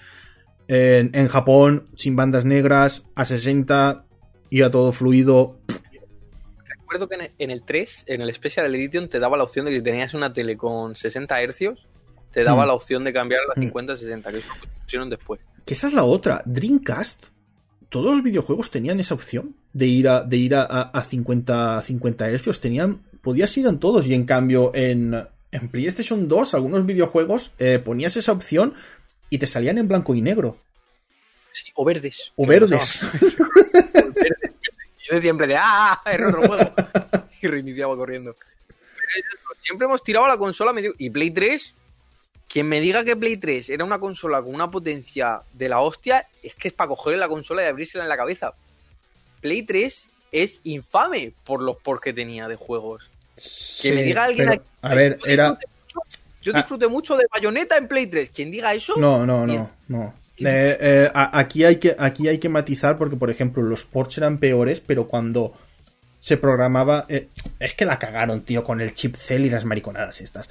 En, 0.68 1.10
en 1.14 1.28
Japón, 1.28 1.86
sin 1.94 2.16
bandas 2.16 2.44
negras, 2.44 3.06
a 3.14 3.24
60, 3.24 4.04
iba 4.50 4.70
todo 4.70 4.92
fluido. 4.92 5.60
Recuerdo 6.86 7.08
que 7.08 7.32
en 7.38 7.50
el 7.50 7.62
3, 7.62 8.04
en 8.06 8.20
el 8.22 8.32
Special 8.34 8.74
Edition, 8.74 9.08
te 9.08 9.18
daba 9.18 9.36
la 9.36 9.44
opción 9.44 9.64
de 9.66 9.72
que 9.72 9.78
si 9.78 9.82
tenías 9.84 10.14
una 10.14 10.32
tele 10.32 10.56
con 10.56 10.94
60 10.96 11.36
Hz, 11.42 11.58
te 12.30 12.42
daba 12.44 12.64
Mm. 12.64 12.68
la 12.68 12.74
opción 12.74 13.04
de 13.04 13.12
cambiar 13.12 13.40
a 13.54 13.58
Mm. 13.60 13.64
50-60, 13.64 14.30
que 14.30 14.38
eso 14.38 14.48
lo 14.62 14.68
pusieron 14.82 15.10
después. 15.10 15.40
Que 15.64 15.74
esa 15.74 15.88
es 15.88 15.92
la 15.94 16.04
otra. 16.04 16.42
Dreamcast, 16.44 17.24
todos 17.88 18.14
los 18.14 18.22
videojuegos 18.22 18.70
tenían 18.70 19.00
esa 19.00 19.14
opción 19.14 19.56
de 19.72 19.86
ir 19.86 20.08
a, 20.08 20.22
de 20.22 20.36
ir 20.36 20.54
a, 20.54 20.62
a- 20.62 20.82
a 20.90 21.02
50, 21.04 21.82
50 21.82 22.28
Hz. 22.30 22.60
Tenían, 22.60 23.02
podías 23.22 23.56
ir 23.56 23.66
en 23.66 23.78
todos. 23.78 24.06
Y 24.06 24.14
en 24.14 24.24
cambio, 24.26 24.70
en, 24.74 25.14
en 25.52 25.68
PlayStation 25.70 26.28
2, 26.28 26.54
algunos 26.54 26.84
videojuegos 26.86 27.54
eh, 27.58 27.80
ponías 27.84 28.16
esa 28.16 28.32
opción 28.32 28.74
y 29.30 29.38
te 29.38 29.46
salían 29.46 29.78
en 29.78 29.88
blanco 29.88 30.14
y 30.14 30.20
negro. 30.20 30.58
Sí, 31.52 31.64
o 31.74 31.84
verdes. 31.84 32.32
O 32.36 32.46
verdes. 32.46 33.00
Yo 35.08 35.14
decía 35.14 35.20
siempre 35.22 35.46
de 35.46 35.56
¡Ah! 35.58 36.00
Era 36.04 36.28
otro 36.28 36.46
juego. 36.46 36.70
y 37.42 37.46
reiniciaba 37.46 37.96
corriendo. 37.96 38.34
Pero 38.68 39.56
Siempre 39.60 39.86
hemos 39.86 40.02
tirado 40.02 40.26
a 40.26 40.28
la 40.28 40.36
consola 40.36 40.72
medio. 40.72 40.94
Y 40.98 41.10
Play 41.10 41.30
3. 41.30 41.74
Quien 42.48 42.68
me 42.68 42.80
diga 42.80 43.02
que 43.04 43.16
Play 43.16 43.36
3 43.36 43.70
era 43.70 43.84
una 43.84 43.98
consola 43.98 44.40
con 44.40 44.54
una 44.54 44.70
potencia 44.70 45.40
de 45.52 45.68
la 45.68 45.80
hostia, 45.80 46.28
es 46.42 46.54
que 46.54 46.68
es 46.68 46.74
para 46.74 46.88
cogerle 46.88 47.18
la 47.18 47.26
consola 47.28 47.62
y 47.64 47.66
abrírsela 47.66 48.04
en 48.04 48.08
la 48.08 48.16
cabeza. 48.16 48.54
Play 49.40 49.62
3 49.64 50.10
es 50.30 50.60
infame 50.64 51.32
por 51.44 51.60
los 51.62 51.76
por 51.78 52.00
que 52.00 52.12
tenía 52.12 52.46
de 52.46 52.54
juegos. 52.54 53.10
Que 53.82 53.92
me 53.92 54.02
diga 54.04 54.24
alguien 54.24 54.48
pero, 54.48 54.60
aquí- 54.62 54.70
A 54.82 54.94
ver, 54.94 55.18
Yo 55.18 55.26
era. 55.26 55.50
disfruté 55.50 55.66
mucho- 55.66 56.00
Yo 56.42 56.52
Ah. 56.54 56.58
disfruté 56.58 56.86
mucho 56.88 57.16
de 57.16 57.26
Bayonetta 57.32 57.76
en 57.76 57.88
Play 57.88 58.06
3. 58.06 58.30
Quien 58.30 58.50
diga 58.52 58.72
eso, 58.74 58.94
No, 58.96 59.26
no, 59.26 59.44
no, 59.44 59.70
no. 59.88 60.14
Eh, 60.38 60.76
eh, 60.80 61.10
aquí, 61.14 61.64
hay 61.64 61.76
que, 61.76 61.96
aquí 61.98 62.28
hay 62.28 62.38
que 62.38 62.48
matizar 62.48 62.98
porque, 62.98 63.16
por 63.16 63.30
ejemplo, 63.30 63.62
los 63.62 63.84
ports 63.84 64.18
eran 64.18 64.38
peores, 64.38 64.80
pero 64.80 65.06
cuando 65.06 65.54
se 66.20 66.36
programaba... 66.36 67.06
eh, 67.08 67.28
es 67.60 67.74
que 67.74 67.84
la 67.84 67.98
cagaron, 67.98 68.42
tío, 68.42 68.62
con 68.64 68.80
el 68.80 68.94
chip 68.94 69.16
cell 69.16 69.44
y 69.46 69.50
las 69.50 69.64
mariconadas 69.64 70.20
estas. 70.20 70.48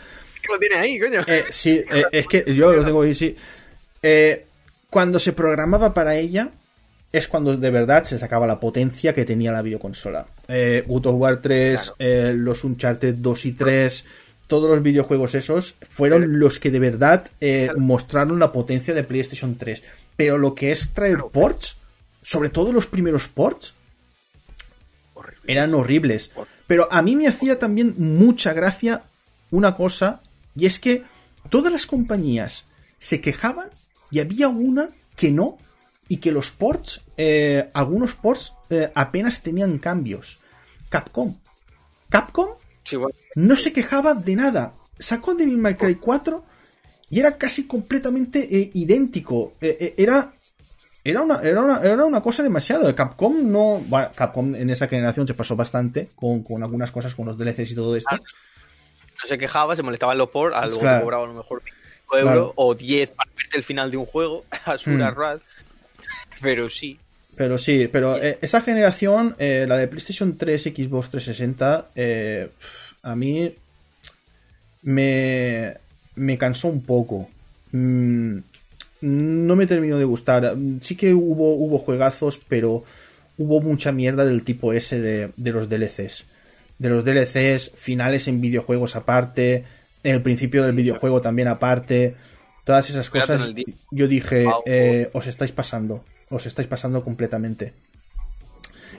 lo 0.49 0.57
tiene 0.59 0.75
ahí, 0.75 0.99
coño. 0.99 1.21
Sí, 1.51 1.83
es 2.11 2.27
que 2.27 2.43
yo 2.55 2.73
lo 2.73 2.83
tengo 2.83 3.01
ahí, 3.01 3.13
sí. 3.13 3.35
Cuando 4.89 5.19
se 5.19 5.33
programaba 5.33 5.93
para 5.93 6.15
ella, 6.15 6.51
es 7.11 7.27
cuando 7.27 7.55
de 7.55 7.69
verdad 7.69 8.03
se 8.03 8.17
sacaba 8.19 8.47
la 8.47 8.59
potencia 8.59 9.13
que 9.13 9.25
tenía 9.25 9.51
la 9.51 9.61
videoconsola. 9.61 10.27
Eh, 10.47 10.83
of 10.87 11.05
War 11.15 11.41
3, 11.41 11.79
Claro. 11.79 11.95
eh, 11.99 12.33
los 12.33 12.63
Uncharted 12.63 13.15
2 13.15 13.45
y 13.45 13.51
3, 13.53 14.05
todos 14.47 14.69
los 14.69 14.81
videojuegos 14.81 15.35
esos 15.35 15.75
fueron 15.89 16.39
los 16.39 16.59
que 16.59 16.71
de 16.71 16.79
verdad 16.79 17.29
eh, 17.39 17.69
mostraron 17.77 18.39
la 18.39 18.51
potencia 18.51 18.93
de 18.93 19.03
PlayStation 19.03 19.55
3. 19.55 19.83
Pero 20.15 20.37
lo 20.37 20.55
que 20.55 20.71
es 20.71 20.93
traer 20.93 21.23
ports, 21.31 21.77
sobre 22.21 22.49
todo 22.49 22.71
los 22.71 22.85
primeros 22.85 23.27
ports, 23.27 23.73
eran 25.47 25.73
horribles. 25.73 26.31
Pero 26.67 26.87
a 26.91 27.01
mí 27.01 27.15
me 27.15 27.27
hacía 27.27 27.59
también 27.59 27.95
mucha 27.97 28.53
gracia 28.53 29.03
una 29.51 29.75
cosa, 29.75 30.21
y 30.55 30.65
es 30.65 30.79
que 30.79 31.03
todas 31.49 31.71
las 31.71 31.85
compañías 31.85 32.65
se 32.99 33.21
quejaban 33.21 33.69
y 34.11 34.19
había 34.19 34.47
una 34.47 34.89
que 35.15 35.31
no, 35.31 35.57
y 36.07 36.17
que 36.17 36.31
los 36.31 36.51
ports, 36.51 37.01
eh, 37.17 37.69
algunos 37.73 38.13
ports 38.13 38.53
eh, 38.69 38.91
apenas 38.95 39.41
tenían 39.41 39.77
cambios. 39.79 40.39
Capcom. 40.89 41.35
Capcom 42.09 42.49
Sí, 42.83 42.95
bueno, 42.95 43.15
no 43.35 43.55
se 43.55 43.71
quejaba 43.73 44.13
de 44.13 44.35
nada. 44.35 44.73
Sacó 44.97 45.35
Devil 45.35 45.57
May 45.57 45.75
Cry 45.75 45.95
4 45.95 46.43
y 47.09 47.19
era 47.19 47.37
casi 47.37 47.67
completamente 47.67 48.39
eh, 48.49 48.71
idéntico. 48.73 49.53
Eh, 49.61 49.77
eh, 49.79 49.93
era, 49.97 50.33
era, 51.03 51.21
una, 51.21 51.39
era, 51.41 51.61
una, 51.61 51.81
era 51.81 52.05
una 52.05 52.21
cosa 52.21 52.41
demasiado. 52.43 52.93
Capcom 52.95 53.51
no. 53.51 53.81
Bueno, 53.87 54.09
Capcom 54.15 54.55
en 54.55 54.69
esa 54.69 54.87
generación 54.87 55.27
se 55.27 55.33
pasó 55.33 55.55
bastante 55.55 56.09
con, 56.15 56.43
con 56.43 56.63
algunas 56.63 56.91
cosas, 56.91 57.13
con 57.13 57.25
los 57.27 57.37
DLCs 57.37 57.71
y 57.71 57.75
todo 57.75 57.95
esto. 57.95 58.15
no 58.15 59.27
se 59.29 59.37
quejaba, 59.37 59.75
se 59.75 59.83
molestaban 59.83 60.17
los 60.17 60.29
por, 60.29 60.53
a 60.53 60.65
luego 60.65 60.79
Claro. 60.81 61.03
cobraba 61.03 61.23
a 61.25 61.27
lo 61.27 61.33
mejor 61.33 61.61
5 61.65 62.17
euros 62.17 62.31
Claro. 62.33 62.53
o 62.55 62.73
10 62.75 63.09
para 63.11 63.29
verte 63.37 63.57
el 63.57 63.63
final 63.63 63.91
de 63.91 63.97
un 63.97 64.05
juego, 64.05 64.45
a 64.65 64.77
Sura 64.77 65.11
Hmm. 65.11 65.15
Rad. 65.15 65.39
Pero 66.41 66.69
sí, 66.69 66.99
Pero 67.35 67.57
sí, 67.57 67.87
pero 67.91 68.17
eh, 68.21 68.37
esa 68.41 68.61
generación, 68.61 69.35
eh, 69.39 69.65
la 69.67 69.77
de 69.77 69.87
PlayStation 69.87 70.37
3, 70.37 70.63
Xbox 70.63 71.09
360, 71.09 71.89
eh, 71.95 72.49
a 73.05 73.15
mí 73.15 73.53
me, 74.81 75.75
me 76.15 76.37
cansó 76.37 76.67
un 76.67 76.81
poco. 76.81 77.29
Mm, 77.71 78.39
no 79.01 79.55
me 79.55 79.67
terminó 79.67 79.97
de 79.99 80.05
gustar. 80.05 80.55
Sí 80.81 80.95
que 80.97 81.13
hubo, 81.13 81.53
hubo 81.53 81.77
juegazos, 81.77 82.41
pero 82.49 82.83
hubo 83.37 83.61
mucha 83.61 83.91
mierda 83.91 84.25
del 84.25 84.43
tipo 84.43 84.73
ese 84.73 84.99
de, 84.99 85.29
de 85.37 85.51
los 85.51 85.69
DLCs. 85.69 86.25
De 86.79 86.89
los 86.89 87.05
DLCs, 87.05 87.71
finales 87.75 88.27
en 88.27 88.41
videojuegos 88.41 88.95
aparte, 88.95 89.63
en 90.03 90.15
el 90.15 90.21
principio 90.23 90.63
del 90.63 90.73
videojuego 90.73 91.21
también 91.21 91.47
aparte. 91.47 92.15
Todas 92.63 92.89
esas 92.89 93.11
cosas, 93.11 93.53
yo 93.91 94.07
dije, 94.07 94.45
eh, 94.65 95.11
os 95.13 95.27
estáis 95.27 95.51
pasando, 95.51 96.03
os 96.29 96.47
estáis 96.47 96.67
pasando 96.67 97.03
completamente. 97.03 97.73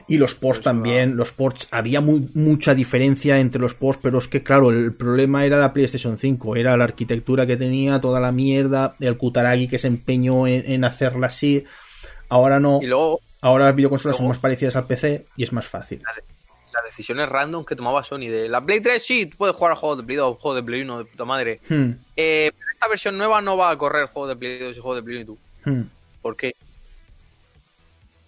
Y 0.08 0.18
los 0.18 0.34
ports 0.36 0.58
Pues 0.58 0.64
también, 0.64 1.16
los 1.16 1.32
ports, 1.32 1.66
había 1.72 2.00
muy- 2.00 2.28
mucha 2.34 2.74
diferencia 2.76 3.40
entre 3.40 3.60
los 3.60 3.74
ports, 3.74 3.98
pero 4.00 4.18
es 4.18 4.28
que 4.28 4.42
claro, 4.42 4.70
el 4.70 4.94
problema 4.94 5.44
era 5.44 5.58
la 5.58 5.72
PlayStation 5.72 6.16
5, 6.16 6.54
era 6.54 6.76
la 6.76 6.84
arquitectura 6.84 7.44
que 7.46 7.56
tenía, 7.56 8.00
toda 8.00 8.20
la 8.20 8.30
mierda, 8.30 8.94
el 9.00 9.16
Kutaragi 9.16 9.66
que 9.66 9.78
se 9.78 9.88
empeñó 9.88 10.46
en, 10.46 10.70
en 10.70 10.84
hacerla 10.84 11.26
así. 11.26 11.64
Ahora 12.28 12.60
no, 12.60 12.78
y 12.82 12.86
luego 12.86 13.20
ahora 13.40 13.64
las 13.66 13.74
videoconsolas 13.76 14.16
son 14.16 14.28
más 14.28 14.38
parecidas 14.38 14.76
al 14.76 14.86
PC 14.86 15.26
y 15.36 15.42
es 15.42 15.52
más 15.52 15.66
fácil. 15.66 16.02
las 16.72 16.84
decisiones 16.84 17.28
random 17.28 17.64
que 17.64 17.74
tomaba 17.74 18.04
Sony 18.04 18.28
de 18.28 18.48
la 18.48 18.60
Play 18.60 18.80
3, 18.80 19.02
sí, 19.04 19.26
tú 19.26 19.36
puedes 19.38 19.56
jugar 19.56 19.72
a 19.72 19.76
juegos 19.76 19.98
de 19.98 20.04
Play 20.04 20.16
2, 20.18 20.38
juegos 20.38 20.56
de 20.60 20.62
Play 20.62 20.82
1, 20.82 20.98
de 20.98 21.04
puta 21.06 21.24
madre. 21.24 21.60
Hmm, 21.68 21.90
Eh, 22.16 22.52
pero 22.56 22.70
esta 22.72 22.86
versión 22.88 23.16
nueva 23.18 23.40
no 23.42 23.56
va 23.56 23.70
a 23.72 23.76
correr 23.78 24.06
juegos 24.06 24.28
de 24.28 24.36
Play 24.36 24.58
2 24.60 24.76
y 24.76 24.80
juegos 24.80 24.98
de 24.98 25.02
Play 25.02 25.16
1 25.16 25.22
y 25.22 25.26
tú. 25.26 25.38
hmm. 25.70 25.82
¿Por 26.22 26.36
qué? 26.36 26.54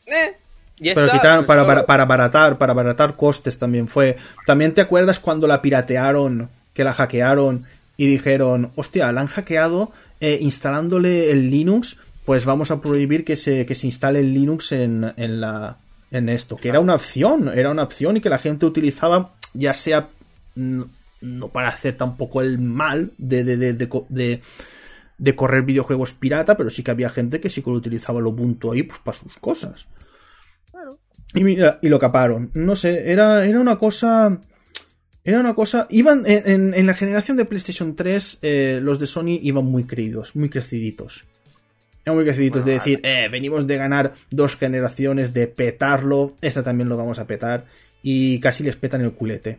Eh, 0.06 0.36
y 0.80 0.94
Pero 0.94 1.10
quitaron 1.12 1.44
para, 1.46 1.66
para, 1.66 1.86
para 1.86 2.02
abaratar, 2.04 2.58
para 2.58 2.72
abaratar 2.72 3.16
costes 3.16 3.58
también 3.58 3.88
fue. 3.88 4.16
También 4.46 4.74
te 4.74 4.80
acuerdas 4.80 5.18
cuando 5.20 5.46
la 5.46 5.60
piratearon, 5.62 6.48
que 6.74 6.84
la 6.84 6.94
hackearon 6.94 7.64
y 7.96 8.06
dijeron, 8.06 8.70
hostia, 8.76 9.10
la 9.12 9.22
han 9.22 9.26
hackeado 9.26 9.90
eh, 10.20 10.38
instalándole 10.40 11.30
el 11.30 11.50
Linux, 11.50 11.96
pues 12.24 12.44
vamos 12.44 12.70
a 12.70 12.80
prohibir 12.80 13.24
que 13.24 13.36
se, 13.36 13.66
que 13.66 13.74
se 13.74 13.86
instale 13.86 14.20
el 14.20 14.32
Linux 14.34 14.72
en, 14.72 15.12
en 15.16 15.40
la 15.40 15.78
en 16.10 16.28
esto, 16.30 16.56
que 16.56 16.68
era 16.68 16.80
una 16.80 16.94
opción, 16.94 17.50
era 17.54 17.70
una 17.70 17.82
opción 17.82 18.16
y 18.16 18.20
que 18.20 18.30
la 18.30 18.38
gente 18.38 18.64
utilizaba 18.64 19.32
ya 19.52 19.74
sea 19.74 20.08
no, 20.54 20.88
no 21.20 21.48
para 21.48 21.68
hacer 21.68 21.96
tampoco 21.98 22.40
el 22.40 22.58
mal 22.58 23.12
de, 23.18 23.44
de, 23.44 23.56
de, 23.56 23.72
de- 24.08 24.40
de 25.18 25.34
correr 25.34 25.62
videojuegos 25.64 26.12
pirata, 26.12 26.56
pero 26.56 26.70
sí 26.70 26.82
que 26.84 26.92
había 26.92 27.10
gente 27.10 27.40
que 27.40 27.50
sí 27.50 27.60
que 27.60 27.70
lo 27.70 27.76
utilizaba 27.76 28.20
el 28.20 28.26
Ubuntu 28.26 28.72
ahí 28.72 28.84
pues, 28.84 29.00
para 29.00 29.18
sus 29.18 29.36
cosas. 29.36 29.84
Y 31.38 31.44
mira, 31.44 31.78
y 31.82 31.88
lo 31.88 31.98
caparon. 31.98 32.50
No 32.54 32.76
sé, 32.76 33.10
era, 33.10 33.44
era 33.46 33.60
una 33.60 33.76
cosa. 33.78 34.40
Era 35.24 35.40
una 35.40 35.54
cosa. 35.54 35.86
Iban. 35.90 36.22
En, 36.26 36.48
en- 36.50 36.74
en 36.74 36.86
la 36.86 36.94
generación 36.94 37.36
de 37.36 37.44
PlayStation 37.44 37.94
3, 37.96 38.38
eh, 38.42 38.80
los 38.82 38.98
de 38.98 39.06
Sony 39.06 39.38
iban 39.42 39.64
muy 39.66 39.84
creídos, 39.84 40.34
muy 40.36 40.48
creciditos. 40.48 41.24
Eran 42.04 42.16
muy 42.16 42.24
creciditos 42.24 42.64
de 42.64 42.72
Bueno, 42.72 42.78
decir, 42.84 43.00
eh, 43.04 43.28
venimos 43.30 43.66
de 43.66 43.76
ganar 43.76 44.14
dos 44.30 44.56
generaciones, 44.56 45.34
de 45.34 45.46
petarlo. 45.46 46.34
Esta 46.40 46.62
también 46.62 46.88
lo 46.88 46.96
vamos 46.96 47.18
a 47.18 47.26
petar. 47.26 47.66
Y 48.02 48.40
casi 48.40 48.62
les 48.64 48.76
petan 48.76 49.02
el 49.02 49.12
culete. 49.12 49.58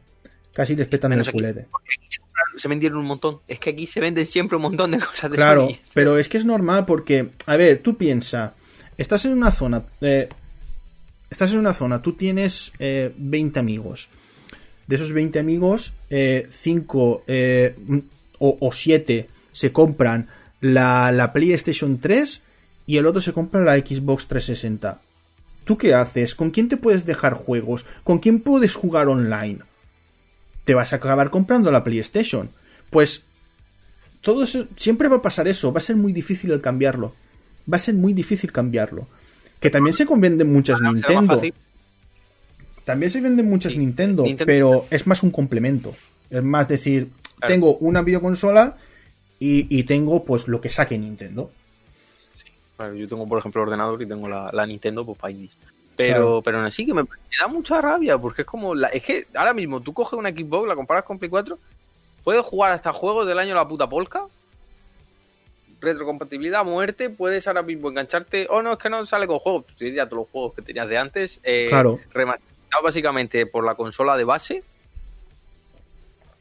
Casi 0.53 0.75
les 0.75 0.87
petan 0.87 1.13
el 1.13 1.19
aquí. 1.19 1.31
culete. 1.31 1.67
Porque 1.69 1.89
aquí 1.97 2.07
se, 2.09 2.19
compraron- 2.21 2.59
se 2.59 2.67
vendieron 2.67 2.97
un 2.97 3.05
montón. 3.05 3.39
Es 3.47 3.59
que 3.59 3.69
aquí 3.69 3.85
se 3.85 3.99
venden 3.99 4.25
siempre 4.25 4.55
un 4.55 4.63
montón 4.63 4.91
de 4.91 4.97
cosas 4.97 5.29
de 5.29 5.37
Claro, 5.37 5.67
Sony. 5.67 5.77
pero 5.93 6.17
es 6.17 6.27
que 6.27 6.37
es 6.37 6.45
normal 6.45 6.85
porque, 6.87 7.29
a 7.45 7.55
ver, 7.57 7.77
tú 7.83 7.95
piensa, 7.95 8.55
estás 8.97 9.25
en 9.25 9.33
una 9.33 9.51
zona, 9.51 9.83
eh, 10.01 10.27
estás 11.29 11.53
en 11.53 11.59
una 11.59 11.73
zona, 11.73 12.01
tú 12.01 12.13
tienes 12.13 12.71
eh, 12.79 13.13
20 13.17 13.59
amigos. 13.59 14.09
De 14.87 14.95
esos 14.95 15.13
20 15.13 15.37
amigos, 15.39 15.93
5 16.09 17.23
o, 18.39 18.57
o 18.59 18.71
7 18.71 19.29
se 19.51 19.71
compran 19.71 20.27
la, 20.61 21.11
la 21.11 21.31
PlayStation 21.31 21.99
3 21.99 22.41
y 22.87 22.97
el 22.97 23.05
otro 23.05 23.21
se 23.21 23.33
compra 23.33 23.63
la 23.63 23.77
Xbox 23.77 24.27
360. 24.27 24.99
¿Tú 25.63 25.77
qué 25.77 25.93
haces? 25.93 26.33
¿Con 26.33 26.49
quién 26.49 26.67
te 26.67 26.77
puedes 26.77 27.05
dejar 27.05 27.35
juegos? 27.35 27.85
¿Con 28.03 28.17
quién 28.17 28.39
puedes 28.39 28.73
jugar 28.73 29.07
online? 29.07 29.59
Te 30.65 30.73
vas 30.73 30.93
a 30.93 30.95
acabar 30.95 31.29
comprando 31.29 31.71
la 31.71 31.83
PlayStation. 31.83 32.49
Pues 32.89 33.25
todo 34.21 34.43
eso, 34.43 34.65
siempre 34.77 35.07
va 35.07 35.17
a 35.17 35.21
pasar 35.21 35.47
eso, 35.47 35.71
va 35.71 35.77
a 35.77 35.81
ser 35.81 35.95
muy 35.95 36.11
difícil 36.11 36.51
el 36.51 36.61
cambiarlo. 36.61 37.13
Va 37.71 37.77
a 37.77 37.79
ser 37.79 37.93
muy 37.93 38.13
difícil 38.13 38.51
cambiarlo. 38.51 39.07
Que 39.59 39.69
también 39.69 39.93
se 39.93 40.05
venden 40.05 40.51
muchas 40.51 40.79
más 40.81 40.93
Nintendo. 40.93 41.41
También 42.85 43.09
se 43.09 43.21
venden 43.21 43.47
muchas 43.49 43.73
Sí, 43.73 43.77
Nintendo, 43.79 44.23
Nintendo- 44.23 44.45
pero 44.45 44.85
es 44.89 45.05
más 45.05 45.21
un 45.23 45.31
complemento. 45.31 45.93
Es 46.29 46.43
más 46.43 46.67
decir, 46.67 47.09
Claro. 47.37 47.53
tengo 47.53 47.75
una 47.77 48.01
videoconsola 48.01 48.77
y, 49.39 49.67
y 49.77 49.83
tengo 49.83 50.23
pues 50.23 50.47
lo 50.47 50.59
que 50.59 50.69
saque 50.69 50.97
Nintendo. 50.97 51.51
Claro, 52.77 52.93
yo 52.95 53.07
tengo, 53.07 53.27
por 53.27 53.39
ejemplo, 53.39 53.61
el 53.61 53.67
ordenador 53.67 54.01
y 54.01 54.07
tengo 54.07 54.27
la, 54.27 54.49
la 54.53 54.65
Nintendo, 54.65 55.05
pues 55.05 55.17
para 55.17 55.33
ahí. 55.33 55.49
Pero, 55.95 56.13
Claro. 56.15 56.41
pero 56.43 56.57
aún 56.59 56.65
así 56.65 56.85
que 56.85 56.93
me, 56.93 57.03
me 57.03 57.09
da 57.39 57.47
mucha 57.47 57.81
rabia, 57.81 58.17
porque 58.17 58.43
es 58.43 58.47
como. 58.47 58.73
La, 58.73 58.87
es 58.87 59.03
que 59.03 59.27
ahora 59.35 59.53
mismo 59.53 59.81
tú 59.81 59.93
coges 59.93 60.17
una 60.17 60.31
Xbox, 60.31 60.67
la 60.67 60.75
comparas 60.75 61.03
con 61.03 61.19
Play 61.19 61.29
4, 61.29 61.59
puedes 62.23 62.45
jugar 62.45 62.71
hasta 62.71 62.93
juegos 62.93 63.27
del 63.27 63.37
año 63.37 63.53
la 63.53 63.67
puta 63.67 63.87
polka. 63.87 64.23
Retrocompatibilidad 65.81 66.61
a 66.61 66.63
muerte, 66.63 67.09
puedes 67.09 67.47
ahora 67.47 67.61
mismo 67.63 67.89
engancharte. 67.89 68.47
Oh, 68.49 68.61
no, 68.61 68.73
es 68.73 68.79
que 68.79 68.89
no 68.89 69.05
sale 69.05 69.27
con 69.27 69.39
juegos. 69.39 69.65
Pues 69.65 69.77
tienes 69.77 69.95
ya 69.95 70.05
todos 70.05 70.23
los 70.23 70.29
juegos 70.29 70.53
que 70.53 70.61
tenías 70.61 70.89
de 70.89 70.97
antes. 70.97 71.39
Eh, 71.43 71.67
Claro. 71.69 71.99
Remasterizados 72.13 72.83
básicamente 72.83 73.45
por 73.45 73.65
la 73.65 73.75
consola 73.75 74.15
de 74.17 74.23
base. 74.25 74.63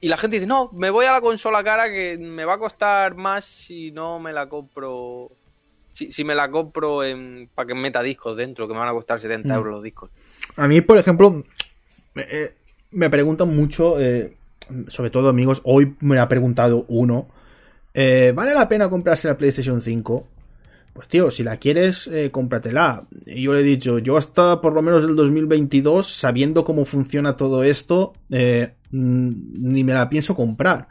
Y 0.01 0.09
la 0.09 0.17
gente 0.17 0.37
dice, 0.37 0.47
no, 0.47 0.71
me 0.73 0.91
voy 0.91 1.07
a 1.07 1.13
la 1.13 1.21
consola 1.21 1.63
cara 1.65 1.89
que 1.91 2.17
me 2.19 2.45
va 2.45 2.55
a 2.55 2.59
costar 2.59 3.15
más 3.17 3.45
si 3.45 3.91
no 3.91 4.21
me 4.21 4.33
la 4.33 4.49
compro. 4.49 5.31
Si, 5.93 6.13
si 6.13 6.23
me 6.23 6.37
la 6.37 6.49
compro 6.49 7.03
en, 7.03 7.49
para 7.53 7.67
que 7.67 7.75
meta 7.75 8.01
discos 8.03 8.37
dentro, 8.37 8.69
que 8.69 8.75
me 8.75 8.79
van 8.79 8.89
a 8.89 8.93
costar 8.93 9.21
70 9.21 9.49
Mm. 9.49 9.57
euros 9.57 9.73
los 9.75 9.83
discos. 9.83 10.11
A 10.57 10.69
mí, 10.69 10.81
por 10.81 10.99
ejemplo, 10.99 11.43
eh, 12.15 12.55
me 12.93 13.11
preguntan 13.11 13.55
mucho, 13.57 14.01
eh, 14.01 14.37
sobre 14.87 15.11
todo 15.11 15.29
amigos, 15.29 15.61
hoy 15.65 15.97
me 16.01 16.21
ha 16.21 16.29
preguntado 16.29 16.85
uno, 16.87 17.27
eh, 18.01 18.33
¿vale 18.35 18.55
la 18.55 18.69
pena 18.69 18.89
comprarse 18.89 19.29
la 19.29 19.37
PlayStation 19.37 19.81
5? 19.81 20.27
Pues 20.93 21.09
tío, 21.09 21.31
si 21.31 21.43
la 21.43 21.57
quieres, 21.57 22.07
eh, 22.09 22.31
cómpratela. 22.31 23.07
Y 23.27 23.43
yo 23.43 23.55
le 23.55 23.61
he 23.61 23.65
dicho, 23.65 23.99
yo 23.99 24.17
hasta 24.17 24.61
por 24.61 24.73
lo 24.73 24.83
menos 24.83 25.05
el 25.05 25.17
2022, 25.17 26.07
sabiendo 26.07 26.65
cómo 26.65 26.85
funciona 26.85 27.37
todo 27.37 27.63
esto, 27.63 28.15
eh, 28.31 28.75
mm, 28.91 29.31
ni 29.73 29.85
me 29.85 29.95
la 29.95 30.09
pienso 30.09 30.35
comprar. 30.35 30.89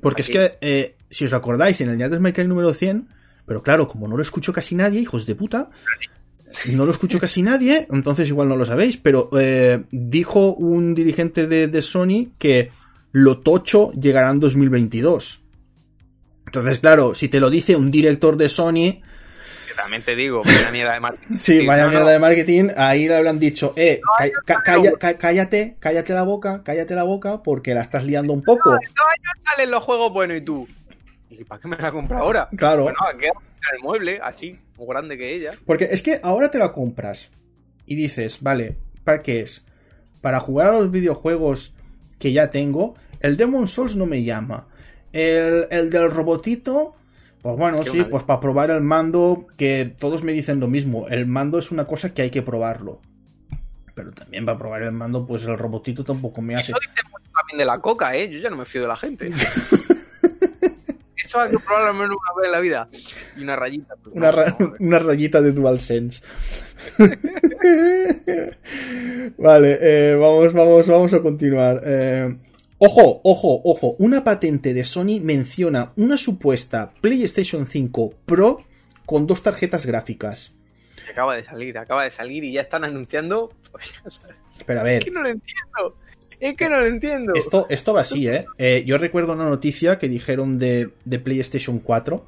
Porque 0.00 0.22
es 0.22 0.30
que, 0.30 0.96
si 1.10 1.24
os 1.24 1.32
acordáis, 1.32 1.80
en 1.80 1.88
el 1.88 1.98
Yates 1.98 2.20
Michael 2.20 2.48
número 2.48 2.72
100, 2.72 3.08
pero 3.46 3.62
claro, 3.62 3.88
como 3.88 4.06
no 4.06 4.16
lo 4.16 4.22
escucho 4.22 4.52
casi 4.52 4.76
nadie, 4.76 5.00
hijos 5.00 5.26
de 5.26 5.34
puta, 5.34 5.70
no 6.72 6.86
lo 6.86 6.92
escucho 6.92 7.18
casi 7.18 7.42
nadie, 7.42 7.86
entonces 7.90 8.28
igual 8.28 8.48
no 8.48 8.56
lo 8.56 8.64
sabéis, 8.64 8.96
pero 8.96 9.30
eh, 9.38 9.84
dijo 9.90 10.54
un 10.54 10.94
dirigente 10.94 11.46
de, 11.46 11.68
de 11.68 11.82
Sony 11.82 12.28
que 12.38 12.70
lo 13.12 13.38
tocho 13.38 13.92
llegará 13.92 14.30
en 14.30 14.40
2022. 14.40 15.44
Entonces, 16.48 16.78
claro, 16.78 17.14
si 17.14 17.28
te 17.28 17.40
lo 17.40 17.50
dice 17.50 17.76
un 17.76 17.90
director 17.90 18.36
de 18.36 18.48
Sony, 18.48 19.00
Que 19.68 19.74
también 19.76 20.02
te 20.02 20.16
digo, 20.16 20.42
vaya 20.44 20.70
mierda 20.70 20.94
de 20.94 21.00
marketing. 21.00 21.36
sí, 21.38 21.66
vaya 21.66 21.84
no, 21.84 21.90
mierda 21.90 22.04
no, 22.06 22.10
de 22.12 22.18
marketing, 22.18 22.68
ahí 22.76 23.06
le 23.06 23.16
habrán 23.16 23.38
dicho, 23.38 23.72
eh, 23.76 24.00
ca- 24.44 24.62
ca- 24.98 25.14
cállate, 25.18 25.76
cállate 25.78 26.12
la 26.14 26.22
boca, 26.22 26.62
cállate 26.64 26.94
la 26.94 27.02
boca, 27.04 27.42
porque 27.42 27.74
la 27.74 27.82
estás 27.82 28.04
liando 28.04 28.32
un 28.32 28.42
poco. 28.42 28.70
Dos 28.70 28.80
años 28.80 29.44
salen 29.44 29.70
los 29.70 29.82
juegos 29.84 30.12
buenos 30.12 30.38
y 30.38 30.40
tú. 30.40 30.68
¿Y 31.30 31.44
para 31.44 31.60
qué 31.60 31.68
me 31.68 31.76
la 31.76 31.92
compro 31.92 32.16
ahora? 32.18 32.48
Claro. 32.56 32.84
Bueno, 32.84 32.98
queda 33.18 33.30
en 33.30 33.76
el 33.76 33.82
mueble, 33.82 34.20
así, 34.24 34.58
muy 34.76 34.86
grande 34.88 35.16
que 35.18 35.34
ella. 35.34 35.52
Porque 35.66 35.88
es 35.90 36.02
que 36.02 36.18
ahora 36.22 36.50
te 36.50 36.58
la 36.58 36.72
compras 36.72 37.30
y 37.86 37.94
dices, 37.94 38.38
vale, 38.42 38.76
¿para 39.04 39.22
qué 39.22 39.40
es? 39.42 39.64
Para 40.22 40.40
jugar 40.40 40.68
a 40.68 40.72
los 40.80 40.90
videojuegos 40.90 41.74
que 42.18 42.32
ya 42.32 42.50
tengo, 42.50 42.94
el 43.20 43.36
Demon 43.36 43.68
Souls 43.68 43.94
no 43.94 44.06
me 44.06 44.24
llama. 44.24 44.66
El, 45.12 45.66
el 45.70 45.90
del 45.90 46.10
robotito, 46.10 46.94
pues 47.42 47.56
bueno, 47.56 47.84
sí, 47.84 48.02
pues 48.04 48.24
para 48.24 48.40
probar 48.40 48.70
el 48.70 48.82
mando, 48.82 49.46
que 49.56 49.94
todos 49.98 50.22
me 50.22 50.32
dicen 50.32 50.60
lo 50.60 50.68
mismo. 50.68 51.08
El 51.08 51.26
mando 51.26 51.58
es 51.58 51.70
una 51.70 51.86
cosa 51.86 52.12
que 52.14 52.22
hay 52.22 52.30
que 52.30 52.42
probarlo. 52.42 53.00
Pero 53.94 54.12
también 54.12 54.44
para 54.46 54.58
probar 54.58 54.82
el 54.82 54.92
mando, 54.92 55.26
pues 55.26 55.44
el 55.44 55.58
robotito 55.58 56.04
tampoco 56.04 56.40
me 56.42 56.54
hace. 56.56 56.70
Eso 56.72 56.78
dice 56.80 57.00
mucho 57.10 57.30
también 57.34 57.58
de 57.58 57.64
la 57.64 57.80
coca, 57.80 58.14
¿eh? 58.16 58.30
Yo 58.30 58.38
ya 58.38 58.50
no 58.50 58.56
me 58.56 58.64
fío 58.64 58.82
de 58.82 58.88
la 58.88 58.96
gente. 58.96 59.30
Eso 61.16 61.40
hay 61.40 61.50
que 61.50 61.58
probarlo 61.58 61.88
al 61.90 61.94
menos 61.94 62.16
una 62.16 62.40
vez 62.40 62.46
en 62.46 62.52
la 62.52 62.60
vida. 62.60 62.88
Y 63.36 63.42
una 63.42 63.56
rayita. 63.56 63.94
pues, 64.02 64.14
Una, 64.16 64.30
ra- 64.30 64.56
no, 64.58 64.74
una 64.80 64.98
rayita 64.98 65.42
de 65.42 65.52
DualSense. 65.52 66.22
vale, 69.38 69.78
eh, 69.80 70.14
vamos, 70.16 70.52
vamos, 70.52 70.86
vamos 70.86 71.12
a 71.12 71.20
continuar. 71.20 71.80
Eh, 71.84 72.36
ojo, 72.78 73.20
ojo, 73.24 73.60
ojo. 73.64 73.96
Una 73.98 74.24
patente 74.24 74.74
de 74.74 74.84
Sony 74.84 75.20
menciona 75.20 75.92
una 75.96 76.16
supuesta 76.16 76.92
PlayStation 77.00 77.66
5 77.66 78.14
Pro 78.24 78.64
con 79.06 79.26
dos 79.26 79.42
tarjetas 79.42 79.86
gráficas. 79.86 80.54
Acaba 81.10 81.34
de 81.36 81.44
salir, 81.44 81.78
acaba 81.78 82.04
de 82.04 82.10
salir 82.10 82.44
y 82.44 82.52
ya 82.52 82.60
están 82.62 82.84
anunciando. 82.84 83.52
Pero 84.66 84.80
a 84.80 84.82
es 84.82 84.84
ver, 84.84 85.04
que 85.04 85.10
no 85.10 85.22
lo 85.22 85.28
entiendo. 85.28 85.96
Es 86.40 86.54
que 86.56 86.68
no 86.68 86.78
lo 86.78 86.86
entiendo. 86.86 87.32
esto, 87.34 87.66
esto 87.68 87.94
va 87.94 88.02
así, 88.02 88.28
¿eh? 88.28 88.46
Eh, 88.58 88.84
Yo 88.86 88.96
recuerdo 88.98 89.32
una 89.32 89.48
noticia 89.48 89.98
que 89.98 90.08
dijeron 90.08 90.58
de, 90.58 90.90
de 91.04 91.18
PlayStation 91.18 91.80
4 91.80 92.24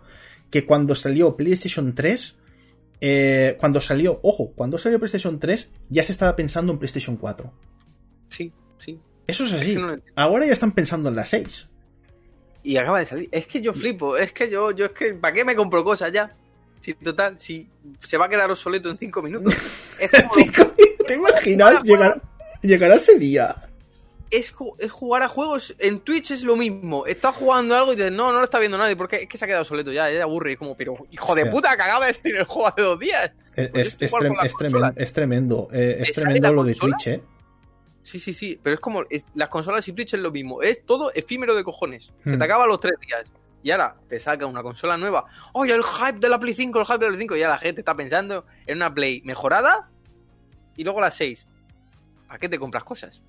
que 0.50 0.66
cuando 0.66 0.96
salió 0.96 1.36
PlayStation 1.36 1.94
3, 1.94 2.38
eh, 3.02 3.56
cuando 3.60 3.80
salió, 3.80 4.18
ojo, 4.22 4.50
cuando 4.54 4.78
salió 4.78 4.98
PlayStation 4.98 5.38
3 5.38 5.70
ya 5.90 6.02
se 6.02 6.10
estaba 6.12 6.34
pensando 6.34 6.72
en 6.72 6.78
PlayStation 6.78 7.16
4. 7.16 7.52
Sí, 8.30 8.52
sí. 8.78 8.98
Eso 9.30 9.44
es 9.44 9.52
Es 9.52 9.60
así. 9.62 9.74
que 9.74 9.80
no. 9.80 9.96
Ahora 10.16 10.46
ya 10.46 10.52
están 10.52 10.72
pensando 10.72 11.08
en 11.08 11.16
la 11.16 11.24
6. 11.24 11.66
Y 12.62 12.76
acaba 12.76 12.98
de 12.98 13.06
salir. 13.06 13.28
Es 13.32 13.46
que 13.46 13.60
yo 13.62 13.72
flipo. 13.72 14.16
Es 14.16 14.32
que 14.32 14.50
yo, 14.50 14.70
yo 14.72 14.86
es 14.86 14.92
que. 14.92 15.14
¿Para 15.14 15.32
qué 15.34 15.44
me 15.44 15.56
compro 15.56 15.82
cosas 15.82 16.12
ya? 16.12 16.30
Si 16.82 16.94
total, 16.94 17.38
si 17.38 17.68
se 18.00 18.16
va 18.18 18.26
a 18.26 18.28
quedar 18.28 18.50
obsoleto 18.50 18.88
en 18.90 18.96
cinco 18.96 19.22
minutos. 19.22 19.54
Es 20.00 20.22
como 20.22 20.72
¿Te 21.06 21.14
imaginas 21.14 21.82
llegar, 21.82 22.22
llegar 22.62 22.90
a 22.92 22.94
ese 22.94 23.18
día? 23.18 23.54
es, 24.30 24.54
ju- 24.54 24.76
es 24.78 24.90
jugar 24.92 25.22
a 25.24 25.28
juegos. 25.28 25.74
En 25.78 25.98
Twitch 26.00 26.30
es 26.30 26.42
lo 26.42 26.54
mismo. 26.56 27.04
Estás 27.04 27.34
jugando 27.34 27.74
algo 27.74 27.92
y 27.92 27.96
dices, 27.96 28.12
no, 28.12 28.30
no 28.32 28.38
lo 28.38 28.44
está 28.44 28.58
viendo 28.60 28.78
nadie 28.78 28.94
porque 28.94 29.16
es 29.16 29.28
que 29.28 29.36
se 29.36 29.44
ha 29.44 29.48
quedado 29.48 29.62
obsoleto 29.62 29.90
ya, 29.92 30.08
ya 30.10 30.22
aburre. 30.22 30.50
Y 30.50 30.52
es 30.54 30.58
como, 30.58 30.76
pero 30.76 30.94
hijo 31.10 31.34
de 31.34 31.46
puta, 31.46 31.76
que 31.76 31.82
acaba 31.82 32.06
de 32.06 32.14
salir 32.14 32.36
el 32.36 32.44
juego 32.44 32.68
hace 32.68 32.80
dos 32.82 32.98
días. 33.00 33.32
Es, 33.56 33.68
Pues 33.70 33.88
es, 33.88 34.02
es 34.02 34.12
trem- 34.12 34.56
tremendo, 34.58 34.92
es 34.96 35.12
tremendo, 35.12 35.68
eh, 35.72 35.94
es 35.94 35.98
¿Me 36.00 36.06
sale 36.06 36.14
tremendo 36.26 36.52
lo 36.52 36.62
de? 36.64 36.74
Twitch, 36.76 37.06
¿eh? 37.08 37.20
Sí, 38.02 38.18
sí, 38.18 38.32
sí. 38.32 38.58
Pero 38.62 38.74
es 38.74 38.80
como, 38.80 39.02
es- 39.10 39.24
las 39.34 39.48
consolas 39.48 39.86
y 39.88 39.92
Twitch 39.92 40.14
es 40.14 40.20
lo 40.20 40.30
mismo. 40.30 40.62
Es 40.62 40.84
todo 40.86 41.12
efímero 41.12 41.54
de 41.54 41.64
cojones. 41.64 42.10
Se 42.24 42.30
Hmm. 42.30 42.38
te 42.38 42.44
acaba 42.44 42.64
a 42.64 42.66
los 42.66 42.80
tres 42.80 42.94
días. 43.00 43.32
Y 43.62 43.70
ahora 43.72 43.94
te 44.08 44.18
saca 44.18 44.46
una 44.46 44.62
consola 44.62 44.96
nueva. 44.96 45.26
¡Oye, 45.52 45.74
el 45.74 45.82
hype 45.84 46.18
de 46.18 46.28
la 46.30 46.40
Play 46.40 46.54
5, 46.54 46.80
el 46.80 46.86
hype 46.86 46.98
de 46.98 47.04
la 47.04 47.08
Play 47.08 47.20
5! 47.20 47.36
Y 47.36 47.40
ya 47.40 47.48
la 47.48 47.58
gente 47.58 47.82
está 47.82 47.94
pensando 47.94 48.46
en 48.66 48.76
una 48.78 48.92
Play 48.94 49.20
mejorada 49.24 49.90
y 50.76 50.84
luego 50.84 51.00
la 51.00 51.10
6. 51.10 51.46
¿Para 52.26 52.38
qué 52.38 52.48
te 52.48 52.58
compras 52.58 52.84
cosas? 52.84 53.20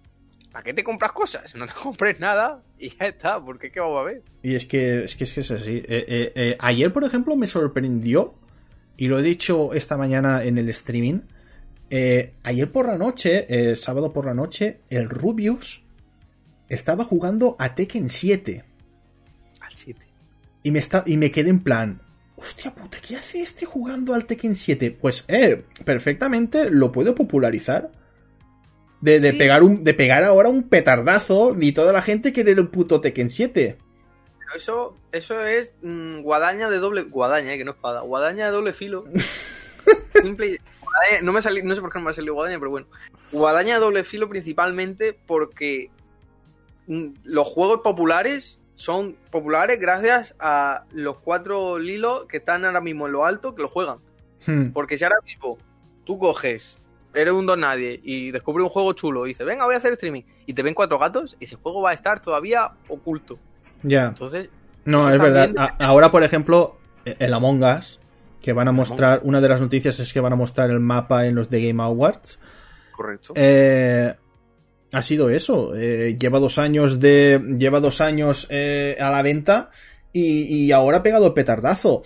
¿Para 0.53 0.63
qué 0.63 0.73
te 0.73 0.83
compras 0.85 1.11
cosas? 1.11 1.53
No 1.55 1.65
te 1.65 1.73
compres 1.83 2.19
nada 2.21 2.61
y 2.77 2.89
ya 2.95 3.07
está. 3.07 3.43
Porque 3.43 3.71
qué 3.71 3.81
vamos 3.81 3.99
a 3.99 4.03
ver? 4.03 4.21
Y 4.41 4.55
es 4.55 4.65
que 4.65 5.03
es, 5.03 5.15
que, 5.17 5.25
es, 5.25 5.33
que 5.33 5.39
es 5.41 5.51
así. 5.51 5.77
Eh, 5.79 6.05
eh, 6.07 6.31
eh, 6.35 6.55
ayer, 6.59 6.93
por 6.93 7.03
ejemplo, 7.03 7.35
me 7.35 7.47
sorprendió, 7.47 8.33
y 8.95 9.07
lo 9.07 9.19
he 9.19 9.23
dicho 9.23 9.73
esta 9.73 9.97
mañana 9.97 10.43
en 10.43 10.57
el 10.57 10.69
streaming, 10.69 11.21
eh, 11.91 12.33
ayer 12.43 12.71
por 12.71 12.87
la 12.87 12.97
noche, 12.97 13.45
eh, 13.49 13.75
sábado 13.75 14.11
por 14.13 14.25
la 14.25 14.33
noche, 14.33 14.79
el 14.89 15.09
Rubius 15.09 15.83
estaba 16.69 17.03
jugando 17.03 17.55
a 17.59 17.75
Tekken 17.75 18.09
7. 18.09 18.63
Al 19.59 19.73
7. 19.75 20.01
Y 20.63 20.71
me, 20.71 20.79
está, 20.79 21.03
y 21.05 21.17
me 21.17 21.31
quedé 21.31 21.49
en 21.49 21.59
plan, 21.61 22.01
hostia 22.37 22.73
puta, 22.73 22.97
¿qué 23.05 23.15
hace 23.17 23.41
este 23.41 23.65
jugando 23.65 24.13
al 24.13 24.25
Tekken 24.25 24.55
7? 24.55 24.91
Pues, 24.99 25.25
eh, 25.27 25.63
perfectamente 25.85 26.69
lo 26.71 26.91
puedo 26.91 27.13
popularizar. 27.13 27.91
De, 29.01 29.19
de 29.19 29.31
Sí. 29.31 29.37
pegar 29.37 29.63
un, 29.63 29.83
de 29.83 29.93
pegar 29.95 30.23
ahora 30.23 30.47
un 30.49 30.63
petardazo 30.69 31.55
y 31.59 31.71
toda 31.71 31.91
la 31.91 32.03
gente 32.03 32.31
quiere 32.31 32.51
el 32.51 32.67
puto 32.67 33.01
Tekken 33.01 33.29
7. 33.31 33.77
Pero 34.39 34.55
eso, 34.55 34.97
eso 35.11 35.43
es 35.43 35.73
mm, 35.81 36.21
guadaña 36.21 36.69
de 36.69 36.77
doble. 36.77 37.03
Guadaña, 37.03 37.53
eh, 37.53 37.57
que 37.57 37.63
no 37.65 37.71
es 37.71 37.77
espada. 37.77 38.01
Guadaña 38.01 38.45
de 38.45 38.51
doble 38.51 38.73
filo. 38.73 39.03
Simple 40.21 40.47
y- 40.47 40.57
guadaña- 40.81 41.21
no, 41.23 41.31
me 41.33 41.41
salí, 41.41 41.61
no 41.63 41.75
sé 41.75 41.81
por 41.81 41.91
qué 41.91 41.99
no 41.99 42.05
me 42.05 42.11
ha 42.11 42.13
salido 42.13 42.33
guadaña, 42.33 42.59
pero 42.59 42.71
bueno. 42.71 42.87
Guadaña 43.31 43.79
doble 43.79 44.03
filo 44.03 44.27
principalmente 44.29 45.17
porque 45.25 45.89
mm, 46.87 47.07
los 47.23 47.47
juegos 47.47 47.81
populares 47.81 48.57
son 48.75 49.15
populares 49.29 49.79
gracias 49.79 50.35
a 50.39 50.85
los 50.91 51.19
cuatro 51.19 51.77
lilos 51.77 52.25
que 52.25 52.37
están 52.37 52.65
ahora 52.65 52.81
mismo 52.81 53.05
en 53.05 53.13
lo 53.13 53.25
alto 53.25 53.53
que 53.55 53.61
lo 53.61 53.67
juegan. 53.67 53.97
Hmm, 54.47 54.71
Porque 54.71 54.97
si 54.97 55.03
ahora 55.03 55.17
mismo 55.23 55.57
tú 56.03 56.17
coges, 56.17 56.77
eres 57.13 57.33
un 57.33 57.45
don 57.45 57.59
nadie 57.59 57.99
y 58.03 58.31
descubres 58.31 58.63
un 58.63 58.69
juego 58.71 58.93
chulo 58.93 59.25
y 59.25 59.29
dices, 59.29 59.45
venga, 59.45 59.65
voy 59.65 59.75
a 59.75 59.77
hacer 59.77 59.93
streaming, 59.93 60.23
y 60.47 60.53
te 60.53 60.63
ven 60.63 60.73
cuatro 60.73 60.97
gatos, 60.97 61.37
ese 61.39 61.55
juego 61.57 61.81
va 61.81 61.91
a 61.91 61.93
estar 61.93 62.19
todavía 62.21 62.71
oculto. 62.87 63.37
ya. 63.83 64.07
Entonces, 64.07 64.49
No, 64.85 65.11
es 65.13 65.19
verdad. 65.21 65.51
ahora, 65.79 66.09
por 66.09 66.23
ejemplo, 66.23 66.77
el 67.05 67.33
Among 67.35 67.63
Us, 67.63 67.99
que 68.41 68.53
van 68.53 68.67
a 68.67 68.71
mostrar, 68.71 69.21
una 69.23 69.39
de 69.41 69.49
las 69.49 69.61
noticias 69.61 69.99
es 69.99 70.11
que 70.13 70.19
van 70.19 70.33
a 70.33 70.35
mostrar 70.35 70.69
el 70.71 70.79
mapa 70.79 71.25
en 71.27 71.35
los 71.35 71.49
The 71.49 71.67
Game 71.67 71.81
Awards. 71.83 72.39
correcto. 72.95 73.33
Eh, 73.35 74.13
ha 74.91 75.01
sido 75.01 75.29
eso. 75.29 75.73
eh, 75.75 76.17
lleva 76.19 76.39
dos 76.39 76.57
años 76.57 76.99
de. 76.99 77.41
Lleva 77.57 77.79
dos 77.79 78.01
años 78.01 78.47
eh, 78.49 78.97
a 78.99 79.09
la 79.09 79.21
venta. 79.21 79.69
Y, 80.13 80.43
y 80.65 80.71
ahora 80.71 80.97
ha 80.97 81.03
pegado 81.03 81.27
el 81.27 81.33
petardazo. 81.33 82.03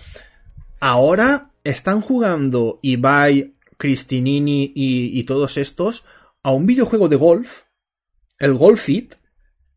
Ahora 0.80 1.50
están 1.64 2.00
jugando 2.00 2.78
Ibai, 2.82 3.54
Cristinini 3.78 4.72
y, 4.74 5.18
y 5.18 5.24
todos 5.24 5.56
estos 5.56 6.04
a 6.42 6.52
un 6.52 6.66
videojuego 6.66 7.08
de 7.08 7.16
golf. 7.16 7.62
El 8.38 8.54
Golf 8.54 8.88
It. 8.88 9.14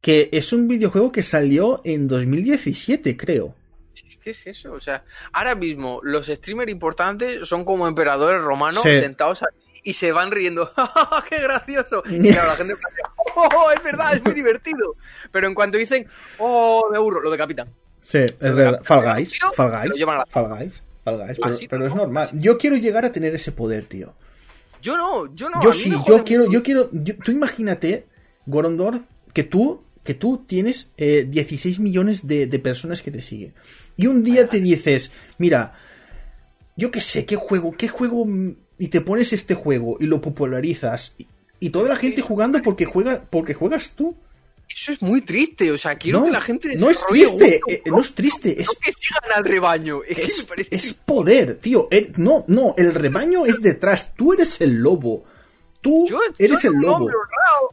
Que 0.01 0.29
es 0.31 0.53
un 0.53 0.67
videojuego 0.69 1.11
que 1.11 1.23
salió 1.23 1.81
en 1.83 2.07
2017, 2.07 3.17
creo. 3.17 3.55
Sí, 3.99 4.19
es 4.29 4.47
eso, 4.47 4.73
o 4.73 4.79
sea, 4.81 5.03
ahora 5.33 5.55
mismo 5.55 5.99
los 6.03 6.27
streamers 6.27 6.71
importantes 6.71 7.47
son 7.47 7.65
como 7.65 7.87
emperadores 7.87 8.41
romanos 8.41 8.83
Sí. 8.83 8.99
sentados 8.99 9.41
ahí 9.43 9.49
y 9.83 9.93
se 9.93 10.11
van 10.11 10.31
riendo. 10.31 10.71
¡Qué 11.29 11.39
gracioso! 11.41 12.03
Y 12.09 12.31
claro, 12.31 12.47
la 12.49 12.55
gente 12.55 12.73
¡Oh, 13.35 13.71
es 13.73 13.83
verdad, 13.83 14.13
es 14.13 14.23
muy 14.23 14.33
divertido! 14.33 14.95
Pero 15.31 15.47
en 15.47 15.53
cuanto 15.53 15.77
dicen, 15.77 16.07
¡oh, 16.37 16.87
me 16.91 16.97
aburro! 16.97 17.21
Lo 17.21 17.29
decapitan. 17.31 17.69
Sí, 18.01 18.19
es 18.19 18.37
verdad. 18.39 18.81
Fall 18.83 19.03
Guys. 19.15 19.37
Fall 19.53 19.71
Guys. 19.71 20.03
Fall 20.29 20.47
Guys. 20.49 20.83
Fall 21.03 21.17
Guys. 21.17 21.39
Pero, 21.41 21.57
pero 21.69 21.85
es 21.87 21.95
normal. 21.95 22.29
Yo 22.33 22.57
quiero 22.57 22.75
llegar 22.77 23.05
a 23.05 23.11
tener 23.11 23.33
ese 23.35 23.51
poder, 23.51 23.85
tío. 23.85 24.13
Yo 24.81 24.95
no, 24.97 25.33
yo 25.35 25.49
no. 25.49 25.61
Yo 25.61 25.73
sí, 25.73 25.91
yo 26.07 26.23
quiero, 26.23 26.49
yo 26.49 26.63
quiero. 26.63 26.89
tú 27.23 27.31
imagínate, 27.31 28.07
Gorondor, 28.45 28.99
que 29.33 29.43
tú, 29.43 29.83
que 30.03 30.13
tú 30.13 30.43
tienes 30.45 30.93
eh, 30.97 31.25
16 31.29 31.79
millones 31.79 32.27
de, 32.27 32.47
de, 32.47 32.59
personas 32.59 33.01
que 33.01 33.11
te 33.11 33.21
siguen. 33.21 33.53
Y 33.97 34.07
un 34.07 34.23
día 34.23 34.47
te 34.47 34.59
dices, 34.59 35.11
mira, 35.37 35.73
yo 36.75 36.91
qué 36.91 37.01
sé, 37.01 37.25
qué 37.25 37.35
juego, 37.35 37.73
qué 37.73 37.87
juego. 37.87 38.25
Y 38.77 38.87
te 38.87 39.01
pones 39.01 39.33
este 39.33 39.55
juego 39.55 39.97
y 39.99 40.05
lo 40.05 40.21
popularizas. 40.21 41.15
Y, 41.17 41.27
y 41.59 41.69
toda 41.69 41.89
la 41.89 41.95
gente 41.95 42.21
jugando 42.21 42.61
porque 42.61 42.85
juega, 42.85 43.23
porque 43.29 43.53
juegas 43.53 43.91
tú. 43.91 44.15
Eso 44.73 44.91
es 44.91 45.01
muy 45.01 45.21
triste, 45.21 45.71
o 45.71 45.77
sea, 45.79 45.97
quiero 45.97 46.23
que 46.23 46.29
la 46.29 46.41
gente... 46.41 46.75
No 46.75 46.91
es 46.91 46.99
triste, 47.09 47.59
eh, 47.67 47.81
no 47.87 48.01
es 48.01 48.13
triste, 48.13 48.61
es... 48.61 48.69
que 48.69 48.93
sigan 48.93 49.31
al 49.35 49.43
rebaño. 49.43 50.01
Es, 50.07 50.45
es 50.69 50.93
poder, 50.93 51.57
tío. 51.57 51.87
Eh, 51.89 52.11
no, 52.17 52.45
no, 52.47 52.75
el 52.77 52.93
rebaño 52.93 53.47
es 53.47 53.61
detrás, 53.61 54.13
tú 54.15 54.31
eres 54.31 54.61
el 54.61 54.75
lobo. 54.75 55.23
Tú 55.81 56.07
eres 56.37 56.65
el 56.65 56.73
lobo. 56.73 57.09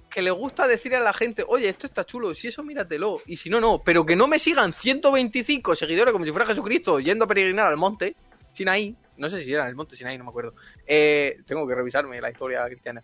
que 0.08 0.22
le 0.22 0.30
gusta 0.30 0.68
decir 0.68 0.94
a 0.94 1.00
la 1.00 1.12
gente, 1.12 1.44
oye, 1.46 1.68
esto 1.68 1.86
está 1.86 2.04
chulo, 2.06 2.34
si 2.34 2.48
eso 2.48 2.62
míratelo, 2.62 3.20
y 3.26 3.36
si 3.36 3.50
no, 3.50 3.60
no, 3.60 3.80
pero 3.84 4.06
que 4.06 4.14
no 4.14 4.28
me 4.28 4.38
sigan 4.38 4.72
125 4.72 5.74
seguidores 5.74 6.12
como 6.12 6.24
si 6.24 6.30
fuera 6.30 6.46
Jesucristo 6.46 7.00
yendo 7.00 7.24
a 7.24 7.28
peregrinar 7.28 7.66
al 7.66 7.76
monte, 7.76 8.14
sin 8.52 8.68
ahí, 8.68 8.94
no 9.16 9.28
sé 9.28 9.42
si 9.42 9.52
era 9.52 9.68
el 9.68 9.74
monte 9.74 9.96
sin 9.96 10.06
ahí, 10.06 10.16
no 10.16 10.24
me 10.24 10.30
acuerdo. 10.30 10.54
Eh, 10.86 11.40
tengo 11.46 11.66
que 11.66 11.74
revisarme 11.74 12.20
la 12.20 12.30
historia 12.30 12.64
cristiana. 12.66 13.02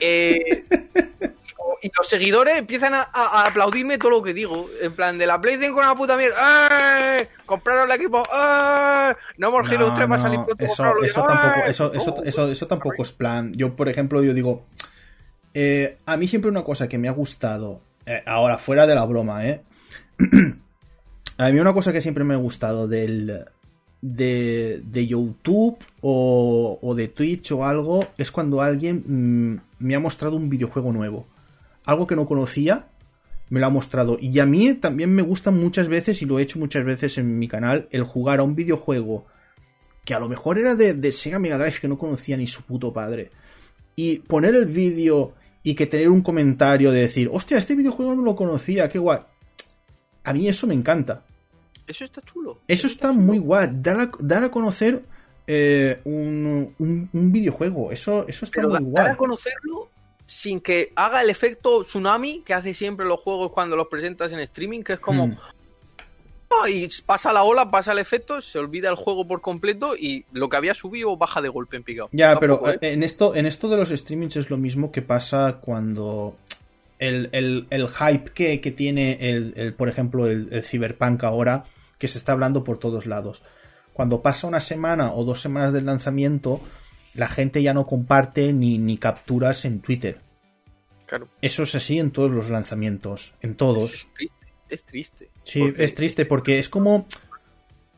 Eh, 0.00 0.64
y 1.82 1.90
los 1.96 2.08
seguidores 2.08 2.56
empiezan 2.56 2.94
a, 2.94 3.02
aplaudirme 3.46 3.98
todo 3.98 4.10
lo 4.10 4.22
que 4.22 4.32
digo. 4.32 4.68
En 4.80 4.92
plan, 4.92 5.18
de 5.18 5.26
la 5.26 5.40
PlayStation 5.40 5.74
con 5.74 5.84
una 5.84 5.96
puta 5.96 6.16
mierda. 6.16 7.18
¡Eh! 7.18 7.28
Compraron 7.44 7.90
el 7.90 7.96
equipo. 7.96 8.22
¡Eh! 8.22 9.12
No 9.38 9.48
hemos 9.48 9.68
Halo 9.68 9.88
no, 9.88 9.94
3 9.94 10.10
va 10.10 10.14
a 10.14 10.18
salir 10.18 10.40
eso, 10.58 11.02
eso, 11.02 11.26
tampoco, 11.26 11.66
eso, 11.66 11.92
eso, 11.92 12.22
eso, 12.24 12.50
eso, 12.50 12.66
tampoco 12.66 13.02
es 13.02 13.12
plan. 13.12 13.52
Yo, 13.54 13.74
por 13.74 13.88
ejemplo, 13.88 14.22
yo 14.22 14.32
digo. 14.32 14.64
Eh, 15.54 15.98
a 16.06 16.16
mí 16.16 16.28
siempre 16.28 16.50
una 16.50 16.62
cosa 16.62 16.88
que 16.88 16.98
me 16.98 17.08
ha 17.08 17.12
gustado. 17.12 17.80
Eh, 18.06 18.22
ahora, 18.26 18.58
fuera 18.58 18.86
de 18.86 18.94
la 18.94 19.04
broma, 19.04 19.46
¿eh? 19.46 19.62
a 21.38 21.50
mí 21.50 21.60
una 21.60 21.72
cosa 21.72 21.92
que 21.92 22.00
siempre 22.00 22.24
me 22.24 22.34
ha 22.34 22.38
gustado 22.38 22.88
del. 22.88 23.44
De, 24.04 24.80
de 24.82 25.06
YouTube 25.06 25.78
o, 26.00 26.76
o, 26.82 26.94
de 26.96 27.06
Twitch 27.06 27.52
o 27.52 27.64
algo 27.64 28.08
es 28.18 28.32
cuando 28.32 28.60
alguien 28.60 29.04
mm, 29.06 29.60
me 29.78 29.94
ha 29.94 30.00
mostrado 30.00 30.34
un 30.34 30.50
videojuego 30.50 30.92
nuevo 30.92 31.24
algo 31.84 32.06
que 32.06 32.16
no 32.16 32.26
conocía, 32.26 32.88
me 33.48 33.60
lo 33.60 33.66
ha 33.66 33.70
mostrado. 33.70 34.16
Y 34.20 34.38
a 34.38 34.46
mí 34.46 34.72
también 34.74 35.14
me 35.14 35.22
gusta 35.22 35.50
muchas 35.50 35.88
veces, 35.88 36.22
y 36.22 36.26
lo 36.26 36.38
he 36.38 36.42
hecho 36.42 36.58
muchas 36.58 36.84
veces 36.84 37.18
en 37.18 37.38
mi 37.38 37.48
canal, 37.48 37.86
el 37.90 38.02
jugar 38.02 38.40
a 38.40 38.44
un 38.44 38.54
videojuego 38.54 39.26
que 40.04 40.14
a 40.14 40.18
lo 40.18 40.28
mejor 40.28 40.58
era 40.58 40.74
de, 40.74 41.12
Sega 41.12 41.38
Mega 41.38 41.58
Drive 41.58 41.78
que 41.80 41.88
no 41.88 41.98
conocía 41.98 42.36
ni 42.36 42.46
su 42.46 42.64
puto 42.64 42.92
padre. 42.92 43.30
Y 43.94 44.20
poner 44.20 44.54
el 44.54 44.66
vídeo 44.66 45.34
y 45.62 45.74
que 45.74 45.86
tener 45.86 46.08
un 46.08 46.22
comentario 46.22 46.90
de 46.92 47.00
decir, 47.00 47.28
hostia, 47.32 47.58
este 47.58 47.74
videojuego 47.74 48.14
no 48.14 48.22
lo 48.22 48.34
conocía, 48.34 48.88
qué 48.88 48.98
guay. 48.98 49.20
A 50.24 50.32
mí 50.32 50.48
eso 50.48 50.66
me 50.66 50.74
encanta. 50.74 51.22
Eso 51.86 52.04
está 52.04 52.22
chulo. 52.22 52.58
Eso 52.66 52.86
está, 52.86 53.12
muy 53.12 53.38
guay. 53.38 53.68
Dar 53.74 54.00
a, 54.44 54.50
conocer 54.50 55.02
eh, 55.46 56.00
un, 56.04 56.74
un, 56.78 57.32
videojuego. 57.32 57.92
Eso, 57.92 58.26
eso 58.26 58.44
está 58.44 58.62
muy 58.62 58.80
guay. 58.80 59.04
Dar 59.04 59.10
a 59.10 59.16
conocerlo 59.16 59.91
sin 60.32 60.62
que 60.62 60.94
haga 60.96 61.20
el 61.20 61.28
efecto 61.28 61.84
tsunami 61.84 62.40
que 62.40 62.54
hace 62.54 62.72
siempre 62.72 63.04
los 63.04 63.20
juegos 63.20 63.52
cuando 63.52 63.76
los 63.76 63.88
presentas 63.88 64.32
en 64.32 64.40
streaming, 64.40 64.82
que 64.82 64.94
es 64.94 64.98
como... 64.98 65.26
Hmm. 65.26 65.36
Y 66.68 66.88
pasa 67.04 67.32
la 67.32 67.42
ola, 67.42 67.70
pasa 67.70 67.92
el 67.92 67.98
efecto, 67.98 68.40
se 68.40 68.58
olvida 68.58 68.88
el 68.88 68.94
juego 68.94 69.26
por 69.26 69.42
completo 69.42 69.94
y 69.94 70.24
lo 70.32 70.48
que 70.48 70.56
había 70.56 70.72
subido 70.74 71.16
baja 71.16 71.42
de 71.42 71.48
golpe 71.48 71.76
en 71.76 71.82
picado. 71.82 72.08
Ya, 72.12 72.38
pero 72.38 72.70
¿eh? 72.70 72.78
en, 72.80 73.02
esto, 73.02 73.34
en 73.34 73.46
esto 73.46 73.68
de 73.68 73.76
los 73.76 73.90
streamings 73.90 74.36
es 74.36 74.48
lo 74.48 74.56
mismo 74.56 74.90
que 74.90 75.02
pasa 75.02 75.58
cuando 75.60 76.36
el, 76.98 77.66
hype 77.70 78.32
que, 78.32 78.70
tiene, 78.70 79.18
el, 79.20 79.74
por 79.74 79.88
ejemplo, 79.88 80.26
el, 80.26 80.48
el 80.50 80.62
Cyberpunk 80.62 81.24
ahora, 81.24 81.64
que 81.98 82.08
se 82.08 82.18
está 82.18 82.32
hablando 82.32 82.64
por 82.64 82.78
todos 82.78 83.06
lados. 83.06 83.42
Cuando 83.92 84.22
pasa 84.22 84.46
una 84.46 84.60
semana 84.60 85.12
o 85.12 85.24
dos 85.24 85.40
semanas 85.40 85.72
del 85.72 85.86
lanzamiento, 85.86 86.60
la 87.14 87.28
gente 87.28 87.62
ya 87.62 87.74
no 87.74 87.86
comparte 87.86 88.52
ni, 88.52 88.78
ni 88.78 88.98
capturas 88.98 89.64
en 89.64 89.80
Twitter. 89.80 90.20
Claro. 91.06 91.28
Eso 91.42 91.64
es 91.64 91.74
así 91.74 91.98
en 91.98 92.10
todos 92.10 92.30
los 92.30 92.50
lanzamientos, 92.50 93.34
en 93.42 93.54
todos. 93.54 93.94
Es 93.94 94.12
triste. 94.14 94.46
Es 94.68 94.84
triste 94.84 95.32
sí, 95.44 95.74
es 95.76 95.94
triste 95.94 96.24
porque 96.26 96.58
es 96.58 96.68
como 96.68 97.06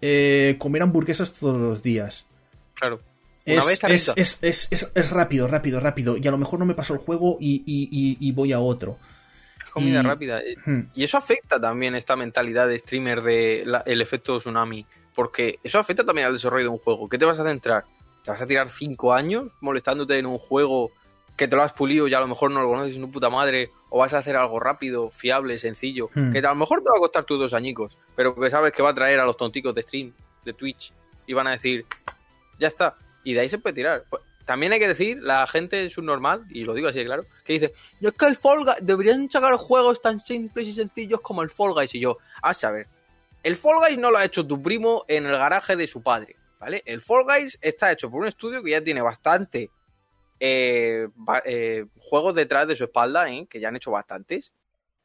eh, 0.00 0.56
comer 0.58 0.82
hamburguesas 0.82 1.32
todos 1.32 1.60
los 1.60 1.82
días. 1.82 2.26
Claro. 2.74 3.00
es, 3.44 4.12
es, 4.16 4.38
es, 4.42 4.92
es, 4.94 5.10
rápido, 5.10 5.46
rápido, 5.46 5.80
rápido. 5.80 6.16
Y 6.16 6.26
a 6.26 6.30
lo 6.30 6.38
mejor 6.38 6.58
no 6.58 6.66
me 6.66 6.74
paso 6.74 6.94
el 6.94 7.00
juego 7.00 7.36
y, 7.40 7.62
y, 7.66 8.32
voy 8.32 8.52
a 8.52 8.60
otro. 8.60 8.98
Es 9.62 9.70
comida 9.70 10.02
rápida. 10.02 10.40
Eh, 10.40 10.56
hmm. 10.64 10.80
Y 10.94 11.04
eso 11.04 11.18
afecta 11.18 11.60
también 11.60 11.94
esta 11.94 12.16
mentalidad 12.16 12.68
de 12.68 12.78
streamer 12.78 13.22
de 13.22 13.64
el 13.86 14.00
efecto 14.00 14.38
tsunami. 14.38 14.86
Porque 15.14 15.60
eso 15.62 15.78
afecta 15.78 16.04
también 16.04 16.26
al 16.26 16.32
desarrollo 16.32 16.64
de 16.64 16.70
un 16.70 16.78
juego. 16.78 17.08
¿Qué 17.08 17.18
te 17.18 17.24
vas 17.24 17.38
a 17.38 17.44
centrar? 17.44 17.84
¿Te 18.24 18.30
vas 18.30 18.40
a 18.40 18.46
tirar 18.46 18.70
cinco 18.70 19.12
años 19.12 19.52
molestándote 19.60 20.18
en 20.18 20.26
un 20.26 20.38
juego 20.38 20.90
que 21.36 21.46
te 21.46 21.56
lo 21.56 21.62
has 21.62 21.74
pulido 21.74 22.08
y 22.08 22.14
a 22.14 22.20
lo 22.20 22.26
mejor 22.26 22.50
no 22.50 22.62
lo 22.62 22.68
conoces 22.68 22.96
una 22.96 23.08
puta 23.08 23.28
madre? 23.28 23.70
¿O 23.90 23.98
vas 23.98 24.14
a 24.14 24.18
hacer 24.18 24.34
algo 24.34 24.58
rápido, 24.58 25.10
fiable, 25.10 25.58
sencillo? 25.58 26.08
Hmm. 26.14 26.32
Que 26.32 26.38
a 26.38 26.48
lo 26.48 26.54
mejor 26.54 26.80
te 26.82 26.88
va 26.88 26.96
a 26.96 27.00
costar 27.00 27.24
tus 27.24 27.38
dos 27.38 27.52
añicos, 27.52 27.96
pero 28.16 28.34
que 28.34 28.48
sabes 28.48 28.72
que 28.72 28.82
va 28.82 28.90
a 28.90 28.94
traer 28.94 29.20
a 29.20 29.26
los 29.26 29.36
tonticos 29.36 29.74
de 29.74 29.82
stream, 29.82 30.12
de 30.44 30.54
Twitch, 30.54 30.92
y 31.26 31.34
van 31.34 31.48
a 31.48 31.52
decir, 31.52 31.84
ya 32.58 32.68
está. 32.68 32.94
Y 33.24 33.34
de 33.34 33.40
ahí 33.40 33.48
se 33.48 33.58
puede 33.58 33.74
tirar. 33.74 34.02
Pues, 34.08 34.22
también 34.46 34.72
hay 34.72 34.78
que 34.78 34.88
decir, 34.88 35.22
la 35.22 35.46
gente 35.46 35.88
subnormal, 35.90 36.42
y 36.50 36.64
lo 36.64 36.74
digo 36.74 36.88
así 36.88 37.00
de 37.00 37.06
claro, 37.06 37.24
que 37.44 37.54
dice, 37.54 37.72
yo 38.00 38.10
es 38.10 38.14
que 38.14 38.26
el 38.26 38.36
Fall 38.36 38.64
Guys, 38.64 38.76
deberían 38.80 39.30
sacar 39.30 39.54
juegos 39.56 40.00
tan 40.00 40.20
simples 40.20 40.68
y 40.68 40.72
sencillos 40.72 41.20
como 41.20 41.42
el 41.42 41.50
Fall 41.50 41.74
Guys. 41.74 41.94
Y 41.94 42.00
yo, 42.00 42.18
a 42.42 42.54
saber, 42.54 42.86
el 43.42 43.56
Fall 43.56 43.80
Guys 43.80 43.98
no 43.98 44.10
lo 44.10 44.18
ha 44.18 44.24
hecho 44.24 44.46
tu 44.46 44.62
primo 44.62 45.04
en 45.08 45.26
el 45.26 45.32
garaje 45.32 45.76
de 45.76 45.86
su 45.86 46.02
padre. 46.02 46.36
El 46.84 47.00
Fall 47.00 47.24
Guys 47.24 47.58
está 47.60 47.92
hecho 47.92 48.10
por 48.10 48.22
un 48.22 48.28
estudio 48.28 48.62
que 48.62 48.70
ya 48.70 48.82
tiene 48.82 49.02
bastante 49.02 49.70
eh, 50.40 51.08
eh, 51.44 51.86
juegos 51.98 52.34
detrás 52.34 52.66
de 52.68 52.76
su 52.76 52.84
espalda, 52.84 53.30
¿eh? 53.30 53.46
que 53.48 53.60
ya 53.60 53.68
han 53.68 53.76
hecho 53.76 53.90
bastantes. 53.90 54.52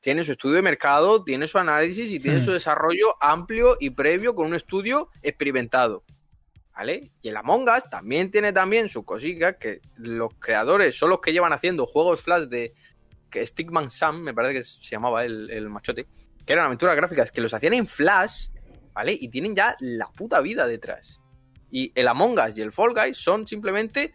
Tiene 0.01 0.23
su 0.23 0.31
estudio 0.31 0.55
de 0.55 0.61
mercado, 0.61 1.23
tiene 1.23 1.47
su 1.47 1.57
análisis 1.57 2.11
y 2.11 2.19
tiene 2.19 2.39
hmm. 2.39 2.43
su 2.43 2.51
desarrollo 2.51 3.15
amplio 3.21 3.77
y 3.79 3.89
previo 3.89 4.33
con 4.33 4.47
un 4.47 4.55
estudio 4.55 5.09
experimentado. 5.21 6.03
¿Vale? 6.73 7.11
Y 7.21 7.27
el 7.27 7.35
Among 7.35 7.67
Us 7.67 7.89
también 7.89 8.31
tiene 8.31 8.53
también 8.53 8.87
su 8.87 9.03
cosita, 9.03 9.57
que 9.57 9.81
los 9.97 10.33
creadores 10.35 10.97
son 10.97 11.09
los 11.09 11.19
que 11.19 11.33
llevan 11.33 11.51
haciendo 11.51 11.85
juegos 11.85 12.21
flash 12.21 12.43
de 12.43 12.73
que 13.29 13.45
Stickman 13.45 13.91
Sam, 13.91 14.21
me 14.21 14.33
parece 14.33 14.53
que 14.53 14.63
se 14.63 14.89
llamaba 14.89 15.25
el, 15.25 15.49
el 15.51 15.69
machote, 15.69 16.07
que 16.45 16.53
eran 16.53 16.65
aventuras 16.65 16.95
gráficas 16.95 17.31
que 17.31 17.41
los 17.41 17.53
hacían 17.53 17.73
en 17.73 17.85
flash, 17.85 18.47
¿vale? 18.93 19.11
Y 19.11 19.27
tienen 19.27 19.55
ya 19.55 19.75
la 19.81 20.07
puta 20.07 20.39
vida 20.39 20.65
detrás. 20.65 21.18
Y 21.71 21.91
el 21.95 22.07
Among 22.07 22.39
Us 22.39 22.57
y 22.57 22.61
el 22.61 22.71
Fall 22.71 22.93
Guys 22.93 23.17
son 23.17 23.47
simplemente 23.47 24.13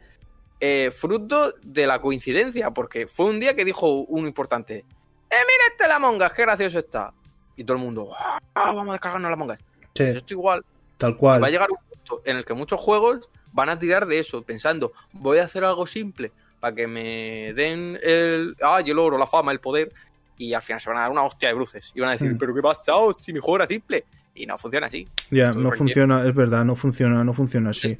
eh, 0.61 0.91
fruto 0.91 1.55
de 1.63 1.87
la 1.87 2.01
coincidencia, 2.01 2.71
porque 2.71 3.07
fue 3.07 3.27
un 3.27 3.41
día 3.41 3.55
que 3.55 3.65
dijo 3.65 3.89
uno 4.09 4.27
importante, 4.27 4.77
¡eh, 4.79 4.85
mira 5.31 5.65
este 5.71 5.85
el 5.85 5.93
Among 5.93 6.21
Us, 6.21 6.33
qué 6.33 6.43
gracioso 6.43 6.79
está! 6.79 7.13
Y 7.57 7.65
todo 7.65 7.77
el 7.77 7.83
mundo, 7.83 8.11
¡ah, 8.19 8.39
vamos 8.55 8.89
a 8.89 8.93
descargarnos 8.93 9.29
el 9.29 9.35
Among 9.35 9.51
Us! 9.51 9.59
Sí. 9.59 10.05
Pues 10.05 10.17
esto 10.17 10.35
igual. 10.35 10.65
Tal 10.97 11.17
cual. 11.17 11.43
Va 11.43 11.49
a 11.49 11.51
llegar 11.51 11.71
un 11.71 11.79
punto 11.89 12.23
en 12.25 12.37
el 12.37 12.45
que 12.45 12.55
muchos 12.55 12.81
juegos 12.81 13.29
van 13.53 13.69
a 13.69 13.79
tirar 13.79 14.07
de 14.07 14.19
eso, 14.19 14.43
pensando, 14.43 14.93
voy 15.13 15.39
a 15.39 15.45
hacer 15.45 15.65
algo 15.65 15.87
simple 15.87 16.33
para 16.59 16.75
que 16.75 16.87
me 16.87 17.53
den 17.55 17.99
el, 18.03 18.57
ah, 18.63 18.81
el 18.85 18.99
oro, 18.99 19.19
la 19.19 19.27
fama, 19.27 19.53
el 19.53 19.61
poder, 19.61 19.93
y 20.37 20.55
al 20.55 20.63
final 20.63 20.81
se 20.81 20.89
van 20.89 20.99
a 20.99 21.03
dar 21.03 21.11
una 21.11 21.23
hostia 21.23 21.51
de 21.51 21.55
bruces. 21.55 21.93
Y 21.95 22.01
van 22.01 22.09
a 22.09 22.13
decir, 22.13 22.33
hmm. 22.33 22.39
¿pero 22.39 22.55
qué 22.55 22.63
pasa 22.63 22.93
si 23.19 23.33
mi 23.33 23.39
juego 23.39 23.57
era 23.57 23.67
simple? 23.67 24.05
Y 24.35 24.47
no 24.47 24.59
funciona 24.59 24.86
así. 24.89 25.06
Ya, 25.31 25.52
no 25.52 25.70
funciona, 25.73 26.27
es 26.27 26.35
verdad, 26.35 26.65
no 26.65 26.77
funciona, 26.77 27.23
no 27.24 27.35
funciona 27.35 27.70
así. 27.70 27.97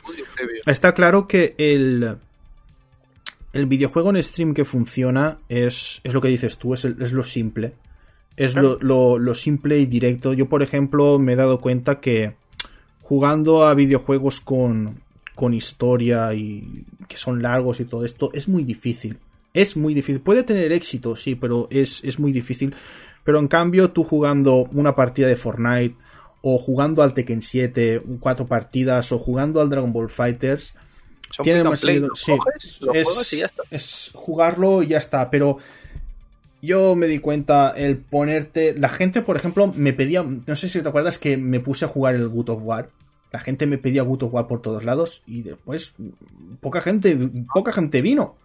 Está 0.67 0.93
claro 0.95 1.29
que 1.29 1.55
el, 1.59 2.17
el 3.53 3.67
videojuego 3.67 4.11
en 4.11 4.23
stream 4.23 4.53
que 4.55 4.65
funciona 4.65 5.39
es, 5.49 6.01
es 6.03 6.13
lo 6.13 6.21
que 6.21 6.29
dices 6.29 6.59
tú, 6.59 6.75
es, 6.75 6.85
es 6.85 7.13
lo 7.13 7.23
simple. 7.23 7.75
Es 8.37 8.57
lo, 8.57 8.79
lo, 8.81 9.35
simple 9.37 9.79
y 9.79 9.87
directo. 9.87 10.33
Yo, 10.33 10.49
por 10.49 10.65
ejemplo, 10.65 11.21
me 11.21 11.35
he 11.35 11.37
dado 11.37 11.61
cuenta 11.61 12.01
que 12.01 12.35
jugando 13.01 13.65
a 13.65 13.75
videojuegos 13.75 14.41
con, 14.41 15.03
con 15.37 15.55
historia 15.55 16.35
y 16.35 16.85
que 17.07 17.17
son 17.17 17.43
largos 17.43 17.79
y 17.79 17.85
todo 17.85 18.05
esto, 18.05 18.33
es 18.35 18.49
muy 18.49 18.65
difícil. 18.65 19.19
Es 19.53 19.77
muy 19.77 19.95
difícil. 19.95 20.21
Puede 20.21 20.43
tener 20.43 20.73
éxito, 20.73 21.15
sí, 21.15 21.37
pero 21.37 21.69
es, 21.71 22.03
es 22.03 22.19
muy 22.19 22.33
difícil. 22.33 22.75
Pero 23.23 23.39
en 23.39 23.47
cambio, 23.47 23.93
tú 23.93 24.03
jugando 24.03 24.69
una 24.73 24.97
partida 24.97 25.29
de 25.29 25.37
Fortnite 25.37 25.95
o 26.47 26.59
jugando 26.59 27.03
al 27.03 27.15
Tekken 27.15 27.41
7, 27.41 28.03
cuatro 28.21 28.47
partidas, 28.47 29.11
o 29.13 29.19
jugando 29.19 29.63
al 29.63 29.71
Dragon 29.71 29.95
Ball 29.95 30.11
Fighters, 30.11 30.75
Tiene 31.43 31.65
más 31.65 31.81
play, 31.81 32.01
lo 32.01 32.15
sí. 32.15 32.33
coges, 32.37 32.83
lo 32.83 32.93
Es, 32.93 33.07
juegas 33.09 33.33
y 33.33 33.39
ya 33.39 33.47
está. 33.47 33.63
es 33.71 34.11
jugarlo 34.13 34.83
y 34.83 34.89
ya 34.89 34.99
está, 34.99 35.31
pero 35.31 35.57
yo 36.61 36.97
me 36.97 37.07
di 37.07 37.19
cuenta 37.19 37.73
el 37.75 37.97
ponerte... 37.97 38.75
La 38.79 38.91
gente, 38.91 39.23
por 39.23 39.37
ejemplo, 39.37 39.73
me 39.75 39.95
pedía... 39.95 40.23
No 40.23 40.55
sé 40.55 40.69
si 40.69 40.83
te 40.83 40.89
acuerdas 40.89 41.19
que 41.19 41.39
me 41.39 41.61
puse 41.61 41.87
a 41.87 41.89
jugar 41.89 42.15
el 42.15 42.29
God 42.29 42.51
of 42.51 42.63
War. 42.63 42.91
La 43.33 43.39
gente 43.39 43.67
me 43.67 43.79
pedía 43.79 44.03
God 44.03 44.25
of 44.25 44.35
War 44.35 44.47
por 44.47 44.61
todos 44.61 44.85
lados 44.85 45.23
y 45.27 45.43
después 45.43 45.95
poca 46.61 46.83
gente, 46.83 47.19
poca 47.55 47.73
gente 47.73 48.03
vino. 48.03 48.37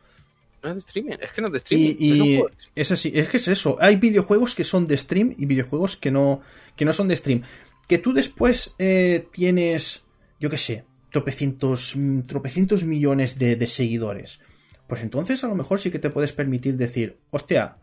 No 0.64 0.70
es 0.70 0.76
de 0.76 0.80
streaming, 0.80 1.18
es 1.20 1.32
que 1.34 1.42
no 1.42 1.48
es 1.48 1.52
de 1.52 1.58
streaming. 1.60 1.96
Y, 2.00 2.12
es 2.12 2.20
un 2.20 2.26
y 2.26 2.30
de 2.30 2.36
streaming. 2.36 2.54
es 2.76 2.92
así, 2.92 3.12
es 3.14 3.28
que 3.28 3.38
es 3.38 3.48
eso. 3.50 3.78
Hay 3.80 3.98
videojuegos 3.98 4.56
que 4.56 4.64
son 4.64 4.88
de 4.88 4.98
stream 4.98 5.36
y 5.38 5.46
videojuegos 5.46 5.96
que 5.98 6.12
no, 6.12 6.42
que 6.78 6.86
no 6.86 6.94
son 6.94 7.10
de 7.10 7.16
stream. 7.16 7.44
Que 7.90 7.98
tú 7.98 8.14
después 8.14 8.76
eh, 8.78 9.28
tienes, 9.34 10.06
yo 10.40 10.50
qué 10.50 10.58
sé, 10.58 10.86
tropecientos, 11.12 11.96
tropecientos 12.28 12.84
millones 12.84 13.40
de, 13.40 13.66
seguidores. 13.66 14.42
Pues 14.86 15.02
entonces 15.02 15.44
a 15.44 15.48
lo 15.48 15.56
mejor 15.56 15.80
sí 15.80 15.90
que 15.90 15.98
te 15.98 16.12
puedes 16.12 16.32
permitir 16.32 16.78
decir, 16.78 17.18
hostia, 17.32 17.78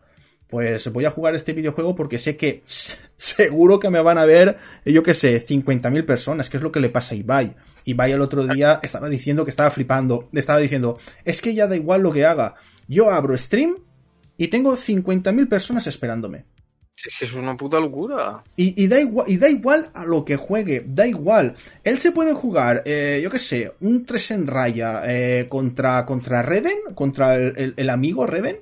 pues 0.47 0.91
voy 0.93 1.03
a 1.03 1.11
jugar 1.11 1.35
este 1.35 1.51
videojuego 1.51 1.93
porque 1.93 2.19
sé 2.19 2.37
que 2.37 2.63
seguro 3.17 3.81
que 3.81 3.89
me 3.89 4.01
van 4.01 4.17
a 4.17 4.23
ver, 4.23 4.57
yo 4.85 5.03
qué 5.03 5.13
sé, 5.13 5.45
50.000 5.45 6.05
personas, 6.05 6.49
que 6.49 6.55
es 6.55 6.63
lo 6.63 6.71
que 6.71 6.79
le 6.79 6.89
pasa 6.89 7.13
a 7.13 7.17
Ibai. 7.17 7.57
Ibai 7.83 8.13
el 8.13 8.21
otro 8.21 8.47
día 8.47 8.79
estaba 8.81 9.09
diciendo 9.09 9.43
que 9.43 9.51
estaba 9.51 9.71
flipando, 9.71 10.29
estaba 10.31 10.59
diciendo, 10.59 10.97
es 11.25 11.41
que 11.41 11.53
ya 11.53 11.67
da 11.67 11.75
igual 11.75 12.01
lo 12.01 12.13
que 12.13 12.25
haga, 12.25 12.55
yo 12.87 13.11
abro 13.11 13.37
stream 13.37 13.75
y 14.37 14.47
tengo 14.47 14.73
50.000 14.73 15.49
personas 15.49 15.85
esperándome. 15.85 16.45
Es 17.05 17.13
que 17.19 17.25
es 17.25 17.33
una 17.33 17.55
puta 17.55 17.79
locura. 17.79 18.43
Y, 18.55 18.83
y 18.83 18.87
da 18.87 18.99
igual, 18.99 19.29
y 19.29 19.37
da 19.37 19.47
igual 19.47 19.89
a 19.93 20.03
lo 20.03 20.25
que 20.25 20.35
juegue, 20.35 20.83
da 20.87 21.05
igual. 21.05 21.55
Él 21.83 21.99
se 21.99 22.11
puede 22.11 22.33
jugar, 22.33 22.81
eh, 22.85 23.19
yo 23.23 23.29
qué 23.29 23.37
sé, 23.39 23.71
un 23.81 24.05
3 24.05 24.31
en 24.31 24.47
raya 24.47 25.03
eh, 25.05 25.45
contra, 25.47 26.05
contra 26.07 26.41
Reven, 26.41 26.73
contra 26.95 27.35
el, 27.35 27.53
el- 27.57 27.73
el 27.77 27.89
amigo 27.91 28.25
Reven. 28.25 28.57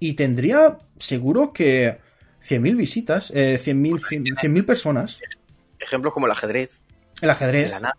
Y 0.00 0.14
tendría 0.14 0.78
seguro 0.98 1.52
que 1.52 1.98
100.000 2.42 2.76
visitas, 2.76 3.30
eh, 3.34 3.58
100.000 3.62 3.98
100.000 4.00 4.34
100.000 4.36 4.66
personas. 4.66 5.20
Ejemplos 5.78 6.12
como 6.12 6.26
el 6.26 6.32
ajedrez, 6.32 6.82
El 7.22 7.28
de 7.28 7.30
ajedrez. 7.30 7.70
la, 7.70 7.80
nada, 7.80 7.96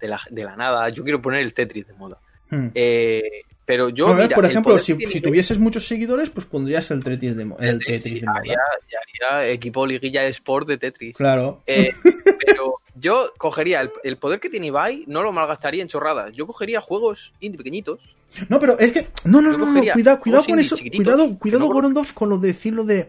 de, 0.00 0.08
la, 0.08 0.20
de 0.30 0.44
la 0.44 0.56
nada. 0.56 0.88
Yo 0.90 1.02
quiero 1.02 1.22
poner 1.22 1.40
el 1.40 1.54
Tetris 1.54 1.86
de 1.86 1.94
moda. 1.94 2.18
Hmm. 2.50 2.68
Eh, 2.74 3.22
pero 3.64 3.88
yo. 3.88 4.08
No, 4.08 4.14
mira, 4.14 4.34
por 4.34 4.44
ejemplo, 4.44 4.78
si, 4.78 4.94
si 5.06 5.20
tuvieses 5.20 5.58
muchos 5.58 5.86
seguidores, 5.86 6.30
pues 6.30 6.46
pondrías 6.46 6.90
el 6.90 7.02
Tetris 7.04 7.36
de, 7.36 7.42
el 7.60 7.78
Tetris 7.78 8.20
de 8.20 8.26
moda. 8.26 8.38
haría, 8.40 8.58
haría 9.30 9.50
equipo 9.50 9.86
liguilla 9.86 10.22
de 10.22 10.28
sport 10.28 10.68
de 10.68 10.78
Tetris. 10.78 11.16
Claro. 11.16 11.62
Eh, 11.66 11.90
pero 12.46 12.74
yo 12.94 13.32
cogería 13.38 13.80
el, 13.80 13.90
el 14.02 14.16
poder 14.16 14.40
que 14.40 14.50
tiene 14.50 14.66
Ibai, 14.68 15.04
no 15.06 15.22
lo 15.22 15.32
malgastaría 15.32 15.82
en 15.82 15.88
chorradas. 15.88 16.34
Yo 16.34 16.46
cogería 16.46 16.80
juegos 16.80 17.32
indie 17.40 17.58
pequeñitos. 17.58 18.00
No, 18.48 18.58
pero 18.58 18.78
es 18.78 18.92
que. 18.92 19.08
No, 19.24 19.40
no, 19.40 19.56
no, 19.56 19.66
no, 19.66 19.92
cuidado, 19.92 20.20
cuidado 20.20 20.44
con 20.44 20.58
eso. 20.58 20.76
Cuidado, 20.76 21.38
cuidado, 21.38 21.66
no- 21.66 21.72
Gorondov, 21.72 22.12
con 22.14 22.28
lo 22.30 22.38
de 22.38 22.48
decir 22.48 22.72
lo 22.74 22.84
de. 22.84 23.08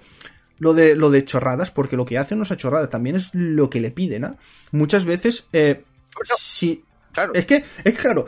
Lo 0.60 0.74
de, 0.74 0.96
lo 0.96 1.10
de 1.10 1.26
chorradas, 1.26 1.72
porque 1.72 1.98
lo 1.98 2.06
que 2.06 2.18
hace 2.18 2.36
no 2.36 2.44
es 2.44 2.52
a 2.52 2.56
chorradas, 2.56 2.90
también 2.90 3.16
es 3.18 3.32
lo 3.34 3.70
que 3.70 3.82
le 3.82 3.92
piden, 3.92 4.24
¿ah? 4.24 4.36
Muchas 4.72 5.04
veces, 5.04 5.50
eh, 5.52 5.84
si. 6.24 6.86
Claro. 7.12 7.34
Es 7.34 7.46
que, 7.46 7.56
es 7.56 7.64
que 7.84 7.94
claro. 7.94 8.28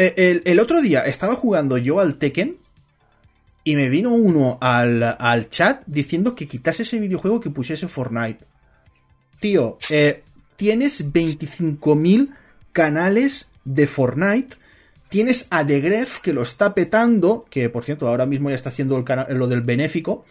Eh, 0.00 0.42
El, 0.44 0.60
otro 0.60 0.80
día 0.80 1.06
estaba 1.06 1.34
jugando 1.36 1.76
yo 1.76 2.00
al 2.00 2.16
Tekken 2.16 2.56
y 3.64 3.76
me 3.76 3.90
vino 3.90 4.14
uno 4.14 4.56
al, 4.60 5.02
al 5.02 5.50
chat 5.50 5.82
diciendo 5.86 6.34
que 6.34 6.48
quitase 6.48 6.82
ese 6.82 6.98
videojuego 6.98 7.40
que 7.40 7.50
pusiese 7.50 7.86
Fortnite. 7.88 8.44
Tío, 9.40 9.78
eh, 9.90 10.22
tienes 10.56 11.12
25.000 11.12 12.34
canales 12.72 13.50
de 13.64 13.86
Fortnite. 13.86 14.56
Tienes 15.10 15.48
a 15.50 15.66
The 15.66 15.80
Gref 15.80 16.20
que 16.20 16.32
lo 16.32 16.42
está 16.42 16.74
petando, 16.74 17.46
que 17.50 17.68
por 17.68 17.84
cierto 17.84 18.08
ahora 18.08 18.26
mismo 18.26 18.48
ya 18.48 18.56
está 18.56 18.70
haciendo 18.70 18.96
el 18.96 19.38
lo 19.38 19.48
del 19.48 19.60
benéfico, 19.62 20.24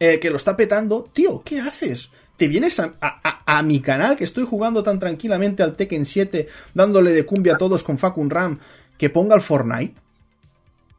eh, 0.00 0.18
que 0.18 0.30
lo 0.30 0.36
está 0.36 0.56
petando. 0.56 1.08
Tío, 1.14 1.42
¿qué 1.44 1.60
haces? 1.60 2.10
¿Te 2.40 2.48
vienes 2.48 2.80
a, 2.80 2.94
a- 3.02 3.62
mi 3.62 3.80
canal 3.80 4.16
que 4.16 4.24
estoy 4.24 4.46
jugando 4.46 4.82
tan 4.82 4.98
tranquilamente 4.98 5.62
al 5.62 5.76
Tekken 5.76 6.06
7, 6.06 6.48
dándole 6.72 7.12
de 7.12 7.26
cumbia 7.26 7.56
a 7.56 7.58
todos 7.58 7.82
con 7.82 7.98
Facun 7.98 8.30
Ram, 8.30 8.58
que 8.96 9.10
ponga 9.10 9.34
el 9.34 9.42
Fortnite? 9.42 10.00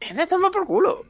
Vete 0.00 0.22
a 0.22 0.26
tomar 0.28 0.52
por 0.52 0.64
culo. 0.64 1.04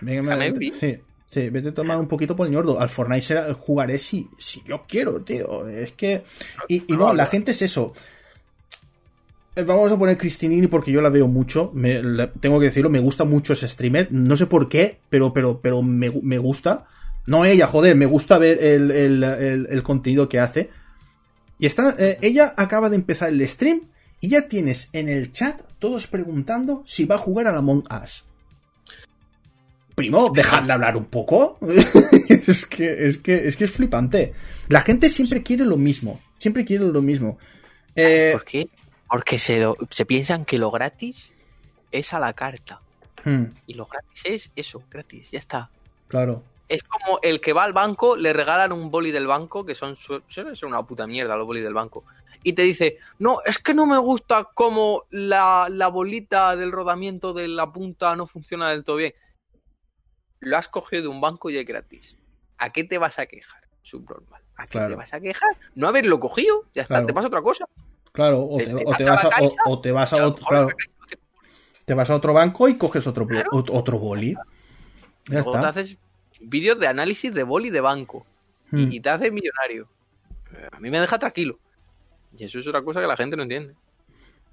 Venga, 0.00 0.34
vivir. 0.36 0.72
sí, 0.72 0.98
sí, 1.24 1.50
vete 1.50 1.68
a 1.68 1.74
tomar 1.74 1.98
un 1.98 2.08
poquito 2.08 2.34
por 2.34 2.48
el 2.48 2.52
ñordo. 2.52 2.80
Al 2.80 2.88
Fortnite 2.88 3.22
será- 3.22 3.54
jugaré 3.54 3.98
si, 3.98 4.28
si 4.38 4.60
yo 4.66 4.86
quiero, 4.88 5.20
tío. 5.22 5.68
Es 5.68 5.92
que. 5.92 6.24
Y, 6.66 6.92
y 6.92 6.96
no, 6.96 7.14
la 7.14 7.26
gente 7.26 7.52
es 7.52 7.62
eso. 7.62 7.92
Eh, 9.54 9.62
Vamos 9.62 9.92
a 9.92 9.96
poner 9.96 10.18
Cristinini 10.18 10.66
porque 10.66 10.90
yo 10.90 11.00
la 11.00 11.10
veo 11.10 11.28
mucho. 11.28 11.70
Me- 11.74 12.02
la- 12.02 12.32
tengo 12.32 12.58
que 12.58 12.66
decirlo, 12.66 12.90
me 12.90 12.98
gusta 12.98 13.22
mucho 13.22 13.52
ese 13.52 13.68
streamer. 13.68 14.08
No 14.10 14.36
sé 14.36 14.46
por 14.46 14.68
qué, 14.68 14.98
pero, 15.10 15.32
pero, 15.32 15.60
pero 15.60 15.80
me, 15.80 16.10
me 16.22 16.38
gusta. 16.38 16.88
No 17.26 17.44
ella, 17.44 17.66
joder, 17.66 17.96
me 17.96 18.06
gusta 18.06 18.38
ver 18.38 18.62
el, 18.62 18.90
el- 18.90 19.22
el- 19.24 19.66
el 19.70 19.82
contenido 19.82 20.28
que 20.28 20.40
hace. 20.40 20.70
Y 21.58 21.66
está. 21.66 21.94
eh, 21.98 22.18
ella 22.22 22.52
acaba 22.56 22.90
de 22.90 22.96
empezar 22.96 23.30
el 23.30 23.46
stream. 23.48 23.82
Y 24.20 24.28
ya 24.28 24.48
tienes 24.48 24.88
en 24.94 25.08
el 25.08 25.32
chat 25.32 25.60
todos 25.78 26.06
preguntando 26.06 26.82
si 26.86 27.04
va 27.04 27.16
a 27.16 27.18
jugar 27.18 27.46
a 27.46 27.52
la 27.52 27.58
Among 27.58 27.82
Us. 28.02 28.24
Primo, 29.94 30.30
dejadle 30.30 30.72
hablar 30.72 30.96
un 30.96 31.04
poco. 31.04 31.58
es, 32.28 32.66
que, 32.66 33.06
es, 33.06 33.18
que, 33.18 33.46
es 33.48 33.56
que 33.56 33.64
es 33.64 33.70
flipante. 33.70 34.32
La 34.68 34.80
gente 34.80 35.08
siempre 35.08 35.42
quiere 35.42 35.64
lo 35.64 35.76
mismo. 35.76 36.20
Siempre 36.36 36.64
quiere 36.64 36.86
lo 36.86 37.00
mismo. 37.02 37.38
Eh, 37.94 38.30
¿Por 38.32 38.44
qué? 38.44 38.68
Porque 39.08 39.38
se, 39.38 39.58
lo- 39.58 39.76
se 39.90 40.04
piensan 40.04 40.44
que 40.44 40.58
lo 40.58 40.70
gratis 40.70 41.32
es 41.92 42.12
a 42.12 42.18
la 42.18 42.32
carta. 42.32 42.80
hmm, 43.24 43.44
Y 43.68 43.74
lo 43.74 43.86
gratis 43.86 44.22
es 44.24 44.50
eso, 44.56 44.82
gratis, 44.90 45.30
ya 45.30 45.38
está. 45.38 45.70
claro. 46.08 46.42
Es 46.74 46.82
como 46.84 47.18
el 47.22 47.40
que 47.40 47.52
va 47.52 47.64
al 47.64 47.72
banco, 47.72 48.16
le 48.16 48.32
regalan 48.32 48.72
un 48.72 48.90
boli 48.90 49.10
del 49.10 49.26
banco, 49.26 49.64
que 49.64 49.74
son 49.74 49.96
su- 49.96 50.22
suelen 50.28 50.56
ser 50.56 50.68
una 50.68 50.82
puta 50.84 51.06
mierda 51.06 51.36
los 51.36 51.46
bolis 51.46 51.62
del 51.62 51.74
banco. 51.74 52.04
Y 52.42 52.52
te 52.52 52.62
dice, 52.62 52.98
no, 53.18 53.38
es 53.46 53.58
que 53.58 53.72
no 53.74 53.86
me 53.86 53.96
gusta 53.98 54.48
cómo 54.54 55.04
la, 55.10 55.68
la 55.70 55.88
bolita 55.88 56.56
del 56.56 56.72
rodamiento 56.72 57.32
de 57.32 57.48
la 57.48 57.72
punta 57.72 58.14
no 58.16 58.26
funciona 58.26 58.70
del 58.70 58.84
todo 58.84 58.96
bien. 58.96 59.14
Lo 60.40 60.56
has 60.58 60.68
cogido 60.68 61.02
de 61.02 61.08
un 61.08 61.20
banco 61.20 61.48
y 61.48 61.56
es 61.58 61.66
gratis. 61.66 62.18
¿A 62.58 62.70
qué 62.70 62.84
te 62.84 62.98
vas 62.98 63.18
a 63.18 63.26
quejar? 63.26 63.62
Subnormal. 63.82 64.42
¿A 64.56 64.64
qué 64.64 64.70
Claro. 64.72 64.88
te 64.90 64.94
vas 64.96 65.14
a 65.14 65.20
quejar? 65.20 65.50
No 65.74 65.88
haberlo 65.88 66.20
cogido, 66.20 66.64
ya 66.72 66.82
está, 66.82 66.94
Claro. 66.96 67.06
te 67.06 67.14
pasa 67.14 67.28
otra 67.28 67.42
cosa. 67.42 67.66
Claro, 68.12 68.42
o 68.42 68.56
Te- 68.58 68.66
te, 68.66 68.74
te 68.74 68.84
o 68.86 68.94
te 68.94 69.04
vas 69.04 69.24
a 69.24 69.28
o, 69.40 69.72
o 69.72 69.80
te 69.80 69.92
vas 69.92 70.12
otro, 70.12 70.46
claro, 70.46 70.68
te- 71.84 71.94
vas 71.94 72.10
a 72.10 72.14
otro 72.16 72.32
banco 72.34 72.68
y 72.68 72.76
coges 72.78 73.06
otro, 73.06 73.26
otro 73.52 73.98
boli. 73.98 74.34
Ya 75.26 75.38
está. 75.38 75.68
haces 75.68 75.96
vídeos 76.40 76.78
de 76.78 76.86
análisis 76.86 77.32
de 77.32 77.42
boli 77.42 77.70
de 77.70 77.80
banco. 77.80 78.26
Hmm. 78.70 78.90
y, 78.90 79.00
te 79.00 79.08
haces 79.10 79.32
millonario. 79.32 79.88
A 80.72 80.80
mí 80.80 80.90
me 80.90 81.00
deja 81.00 81.18
tranquilo. 81.18 81.58
Y 82.36 82.44
eso 82.44 82.58
es 82.58 82.66
una 82.66 82.82
cosa 82.82 83.00
que 83.00 83.06
la 83.06 83.16
gente 83.16 83.36
no 83.36 83.42
entiende. 83.42 83.74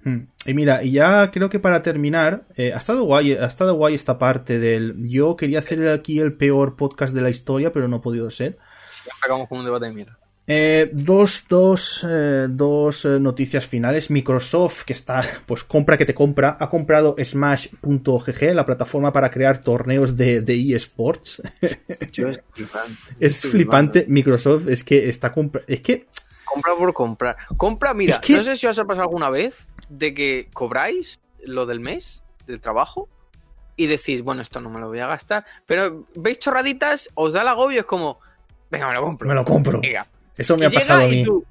Hmm. 0.04 0.26
Y 0.46 0.54
mira, 0.54 0.82
y 0.82 0.92
ya 0.92 1.30
creo 1.30 1.48
que 1.48 1.58
para 1.58 1.82
terminar, 1.82 2.44
eh, 2.56 2.72
ha 2.72 2.78
estado 2.78 3.04
guay, 3.04 3.32
ha 3.32 3.46
estado 3.46 3.74
guay 3.74 3.94
esta 3.94 4.18
parte 4.18 4.58
del. 4.58 5.08
Yo 5.08 5.36
quería 5.36 5.60
hacer 5.60 5.88
aquí 5.88 6.18
el 6.18 6.34
peor 6.34 6.76
podcast 6.76 7.14
de 7.14 7.22
la 7.22 7.30
historia, 7.30 7.72
pero 7.72 7.88
no 7.88 7.96
ha 7.96 8.02
podido 8.02 8.30
ser. 8.30 8.58
Ya 9.06 9.12
acabamos 9.22 9.48
con 9.48 9.58
un 9.58 9.64
debate 9.64 9.86
de 9.86 9.92
mierda. 9.92 10.18
Eh, 10.46 10.90
dos, 10.92 11.46
dos, 11.48 12.04
eh, 12.08 12.46
dos 12.50 13.04
eh, 13.04 13.20
noticias 13.20 13.66
finales. 13.66 14.10
Microsoft, 14.10 14.82
que 14.84 14.92
está, 14.92 15.22
pues 15.46 15.62
compra 15.64 15.96
que 15.96 16.04
te 16.04 16.14
compra, 16.14 16.56
ha 16.58 16.68
comprado 16.68 17.14
Smash.gg, 17.22 18.54
la 18.54 18.66
plataforma 18.66 19.12
para 19.12 19.30
crear 19.30 19.58
torneos 19.58 20.16
de, 20.16 20.40
de 20.40 20.74
eSports. 20.74 21.42
Yo 22.12 22.28
es 22.28 22.42
flipante. 22.52 22.94
es 23.20 23.40
flipante. 23.40 24.04
Microsoft 24.08 24.68
es 24.68 24.82
que 24.84 25.08
está 25.08 25.32
compra, 25.32 25.62
es 25.66 25.80
que, 25.80 26.06
Compra 26.44 26.74
por 26.76 26.92
comprar. 26.92 27.36
Compra, 27.56 27.94
mira, 27.94 28.16
Es 28.16 28.20
que- 28.20 28.36
no 28.36 28.42
sé 28.42 28.56
si 28.56 28.66
os 28.66 28.78
ha 28.78 28.84
pasado 28.84 29.04
alguna 29.04 29.30
vez 29.30 29.66
de 29.88 30.12
que 30.12 30.48
cobráis 30.52 31.18
lo 31.44 31.64
del 31.66 31.80
mes, 31.80 32.22
del 32.46 32.60
trabajo, 32.60 33.08
y 33.76 33.86
decís, 33.86 34.20
bueno, 34.22 34.42
esto 34.42 34.60
no 34.60 34.68
me 34.68 34.78
lo 34.80 34.88
voy 34.88 34.98
a 34.98 35.06
gastar, 35.06 35.46
pero 35.66 36.06
veis 36.14 36.38
chorraditas, 36.40 37.08
os 37.14 37.32
da 37.32 37.40
el 37.40 37.48
agobio, 37.48 37.80
es 37.80 37.86
como, 37.86 38.18
venga, 38.70 38.88
me 38.88 38.94
lo 38.94 39.02
compro. 39.04 39.28
me 39.28 39.34
lo 39.34 39.44
compro. 39.46 39.80
Venga. 39.80 40.06
Eso 40.36 40.56
me 40.56 40.66
ha 40.66 40.70
pasado 40.70 41.02
a 41.04 41.06
mí. 41.08 41.24
tú- 41.24 41.44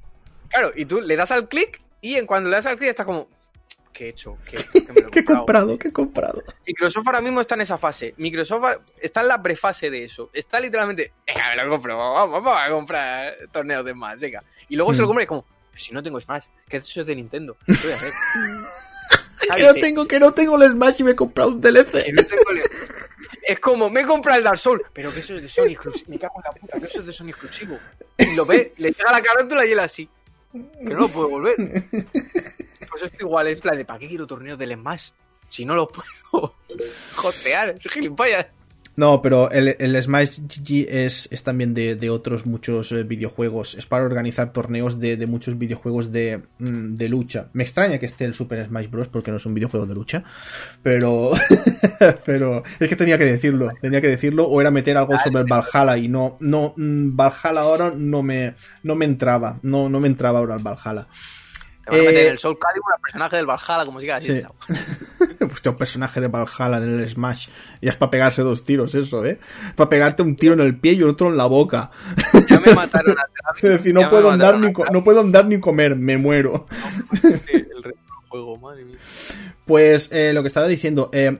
claro, 0.50 0.72
y 0.76 0.86
tú 0.86 1.02
le 1.02 1.16
das 1.16 1.32
al 1.32 1.48
clic 1.48 1.82
y 2.02 2.16
en 2.16 2.26
cuando 2.26 2.50
le 2.50 2.56
das 2.58 2.66
al 2.66 2.78
clic 2.78 2.90
estás 2.90 3.06
como, 3.06 3.28
¿qué 3.94 4.06
he 4.06 4.10
hecho? 4.10 4.38
¿Qué, 4.46 4.58
qué 4.74 4.92
me 4.94 5.02
lo 5.02 5.08
he 5.08 5.12
¿Qué 5.12 5.20
he 5.20 5.26
comprado? 5.26 5.78
¿Qué 5.78 5.88
he 5.90 5.92
comprado? 5.94 6.42
Microsoft 6.68 7.06
ahora 7.08 7.22
mismo 7.22 7.42
está 7.42 7.56
en 7.56 7.62
esa 7.62 7.78
fase. 7.78 8.14
Microsoft 8.18 8.64
está 9.02 9.22
en 9.22 9.28
la 9.28 9.42
prefase 9.42 9.90
de 9.92 10.04
eso. 10.06 10.30
Está 10.34 10.60
literalmente, 10.60 11.12
venga, 11.28 11.50
me 11.56 11.64
lo 11.64 11.70
compro, 11.70 11.98
vamos, 11.98 12.44
vamos 12.44 12.60
a 12.60 12.70
comprar 12.70 13.36
torneos 13.52 13.86
de 13.86 13.94
más, 13.94 14.20
venga. 14.20 14.40
Y 14.70 14.76
luego 14.76 14.94
se 14.94 15.02
lo 15.02 15.06
Mm. 15.06 15.08
compra 15.10 15.24
y 15.24 15.26
es 15.26 15.30
como, 15.30 15.46
si 15.76 15.92
no 15.94 16.02
tengo 16.04 16.20
Smash, 16.20 16.46
que 16.68 16.78
eso 16.78 17.02
es 17.02 17.08
de 17.08 17.16
Nintendo. 17.16 17.56
¿Qué 17.66 17.74
voy 17.84 17.92
a 17.92 17.96
hacer? 17.96 18.12
Que 19.56 19.64
no 19.64 19.74
tengo, 19.74 20.08
que 20.08 20.20
no 20.20 20.32
tengo 20.34 20.62
el 20.62 20.72
Smash 20.72 21.00
y 21.02 21.04
me 21.04 21.12
he 21.12 21.16
comprado 21.16 21.50
un 21.50 21.60
DLC. 21.60 22.04
Que 22.06 22.14
no 22.14 22.24
tengo 22.24 22.52
el- 22.52 22.62
Es 23.48 23.60
como, 23.60 23.90
me 23.90 24.02
he 24.02 24.06
comprado 24.06 24.38
el 24.38 24.44
Dark 24.44 24.60
Souls, 24.60 24.84
pero 24.94 25.12
que 25.12 25.20
eso 25.20 25.36
es 25.36 25.44
de 25.44 25.50
Sony 25.50 25.72
exclusivo. 25.72 26.06
Me 26.10 26.20
cago 26.20 26.36
en 26.38 26.44
la 26.44 26.60
puta, 26.60 26.80
que 26.80 26.86
eso 26.86 27.00
es 27.00 27.06
de 27.06 27.14
Sony 27.14 27.30
exclusivo. 27.30 27.78
Y 28.18 28.36
lo 28.36 28.46
ve, 28.46 28.74
le 28.78 28.92
llega 28.92 29.12
la 29.12 29.22
carátula 29.22 29.66
y 29.66 29.72
él 29.72 29.80
así. 29.80 30.10
Que 30.52 30.84
no 30.84 31.02
lo 31.02 31.10
puedo 31.10 31.30
volver. 31.30 31.56
Pues 31.56 33.04
esto 33.04 33.18
igual 33.22 33.48
es 33.48 33.60
plan 33.60 33.78
de 33.78 33.86
¿para 33.86 34.00
qué 34.00 34.08
quiero 34.08 34.28
torneos 34.28 34.60
del 34.60 34.74
Smash? 34.74 35.12
Si 35.48 35.66
no 35.66 35.76
los 35.76 35.88
puedo 35.90 36.56
jotear, 37.16 37.82
soy 37.82 37.92
gilipollas. 37.92 38.48
No, 38.98 39.22
pero 39.22 39.50
el, 39.52 39.76
el 39.80 40.02
Smash 40.02 40.40
GG 40.42 40.88
es, 40.90 41.30
es 41.32 41.44
también 41.44 41.74
de, 41.74 41.96
de 41.96 42.10
otros 42.10 42.46
muchos 42.46 42.92
eh, 42.92 43.04
videojuegos. 43.04 43.76
Es 43.76 43.86
para 43.86 44.04
organizar 44.04 44.52
torneos 44.52 45.00
de, 45.00 45.16
de 45.16 45.28
muchos 45.28 45.58
videojuegos 45.58 46.12
de, 46.12 46.42
mm, 46.60 46.96
de 46.96 47.10
lucha. 47.10 47.48
Me 47.54 47.64
extraña 47.64 48.00
que 48.00 48.06
esté 48.06 48.26
el 48.26 48.34
Super 48.34 48.66
Smash 48.66 48.90
Bros. 48.90 49.08
porque 49.08 49.32
no 49.32 49.38
es 49.38 49.46
un 49.46 49.54
videojuego 49.54 49.86
de 49.86 49.96
lucha. 49.96 50.24
Pero. 50.84 51.32
pero. 52.26 52.64
Es 52.80 52.90
que 52.90 52.96
tenía 52.96 53.18
que 53.18 53.26
decirlo. 53.26 53.72
Tenía 53.80 54.02
que 54.02 54.10
decirlo. 54.10 54.46
O 54.48 54.60
era 54.60 54.72
meter 54.72 54.98
algo 54.98 55.18
sobre 55.20 55.44
Valhalla. 55.44 55.98
Y 55.98 56.08
no. 56.10 56.38
no 56.42 56.74
mm, 56.76 57.16
Valhalla 57.16 57.62
ahora 57.62 57.94
no 57.96 58.24
me. 58.24 58.56
No 58.84 58.96
me 58.96 59.06
entraba. 59.06 59.58
No, 59.62 59.88
no 59.88 60.00
me 60.02 60.08
entraba 60.08 60.40
ahora 60.40 60.56
el 60.56 60.64
Valhalla. 60.64 61.08
Te 61.86 61.98
van 61.98 62.00
a 62.00 62.04
meter 62.04 62.26
Eh, 62.26 62.28
el 62.30 62.38
Soul 62.38 62.58
Calibur 62.60 62.94
al 62.94 63.02
personaje 63.02 63.38
del 63.38 63.46
Valhalla, 63.46 63.86
como 63.86 64.00
si 64.00 64.06
quieras 64.06 64.24
Sí. 64.24 64.42
pues 65.62 65.74
un 65.74 65.78
personaje 65.78 66.22
de 66.22 66.28
Valhalla 66.28 66.78
en 66.78 67.00
el 67.00 67.10
Smash. 67.10 67.48
Y 67.82 67.88
es 67.88 67.96
para 67.96 68.10
pegarse 68.10 68.42
dos 68.42 68.64
tiros, 68.66 68.96
eso, 68.96 69.26
¿eh? 69.26 69.40
Para 69.76 69.90
pegarte 69.90 70.24
un 70.24 70.36
tiro 70.36 70.54
en 70.54 70.62
el 70.62 70.80
pie 70.80 70.94
y 70.94 71.04
otro 71.04 71.30
en 71.30 71.38
la 71.38 71.46
boca. 71.46 71.92
Ya 72.50 72.60
me 72.60 72.74
mataron 72.74 73.18
a 73.18 73.24
Es 73.56 73.62
decir, 73.62 73.94
no 73.94 74.10
puedo 74.10 74.32
andar 74.32 74.58
ni 74.60 74.72
no 74.72 75.04
puedo 75.04 75.22
andar 75.22 75.46
ni 75.46 75.60
comer, 75.60 75.96
me 75.96 76.18
muero. 76.18 76.68
el 77.12 77.32
resto 77.32 77.80
del 77.84 77.94
juego, 78.30 78.58
madre 78.58 78.86
mía. 78.86 78.98
Pues 79.66 80.12
eh, 80.12 80.34
lo 80.34 80.42
que 80.42 80.48
estaba 80.48 80.68
diciendo, 80.68 81.10
eh, 81.14 81.40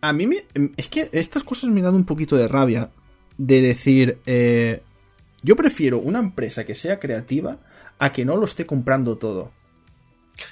a 0.00 0.12
mí 0.12 0.26
me, 0.26 0.44
es 0.76 0.88
que 0.88 1.08
estas 1.12 1.42
cosas 1.42 1.70
me 1.70 1.82
dan 1.82 1.94
un 1.94 2.04
poquito 2.04 2.36
de 2.36 2.46
rabia 2.46 2.90
de 3.38 3.62
decir, 3.62 4.18
eh, 4.26 4.82
yo 5.42 5.56
prefiero 5.56 5.98
una 5.98 6.18
empresa 6.18 6.64
que 6.64 6.74
sea 6.74 7.00
creativa 7.00 7.58
a 7.98 8.12
que 8.12 8.24
no 8.24 8.36
lo 8.36 8.44
esté 8.44 8.66
comprando 8.66 9.18
todo. 9.18 9.52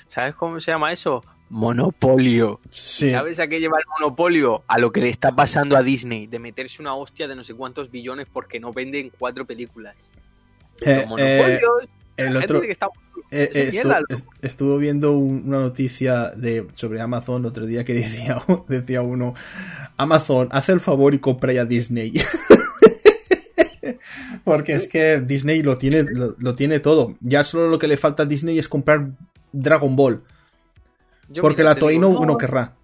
¿Sabes 0.08 0.34
cómo 0.34 0.60
se 0.60 0.70
llama 0.70 0.92
eso? 0.92 1.24
Monopolio. 1.52 2.60
Sí. 2.70 3.10
¿Sabes 3.10 3.38
a 3.38 3.46
qué 3.46 3.60
lleva 3.60 3.78
el 3.78 3.84
monopolio? 4.00 4.64
A 4.66 4.78
lo 4.78 4.90
que 4.90 5.00
le 5.02 5.10
está 5.10 5.36
pasando 5.36 5.76
a 5.76 5.82
Disney, 5.82 6.26
de 6.26 6.38
meterse 6.38 6.80
una 6.80 6.94
hostia 6.94 7.28
de 7.28 7.36
no 7.36 7.44
sé 7.44 7.52
cuántos 7.54 7.90
billones 7.90 8.26
porque 8.32 8.58
no 8.58 8.72
venden 8.72 9.12
cuatro 9.18 9.46
películas. 9.46 9.94
Eh, 10.80 10.96
Los 10.96 11.06
monopolios, 11.08 11.88
el 12.16 12.36
otro, 12.36 12.60
que 12.62 12.70
está- 12.72 12.88
Eh, 13.30 13.50
est- 14.40 14.60
viendo 14.78 15.12
un- 15.12 15.42
una 15.46 15.60
noticia 15.60 16.30
de 16.30 16.66
sobre 16.74 17.00
Amazon 17.00 17.44
otro 17.46 17.66
día 17.66 17.84
que 17.84 17.92
decía, 18.34 18.42
decía 18.68 19.02
uno 19.02 19.34
Amazon, 19.98 20.48
haz 20.52 20.68
el 20.70 20.80
favor 20.80 21.12
y 21.14 21.18
compra 21.18 21.52
ya 21.52 21.64
Disney. 21.66 22.12
Porque 24.44 24.74
es 24.74 24.88
que 24.88 25.20
Disney 25.20 25.62
lo 25.62 25.76
tiene, 25.76 26.02
lo, 26.02 26.34
lo 26.38 26.54
tiene 26.54 26.80
todo. 26.80 27.14
Ya 27.20 27.44
solo 27.44 27.68
lo 27.68 27.78
que 27.78 27.88
le 27.88 27.96
falta 27.96 28.22
a 28.24 28.26
Disney 28.26 28.58
es 28.58 28.68
comprar 28.68 29.10
Dragon 29.52 29.94
Ball. 29.96 30.22
Yo, 31.28 31.42
Porque 31.42 31.62
la 31.62 31.74
Toei 31.74 31.96
digo, 31.98 32.12
no, 32.12 32.24
no 32.26 32.38
querrá. 32.38 32.74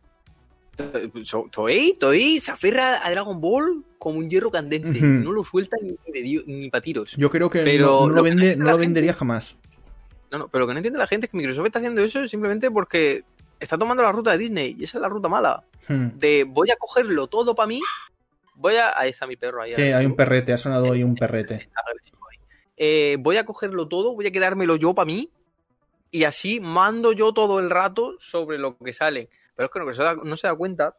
To- 0.77 1.48
Toei, 1.51 1.93
Toei 1.94 2.39
se 2.40 2.52
aferra 2.52 3.05
a 3.05 3.10
Dragon 3.10 3.40
Ball 3.40 3.85
como 3.98 4.19
un 4.19 4.31
hierro 4.31 4.51
candente. 4.51 5.01
No 5.01 5.32
lo 5.32 5.43
suelta 5.44 5.77
ni, 5.82 5.90
de 6.12 6.43
ni 6.47 6.70
para 6.70 6.82
tiros. 6.82 7.15
Yo 7.16 7.31
creo 7.31 7.51
que 7.51 7.62
Pero 7.65 8.01
no, 8.02 8.06
no 8.09 8.15
lo 8.15 8.23
vende, 8.23 8.56
no 8.56 8.66
gente- 8.66 8.81
vendería 8.81 9.12
jamás. 9.12 9.59
No, 10.31 10.39
no, 10.39 10.48
pero 10.48 10.60
lo 10.62 10.69
que 10.69 10.74
no 10.74 10.78
entiende 10.78 10.98
la 10.98 11.06
gente 11.06 11.27
es 11.27 11.32
que 11.32 11.36
Microsoft 11.39 11.66
está 11.66 11.78
haciendo 11.78 12.02
eso 12.02 12.28
simplemente 12.28 12.70
porque 12.70 13.24
está 13.59 13.77
tomando 13.78 14.02
la 14.02 14.12
ruta 14.12 14.31
de 14.32 14.39
Disney 14.39 14.77
y 14.78 14.85
esa 14.85 14.98
es 14.98 15.02
la 15.02 15.09
ruta 15.09 15.28
mala. 15.28 15.65
Hmm. 15.89 16.09
De 16.15 16.44
voy 16.44 16.70
a 16.70 16.77
cogerlo 16.77 17.27
todo 17.27 17.55
para 17.55 17.66
mí. 17.66 17.81
Voy 18.55 18.77
a. 18.77 18.97
Ahí 18.97 19.10
está 19.10 19.27
mi 19.27 19.36
perro 19.36 19.62
ahí. 19.62 19.73
Que 19.74 19.94
hay 19.94 20.06
un 20.06 20.15
perrete, 20.15 20.52
ha 20.52 20.59
sonado 20.59 20.93
ahí 20.93 21.02
un 21.02 21.15
perrete. 21.16 21.69
Eh, 22.77 23.16
voy 23.19 23.36
a 23.36 23.44
cogerlo 23.44 23.89
todo, 23.89 24.15
voy 24.15 24.27
a 24.27 24.31
quedármelo 24.31 24.77
yo 24.77 24.94
para 24.94 25.06
mí. 25.06 25.31
Y 26.10 26.24
así 26.24 26.60
mando 26.60 27.12
yo 27.12 27.32
todo 27.32 27.59
el 27.60 27.70
rato 27.70 28.16
sobre 28.20 28.59
lo 28.59 28.76
que 28.78 28.93
sale. 28.93 29.28
Pero 29.55 29.66
es 29.66 29.72
que 29.72 29.78
lo 29.78 29.86
que 29.86 29.93
se 29.94 30.02
da- 30.02 30.14
no 30.14 30.36
se 30.36 30.47
da 30.47 30.55
cuenta 30.55 30.94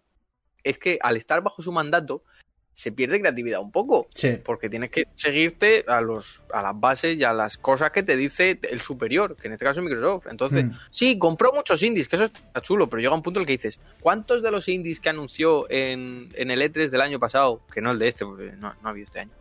es 0.64 0.78
que 0.78 1.00
al 1.02 1.18
estar 1.18 1.42
bajo 1.42 1.62
su 1.62 1.72
mandato 1.72 2.24
se 2.74 2.92
pierde 2.94 3.20
creatividad 3.20 3.60
un 3.60 3.72
poco. 3.72 4.08
Sí. 4.16 4.38
Porque 4.44 4.70
tienes 4.70 4.90
que 4.92 5.04
seguirte 5.14 5.84
a 5.88 6.00
los 6.00 6.46
a 6.54 6.62
las 6.62 6.80
bases 6.80 7.18
y 7.18 7.24
a 7.24 7.34
las 7.34 7.58
cosas 7.58 7.92
que 7.92 8.04
te 8.04 8.16
dice 8.16 8.58
el 8.70 8.80
superior, 8.82 9.36
que 9.36 9.48
en 9.48 9.54
este 9.54 9.66
caso 9.66 9.82
es 9.82 9.84
Microsoft. 9.86 10.28
Entonces, 10.30 10.66
Mm. 10.66 10.72
sí, 10.92 11.18
compró 11.20 11.52
muchos 11.52 11.82
indies, 11.84 12.08
que 12.08 12.16
eso 12.16 12.26
está 12.26 12.62
chulo, 12.62 12.88
pero 12.88 13.02
llega 13.02 13.14
un 13.16 13.22
punto 13.22 13.40
en 13.40 13.42
el 13.42 13.48
que 13.48 13.54
dices, 13.54 13.82
¿cuántos 14.00 14.42
de 14.44 14.52
los 14.52 14.70
indies 14.70 15.00
que 15.02 15.10
anunció 15.10 15.70
en, 15.70 16.30
en 16.36 16.52
el 16.52 16.62
E3 16.62 16.90
del 16.90 17.02
año 17.02 17.20
pasado, 17.20 17.62
que 17.74 17.82
no 17.82 17.92
el 17.92 18.00
de 18.00 18.08
este, 18.08 18.26
porque 18.26 18.52
no, 18.58 18.74
no 18.82 18.88
ha 18.88 18.90
habido 18.92 19.06
este 19.06 19.20
año, 19.22 19.32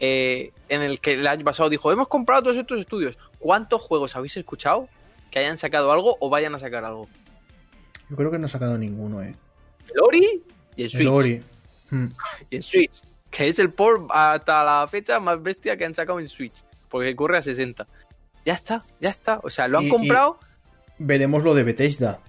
eh, 0.00 0.50
en 0.68 0.82
el 0.82 0.98
que 1.00 1.12
el 1.12 1.26
año 1.26 1.44
pasado 1.44 1.68
dijo, 1.68 1.92
hemos 1.92 2.08
comprado 2.08 2.42
todos 2.44 2.56
estos 2.56 2.80
estudios, 2.80 3.16
¿cuántos 3.38 3.82
juegos 3.82 4.16
habéis 4.16 4.36
escuchado 4.36 4.88
que 5.30 5.38
hayan 5.38 5.58
sacado 5.58 5.92
algo 5.92 6.16
o 6.20 6.28
vayan 6.30 6.54
a 6.54 6.58
sacar 6.58 6.84
algo? 6.84 7.08
Yo 8.08 8.16
creo 8.16 8.30
que 8.30 8.38
no 8.38 8.46
ha 8.46 8.48
sacado 8.48 8.76
ninguno, 8.76 9.22
eh. 9.22 9.34
El 9.94 10.00
Ori 10.00 10.42
y 10.76 10.82
el 10.84 10.90
Switch. 10.90 11.00
El 11.02 11.08
Ori. 11.08 11.42
Hmm. 11.90 12.06
y 12.50 12.56
en 12.56 12.62
Switch, 12.62 13.02
que 13.30 13.48
es 13.48 13.58
el 13.58 13.72
port 13.72 14.08
hasta 14.10 14.62
la 14.64 14.86
fecha 14.88 15.18
más 15.18 15.42
bestia 15.42 15.76
que 15.76 15.84
han 15.84 15.94
sacado 15.94 16.20
en 16.20 16.28
Switch, 16.28 16.54
porque 16.88 17.14
corre 17.16 17.38
a 17.38 17.42
60. 17.42 17.86
Ya 18.44 18.54
está, 18.54 18.84
ya 19.00 19.10
está. 19.10 19.40
O 19.42 19.50
sea, 19.50 19.68
lo 19.68 19.78
han 19.78 19.84
Y- 19.84 19.88
y- 19.88 19.90
comprado 19.90 20.38
Veremos 20.98 21.42
lo 21.44 21.54
de 21.54 21.62
Bethesda. 21.62 22.20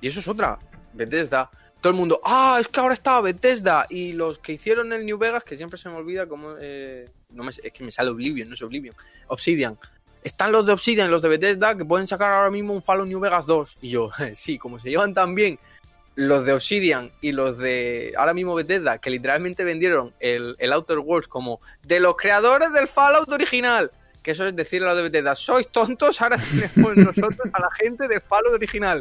y... 0.00 0.08
eso 0.08 0.20
es 0.20 0.28
otra. 0.28 0.58
Bethesda. 0.92 1.50
Todo 1.80 1.90
el 1.92 1.96
mundo, 1.98 2.20
ah, 2.24 2.58
es 2.60 2.68
que 2.68 2.80
ahora 2.80 2.94
está 2.94 3.20
Bethesda. 3.20 3.86
Y 3.90 4.12
los 4.12 4.38
que 4.38 4.52
hicieron 4.54 4.92
el 4.92 5.04
New 5.06 5.18
Vegas, 5.18 5.44
que 5.44 5.56
siempre 5.56 5.78
se 5.78 5.88
me 5.88 5.96
olvida 5.96 6.26
cómo. 6.26 6.54
eh, 6.60 7.08
no 7.32 7.42
me, 7.44 7.50
es 7.50 7.72
que 7.72 7.84
me 7.84 7.90
sale 7.92 8.10
Oblivion, 8.10 8.48
no 8.48 8.54
es 8.54 8.62
Oblivion. 8.62 8.94
Obsidian. 9.28 9.78
Están 10.26 10.50
los 10.50 10.66
de 10.66 10.72
Obsidian 10.72 11.06
y 11.06 11.10
los 11.12 11.22
de 11.22 11.28
Bethesda 11.28 11.76
que 11.76 11.84
pueden 11.84 12.08
sacar 12.08 12.32
ahora 12.32 12.50
mismo 12.50 12.74
un 12.74 12.82
Fallout 12.82 13.06
New 13.06 13.20
Vegas 13.20 13.46
2. 13.46 13.76
Y 13.80 13.90
yo, 13.90 14.10
sí, 14.34 14.58
como 14.58 14.80
se 14.80 14.90
llevan 14.90 15.14
tan 15.14 15.36
bien 15.36 15.56
los 16.16 16.44
de 16.44 16.52
Obsidian 16.52 17.12
y 17.20 17.30
los 17.30 17.60
de 17.60 18.12
ahora 18.18 18.34
mismo 18.34 18.56
Bethesda, 18.56 18.98
que 18.98 19.10
literalmente 19.10 19.62
vendieron 19.62 20.12
el, 20.18 20.56
el 20.58 20.72
Outer 20.72 20.98
Worlds 20.98 21.28
como 21.28 21.60
de 21.84 22.00
los 22.00 22.16
creadores 22.16 22.72
del 22.72 22.88
Fallout 22.88 23.28
original. 23.28 23.92
Que 24.24 24.32
eso 24.32 24.44
es 24.48 24.56
decirle 24.56 24.88
a 24.88 24.94
los 24.94 24.96
de 24.96 25.02
Bethesda, 25.04 25.36
sois 25.36 25.68
tontos, 25.68 26.20
ahora 26.20 26.38
tenemos 26.38 26.96
nosotros 26.96 27.48
a 27.52 27.60
la 27.60 27.68
gente 27.78 28.08
del 28.08 28.20
Fallout 28.20 28.54
original. 28.54 29.00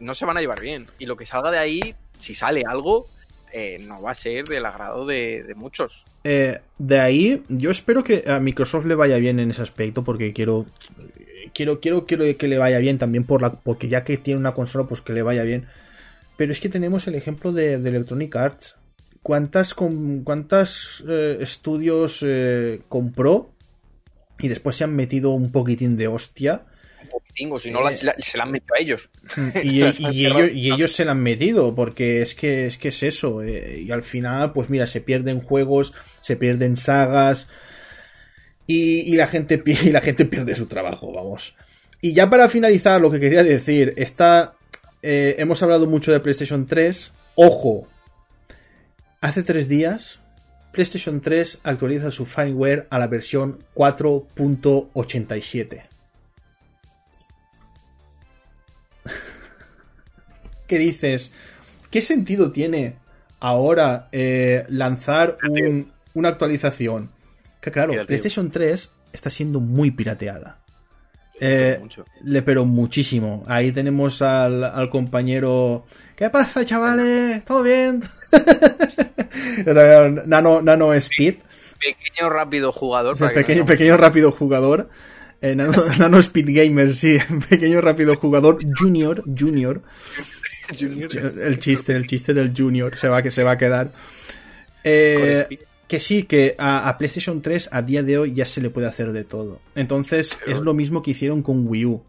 No 0.00 0.16
se 0.16 0.26
van 0.26 0.36
a 0.36 0.40
llevar 0.40 0.58
bien. 0.58 0.88
Y 0.98 1.06
lo 1.06 1.16
que 1.16 1.26
salga 1.26 1.52
de 1.52 1.58
ahí, 1.58 1.94
si 2.18 2.34
sale 2.34 2.64
algo, 2.66 3.06
eh, 3.52 3.78
no 3.86 4.02
va 4.02 4.12
a 4.12 4.14
ser 4.14 4.44
del 4.44 4.64
agrado 4.66 5.06
de, 5.06 5.52
muchos. 5.56 6.04
Eh, 6.24 6.58
de 6.78 7.00
ahí, 7.00 7.42
yo 7.48 7.70
espero 7.70 8.02
que 8.04 8.24
a 8.26 8.40
Microsoft 8.40 8.86
le 8.86 8.94
vaya 8.94 9.16
bien 9.18 9.40
en 9.40 9.50
ese 9.50 9.62
aspecto, 9.62 10.04
porque 10.04 10.32
quiero. 10.32 10.66
Quiero, 11.54 11.80
quiero, 11.80 12.04
quiero 12.06 12.24
que 12.36 12.48
le 12.48 12.58
vaya 12.58 12.78
bien 12.78 12.98
también 12.98 13.24
por 13.24 13.42
la. 13.42 13.52
Porque 13.52 13.88
ya 13.88 14.04
que 14.04 14.16
tiene 14.16 14.40
una 14.40 14.54
consola, 14.54 14.86
pues 14.86 15.00
que 15.00 15.12
le 15.12 15.22
vaya 15.22 15.42
bien. 15.42 15.66
Pero 16.36 16.52
es 16.52 16.60
que 16.60 16.68
tenemos 16.68 17.06
el 17.08 17.14
ejemplo 17.14 17.52
de, 17.52 17.78
de 17.78 17.88
Electronic 17.88 18.36
Arts. 18.36 18.76
¿Cuántas, 19.22 19.74
com- 19.74 20.22
cuántas 20.24 21.02
eh, 21.08 21.38
estudios 21.40 22.24
compró? 22.88 23.50
Y 24.38 24.48
después 24.48 24.76
se 24.76 24.84
han 24.84 24.94
metido 24.94 25.30
un 25.30 25.50
poquitín 25.50 25.96
de 25.96 26.06
hostia. 26.06 26.62
Un 27.02 27.08
poquitín, 27.08 27.52
o 27.52 27.58
si 27.58 27.70
no, 27.70 27.82
la- 27.82 27.92
se 27.92 28.36
la 28.36 28.42
han 28.44 28.50
metido 28.50 28.74
a 28.78 28.82
ellos. 28.82 29.08
Y, 29.62 29.80
Las 29.80 30.00
y 30.00 30.06
ellos, 30.26 30.32
cerrado. 30.32 30.48
y 30.52 30.72
ellos 30.72 30.92
se 30.92 31.04
la 31.04 31.12
han 31.12 31.22
metido, 31.22 31.74
porque 31.74 32.22
es 32.22 32.34
que 32.34 32.66
es, 32.66 32.78
que 32.78 32.88
es 32.88 33.02
eso. 33.02 33.42
eh, 33.42 33.80
y 33.86 33.90
al 33.90 34.02
final, 34.02 34.52
pues 34.52 34.70
mira, 34.70 34.86
se 34.86 35.00
pierden 35.00 35.40
juegos, 35.40 35.94
se 36.20 36.36
pierden 36.36 36.76
sagas. 36.76 37.48
Y, 38.66 39.16
la 39.16 39.26
gente, 39.26 39.62
y 39.66 39.90
la 39.90 40.00
gente 40.00 40.24
pierde 40.26 40.54
su 40.54 40.66
trabajo, 40.66 41.12
vamos. 41.12 41.54
Y 42.00 42.12
ya 42.12 42.30
para 42.30 42.48
finalizar, 42.48 43.00
lo 43.00 43.10
que 43.10 43.20
quería 43.20 43.42
decir, 43.42 43.94
está. 43.96 44.54
eh, 45.02 45.36
hemos 45.38 45.62
hablado 45.62 45.86
mucho 45.86 46.12
de 46.12 46.20
PlayStation 46.20 46.66
3. 46.66 47.12
Ojo. 47.36 47.88
Hace 49.20 49.42
tres 49.42 49.68
días, 49.68 50.20
PlayStation 50.72 51.20
3 51.20 51.60
actualiza 51.64 52.10
su 52.12 52.24
firmware 52.26 52.86
a 52.90 52.98
la 53.00 53.06
versión 53.08 53.58
4.87. 53.74 55.82
¿Qué 60.68 60.78
dices? 60.78 61.32
¿Qué 61.90 62.00
sentido 62.02 62.52
tiene 62.52 62.96
ahora 63.40 64.08
eh, 64.12 64.64
lanzar 64.68 65.36
un- 65.50 65.90
una 66.14 66.28
actualización? 66.28 67.10
Que 67.60 67.72
claro. 67.72 67.92
PlayStation 68.06 68.50
3 68.50 68.92
está 69.12 69.30
siendo 69.30 69.58
muy 69.58 69.90
pirateada. 69.90 70.58
Eh, 71.40 71.80
le 72.24 72.42
pero 72.42 72.64
muchísimo. 72.64 73.44
Ahí 73.48 73.70
tenemos 73.72 74.22
al, 74.22 74.64
al 74.64 74.90
compañero. 74.90 75.86
¿Qué 76.16 76.28
pasa, 76.30 76.64
chavales? 76.64 77.44
¿Todo 77.44 77.62
bien? 77.62 78.02
Nano, 80.26 80.62
Nano 80.62 80.92
Speed. 80.94 81.36
Pequeño, 81.80 82.28
rápido 82.28 82.72
jugador. 82.72 83.16
Para 83.18 83.44
que 83.44 83.54
no 83.54 83.64
pequeño, 83.66 83.96
rápido 83.96 84.32
jugador. 84.32 84.90
Eh, 85.40 85.54
Nano, 85.54 85.72
Nano 85.98 86.18
Speed 86.18 86.46
Gamer, 86.48 86.94
sí. 86.94 87.18
Pequeño 87.48 87.80
rápido 87.80 88.16
jugador. 88.16 88.58
Junior. 88.76 89.22
Junior. 89.38 89.82
Junior. 90.78 91.10
El 91.40 91.58
chiste, 91.58 91.94
el 91.94 92.06
chiste 92.06 92.34
del 92.34 92.52
Junior. 92.56 92.96
Se 92.96 93.08
va, 93.08 93.22
que 93.22 93.30
se 93.30 93.44
va 93.44 93.52
a 93.52 93.58
quedar. 93.58 93.92
Eh, 94.84 95.58
que 95.86 96.00
sí, 96.00 96.24
que 96.24 96.54
a, 96.58 96.88
a 96.88 96.98
PlayStation 96.98 97.40
3 97.42 97.70
a 97.72 97.82
día 97.82 98.02
de 98.02 98.18
hoy 98.18 98.34
ya 98.34 98.44
se 98.44 98.60
le 98.60 98.70
puede 98.70 98.86
hacer 98.86 99.12
de 99.12 99.24
todo. 99.24 99.60
Entonces 99.74 100.38
Pero- 100.44 100.56
es 100.56 100.62
lo 100.62 100.74
mismo 100.74 101.02
que 101.02 101.12
hicieron 101.12 101.42
con 101.42 101.66
Wii 101.66 101.84
U. 101.86 102.02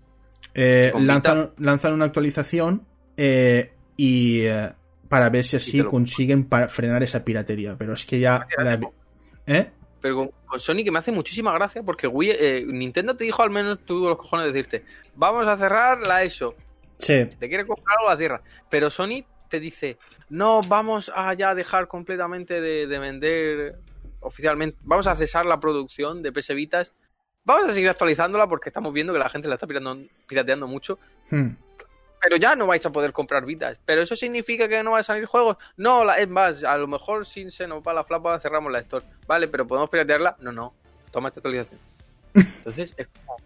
eh, 0.54 0.92
lanzan, 1.00 1.52
lanzan 1.58 1.94
una 1.94 2.06
actualización 2.06 2.84
eh, 3.18 3.72
y 3.96 4.42
eh, 4.42 4.72
para 5.08 5.30
ver 5.30 5.44
si 5.46 5.56
así 5.58 5.82
consiguen 5.84 6.46
pa- 6.46 6.68
frenar 6.68 7.04
esa 7.04 7.24
piratería. 7.24 7.76
Pero 7.78 7.94
es 7.94 8.06
que 8.06 8.20
ya... 8.20 8.46
la- 8.58 8.80
¿Eh? 9.48 9.68
Pero 10.02 10.16
con, 10.16 10.32
con 10.46 10.60
Sony 10.60 10.84
que 10.84 10.92
me 10.92 11.00
hace 11.00 11.12
muchísima 11.12 11.52
gracia 11.54 11.82
porque 11.84 12.08
Wii, 12.08 12.32
eh, 12.32 12.66
Nintendo 12.68 13.16
te 13.16 13.24
dijo 13.26 13.44
al 13.44 13.50
menos 13.50 13.80
tuvo 13.86 14.10
los 14.10 14.18
cojones 14.18 14.46
de 14.48 14.52
decirte, 14.54 14.84
vamos 15.16 15.46
a 15.48 15.58
cerrar 15.58 16.00
la 16.08 16.24
ESO. 16.24 16.56
Sí, 17.00 17.20
Si 17.32 17.38
te 17.38 17.48
quiere 17.50 17.66
comprar 17.66 17.98
algo, 17.98 18.10
la 18.10 18.18
cierra. 18.18 18.42
Pero 18.70 18.90
Sony 18.90 19.24
te 19.50 19.60
dice, 19.60 19.98
no, 20.30 20.62
vamos 20.68 21.12
a 21.16 21.34
ya 21.34 21.56
dejar 21.56 21.88
completamente 21.88 22.62
de, 22.62 22.86
de 22.88 23.00
vender 23.00 23.80
oficialmente, 24.20 24.78
vamos 24.84 25.08
a 25.08 25.16
cesar 25.16 25.46
la 25.46 25.60
producción 25.60 26.22
de 26.22 26.32
PS 26.32 26.54
Vitas. 26.54 26.94
Vamos 27.46 27.70
a 27.70 27.74
seguir 27.74 27.90
actualizándola 27.90 28.48
porque 28.48 28.70
estamos 28.70 28.94
viendo 28.94 29.12
que 29.14 29.20
la 29.20 29.30
gente 29.30 29.48
la 29.48 29.56
está 29.56 29.66
pirateando, 29.66 30.08
pirateando 30.28 30.68
mucho. 30.68 31.00
Hmm. 31.32 31.52
Pero 32.22 32.36
ya 32.36 32.54
no 32.56 32.68
vais 32.68 32.86
a 32.86 32.92
poder 32.92 33.14
comprar 33.14 33.46
Vitas. 33.46 33.78
¿Pero 33.86 34.02
eso 34.02 34.16
significa 34.18 34.68
que 34.68 34.84
no 34.84 34.92
van 34.92 35.00
a 35.00 35.04
salir 35.04 35.26
juegos? 35.26 35.56
No, 35.78 36.04
la- 36.04 36.20
es 36.20 36.28
más, 36.28 36.64
a 36.66 36.78
lo 36.78 36.86
mejor 36.86 37.26
si 37.26 37.50
se 37.50 37.66
nos 37.66 37.82
va 37.82 37.94
la 37.94 38.04
flapa 38.04 38.38
cerramos 38.42 38.72
la 38.74 38.80
store. 38.80 39.06
Vale, 39.26 39.48
pero 39.48 39.66
¿podemos 39.66 39.90
piratearla? 39.90 40.36
No, 40.42 40.52
no. 40.52 40.74
Toma 41.12 41.30
esta 41.30 41.40
actualización. 41.40 41.80
Entonces, 42.36 42.94
es 42.98 43.08
como... 43.08 43.38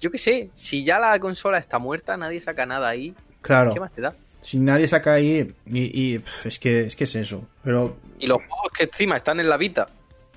Yo 0.00 0.10
qué 0.10 0.18
sé, 0.18 0.50
si 0.54 0.84
ya 0.84 0.98
la 0.98 1.18
consola 1.18 1.58
está 1.58 1.78
muerta, 1.78 2.16
nadie 2.16 2.40
saca 2.40 2.66
nada 2.66 2.88
ahí. 2.88 3.14
claro. 3.42 3.74
¿Qué 3.74 3.80
más 3.80 3.92
te 3.92 4.00
da? 4.00 4.14
Si 4.42 4.58
nadie 4.58 4.88
saca 4.88 5.12
ahí 5.14 5.54
y, 5.66 6.16
es 6.44 6.58
que 6.58 6.80
es 6.86 6.96
que 6.96 7.04
es 7.04 7.14
eso. 7.16 7.46
Pero 7.62 7.96
Y 8.18 8.26
los 8.26 8.38
juegos 8.38 8.72
que 8.76 8.84
encima 8.84 9.16
están 9.16 9.38
en 9.40 9.48
la 9.50 9.56
Vita, 9.58 9.88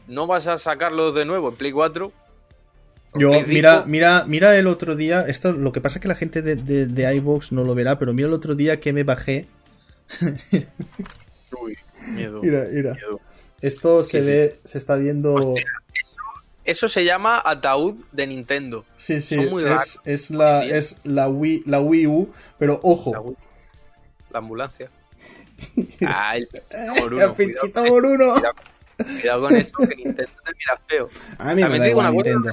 no 0.07 0.27
vas 0.27 0.47
a 0.47 0.57
sacarlos 0.57 1.15
de 1.15 1.25
nuevo 1.25 1.49
en 1.49 1.55
Play 1.55 1.71
4. 1.71 2.11
o 3.13 3.21
en 3.21 3.21
Yo, 3.21 3.29
Play 3.29 3.45
5. 3.45 3.49
mira, 3.53 3.83
mira, 3.85 4.25
mira 4.27 4.57
el 4.57 4.67
otro 4.67 4.95
día, 4.95 5.21
esto 5.27 5.53
lo 5.53 5.71
que 5.71 5.81
pasa 5.81 5.97
es 5.99 6.01
que 6.01 6.07
la 6.07 6.15
gente 6.15 6.41
de, 6.41 6.55
de, 6.55 7.21
no 7.51 7.63
lo 7.63 7.75
verá, 7.75 7.97
pero 7.99 8.13
mira 8.13 8.27
el 8.27 8.33
otro 8.33 8.55
día 8.55 8.79
que 8.79 8.91
me 8.93 9.03
bajé. 9.03 9.47
Uy, 11.61 11.77
miedo. 12.07 12.41
Mira, 12.41 12.65
mira. 12.71 12.93
miedo. 12.93 13.21
Esto 13.61 14.03
se 14.03 14.19
Sí, 14.19 14.23
sí. 14.23 14.29
ve, 14.31 14.55
se 14.65 14.77
está 14.77 14.95
viendo. 14.95 15.35
Hostia. 15.35 15.63
Eso 16.65 16.87
se 16.87 17.03
llama 17.03 17.41
ataúd 17.43 17.95
de 18.11 18.27
Nintendo. 18.27 18.85
Sí, 18.97 19.19
sí, 19.21 19.35
son 19.35 19.49
muy 19.49 19.63
es, 19.65 19.99
es 20.05 20.31
la, 20.31 20.63
es 20.65 20.97
Wii, 21.03 21.63
la 21.65 21.79
Wii 21.81 22.07
U, 22.07 22.31
pero 22.57 22.79
ojo, 22.83 23.11
La, 23.13 23.21
la 24.31 24.39
ambulancia. 24.39 24.89
Ah, 26.05 26.35
el 26.37 26.47
pinchito 26.47 26.93
por 26.95 27.13
el 27.13 27.13
uno. 27.13 27.33
pinchito 27.35 28.53
cuidado, 29.21 29.41
con 29.41 29.55
eso, 29.55 29.71
que 29.77 29.95
Nintendo 29.95 30.31
te 30.45 30.51
mira 30.57 30.79
feo. 30.87 31.07
A 31.37 31.49
mí 31.53 31.55
me 31.55 31.61
También 31.61 31.71
da 31.71 31.77
te 31.77 31.87
digo 31.89 31.89
igual 32.01 32.07
una 32.07 32.11
Nintendo. 32.11 32.49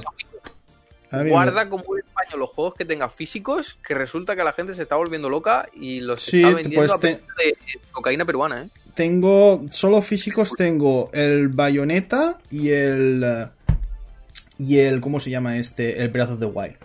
A 1.11 1.17
mí 1.17 1.23
me- 1.25 1.29
Guarda 1.31 1.67
como 1.67 1.83
un 1.89 1.99
paño 2.13 2.37
los 2.37 2.49
juegos 2.51 2.73
que 2.75 2.85
tengas 2.85 3.13
físicos, 3.13 3.77
que 3.85 3.93
resulta 3.93 4.33
que 4.35 4.43
la 4.45 4.53
gente 4.53 4.73
se 4.75 4.83
está 4.83 4.95
volviendo 4.95 5.29
loca 5.29 5.67
y 5.73 5.99
los 5.99 6.21
Sí, 6.21 6.37
está 6.41 6.55
vendiendo 6.55 6.79
pues 6.87 6.91
a 6.91 6.99
te- 6.99 7.07
de 7.37 7.57
cocaína 7.91 8.23
peruana, 8.23 8.61
¿eh? 8.63 8.69
Tengo 8.93 9.65
solo 9.69 10.01
físicos, 10.01 10.51
tengo 10.57 11.09
el 11.13 11.49
Bayonetta 11.49 12.39
y 12.49 12.69
el 12.69 13.23
eh, 13.25 13.47
y 14.61 14.79
el 14.79 15.01
¿cómo 15.01 15.19
se 15.19 15.29
llama 15.29 15.57
este? 15.57 16.01
El 16.01 16.09
Breath 16.09 16.31
of 16.31 16.39
the 16.39 16.45
Wild. 16.45 16.75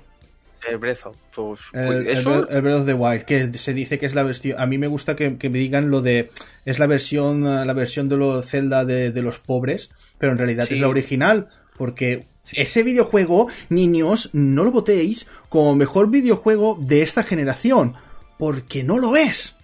El. 0.68 0.78
Pues, 0.80 1.04
El, 1.04 1.10
pues, 1.34 1.64
el 1.72 2.24
Breath- 2.24 2.46
el 2.50 2.62
Breath 2.62 2.80
of 2.80 2.86
the 2.86 2.94
Wild, 2.94 3.22
que 3.24 3.52
se 3.54 3.72
dice 3.74 3.98
que 3.98 4.06
es 4.06 4.14
la 4.14 4.22
versión. 4.24 4.58
A 4.60 4.66
mí 4.66 4.78
me 4.78 4.88
gusta 4.88 5.14
que, 5.14 5.36
que 5.38 5.48
me 5.48 5.58
digan 5.58 5.90
lo 5.90 6.02
de. 6.02 6.30
Es 6.64 6.78
la 6.78 6.86
versión. 6.86 7.46
eh, 7.46 7.64
La 7.64 7.72
versión 7.72 8.08
de 8.08 8.16
los 8.16 8.44
Zelda 8.46 8.84
de, 8.84 9.12
de 9.12 9.22
los 9.22 9.38
pobres. 9.38 9.90
Pero 10.18 10.32
en 10.32 10.38
realidad 10.38 10.66
Sí. 10.66 10.74
es 10.74 10.80
la 10.80 10.88
original. 10.88 11.48
Porque 11.76 12.24
Sí. 12.42 12.56
ese 12.58 12.82
videojuego, 12.82 13.48
niños, 13.68 14.30
no 14.32 14.64
lo 14.64 14.72
votéis 14.72 15.26
como 15.48 15.74
mejor 15.76 16.10
videojuego 16.10 16.76
de 16.80 17.02
esta 17.02 17.22
generación. 17.22 17.94
Porque 18.38 18.82
no 18.82 18.98
lo 18.98 19.16
es. 19.16 19.56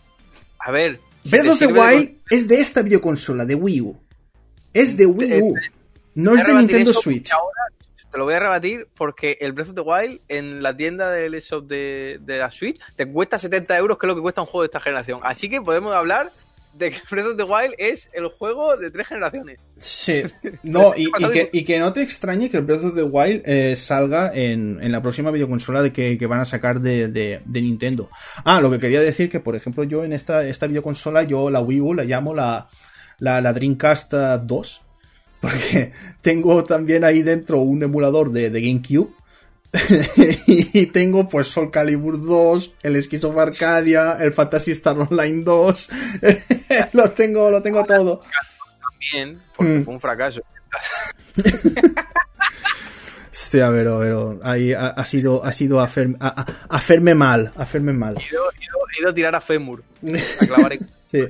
a 0.60 0.70
ver. 0.70 1.00
Breath 1.24 1.48
of 1.48 1.58
the 1.58 1.66
de 1.68 1.72
Wild 1.72 2.10
es 2.30 2.46
de 2.48 2.60
esta 2.60 2.82
videoconsola, 2.82 3.44
de 3.44 3.54
Wii 3.54 3.80
U. 3.80 3.96
Es 4.72 4.96
de 4.96 5.06
Wii 5.06 5.40
U. 5.42 5.54
No 6.14 6.30
Voy 6.32 6.40
es 6.40 6.44
a 6.44 6.48
de 6.48 6.54
Nintendo 6.58 6.92
Switch. 6.92 7.30
Ahora 7.32 7.61
te 8.12 8.18
lo 8.18 8.24
voy 8.24 8.34
a 8.34 8.38
rebatir 8.40 8.86
porque 8.96 9.38
el 9.40 9.52
Breath 9.52 9.70
of 9.70 9.74
the 9.74 9.80
Wild 9.80 10.20
en 10.28 10.62
la 10.62 10.76
tienda 10.76 11.10
del 11.10 11.34
eShop 11.34 11.66
de, 11.66 12.18
de 12.20 12.38
la 12.38 12.50
Switch 12.50 12.78
te 12.94 13.10
cuesta 13.10 13.38
70 13.38 13.76
euros, 13.78 13.98
que 13.98 14.06
es 14.06 14.08
lo 14.08 14.14
que 14.14 14.20
cuesta 14.22 14.42
un 14.42 14.46
juego 14.46 14.62
de 14.62 14.66
esta 14.66 14.80
generación. 14.80 15.20
Así 15.24 15.48
que 15.48 15.60
podemos 15.62 15.92
hablar 15.94 16.30
de 16.74 16.90
que 16.90 16.98
Breath 17.10 17.26
of 17.26 17.36
the 17.36 17.42
Wild 17.42 17.74
es 17.78 18.08
el 18.14 18.28
juego 18.28 18.76
de 18.76 18.90
tres 18.90 19.08
generaciones. 19.08 19.60
Sí, 19.78 20.22
no, 20.62 20.94
y, 20.96 21.04
y 21.18 21.30
que, 21.32 21.50
y 21.52 21.64
que 21.64 21.78
no 21.78 21.92
te 21.92 22.02
extrañe 22.02 22.50
que 22.50 22.58
el 22.58 22.64
Breath 22.64 22.84
of 22.84 22.94
the 22.94 23.02
Wild 23.02 23.42
eh, 23.46 23.74
salga 23.76 24.30
en, 24.34 24.78
en 24.82 24.92
la 24.92 25.02
próxima 25.02 25.30
videoconsola 25.30 25.82
de 25.82 25.92
que, 25.92 26.16
que 26.18 26.26
van 26.26 26.40
a 26.40 26.44
sacar 26.44 26.80
de, 26.80 27.08
de- 27.08 27.40
de 27.44 27.60
Nintendo. 27.62 28.08
Ah, 28.44 28.60
lo 28.60 28.70
que 28.70 28.78
quería 28.78 29.00
decir 29.00 29.28
que, 29.30 29.40
por 29.40 29.56
ejemplo, 29.56 29.84
yo 29.84 30.04
en 30.04 30.12
esta, 30.12 30.46
esta 30.46 30.66
videoconsola, 30.66 31.22
yo 31.24 31.50
la 31.50 31.60
Wii 31.60 31.80
U 31.80 31.94
la 31.94 32.04
llamo 32.04 32.34
la, 32.34 32.68
la, 33.18 33.40
la 33.40 33.52
Dreamcast 33.52 34.14
eh, 34.14 34.38
2, 34.42 34.82
porque 35.42 35.92
tengo 36.22 36.64
también 36.64 37.04
ahí 37.04 37.22
dentro 37.22 37.58
un 37.60 37.82
emulador 37.82 38.30
de, 38.32 38.48
de 38.48 38.60
GameCube. 38.62 39.10
y 40.46 40.86
tengo 40.86 41.28
pues 41.28 41.48
Soul 41.48 41.70
Calibur 41.70 42.22
2, 42.22 42.74
el 42.82 43.02
Skies 43.02 43.24
of 43.24 43.36
Arcadia, 43.38 44.18
el 44.20 44.32
Fantasy 44.32 44.70
Star 44.72 44.96
Online 44.98 45.42
2. 45.42 45.90
lo 46.92 47.10
tengo, 47.10 47.50
lo 47.50 47.60
tengo 47.62 47.84
todo. 47.84 48.20
También, 49.10 49.40
porque 49.56 49.72
Mm. 49.78 49.84
fue 49.84 49.94
un 49.94 50.00
fracaso. 50.00 50.40
Hostia, 53.32 53.70
pero, 53.70 53.98
pero 54.00 54.40
ahí 54.42 54.72
ha, 54.74 54.88
ha 54.88 55.04
sido, 55.06 55.42
ha 55.44 55.52
sido 55.52 55.80
hacer- 55.80 56.16
a- 56.20 56.42
a- 56.42 56.76
hacerme 56.76 57.14
mal, 57.14 57.52
hacerme 57.56 57.92
mal. 57.94 58.16
He 58.96 59.00
ido 59.02 59.10
a 59.10 59.14
tirar 59.14 59.34
a 59.34 59.40
Femur. 59.40 59.82
A 60.40 60.46
clavar 60.46 60.72
en- 60.74 60.88
Sí. 61.12 61.24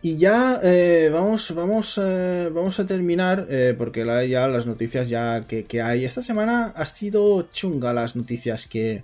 Y 0.00 0.16
ya 0.16 0.60
eh, 0.62 1.10
vamos, 1.12 1.54
vamos, 1.54 2.00
eh, 2.02 2.48
vamos 2.54 2.80
a 2.80 2.86
terminar, 2.86 3.46
eh, 3.50 3.74
porque 3.76 4.02
la- 4.02 4.24
ya 4.24 4.48
las 4.48 4.66
noticias 4.66 5.10
ya 5.10 5.42
que, 5.46 5.64
que 5.64 5.82
hay. 5.82 6.06
Esta 6.06 6.22
semana 6.22 6.72
ha 6.74 6.86
sido 6.86 7.48
chunga 7.52 7.92
las 7.92 8.16
noticias 8.16 8.66
que, 8.66 9.02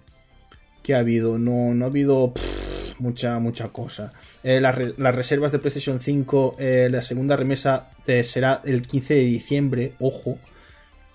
que 0.82 0.94
ha 0.94 1.00
habido. 1.00 1.36
No, 1.36 1.74
no 1.74 1.84
ha 1.84 1.88
habido 1.88 2.32
pff, 2.32 2.98
mucha, 2.98 3.38
mucha 3.40 3.68
cosa. 3.68 4.10
Las, 4.42 4.76
las 4.96 5.14
reservas 5.14 5.52
de 5.52 5.58
PlayStation 5.58 6.00
5, 6.00 6.56
eh, 6.60 6.88
la 6.90 7.02
segunda 7.02 7.36
remesa 7.36 7.90
será 8.22 8.62
el 8.64 8.86
15 8.86 9.14
de 9.14 9.20
diciembre, 9.24 9.92
ojo. 10.00 10.38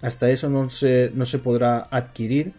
Hasta 0.03 0.29
eso 0.29 0.47
no 0.49 0.69
se, 0.69 1.09
no 1.15 1.25
se 1.25 1.39
podrá 1.39 1.87
adquirir. 1.89 2.51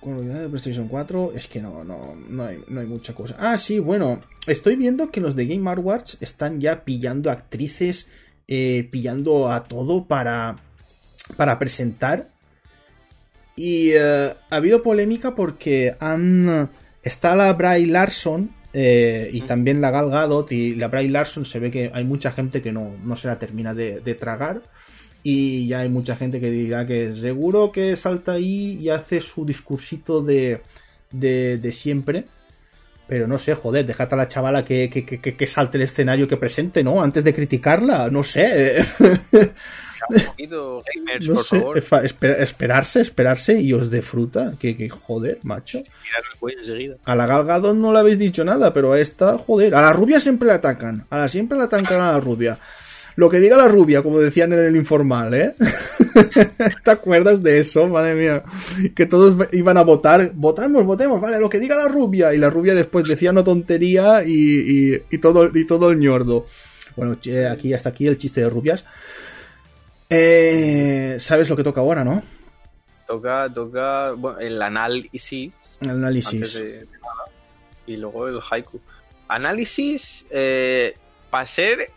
Con 0.00 0.14
novedad 0.14 0.40
de 0.40 0.48
PlayStation 0.48 0.86
4 0.88 1.32
es 1.34 1.48
que 1.48 1.60
no, 1.60 1.82
no, 1.82 2.14
no, 2.28 2.44
hay, 2.44 2.62
no 2.68 2.80
hay 2.80 2.86
mucha 2.86 3.14
cosa. 3.14 3.36
Ah, 3.38 3.58
sí, 3.58 3.78
bueno, 3.78 4.20
estoy 4.46 4.76
viendo 4.76 5.10
que 5.10 5.20
los 5.20 5.34
de 5.34 5.46
Game 5.46 5.68
Awards 5.68 6.18
están 6.20 6.60
ya 6.60 6.84
pillando 6.84 7.30
actrices, 7.30 8.08
eh, 8.46 8.88
pillando 8.90 9.50
a 9.50 9.64
todo 9.64 10.06
para, 10.06 10.58
para 11.36 11.58
presentar. 11.58 12.28
Y 13.56 13.90
eh, 13.90 14.34
ha 14.50 14.56
habido 14.56 14.84
polémica 14.84 15.34
porque 15.34 15.96
han, 15.98 16.70
está 17.02 17.34
la 17.34 17.52
Bray 17.54 17.86
Larson 17.86 18.50
eh, 18.72 19.30
y 19.32 19.40
también 19.42 19.80
la 19.80 19.90
Gal 19.90 20.10
Gadot 20.10 20.52
y 20.52 20.76
la 20.76 20.88
Bray 20.88 21.08
Larson 21.08 21.44
se 21.44 21.58
ve 21.58 21.70
que 21.72 21.90
hay 21.92 22.04
mucha 22.04 22.30
gente 22.30 22.62
que 22.62 22.70
no, 22.70 22.94
no 23.02 23.16
se 23.16 23.26
la 23.26 23.38
termina 23.38 23.74
de, 23.74 24.00
de 24.00 24.14
tragar. 24.14 24.62
Y 25.22 25.66
ya 25.68 25.80
hay 25.80 25.88
mucha 25.88 26.16
gente 26.16 26.40
que 26.40 26.50
dirá 26.50 26.86
que 26.86 27.14
seguro 27.14 27.72
que 27.72 27.96
salta 27.96 28.32
ahí 28.32 28.78
y 28.80 28.88
hace 28.90 29.20
su 29.20 29.44
discursito 29.44 30.22
de, 30.22 30.60
de, 31.10 31.58
de 31.58 31.72
siempre. 31.72 32.24
Pero 33.08 33.26
no 33.26 33.38
sé, 33.38 33.54
joder, 33.54 33.86
dejad 33.86 34.12
a 34.12 34.16
la 34.16 34.28
chavala 34.28 34.64
que, 34.66 34.90
que, 34.90 35.04
que, 35.04 35.18
que 35.18 35.46
salte 35.46 35.78
el 35.78 35.84
escenario 35.84 36.28
que 36.28 36.36
presente, 36.36 36.84
¿no? 36.84 37.02
Antes 37.02 37.24
de 37.24 37.32
criticarla, 37.34 38.10
no 38.10 38.22
sé. 38.22 38.84
un 40.10 40.20
poquito 40.26 40.82
gamers, 40.94 41.26
No 41.26 41.34
por 41.34 41.44
sé, 41.44 41.58
favor. 41.58 41.76
espa- 41.78 42.02
esper- 42.04 42.36
esperarse, 42.40 43.00
esperarse 43.00 43.60
y 43.60 43.72
os 43.72 43.90
de 43.90 44.02
fruta. 44.02 44.52
Que, 44.60 44.76
que 44.76 44.88
joder, 44.90 45.38
macho. 45.42 45.80
A 47.04 47.14
la 47.16 47.26
Gal 47.26 47.44
Gadot 47.46 47.74
no 47.76 47.92
le 47.94 47.98
habéis 47.98 48.18
dicho 48.18 48.44
nada, 48.44 48.72
pero 48.74 48.92
a 48.92 49.00
esta, 49.00 49.38
joder, 49.38 49.74
a 49.74 49.80
la 49.82 49.92
rubia 49.92 50.20
siempre 50.20 50.48
la 50.48 50.54
atacan. 50.56 51.06
A 51.10 51.16
la 51.18 51.28
siempre 51.28 51.56
la 51.58 51.64
atacan 51.64 52.00
a 52.02 52.12
la 52.12 52.20
rubia. 52.20 52.58
Lo 53.18 53.28
que 53.28 53.40
diga 53.40 53.56
la 53.56 53.66
rubia, 53.66 54.00
como 54.00 54.20
decían 54.20 54.52
en 54.52 54.60
el 54.60 54.76
informal, 54.76 55.34
¿eh? 55.34 55.54
¿Te 56.84 56.90
acuerdas 56.92 57.42
de 57.42 57.58
eso? 57.58 57.88
Madre 57.88 58.14
mía. 58.14 58.44
Que 58.94 59.06
todos 59.06 59.36
iban 59.50 59.76
a 59.76 59.82
votar. 59.82 60.30
Votamos, 60.34 60.84
votemos, 60.84 61.20
vale, 61.20 61.40
lo 61.40 61.48
que 61.48 61.58
diga 61.58 61.74
la 61.74 61.88
rubia. 61.88 62.32
Y 62.32 62.38
la 62.38 62.48
rubia 62.48 62.76
después 62.76 63.06
decía 63.08 63.32
una 63.32 63.42
tontería 63.42 64.22
y, 64.24 64.30
y- 64.94 65.02
y 65.10 65.18
todo, 65.18 65.50
y 65.52 65.66
todo 65.66 65.90
el 65.90 65.98
ñordo. 65.98 66.46
Bueno, 66.94 67.16
che, 67.16 67.48
aquí 67.48 67.74
hasta 67.74 67.88
aquí 67.88 68.06
el 68.06 68.18
chiste 68.18 68.40
de 68.40 68.50
rubias. 68.50 68.84
Eh, 70.10 71.16
¿Sabes 71.18 71.48
lo 71.50 71.56
que 71.56 71.64
toca 71.64 71.80
ahora, 71.80 72.04
no? 72.04 72.22
Toca, 73.06 73.52
toca 73.52 74.12
bueno, 74.12 74.38
el 74.38 74.62
análisis 74.62 75.52
El 75.80 75.90
análisis. 75.90 76.54
de. 76.54 76.86
Y 77.86 77.96
luego 77.96 78.28
el 78.28 78.38
haiku. 78.48 78.80
Análisis, 79.28 80.24
eh, 80.30 80.94
para 81.30 81.46
ser. 81.46 81.90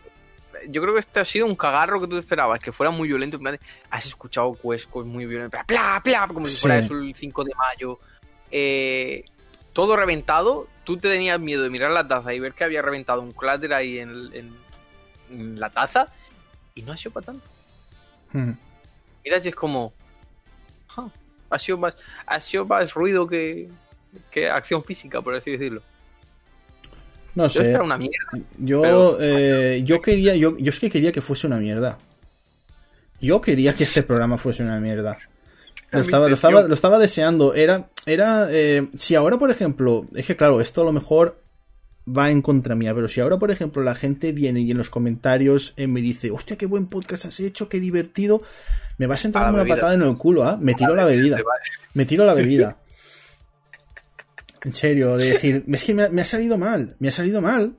Yo 0.68 0.80
creo 0.82 0.94
que 0.94 1.00
este 1.00 1.20
ha 1.20 1.24
sido 1.24 1.46
un 1.46 1.54
cagarro 1.56 2.00
que 2.00 2.06
tú 2.08 2.18
esperabas, 2.18 2.60
que 2.60 2.72
fuera 2.72 2.90
muy 2.90 3.08
violento. 3.08 3.36
En 3.36 3.42
plan, 3.42 3.54
de, 3.54 3.60
has 3.90 4.06
escuchado 4.06 4.52
cuescos 4.54 5.06
muy 5.06 5.26
violentos, 5.26 5.60
bla, 5.66 6.00
bla, 6.04 6.28
como 6.28 6.46
si 6.46 6.54
Sí. 6.54 6.60
fuera 6.60 6.78
eso 6.78 6.94
el 6.94 7.14
5 7.14 7.44
de 7.44 7.52
mayo. 7.54 7.98
eh, 8.50 9.24
todo 9.72 9.96
reventado. 9.96 10.68
Tú 10.84 10.98
te 10.98 11.08
tenías 11.08 11.40
miedo 11.40 11.62
de 11.62 11.70
mirar 11.70 11.90
la 11.90 12.06
taza 12.06 12.34
y 12.34 12.40
ver 12.40 12.52
que 12.52 12.64
había 12.64 12.82
reventado 12.82 13.22
un 13.22 13.32
cráter 13.32 13.72
ahí 13.72 13.98
en, 13.98 14.10
en- 14.34 14.56
en 15.30 15.58
la 15.60 15.70
taza. 15.70 16.08
Y 16.74 16.82
no 16.82 16.92
ha 16.92 16.96
sido 16.98 17.12
para 17.12 17.26
tanto. 17.26 17.46
Hmm. 18.32 18.52
Mira, 19.24 19.40
si 19.40 19.48
es 19.48 19.54
como. 19.54 19.92
"Ah, 20.96 21.08
ha, 21.48 21.58
sido 21.58 21.78
más, 21.78 21.94
ha 22.26 22.40
sido 22.40 22.66
más 22.66 22.92
ruido 22.92 23.26
que, 23.26 23.70
que 24.30 24.50
acción 24.50 24.84
física, 24.84 25.22
por 25.22 25.34
así 25.34 25.52
decirlo. 25.52 25.82
No 27.34 27.44
Yo 27.48 27.60
sé. 27.62 27.70
era 27.70 27.82
una 27.82 27.96
mierda. 27.96 28.16
Yo, 28.58 28.82
Pero- 28.82 29.18
eh, 29.20 29.82
yo 29.84 30.02
quería, 30.02 30.34
yo, 30.36 30.56
yo 30.58 30.70
es 30.70 30.78
que 30.78 30.90
quería 30.90 31.12
que 31.12 31.20
fuese 31.22 31.46
una 31.46 31.56
mierda. 31.58 31.98
Yo 33.20 33.40
quería 33.40 33.74
que 33.74 33.84
este 33.84 34.02
programa 34.02 34.36
fuese 34.38 34.62
una 34.62 34.78
mierda. 34.80 35.16
Lo 35.92 36.00
estaba, 36.00 36.26
lo 36.28 36.34
estaba, 36.34 36.62
lo 36.62 36.72
estaba 36.74 36.98
deseando. 36.98 37.52
Era, 37.54 37.86
era, 38.06 38.48
eh, 38.50 38.88
si 38.94 39.14
ahora, 39.14 39.38
por 39.38 39.50
ejemplo, 39.50 40.06
es 40.14 40.24
que 40.24 40.36
claro, 40.36 40.62
esto 40.62 40.80
a 40.80 40.84
lo 40.86 40.92
mejor 40.92 41.38
va 42.08 42.30
en 42.30 42.40
contra 42.40 42.74
mía, 42.74 42.94
pero 42.94 43.08
si 43.08 43.20
ahora, 43.20 43.38
por 43.38 43.50
ejemplo, 43.50 43.82
la 43.82 43.94
gente 43.94 44.32
viene 44.32 44.62
y 44.62 44.70
en 44.70 44.78
los 44.78 44.88
comentarios 44.88 45.74
eh, 45.76 45.86
me 45.86 46.00
dice, 46.00 46.30
hostia, 46.30 46.56
qué 46.56 46.64
buen 46.64 46.86
podcast 46.86 47.26
has 47.26 47.38
hecho, 47.40 47.68
qué 47.68 47.78
divertido, 47.78 48.40
me 48.96 49.06
vas 49.06 49.22
a 49.24 49.28
entrar 49.28 49.44
A 49.46 49.50
una 49.50 49.58
bebida. 49.58 49.74
patada 49.76 49.94
en 49.94 50.02
el 50.02 50.16
culo, 50.16 50.44
¿ah? 50.44 50.56
Me 50.58 50.72
tiro 50.74 50.94
la 50.94 51.04
bebida. 51.12 51.36
Me 51.92 52.06
tiro 52.06 52.24
la 52.24 52.32
bebida. 52.32 52.78
En 54.64 54.72
serio, 54.72 55.16
de 55.16 55.30
decir, 55.30 55.64
es 55.72 55.84
que 55.84 55.94
me 55.94 56.04
ha, 56.04 56.08
me 56.08 56.22
ha 56.22 56.24
salido 56.24 56.56
mal, 56.58 56.96
me 56.98 57.08
ha 57.08 57.12
salido 57.12 57.40
mal. 57.40 57.76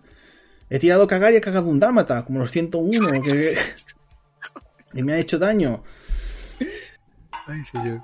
He 0.69 0.80
tirado 0.80 1.03
a 1.03 1.07
cagar 1.07 1.34
y 1.34 1.35
he 1.38 1.41
cagado 1.41 1.68
un 1.68 1.80
dálmata, 1.80 2.26
como 2.26 2.39
los 2.39 2.49
101, 2.51 3.22
que... 3.22 3.55
y 4.93 5.03
me 5.03 5.14
ha 5.14 5.18
hecho 5.18 5.38
daño. 5.38 5.84
Ay, 7.45 7.64
señor. 7.65 8.01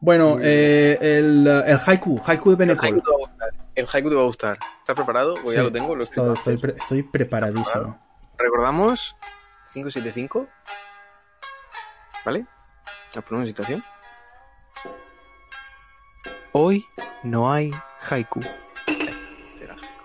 Bueno, 0.00 0.36
eh, 0.40 0.98
el, 1.00 1.46
el 1.46 1.78
haiku, 1.86 2.20
haiku 2.24 2.50
de 2.50 2.54
El 2.54 2.58
Benecol. 2.58 2.86
haiku 2.88 3.00
te 3.00 3.10
va 3.10 3.16
a 3.16 3.18
gustar. 3.18 3.50
El 3.74 3.86
haiku 3.92 4.08
te 4.10 4.14
va 4.14 4.20
a 4.20 4.24
gustar. 4.26 4.58
¿Estás 4.80 4.96
preparado? 4.96 5.34
Pues 5.42 5.56
ya 5.56 5.62
lo 5.62 5.72
tengo. 5.72 5.96
Lo 5.96 6.02
estoy, 6.02 6.32
estoy, 6.34 6.56
pre- 6.58 6.74
estoy 6.78 7.02
preparadísimo. 7.02 7.98
Recordamos 8.38 9.16
575. 9.72 10.46
¿Vale? 12.24 12.46
Nos 13.16 13.24
ponemos 13.24 13.48
en 13.48 13.48
situación. 13.48 13.84
Hoy 16.52 16.84
no 17.22 17.50
hay 17.52 17.70
haiku. 18.08 18.40
Este 18.86 19.56
será 19.58 19.74
haiku. 19.74 20.04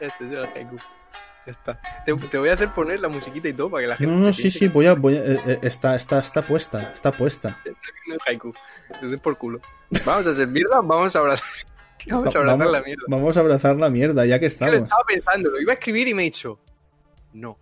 Este 0.00 0.28
será 0.28 0.42
haiku. 0.54 0.76
Ya 1.46 1.52
está. 1.52 1.80
Te, 2.04 2.12
te 2.14 2.38
voy 2.38 2.48
a 2.48 2.54
hacer 2.54 2.70
poner 2.70 2.98
la 3.00 3.08
musiquita 3.08 3.48
y 3.48 3.52
todo 3.52 3.70
para 3.70 3.82
que 3.84 3.88
la 3.90 3.96
gente. 3.96 4.12
No, 4.12 4.18
no, 4.18 4.32
se 4.32 4.42
sí, 4.42 4.50
sí, 4.50 4.68
voy 4.68 4.86
a, 4.86 4.94
voy 4.94 5.16
a- 5.16 5.24
eh, 5.24 5.40
eh, 5.46 5.58
está, 5.62 5.94
está, 5.94 6.18
está 6.18 6.42
puesta, 6.42 6.90
está 6.92 7.12
puesta. 7.12 7.56
no 8.08 8.16
haiku. 8.26 8.52
Doy 9.00 9.16
por 9.18 9.36
culo. 9.38 9.60
Vamos 10.04 10.26
a 10.26 10.30
hacer 10.30 10.48
mierda, 10.48 10.80
vamos 10.80 11.14
a 11.14 11.18
abrazar. 11.20 11.46
Vamos 12.08 12.36
a 12.36 12.38
abrazar 12.38 12.58
vamos, 12.58 12.72
la 12.72 12.82
mierda. 12.82 13.02
vamos 13.08 13.36
a 13.36 13.40
abrazar 13.40 13.76
la 13.76 13.90
mierda, 13.90 14.24
ya 14.26 14.38
que 14.38 14.44
lo 14.44 14.52
estamos. 14.52 14.74
estaba 14.74 15.02
pensando, 15.08 15.50
lo 15.50 15.60
iba 15.60 15.72
a 15.72 15.74
escribir 15.74 16.06
y 16.06 16.14
me 16.14 16.22
he 16.22 16.24
dicho, 16.26 16.60
no. 17.32 17.58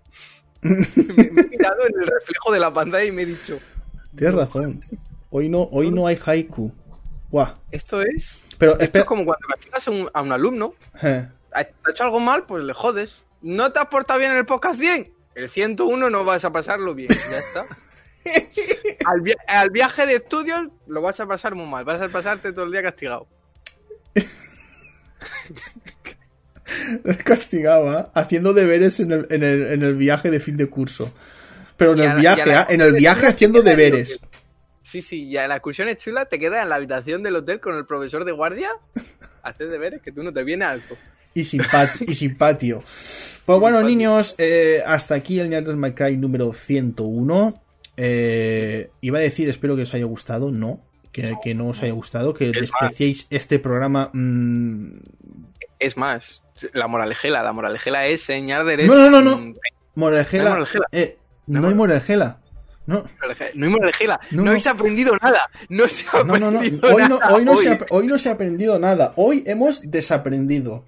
me, 0.60 0.70
me 1.06 1.40
he 1.40 1.48
mirado 1.48 1.86
en 1.86 1.94
el 1.98 2.06
reflejo 2.06 2.52
de 2.52 2.60
la 2.60 2.70
pantalla 2.70 3.04
y 3.06 3.12
me 3.12 3.22
he 3.22 3.26
dicho, 3.26 3.58
Tienes 4.14 4.34
razón. 4.34 4.80
Hoy 5.36 5.48
no, 5.48 5.62
hoy 5.72 5.90
no 5.90 6.06
hay 6.06 6.16
haiku. 6.24 6.72
Guau. 7.28 7.54
esto 7.72 8.00
es. 8.02 8.44
Pero 8.56 8.78
Esto 8.78 9.00
es 9.00 9.04
como 9.04 9.24
cuando 9.24 9.48
castigas 9.48 9.88
a 9.88 9.90
un, 9.90 10.08
a 10.14 10.22
un 10.22 10.30
alumno, 10.30 10.74
eh, 11.02 11.26
ha 11.52 11.60
hecho 11.90 12.04
algo 12.04 12.20
mal, 12.20 12.46
pues 12.46 12.62
le 12.62 12.72
jodes. 12.72 13.16
¿No 13.42 13.72
te 13.72 13.80
has 13.80 13.88
portado 13.88 14.20
bien 14.20 14.30
en 14.30 14.36
el 14.36 14.46
podcast 14.46 14.78
100? 14.78 15.12
El 15.34 15.48
101 15.48 16.08
no 16.08 16.24
vas 16.24 16.44
a 16.44 16.52
pasarlo 16.52 16.94
bien, 16.94 17.08
ya 17.08 17.38
está. 17.38 17.64
al, 19.10 19.22
via- 19.22 19.34
al 19.48 19.70
viaje 19.70 20.06
de 20.06 20.14
estudios 20.14 20.68
lo 20.86 21.02
vas 21.02 21.18
a 21.18 21.26
pasar 21.26 21.56
muy 21.56 21.66
mal, 21.66 21.84
vas 21.84 22.00
a 22.00 22.08
pasarte 22.08 22.52
todo 22.52 22.66
el 22.66 22.70
día 22.70 22.84
castigado. 22.84 23.26
castigaba 27.24 28.12
haciendo 28.14 28.52
deberes 28.54 29.00
en 29.00 29.10
el, 29.12 29.26
en, 29.30 29.42
el, 29.42 29.62
en 29.64 29.82
el 29.82 29.96
viaje 29.96 30.30
de 30.30 30.38
fin 30.38 30.56
de 30.56 30.68
curso. 30.70 31.12
Pero 31.76 31.94
en 31.94 31.98
Y 31.98 32.02
el 32.02 32.08
la- 32.08 32.14
viaje, 32.14 32.54
¿ah? 32.54 32.66
en 32.70 32.80
el 32.80 32.92
viaje 32.92 33.26
haciendo 33.26 33.62
deberes. 33.62 34.20
Sí, 34.86 35.00
sí, 35.00 35.30
ya 35.30 35.48
la 35.48 35.54
excursión 35.56 35.88
es 35.88 35.96
chula, 35.96 36.26
te 36.26 36.38
quedas 36.38 36.62
en 36.62 36.68
la 36.68 36.74
habitación 36.74 37.22
del 37.22 37.36
hotel 37.36 37.58
con 37.58 37.74
el 37.74 37.86
profesor 37.86 38.24
de 38.26 38.32
guardia, 38.32 38.68
haces 39.42 39.72
deberes 39.72 40.02
que 40.02 40.12
tú 40.12 40.22
no 40.22 40.30
te 40.32 40.44
vienes 40.44 40.68
alto. 40.68 40.94
Y 41.32 41.44
sin, 41.44 41.62
pat- 41.62 42.02
y 42.06 42.14
sin 42.14 42.36
patio. 42.36 42.78
Pues 42.78 43.60
bueno, 43.60 43.78
patio. 43.78 43.88
niños, 43.88 44.34
eh, 44.38 44.82
hasta 44.86 45.14
aquí 45.14 45.40
el 45.40 45.48
Niantic 45.48 45.74
My 45.74 45.92
Cry 45.92 46.16
número 46.18 46.52
101. 46.52 47.60
Eh, 47.96 48.90
iba 49.00 49.18
a 49.18 49.22
decir, 49.22 49.48
espero 49.48 49.74
que 49.74 49.82
os 49.82 49.94
haya 49.94 50.04
gustado. 50.04 50.50
No, 50.50 50.80
que, 51.12 51.34
que 51.42 51.54
no 51.54 51.68
os 51.68 51.82
haya 51.82 51.92
gustado, 51.92 52.34
que 52.34 52.50
Es 52.50 52.52
despreciéis 52.52 53.26
este 53.30 53.58
programa. 53.58 54.10
mm, 54.12 54.98
Es 55.78 55.96
más, 55.96 56.42
la 56.72 56.86
moralejela, 56.88 57.42
la 57.42 57.52
moralejela 57.52 58.06
es 58.06 58.20
señal 58.22 58.66
de 58.66 58.86
No, 58.86 58.94
no, 58.94 59.10
no, 59.10 59.20
no. 59.22 59.54
Moralgela. 59.94 60.44
No 60.44 60.48
hay 60.50 60.54
moralgela. 60.60 60.86
eh, 60.92 61.18
No 61.46 61.58
hay 61.58 61.62
no 61.62 61.68
hay 61.68 61.74
moralgela. 61.74 62.38
No. 62.86 63.02
No 63.54 63.70
moralejela, 63.70 64.20
No, 64.30 64.36
no, 64.38 64.42
no. 64.44 64.50
habéis 64.50 64.66
aprendido 64.66 65.16
nada. 65.22 65.40
No 65.68 65.88
se 65.88 66.04
ha 66.12 66.22
no, 66.22 66.36
no, 66.38 66.50
no. 66.50 66.58
aprendido 66.58 66.94
Hoy 66.94 67.02
no, 67.08 67.18
nada. 67.18 67.34
hoy, 67.34 67.44
no 67.44 67.56
se 67.56 67.68
ha, 67.68 67.72
hoy. 67.72 67.78
hoy 67.90 68.06
no 68.06 68.18
se 68.18 68.28
ha 68.28 68.32
aprendido 68.32 68.78
nada. 68.78 69.12
Hoy 69.16 69.42
hemos 69.46 69.90
desaprendido. 69.90 70.84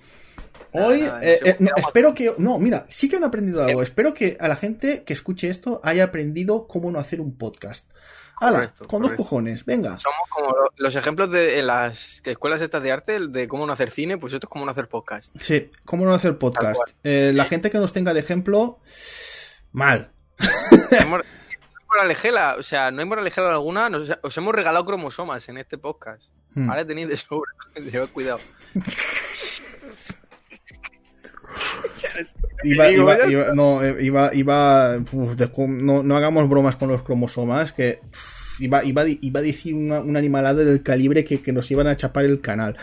Hoy, 0.73 1.01
Nada, 1.02 1.20
eh, 1.23 1.40
eh, 1.43 1.56
espero 1.78 2.12
que. 2.14 2.35
No, 2.36 2.59
mira, 2.59 2.85
sí 2.90 3.09
que 3.09 3.16
han 3.16 3.24
aprendido 3.24 3.64
algo. 3.64 3.81
Eh. 3.81 3.85
Espero 3.85 4.12
que 4.12 4.36
a 4.39 4.47
la 4.47 4.56
gente 4.56 5.05
que 5.05 5.14
escuche 5.14 5.48
esto 5.48 5.81
haya 5.82 6.05
aprendido 6.05 6.66
cómo 6.66 6.90
no 6.90 6.98
hacer 6.98 7.20
un 7.23 7.36
podcast. 7.39 7.90
Correcto, 8.35 8.86
con 8.86 9.01
correcto. 9.01 9.09
dos 9.09 9.16
cojones, 9.16 9.64
venga. 9.64 9.98
Somos 9.98 10.28
como 10.28 10.48
lo- 10.48 10.70
los 10.77 10.94
ejemplos 10.94 11.31
de 11.31 11.59
en 11.60 11.66
las 11.68 12.20
escuelas 12.23 12.60
estas 12.60 12.82
de 12.82 12.93
arte, 12.93 13.18
de 13.28 13.48
cómo 13.48 13.66
no 13.66 13.73
hacer 13.73 13.90
cine, 13.90 14.18
pues 14.18 14.35
esto 14.35 14.47
es 14.47 14.51
cómo 14.51 14.66
no 14.66 14.70
hacer 14.73 14.89
podcast. 14.89 15.35
Sí, 15.40 15.70
cómo 15.86 16.05
no 16.05 16.12
hacer 16.12 16.36
podcast. 16.36 16.78
Eh, 17.02 17.32
la 17.35 17.47
gente 17.47 17.70
que 17.70 17.78
nos 17.78 17.94
tenga 17.94 18.12
de 18.12 18.20
ejemplo, 18.20 18.81
mal. 19.73 20.10
Moralejela, 21.97 22.56
o 22.59 22.62
sea, 22.62 22.90
no 22.90 23.01
hay 23.01 23.06
moralejela 23.06 23.51
alguna, 23.51 23.89
nos- 23.89 24.10
os 24.23 24.36
hemos 24.36 24.55
regalado 24.55 24.85
cromosomas 24.85 25.48
en 25.48 25.59
este 25.59 25.78
podcast. 25.78 26.24
Hmm. 26.55 26.68
Ahora 26.70 26.86
tenéis 26.86 27.09
de 27.09 27.16
sobra, 27.16 27.51
llevad 27.93 28.09
cuidado. 28.09 28.40
Iba, 32.64 32.86
digo, 32.86 33.02
iba, 33.02 33.16
vaya- 33.18 33.31
iba- 33.31 33.55
no, 33.55 33.81
iba, 34.01 34.35
iba, 34.35 34.97
uf, 35.12 35.35
de- 35.36 35.51
no, 35.68 36.02
no 36.02 36.16
hagamos 36.16 36.48
bromas 36.48 36.77
con 36.77 36.89
los 36.89 37.02
cromosomas, 37.02 37.73
que 37.73 38.01
uf, 38.12 38.60
iba, 38.60 38.85
iba, 38.85 39.05
iba 39.06 39.40
a 39.40 39.43
decir 39.43 39.74
una, 39.74 40.01
una 40.01 40.18
animalada 40.18 40.64
del 40.64 40.82
calibre 40.82 41.24
que, 41.24 41.40
que 41.40 41.52
nos 41.52 41.70
iban 41.70 41.86
a 41.86 41.97
chapar 41.97 42.24
el 42.24 42.40
canal. 42.40 42.77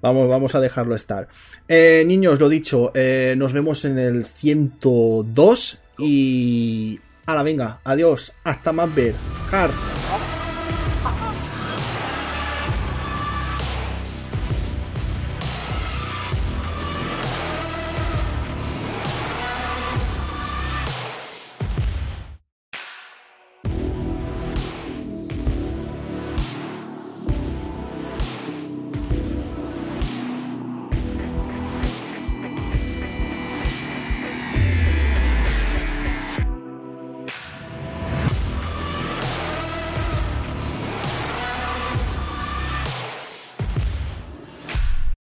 Vamos, 0.00 0.28
vamos 0.28 0.54
a 0.56 0.60
dejarlo 0.60 0.96
estar. 0.96 1.28
Eh, 1.68 2.02
niños, 2.06 2.40
lo 2.40 2.48
dicho, 2.48 2.90
eh, 2.94 3.34
nos 3.36 3.52
vemos 3.52 3.84
en 3.84 3.98
el 3.98 4.24
102 4.24 5.80
y... 5.98 7.00
la 7.26 7.42
venga, 7.42 7.78
adiós, 7.84 8.32
hasta 8.44 8.72
más 8.72 8.94
ver. 8.94 9.14
Car. 9.50 9.70